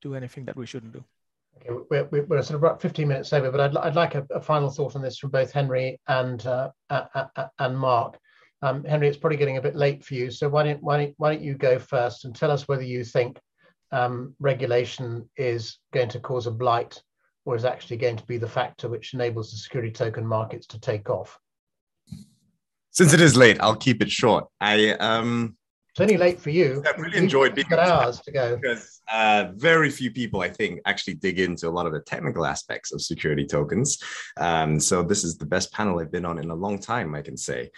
do 0.00 0.14
anything 0.14 0.44
that 0.46 0.56
we 0.56 0.66
shouldn't 0.66 0.92
do. 0.92 1.04
Okay, 1.60 1.70
we're, 1.90 2.24
we're 2.24 2.42
sort 2.42 2.56
of 2.56 2.62
about 2.62 2.80
15 2.80 3.08
minutes 3.08 3.32
over, 3.32 3.50
but 3.50 3.60
I'd, 3.60 3.76
I'd 3.76 3.96
like 3.96 4.14
a, 4.14 4.26
a 4.30 4.40
final 4.40 4.70
thought 4.70 4.96
on 4.96 5.02
this 5.02 5.18
from 5.18 5.30
both 5.30 5.52
Henry 5.52 6.00
and 6.08 6.44
uh, 6.46 6.70
and 7.58 7.78
Mark. 7.78 8.18
Um, 8.62 8.84
Henry, 8.84 9.08
it's 9.08 9.16
probably 9.16 9.36
getting 9.36 9.56
a 9.56 9.62
bit 9.62 9.76
late 9.76 10.04
for 10.04 10.14
you, 10.14 10.30
so 10.30 10.48
why 10.48 10.64
don't 10.64 10.82
why 10.82 10.98
don't, 10.98 11.14
why 11.18 11.34
don't 11.34 11.44
you 11.44 11.54
go 11.54 11.78
first 11.78 12.24
and 12.24 12.34
tell 12.34 12.50
us 12.50 12.68
whether 12.68 12.82
you 12.82 13.04
think 13.04 13.38
um, 13.92 14.34
regulation 14.38 15.28
is 15.36 15.78
going 15.92 16.08
to 16.10 16.20
cause 16.20 16.46
a 16.46 16.50
blight 16.50 17.02
or 17.44 17.56
is 17.56 17.64
actually 17.64 17.96
going 17.96 18.16
to 18.16 18.26
be 18.26 18.36
the 18.36 18.48
factor 18.48 18.88
which 18.88 19.14
enables 19.14 19.50
the 19.50 19.56
security 19.56 19.90
token 19.90 20.26
markets 20.26 20.66
to 20.66 20.80
take 20.80 21.08
off? 21.08 21.38
Since 22.90 23.14
it 23.14 23.20
is 23.20 23.36
late, 23.36 23.58
I'll 23.60 23.76
keep 23.76 24.02
it 24.02 24.10
short. 24.10 24.46
I 24.60 24.90
um, 24.94 25.56
it's 25.98 26.12
only 26.12 26.16
late 26.16 26.40
for 26.40 26.50
you. 26.50 26.80
I 26.86 26.96
really 26.96 27.18
enjoyed 27.18 27.56
being 27.56 27.66
got 27.68 27.80
hours 27.80 28.20
to 28.20 28.30
go 28.30 28.56
because 28.62 29.00
uh, 29.12 29.46
very 29.56 29.90
few 29.90 30.12
people, 30.12 30.42
I 30.42 30.48
think, 30.48 30.80
actually 30.84 31.14
dig 31.14 31.40
into 31.40 31.66
a 31.66 31.70
lot 31.70 31.86
of 31.86 31.92
the 31.92 31.98
technical 32.00 32.46
aspects 32.46 32.92
of 32.92 33.02
security 33.02 33.44
tokens. 33.44 33.98
Um, 34.36 34.78
so 34.78 35.02
this 35.02 35.24
is 35.24 35.36
the 35.36 35.46
best 35.46 35.72
panel 35.72 35.98
I've 35.98 36.12
been 36.12 36.24
on 36.24 36.38
in 36.38 36.50
a 36.50 36.54
long 36.54 36.78
time, 36.78 37.16
I 37.16 37.22
can 37.22 37.36
say. 37.36 37.72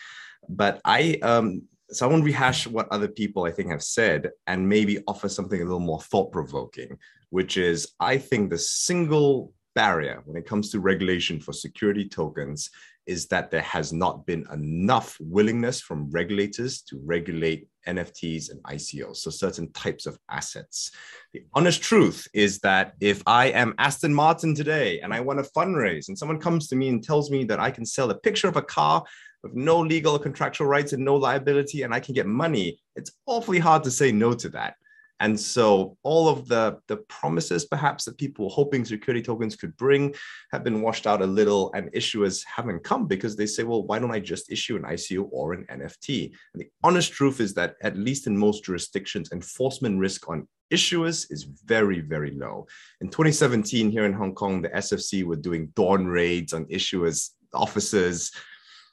But 0.51 0.83
I 0.85 1.19
um, 1.23 1.63
so 1.89 2.07
I 2.07 2.11
won't 2.11 2.25
rehash 2.25 2.67
what 2.67 2.89
other 2.91 3.09
people 3.09 3.47
I 3.47 3.53
think 3.53 3.71
have 3.71 3.83
said 3.83 4.31
and 4.47 4.69
maybe 4.69 5.03
offer 5.09 5.29
something 5.29 5.61
a 5.61 5.65
little 5.65 5.81
more 5.81 6.03
thought 6.03 6.31
provoking, 6.31 6.99
which 7.31 7.57
is 7.57 7.95
I 8.01 8.19
think 8.19 8.51
the 8.51 8.59
single 8.59 9.55
barrier 9.75 10.21
when 10.27 10.37
it 10.37 10.47
comes 10.47 10.71
to 10.71 10.81
regulation 10.81 11.41
for 11.41 11.55
security 11.55 12.07
tokens 12.07 12.71
is 13.07 13.29
that 13.29 13.51
there 13.51 13.63
has 13.63 13.93
not 13.93 14.27
been 14.27 14.45
enough 14.53 15.17
willingness 15.21 15.81
from 15.81 16.11
regulators 16.11 16.83
to 16.83 17.01
regulate 17.03 17.67
NFTs 17.86 18.51
and 18.51 18.62
ICOs, 18.65 19.16
so 19.16 19.31
certain 19.31 19.73
types 19.73 20.07
of 20.07 20.19
assets. 20.31 20.90
The 21.32 21.44
honest 21.55 21.82
truth 21.82 22.27
is 22.35 22.59
that 22.61 22.94
if 23.01 23.23
I 23.27 23.47
am 23.47 23.74
Aston 23.78 24.15
Martin 24.15 24.55
today 24.55 25.01
and 25.01 25.12
I 25.12 25.20
want 25.20 25.43
to 25.43 25.51
fundraise, 25.51 26.09
and 26.09 26.19
someone 26.19 26.40
comes 26.40 26.69
to 26.69 26.77
me 26.77 26.89
and 26.89 27.02
tells 27.02 27.31
me 27.31 27.44
that 27.44 27.61
I 27.61 27.70
can 27.70 27.86
sell 27.86 28.11
a 28.11 28.19
picture 28.19 28.48
of 28.48 28.57
a 28.57 28.62
car 28.62 29.05
with 29.43 29.55
no 29.55 29.81
legal 29.81 30.16
or 30.16 30.19
contractual 30.19 30.66
rights 30.66 30.93
and 30.93 31.05
no 31.05 31.16
liability, 31.16 31.82
and 31.82 31.94
I 31.94 32.01
can 32.01 32.15
get 32.15 32.27
money, 32.27 32.81
it's 32.97 33.12
awfully 33.27 33.59
hard 33.59 33.85
to 33.85 33.90
say 33.90 34.12
no 34.12 34.35
to 34.35 34.48
that. 34.51 34.74
And 35.21 35.39
so 35.39 35.97
all 36.03 36.29
of 36.29 36.49
the, 36.49 36.79
the 36.89 36.97
promises 36.97 37.67
perhaps 37.67 38.05
that 38.05 38.19
people 38.19 38.47
were 38.47 38.51
hoping 38.51 38.85
security 38.85 39.23
tokens 39.23 39.55
could 39.55 39.77
bring 39.77 40.15
have 40.51 40.65
been 40.65 40.81
washed 40.81 41.07
out 41.07 41.23
a 41.23 41.27
little 41.27 41.71
and 41.75 41.93
issuers 41.93 42.43
haven't 42.45 42.85
come 42.85 43.07
because 43.07 43.37
they 43.37 43.47
say, 43.47 43.63
well, 43.63 43.85
why 43.85 43.99
don't 43.99 44.11
I 44.11 44.21
just 44.21 44.51
issue 44.51 44.77
an 44.77 44.83
ICO 44.83 45.29
or 45.31 45.53
an 45.53 45.67
NFT? 45.71 46.33
And 46.55 46.63
the 46.63 46.71
honest 46.83 47.13
truth 47.13 47.41
is 47.41 47.53
that 47.55 47.77
at 47.83 47.97
least 47.97 48.27
in 48.27 48.37
most 48.37 48.65
jurisdictions, 48.65 49.31
enforcement 49.31 49.99
risk 49.99 50.29
on 50.29 50.49
issuers 50.73 51.31
is 51.31 51.45
very, 51.65 52.01
very 52.01 52.31
low. 52.31 52.67
In 53.01 53.09
2017 53.09 53.91
here 53.91 54.07
in 54.07 54.13
Hong 54.13 54.35
Kong, 54.35 54.63
the 54.63 54.69
SFC 54.71 55.25
were 55.25 55.37
doing 55.37 55.73
dawn 55.75 56.07
raids 56.07 56.53
on 56.55 56.65
issuers' 56.67 57.31
offices, 57.53 58.33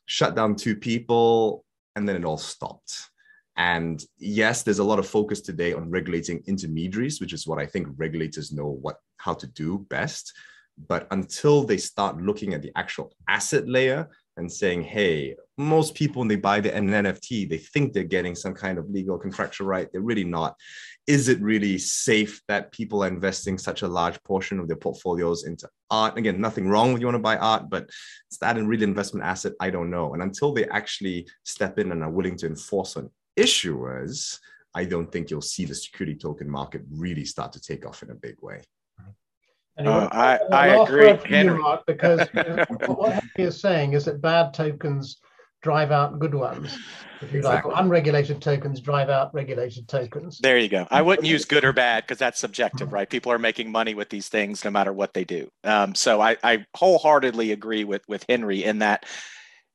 shut 0.05 0.35
down 0.35 0.55
two 0.55 0.75
people, 0.75 1.63
and 1.95 2.07
then 2.07 2.15
it 2.15 2.25
all 2.25 2.37
stopped. 2.37 3.09
And 3.57 4.03
yes, 4.19 4.63
there's 4.63 4.79
a 4.79 4.83
lot 4.83 4.99
of 4.99 5.07
focus 5.07 5.41
today 5.41 5.73
on 5.73 5.89
regulating 5.89 6.43
intermediaries, 6.45 7.19
which 7.19 7.33
is 7.33 7.47
what 7.47 7.59
I 7.59 7.65
think 7.65 7.87
regulators 7.97 8.51
know 8.51 8.77
what 8.81 8.97
how 9.17 9.33
to 9.33 9.47
do 9.47 9.85
best. 9.89 10.31
But 10.87 11.07
until 11.09 11.63
they 11.63 11.77
start 11.77 12.21
looking 12.21 12.53
at 12.53 12.61
the 12.61 12.71
actual 12.75 13.11
asset 13.27 13.67
layer 13.67 14.07
and 14.37 14.51
saying, 14.51 14.83
hey, 14.83 15.35
most 15.57 15.95
people 15.95 16.19
when 16.19 16.27
they 16.27 16.35
buy 16.35 16.59
the, 16.59 16.69
NFT, 16.69 17.49
they 17.49 17.57
think 17.57 17.93
they're 17.93 18.03
getting 18.03 18.35
some 18.35 18.53
kind 18.53 18.77
of 18.77 18.87
legal 18.89 19.17
contractual 19.17 19.65
right. 19.65 19.87
They're 19.91 20.01
really 20.01 20.23
not. 20.23 20.55
Is 21.07 21.29
it 21.29 21.41
really 21.41 21.79
safe 21.79 22.41
that 22.47 22.71
people 22.71 23.03
are 23.03 23.07
investing 23.07 23.57
such 23.57 23.81
a 23.81 23.87
large 23.87 24.21
portion 24.23 24.59
of 24.59 24.67
their 24.67 24.77
portfolios 24.77 25.45
into 25.45 25.67
art? 25.89 26.15
Again, 26.17 26.39
nothing 26.39 26.69
wrong 26.69 26.93
with 26.93 27.01
you 27.01 27.07
want 27.07 27.15
to 27.15 27.19
buy 27.19 27.37
art, 27.37 27.71
but 27.71 27.89
is 28.31 28.37
that 28.39 28.57
a 28.57 28.63
real 28.63 28.83
investment 28.83 29.25
asset? 29.25 29.53
I 29.59 29.71
don't 29.71 29.89
know. 29.89 30.13
And 30.13 30.21
until 30.21 30.53
they 30.53 30.67
actually 30.67 31.27
step 31.43 31.79
in 31.79 31.91
and 31.91 32.03
are 32.03 32.11
willing 32.11 32.37
to 32.37 32.45
enforce 32.45 32.97
on 32.97 33.09
issuers, 33.37 34.39
I 34.73 34.85
don't 34.85 35.11
think 35.11 35.29
you'll 35.29 35.41
see 35.41 35.65
the 35.65 35.75
security 35.75 36.15
token 36.17 36.49
market 36.49 36.83
really 36.91 37.25
start 37.25 37.53
to 37.53 37.61
take 37.61 37.85
off 37.85 38.03
in 38.03 38.11
a 38.11 38.15
big 38.15 38.35
way. 38.41 38.61
Uh, 39.79 40.09
I, 40.11 40.39
I 40.51 40.67
agree, 40.83 41.17
Henry. 41.25 41.59
Mark, 41.59 41.85
because 41.85 42.19
what 42.87 43.13
Henry 43.13 43.47
is 43.49 43.61
saying 43.61 43.93
is 43.93 44.05
that 44.05 44.21
bad 44.21 44.53
tokens 44.53 45.17
drive 45.61 45.91
out 45.91 46.17
good 46.19 46.33
ones, 46.33 46.77
if 47.21 47.31
you 47.31 47.39
exactly. 47.39 47.71
like. 47.71 47.81
Unregulated 47.83 48.41
tokens 48.41 48.79
drive 48.79 49.09
out 49.09 49.33
regulated 49.33 49.87
tokens. 49.87 50.39
There 50.39 50.57
you 50.57 50.69
go. 50.69 50.87
I 50.89 51.01
wouldn't 51.01 51.27
use 51.27 51.45
good 51.45 51.63
or 51.63 51.73
bad 51.73 52.03
because 52.03 52.17
that's 52.17 52.39
subjective, 52.39 52.91
right? 52.91 53.09
People 53.09 53.31
are 53.31 53.39
making 53.39 53.71
money 53.71 53.93
with 53.93 54.09
these 54.09 54.29
things 54.29 54.63
no 54.65 54.71
matter 54.71 54.93
what 54.93 55.13
they 55.13 55.23
do. 55.23 55.49
Um, 55.63 55.93
so 55.93 56.21
I, 56.21 56.37
I 56.43 56.65
wholeheartedly 56.75 57.51
agree 57.51 57.83
with 57.83 58.01
with 58.07 58.25
Henry 58.27 58.63
in 58.63 58.79
that 58.79 59.05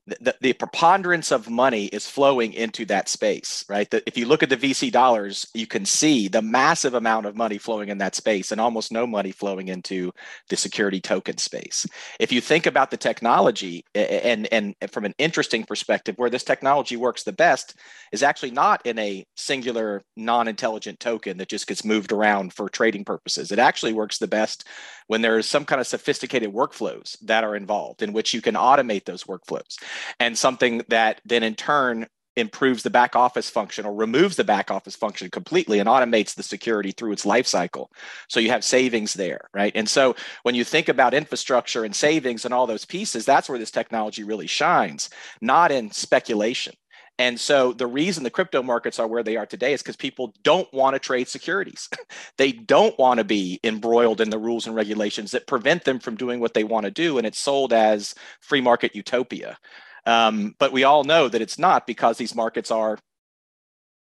the, 0.06 0.34
the 0.40 0.52
preponderance 0.52 1.30
of 1.30 1.48
money 1.48 1.86
is 1.86 2.08
flowing 2.08 2.52
into 2.52 2.84
that 2.86 3.08
space, 3.08 3.64
right? 3.68 3.88
The, 3.88 4.02
if 4.06 4.18
you 4.18 4.26
look 4.26 4.42
at 4.42 4.48
the 4.48 4.56
VC 4.56 4.90
dollars, 4.90 5.46
you 5.54 5.66
can 5.66 5.84
see 5.84 6.26
the 6.26 6.42
massive 6.42 6.94
amount 6.94 7.26
of 7.26 7.36
money 7.36 7.56
flowing 7.56 7.88
in 7.88 7.98
that 7.98 8.16
space 8.16 8.50
and 8.50 8.60
almost 8.60 8.90
no 8.90 9.06
money 9.06 9.30
flowing 9.30 9.68
into 9.68 10.10
the 10.48 10.56
security 10.56 11.00
token 11.00 11.38
space. 11.38 11.86
If 12.18 12.32
you 12.32 12.40
think 12.40 12.66
about 12.66 12.90
the 12.90 12.96
technology 12.96 13.84
and, 13.94 14.52
and 14.52 14.74
from 14.90 15.04
an 15.04 15.14
interesting 15.18 15.62
perspective, 15.64 16.16
where 16.18 16.30
this 16.30 16.44
technology 16.44 16.96
works 16.96 17.22
the 17.22 17.32
best 17.32 17.76
is 18.10 18.24
actually 18.24 18.50
not 18.50 18.84
in 18.84 18.98
a 18.98 19.24
singular 19.36 20.02
non-intelligent 20.16 20.98
token 20.98 21.38
that 21.38 21.48
just 21.48 21.68
gets 21.68 21.84
moved 21.84 22.10
around 22.10 22.52
for 22.52 22.68
trading 22.68 23.04
purposes. 23.04 23.52
It 23.52 23.60
actually 23.60 23.92
works 23.92 24.18
the 24.18 24.26
best 24.26 24.66
when 25.06 25.22
there 25.22 25.38
is 25.38 25.48
some 25.48 25.64
kind 25.64 25.80
of 25.80 25.86
sophisticated 25.86 26.52
workflows 26.52 27.16
that 27.22 27.44
are 27.44 27.54
involved 27.54 28.02
in 28.02 28.12
which 28.12 28.34
you 28.34 28.42
can 28.42 28.54
automate 28.54 29.04
those 29.04 29.24
workflows 29.24 29.76
and 30.20 30.36
something 30.36 30.82
that 30.88 31.20
then 31.24 31.42
in 31.42 31.54
turn 31.54 32.06
improves 32.36 32.82
the 32.82 32.90
back 32.90 33.14
office 33.14 33.50
function 33.50 33.84
or 33.84 33.94
removes 33.94 34.36
the 34.36 34.44
back 34.44 34.70
office 34.70 34.96
function 34.96 35.30
completely 35.30 35.78
and 35.78 35.88
automates 35.88 36.34
the 36.34 36.42
security 36.42 36.90
through 36.90 37.12
its 37.12 37.26
life 37.26 37.46
cycle. 37.46 37.90
So 38.28 38.40
you 38.40 38.48
have 38.50 38.64
savings 38.64 39.12
there, 39.12 39.48
right? 39.52 39.72
And 39.74 39.88
so 39.88 40.16
when 40.42 40.54
you 40.54 40.64
think 40.64 40.88
about 40.88 41.14
infrastructure 41.14 41.84
and 41.84 41.94
savings 41.94 42.44
and 42.44 42.54
all 42.54 42.66
those 42.66 42.86
pieces, 42.86 43.26
that's 43.26 43.48
where 43.48 43.58
this 43.58 43.70
technology 43.70 44.24
really 44.24 44.46
shines, 44.46 45.10
not 45.40 45.70
in 45.70 45.90
speculation. 45.90 46.74
And 47.18 47.38
so 47.38 47.72
the 47.72 47.86
reason 47.86 48.24
the 48.24 48.30
crypto 48.30 48.62
markets 48.62 48.98
are 48.98 49.06
where 49.06 49.22
they 49.22 49.36
are 49.36 49.46
today 49.46 49.72
is 49.72 49.82
because 49.82 49.96
people 49.96 50.34
don't 50.42 50.72
want 50.72 50.94
to 50.94 50.98
trade 50.98 51.28
securities. 51.28 51.88
they 52.38 52.52
don't 52.52 52.98
want 52.98 53.18
to 53.18 53.24
be 53.24 53.60
embroiled 53.62 54.20
in 54.20 54.30
the 54.30 54.38
rules 54.38 54.66
and 54.66 54.74
regulations 54.74 55.30
that 55.30 55.46
prevent 55.46 55.84
them 55.84 55.98
from 55.98 56.16
doing 56.16 56.40
what 56.40 56.54
they 56.54 56.64
want 56.64 56.84
to 56.84 56.90
do. 56.90 57.18
And 57.18 57.26
it's 57.26 57.38
sold 57.38 57.72
as 57.72 58.14
free 58.40 58.60
market 58.60 58.96
utopia. 58.96 59.58
Um, 60.06 60.54
but 60.58 60.72
we 60.72 60.84
all 60.84 61.04
know 61.04 61.28
that 61.28 61.42
it's 61.42 61.58
not 61.58 61.86
because 61.86 62.18
these 62.18 62.34
markets 62.34 62.70
are 62.70 62.98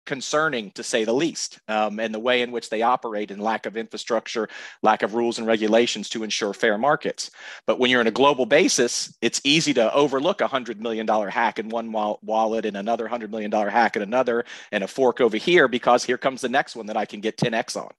concerning 0.06 0.72
to 0.72 0.84
say 0.84 1.04
the 1.04 1.14
least 1.14 1.60
um, 1.68 2.00
and 2.00 2.14
the 2.14 2.20
way 2.20 2.42
in 2.42 2.52
which 2.52 2.70
they 2.70 2.82
operate 2.82 3.32
and 3.32 3.42
lack 3.42 3.66
of 3.66 3.78
infrastructure 3.78 4.50
lack 4.82 5.04
of 5.04 5.14
rules 5.14 5.38
and 5.38 5.48
regulations 5.48 6.10
to 6.10 6.24
ensure 6.24 6.54
fair 6.54 6.78
markets. 6.78 7.32
But 7.66 7.80
when 7.80 7.92
you're 7.92 8.02
in 8.02 8.08
a 8.08 8.12
global 8.12 8.46
basis 8.46 9.16
it's 9.22 9.42
easy 9.44 9.74
to 9.76 9.94
overlook 9.94 10.42
a 10.42 10.48
hundred 10.48 10.82
million 10.82 11.06
dollar 11.06 11.30
hack 11.30 11.60
in 11.60 11.70
one 11.70 11.92
wallet 11.92 12.66
and 12.66 12.78
another 12.78 13.08
hundred 13.08 13.32
million 13.32 13.52
dollar 13.52 13.70
hack 13.70 13.96
in 13.96 14.02
another 14.02 14.46
and 14.72 14.84
a 14.84 14.88
fork 14.88 15.22
over 15.22 15.38
here 15.38 15.68
because 15.68 16.04
here 16.04 16.18
comes 16.18 16.42
the 16.42 16.50
next 16.50 16.76
one 16.76 16.86
that 16.86 16.98
i 16.98 17.06
can 17.06 17.20
get 17.20 17.38
10x 17.38 17.76
on 17.76 17.92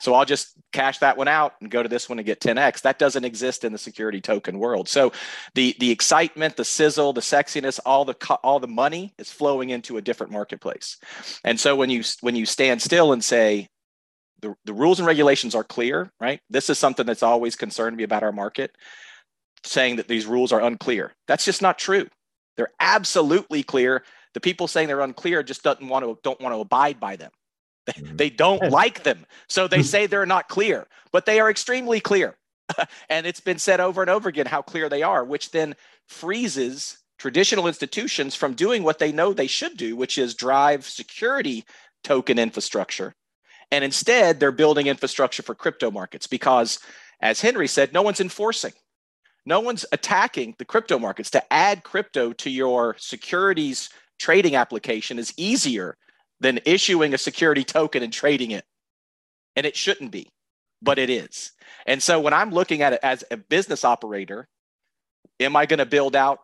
so 0.00 0.14
I'll 0.14 0.24
just 0.24 0.54
cash 0.72 0.98
that 0.98 1.16
one 1.16 1.28
out 1.28 1.54
and 1.60 1.70
go 1.70 1.82
to 1.82 1.88
this 1.88 2.08
one 2.08 2.18
and 2.18 2.26
get 2.26 2.40
10x. 2.40 2.82
That 2.82 2.98
doesn't 2.98 3.24
exist 3.24 3.64
in 3.64 3.72
the 3.72 3.78
security 3.78 4.20
token 4.20 4.58
world. 4.58 4.88
So 4.88 5.12
the 5.54 5.74
the 5.80 5.90
excitement, 5.90 6.56
the 6.56 6.64
sizzle, 6.64 7.12
the 7.12 7.20
sexiness, 7.20 7.80
all 7.84 8.04
the 8.04 8.14
all 8.42 8.60
the 8.60 8.68
money 8.68 9.14
is 9.18 9.30
flowing 9.30 9.70
into 9.70 9.96
a 9.96 10.02
different 10.02 10.32
marketplace. 10.32 10.98
And 11.44 11.58
so 11.58 11.74
when 11.74 11.90
you 11.90 12.02
when 12.20 12.36
you 12.36 12.46
stand 12.46 12.80
still 12.80 13.12
and 13.12 13.22
say 13.22 13.68
the, 14.40 14.54
the 14.64 14.72
rules 14.72 15.00
and 15.00 15.06
regulations 15.06 15.54
are 15.54 15.64
clear, 15.64 16.12
right? 16.20 16.40
This 16.48 16.70
is 16.70 16.78
something 16.78 17.06
that's 17.06 17.22
always 17.22 17.56
concerned 17.56 17.96
me 17.96 18.04
about 18.04 18.22
our 18.22 18.32
market, 18.32 18.76
saying 19.64 19.96
that 19.96 20.06
these 20.06 20.26
rules 20.26 20.52
are 20.52 20.60
unclear. 20.60 21.12
That's 21.26 21.44
just 21.44 21.60
not 21.60 21.78
true. 21.78 22.06
They're 22.56 22.70
absolutely 22.78 23.62
clear. 23.62 24.04
The 24.34 24.40
people 24.40 24.68
saying 24.68 24.88
they're 24.88 25.00
unclear 25.00 25.42
just 25.42 25.62
doesn't 25.62 25.88
want 25.88 26.04
to 26.04 26.18
don't 26.22 26.40
want 26.40 26.54
to 26.54 26.60
abide 26.60 27.00
by 27.00 27.16
them. 27.16 27.32
Mm-hmm. 27.88 28.16
They 28.16 28.30
don't 28.30 28.70
like 28.70 29.02
them. 29.02 29.26
So 29.48 29.68
they 29.68 29.82
say 29.82 30.06
they're 30.06 30.26
not 30.26 30.48
clear, 30.48 30.86
but 31.12 31.26
they 31.26 31.40
are 31.40 31.50
extremely 31.50 32.00
clear. 32.00 32.36
and 33.08 33.26
it's 33.26 33.40
been 33.40 33.58
said 33.58 33.80
over 33.80 34.02
and 34.02 34.10
over 34.10 34.28
again 34.28 34.46
how 34.46 34.62
clear 34.62 34.88
they 34.88 35.02
are, 35.02 35.24
which 35.24 35.50
then 35.50 35.74
freezes 36.06 36.98
traditional 37.18 37.66
institutions 37.66 38.34
from 38.34 38.54
doing 38.54 38.82
what 38.82 38.98
they 38.98 39.12
know 39.12 39.32
they 39.32 39.46
should 39.46 39.76
do, 39.76 39.96
which 39.96 40.18
is 40.18 40.34
drive 40.34 40.84
security 40.84 41.64
token 42.04 42.38
infrastructure 42.38 43.14
And 43.70 43.84
instead, 43.84 44.40
they're 44.40 44.52
building 44.52 44.86
infrastructure 44.86 45.42
for 45.42 45.54
crypto 45.54 45.90
markets 45.90 46.26
because, 46.26 46.78
as 47.20 47.40
Henry 47.40 47.68
said, 47.68 47.92
no 47.92 48.02
one's 48.02 48.20
enforcing. 48.20 48.72
No 49.44 49.60
one's 49.60 49.84
attacking 49.92 50.54
the 50.58 50.64
crypto 50.64 50.98
markets. 50.98 51.30
To 51.30 51.52
add 51.52 51.84
crypto 51.84 52.32
to 52.34 52.50
your 52.50 52.96
securities 52.98 53.90
trading 54.18 54.56
application 54.56 55.18
is 55.18 55.34
easier 55.36 55.96
than 56.40 56.60
issuing 56.64 57.14
a 57.14 57.18
security 57.18 57.64
token 57.64 58.02
and 58.02 58.12
trading 58.12 58.50
it. 58.50 58.64
And 59.56 59.66
it 59.66 59.76
shouldn't 59.76 60.12
be, 60.12 60.28
but 60.80 60.98
it 60.98 61.10
is. 61.10 61.52
And 61.86 62.02
so 62.02 62.20
when 62.20 62.32
I'm 62.32 62.50
looking 62.50 62.82
at 62.82 62.92
it 62.92 63.00
as 63.02 63.24
a 63.30 63.36
business 63.36 63.84
operator, 63.84 64.46
am 65.40 65.56
I 65.56 65.66
going 65.66 65.78
to 65.78 65.86
build 65.86 66.14
out 66.14 66.40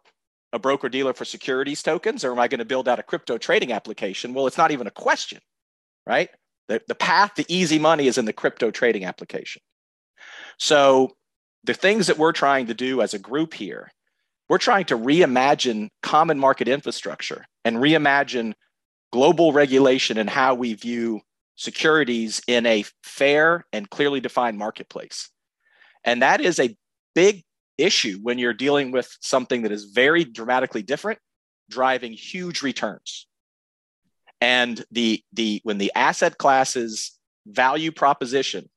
a 0.52 0.58
broker 0.58 0.88
dealer 0.88 1.12
for 1.12 1.24
securities 1.24 1.82
tokens 1.82 2.24
or 2.24 2.32
am 2.32 2.38
I 2.38 2.48
going 2.48 2.60
to 2.60 2.64
build 2.64 2.88
out 2.88 2.98
a 2.98 3.02
crypto 3.02 3.38
trading 3.38 3.72
application? 3.72 4.34
Well, 4.34 4.46
it's 4.46 4.58
not 4.58 4.70
even 4.70 4.86
a 4.86 4.92
question, 4.92 5.40
right? 6.06 6.30
The, 6.68 6.80
the 6.88 6.94
path 6.94 7.34
to 7.34 7.52
easy 7.52 7.78
money 7.78 8.06
is 8.06 8.18
in 8.18 8.24
the 8.24 8.32
crypto 8.32 8.70
trading 8.70 9.04
application. 9.04 9.62
So 10.58 11.16
the 11.64 11.74
things 11.74 12.06
that 12.06 12.18
we're 12.18 12.32
trying 12.32 12.66
to 12.66 12.74
do 12.74 13.02
as 13.02 13.14
a 13.14 13.18
group 13.18 13.54
here, 13.54 13.90
we're 14.48 14.58
trying 14.58 14.84
to 14.86 14.98
reimagine 14.98 15.88
common 16.02 16.38
market 16.38 16.68
infrastructure 16.68 17.44
and 17.64 17.76
reimagine 17.76 18.54
global 19.14 19.52
regulation 19.52 20.18
and 20.18 20.28
how 20.28 20.56
we 20.56 20.74
view 20.74 21.20
securities 21.54 22.42
in 22.48 22.66
a 22.66 22.84
fair 23.04 23.64
and 23.72 23.88
clearly 23.88 24.18
defined 24.18 24.58
marketplace. 24.58 25.30
And 26.02 26.20
that 26.22 26.40
is 26.40 26.58
a 26.58 26.76
big 27.14 27.44
issue 27.78 28.18
when 28.22 28.38
you're 28.40 28.52
dealing 28.52 28.90
with 28.90 29.08
something 29.20 29.62
that 29.62 29.70
is 29.70 29.84
very 29.84 30.24
dramatically 30.24 30.82
different, 30.82 31.20
driving 31.70 32.12
huge 32.12 32.60
returns. 32.62 33.28
And 34.40 34.84
the, 34.90 35.22
the 35.32 35.60
when 35.62 35.78
the 35.78 35.92
asset 35.94 36.36
classes 36.36 37.16
value 37.46 37.92
proposition 37.92 38.68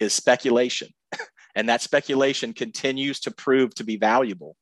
is 0.00 0.14
speculation, 0.14 0.88
and 1.54 1.68
that 1.68 1.82
speculation 1.82 2.54
continues 2.54 3.20
to 3.20 3.30
prove 3.30 3.74
to 3.74 3.84
be 3.84 3.98
valuable, 3.98 4.56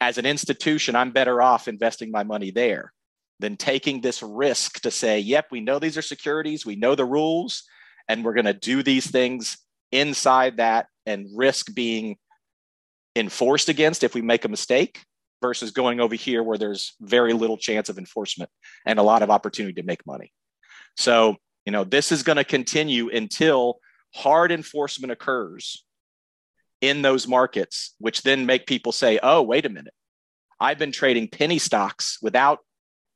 as 0.00 0.16
an 0.16 0.24
institution, 0.24 0.96
I'm 0.96 1.10
better 1.10 1.42
off 1.42 1.68
investing 1.68 2.10
my 2.10 2.22
money 2.22 2.52
there 2.52 2.94
than 3.40 3.56
taking 3.56 4.00
this 4.00 4.22
risk 4.22 4.80
to 4.82 4.90
say, 4.90 5.18
yep, 5.18 5.46
we 5.50 5.60
know 5.60 5.78
these 5.78 5.96
are 5.96 6.02
securities, 6.02 6.66
we 6.66 6.76
know 6.76 6.94
the 6.94 7.04
rules, 7.04 7.64
and 8.08 8.24
we're 8.24 8.34
going 8.34 8.44
to 8.44 8.54
do 8.54 8.82
these 8.82 9.10
things 9.10 9.58
inside 9.92 10.58
that 10.58 10.86
and 11.06 11.26
risk 11.34 11.74
being 11.74 12.16
enforced 13.16 13.68
against 13.68 14.04
if 14.04 14.14
we 14.14 14.22
make 14.22 14.44
a 14.44 14.48
mistake 14.48 15.04
versus 15.42 15.70
going 15.70 16.00
over 16.00 16.14
here 16.14 16.42
where 16.42 16.58
there's 16.58 16.94
very 17.00 17.32
little 17.32 17.56
chance 17.56 17.88
of 17.88 17.98
enforcement 17.98 18.50
and 18.86 18.98
a 18.98 19.02
lot 19.02 19.22
of 19.22 19.30
opportunity 19.30 19.80
to 19.80 19.86
make 19.86 20.06
money. 20.06 20.32
So, 20.96 21.36
you 21.64 21.72
know, 21.72 21.84
this 21.84 22.12
is 22.12 22.22
going 22.22 22.36
to 22.36 22.44
continue 22.44 23.08
until 23.08 23.80
hard 24.14 24.52
enforcement 24.52 25.12
occurs 25.12 25.84
in 26.80 27.02
those 27.02 27.26
markets, 27.26 27.94
which 27.98 28.22
then 28.22 28.46
make 28.46 28.66
people 28.66 28.92
say, 28.92 29.18
oh, 29.22 29.42
wait 29.42 29.66
a 29.66 29.70
minute. 29.70 29.94
I've 30.58 30.78
been 30.78 30.92
trading 30.92 31.28
penny 31.28 31.58
stocks 31.58 32.18
without 32.20 32.58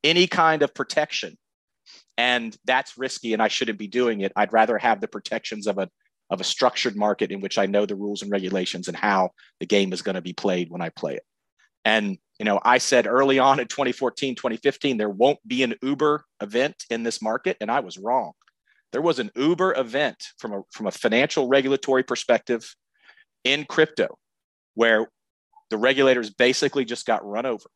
any 0.05 0.27
kind 0.27 0.61
of 0.61 0.73
protection. 0.73 1.37
And 2.17 2.55
that's 2.63 2.97
risky 2.97 3.33
and 3.33 3.41
I 3.41 3.49
shouldn't 3.49 3.79
be 3.79 3.87
doing 3.87 4.21
it. 4.21 4.31
I'd 4.37 4.53
rather 4.53 4.77
have 4.77 5.01
the 5.01 5.07
protections 5.09 5.67
of 5.67 5.77
a 5.77 5.89
of 6.31 6.41
a 6.41 6.45
structured 6.45 6.95
market 6.95 7.31
in 7.31 7.39
which 7.39 7.57
I 7.57 7.67
know 7.67 7.85
the 7.85 7.95
rules 7.95 8.23
and 8.23 8.31
regulations 8.31 8.87
and 8.87 8.97
how 8.97 9.31
the 9.59 9.65
game 9.65 9.93
is 9.93 10.01
going 10.01 10.15
to 10.15 10.21
be 10.21 10.33
played 10.33 10.71
when 10.71 10.81
I 10.81 10.89
play 10.89 11.15
it. 11.15 11.23
And 11.83 12.17
you 12.39 12.45
know, 12.45 12.59
I 12.63 12.79
said 12.79 13.07
early 13.07 13.39
on 13.39 13.59
in 13.59 13.67
2014, 13.67 14.35
2015, 14.35 14.97
there 14.97 15.09
won't 15.09 15.39
be 15.47 15.63
an 15.63 15.75
Uber 15.81 16.25
event 16.41 16.75
in 16.89 17.03
this 17.03 17.21
market, 17.21 17.57
and 17.61 17.71
I 17.71 17.79
was 17.79 17.97
wrong. 17.97 18.33
There 18.91 19.01
was 19.01 19.19
an 19.19 19.31
Uber 19.35 19.75
event 19.77 20.21
from 20.37 20.53
a 20.53 20.61
from 20.71 20.87
a 20.87 20.91
financial 20.91 21.47
regulatory 21.47 22.03
perspective 22.03 22.75
in 23.43 23.65
crypto, 23.65 24.17
where 24.73 25.07
the 25.69 25.77
regulators 25.77 26.29
basically 26.29 26.85
just 26.85 27.05
got 27.05 27.25
run 27.25 27.45
over. 27.45 27.69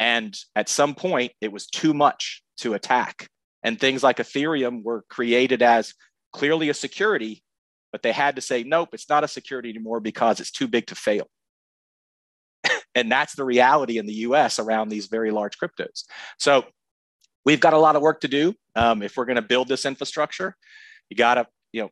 And 0.00 0.34
at 0.56 0.70
some 0.70 0.94
point, 0.94 1.32
it 1.42 1.52
was 1.52 1.66
too 1.66 1.92
much 1.92 2.42
to 2.58 2.72
attack. 2.72 3.28
And 3.62 3.78
things 3.78 4.02
like 4.02 4.16
Ethereum 4.16 4.82
were 4.82 5.04
created 5.10 5.60
as 5.60 5.92
clearly 6.32 6.70
a 6.70 6.74
security, 6.74 7.44
but 7.92 8.02
they 8.02 8.10
had 8.10 8.36
to 8.36 8.42
say, 8.42 8.62
nope, 8.62 8.88
it's 8.94 9.10
not 9.10 9.24
a 9.24 9.28
security 9.28 9.68
anymore 9.68 10.00
because 10.00 10.40
it's 10.40 10.50
too 10.50 10.66
big 10.66 10.86
to 10.86 10.94
fail. 10.94 11.28
and 12.94 13.12
that's 13.12 13.34
the 13.34 13.44
reality 13.44 13.98
in 13.98 14.06
the 14.06 14.14
US 14.14 14.58
around 14.58 14.88
these 14.88 15.06
very 15.06 15.30
large 15.30 15.58
cryptos. 15.58 16.04
So 16.38 16.64
we've 17.44 17.60
got 17.60 17.74
a 17.74 17.78
lot 17.78 17.94
of 17.94 18.02
work 18.02 18.22
to 18.22 18.28
do. 18.28 18.54
Um, 18.74 19.02
if 19.02 19.18
we're 19.18 19.26
going 19.26 19.36
to 19.36 19.42
build 19.42 19.68
this 19.68 19.84
infrastructure, 19.84 20.56
you 21.10 21.16
got 21.16 21.34
to, 21.34 21.46
you 21.72 21.82
know, 21.82 21.90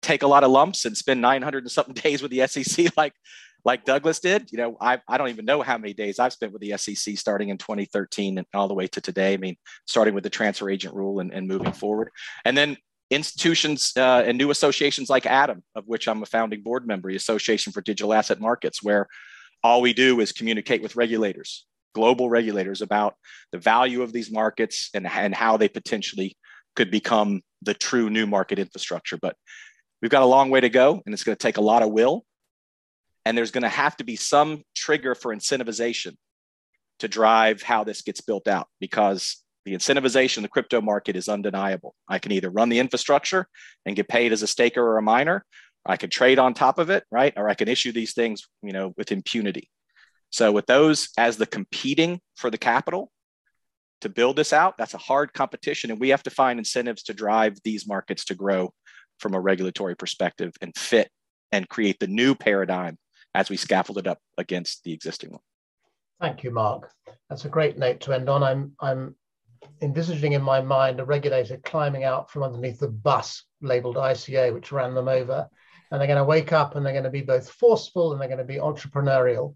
take 0.00 0.22
a 0.22 0.26
lot 0.26 0.42
of 0.42 0.50
lumps 0.50 0.86
and 0.86 0.96
spend 0.96 1.20
900 1.20 1.64
and 1.64 1.70
something 1.70 1.94
days 2.02 2.22
with 2.22 2.30
the 2.30 2.46
SEC 2.46 2.96
like 2.96 3.12
like 3.64 3.84
Douglas 3.84 4.20
did. 4.20 4.50
You 4.50 4.58
know, 4.58 4.76
I, 4.80 5.00
I 5.08 5.18
don't 5.18 5.28
even 5.28 5.44
know 5.44 5.62
how 5.62 5.78
many 5.78 5.94
days 5.94 6.18
I've 6.18 6.32
spent 6.32 6.52
with 6.52 6.62
the 6.62 6.76
SEC 6.76 7.16
starting 7.16 7.48
in 7.48 7.58
2013 7.58 8.38
and 8.38 8.46
all 8.54 8.68
the 8.68 8.74
way 8.74 8.86
to 8.88 9.00
today. 9.00 9.34
I 9.34 9.36
mean, 9.36 9.56
starting 9.86 10.14
with 10.14 10.24
the 10.24 10.30
transfer 10.30 10.68
agent 10.68 10.94
rule 10.94 11.20
and, 11.20 11.32
and 11.32 11.46
moving 11.46 11.72
forward. 11.72 12.10
And 12.44 12.56
then 12.56 12.76
institutions 13.10 13.92
uh, 13.96 14.24
and 14.26 14.38
new 14.38 14.50
associations 14.50 15.10
like 15.10 15.24
ADAM, 15.24 15.62
of 15.74 15.86
which 15.86 16.08
I'm 16.08 16.22
a 16.22 16.26
founding 16.26 16.62
board 16.62 16.86
member, 16.86 17.10
the 17.10 17.16
Association 17.16 17.72
for 17.72 17.82
Digital 17.82 18.14
Asset 18.14 18.40
Markets, 18.40 18.82
where 18.82 19.06
all 19.62 19.80
we 19.80 19.92
do 19.92 20.20
is 20.20 20.32
communicate 20.32 20.82
with 20.82 20.96
regulators, 20.96 21.66
global 21.94 22.28
regulators, 22.28 22.82
about 22.82 23.14
the 23.52 23.58
value 23.58 24.02
of 24.02 24.12
these 24.12 24.30
markets 24.30 24.90
and, 24.94 25.06
and 25.06 25.34
how 25.34 25.56
they 25.56 25.68
potentially 25.68 26.36
could 26.74 26.90
become 26.90 27.42
the 27.60 27.74
true 27.74 28.10
new 28.10 28.26
market 28.26 28.58
infrastructure. 28.58 29.18
But 29.18 29.36
we've 30.00 30.10
got 30.10 30.22
a 30.22 30.26
long 30.26 30.50
way 30.50 30.60
to 30.60 30.70
go, 30.70 31.00
and 31.04 31.12
it's 31.12 31.22
going 31.22 31.36
to 31.36 31.42
take 31.42 31.58
a 31.58 31.62
lot 31.62 31.82
of 31.82 31.90
will 31.90 32.24
and 33.24 33.36
there's 33.36 33.50
going 33.50 33.62
to 33.62 33.68
have 33.68 33.96
to 33.96 34.04
be 34.04 34.16
some 34.16 34.62
trigger 34.74 35.14
for 35.14 35.34
incentivization 35.34 36.14
to 36.98 37.08
drive 37.08 37.62
how 37.62 37.84
this 37.84 38.02
gets 38.02 38.20
built 38.20 38.48
out 38.48 38.68
because 38.80 39.42
the 39.64 39.74
incentivization 39.74 40.38
in 40.38 40.42
the 40.42 40.48
crypto 40.48 40.80
market 40.80 41.16
is 41.16 41.28
undeniable. 41.28 41.94
I 42.08 42.18
can 42.18 42.32
either 42.32 42.50
run 42.50 42.68
the 42.68 42.80
infrastructure 42.80 43.46
and 43.86 43.94
get 43.94 44.08
paid 44.08 44.32
as 44.32 44.42
a 44.42 44.46
staker 44.46 44.82
or 44.84 44.98
a 44.98 45.02
miner, 45.02 45.44
or 45.84 45.92
I 45.92 45.96
can 45.96 46.10
trade 46.10 46.38
on 46.38 46.54
top 46.54 46.78
of 46.78 46.90
it, 46.90 47.04
right? 47.10 47.32
Or 47.36 47.48
I 47.48 47.54
can 47.54 47.68
issue 47.68 47.92
these 47.92 48.14
things, 48.14 48.46
you 48.62 48.72
know, 48.72 48.92
with 48.96 49.12
impunity. 49.12 49.70
So 50.30 50.50
with 50.50 50.66
those 50.66 51.10
as 51.16 51.36
the 51.36 51.46
competing 51.46 52.20
for 52.36 52.50
the 52.50 52.58
capital 52.58 53.12
to 54.00 54.08
build 54.08 54.36
this 54.36 54.52
out, 54.52 54.78
that's 54.78 54.94
a 54.94 54.98
hard 54.98 55.32
competition. 55.32 55.90
And 55.90 56.00
we 56.00 56.08
have 56.08 56.22
to 56.24 56.30
find 56.30 56.58
incentives 56.58 57.04
to 57.04 57.14
drive 57.14 57.58
these 57.62 57.86
markets 57.86 58.24
to 58.26 58.34
grow 58.34 58.72
from 59.20 59.34
a 59.34 59.40
regulatory 59.40 59.94
perspective 59.94 60.52
and 60.60 60.76
fit 60.76 61.08
and 61.52 61.68
create 61.68 62.00
the 62.00 62.06
new 62.06 62.34
paradigm 62.34 62.96
as 63.34 63.50
we 63.50 63.56
scaffold 63.56 63.98
it 63.98 64.06
up 64.06 64.18
against 64.38 64.84
the 64.84 64.92
existing 64.92 65.30
one. 65.30 65.40
Thank 66.20 66.44
you, 66.44 66.50
Mark. 66.50 66.90
That's 67.28 67.44
a 67.44 67.48
great 67.48 67.78
note 67.78 68.00
to 68.02 68.12
end 68.12 68.28
on. 68.28 68.42
I'm, 68.42 68.72
I'm 68.80 69.16
envisaging 69.80 70.32
in 70.32 70.42
my 70.42 70.60
mind 70.60 71.00
a 71.00 71.04
regulator 71.04 71.56
climbing 71.64 72.04
out 72.04 72.30
from 72.30 72.42
underneath 72.42 72.78
the 72.78 72.88
bus 72.88 73.44
labeled 73.60 73.96
ICO, 73.96 74.54
which 74.54 74.72
ran 74.72 74.94
them 74.94 75.08
over. 75.08 75.48
And 75.90 76.00
they're 76.00 76.08
going 76.08 76.18
to 76.18 76.24
wake 76.24 76.52
up 76.52 76.74
and 76.74 76.84
they're 76.84 76.92
going 76.92 77.04
to 77.04 77.10
be 77.10 77.22
both 77.22 77.50
forceful 77.50 78.12
and 78.12 78.20
they're 78.20 78.28
going 78.28 78.38
to 78.38 78.44
be 78.44 78.56
entrepreneurial. 78.56 79.54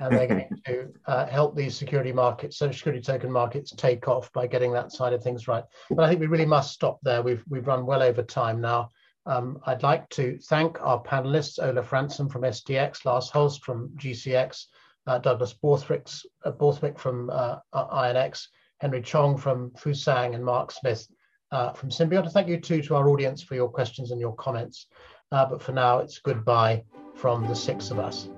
And 0.00 0.16
they're 0.16 0.26
going 0.26 0.48
to 0.66 0.88
uh, 1.06 1.26
help 1.26 1.56
these 1.56 1.76
security 1.76 2.12
markets, 2.12 2.58
social 2.58 2.76
security 2.76 3.02
token 3.02 3.30
markets, 3.30 3.72
take 3.76 4.08
off 4.08 4.32
by 4.32 4.46
getting 4.46 4.72
that 4.72 4.92
side 4.92 5.12
of 5.12 5.22
things 5.22 5.48
right. 5.48 5.64
But 5.90 6.04
I 6.04 6.08
think 6.08 6.20
we 6.20 6.26
really 6.26 6.46
must 6.46 6.72
stop 6.72 6.98
there. 7.02 7.22
We've, 7.22 7.44
we've 7.48 7.66
run 7.66 7.86
well 7.86 8.02
over 8.02 8.22
time 8.22 8.60
now. 8.60 8.90
Um, 9.26 9.58
I'd 9.66 9.82
like 9.82 10.08
to 10.10 10.38
thank 10.38 10.80
our 10.82 11.02
panelists, 11.02 11.62
Olaf 11.62 11.92
Ransome 11.92 12.28
from 12.28 12.42
SDX, 12.42 13.04
Lars 13.04 13.30
Holst 13.30 13.64
from 13.64 13.88
GCX, 13.96 14.66
uh, 15.06 15.18
Douglas 15.18 15.54
Borthwick, 15.54 16.08
uh, 16.44 16.50
Borthwick 16.50 16.98
from 16.98 17.30
uh, 17.30 17.56
INX, 17.74 18.46
Henry 18.80 19.02
Chong 19.02 19.36
from 19.36 19.70
Fusang, 19.70 20.34
and 20.34 20.44
Mark 20.44 20.70
Smith 20.72 21.06
uh, 21.52 21.72
from 21.72 21.90
Symbiont. 21.90 22.30
Thank 22.32 22.48
you 22.48 22.60
too 22.60 22.82
to 22.82 22.96
our 22.96 23.08
audience 23.08 23.42
for 23.42 23.54
your 23.54 23.68
questions 23.68 24.10
and 24.10 24.20
your 24.20 24.34
comments. 24.34 24.86
Uh, 25.32 25.46
but 25.46 25.62
for 25.62 25.72
now, 25.72 25.98
it's 25.98 26.18
goodbye 26.18 26.84
from 27.14 27.46
the 27.46 27.54
six 27.54 27.90
of 27.90 27.98
us. 27.98 28.28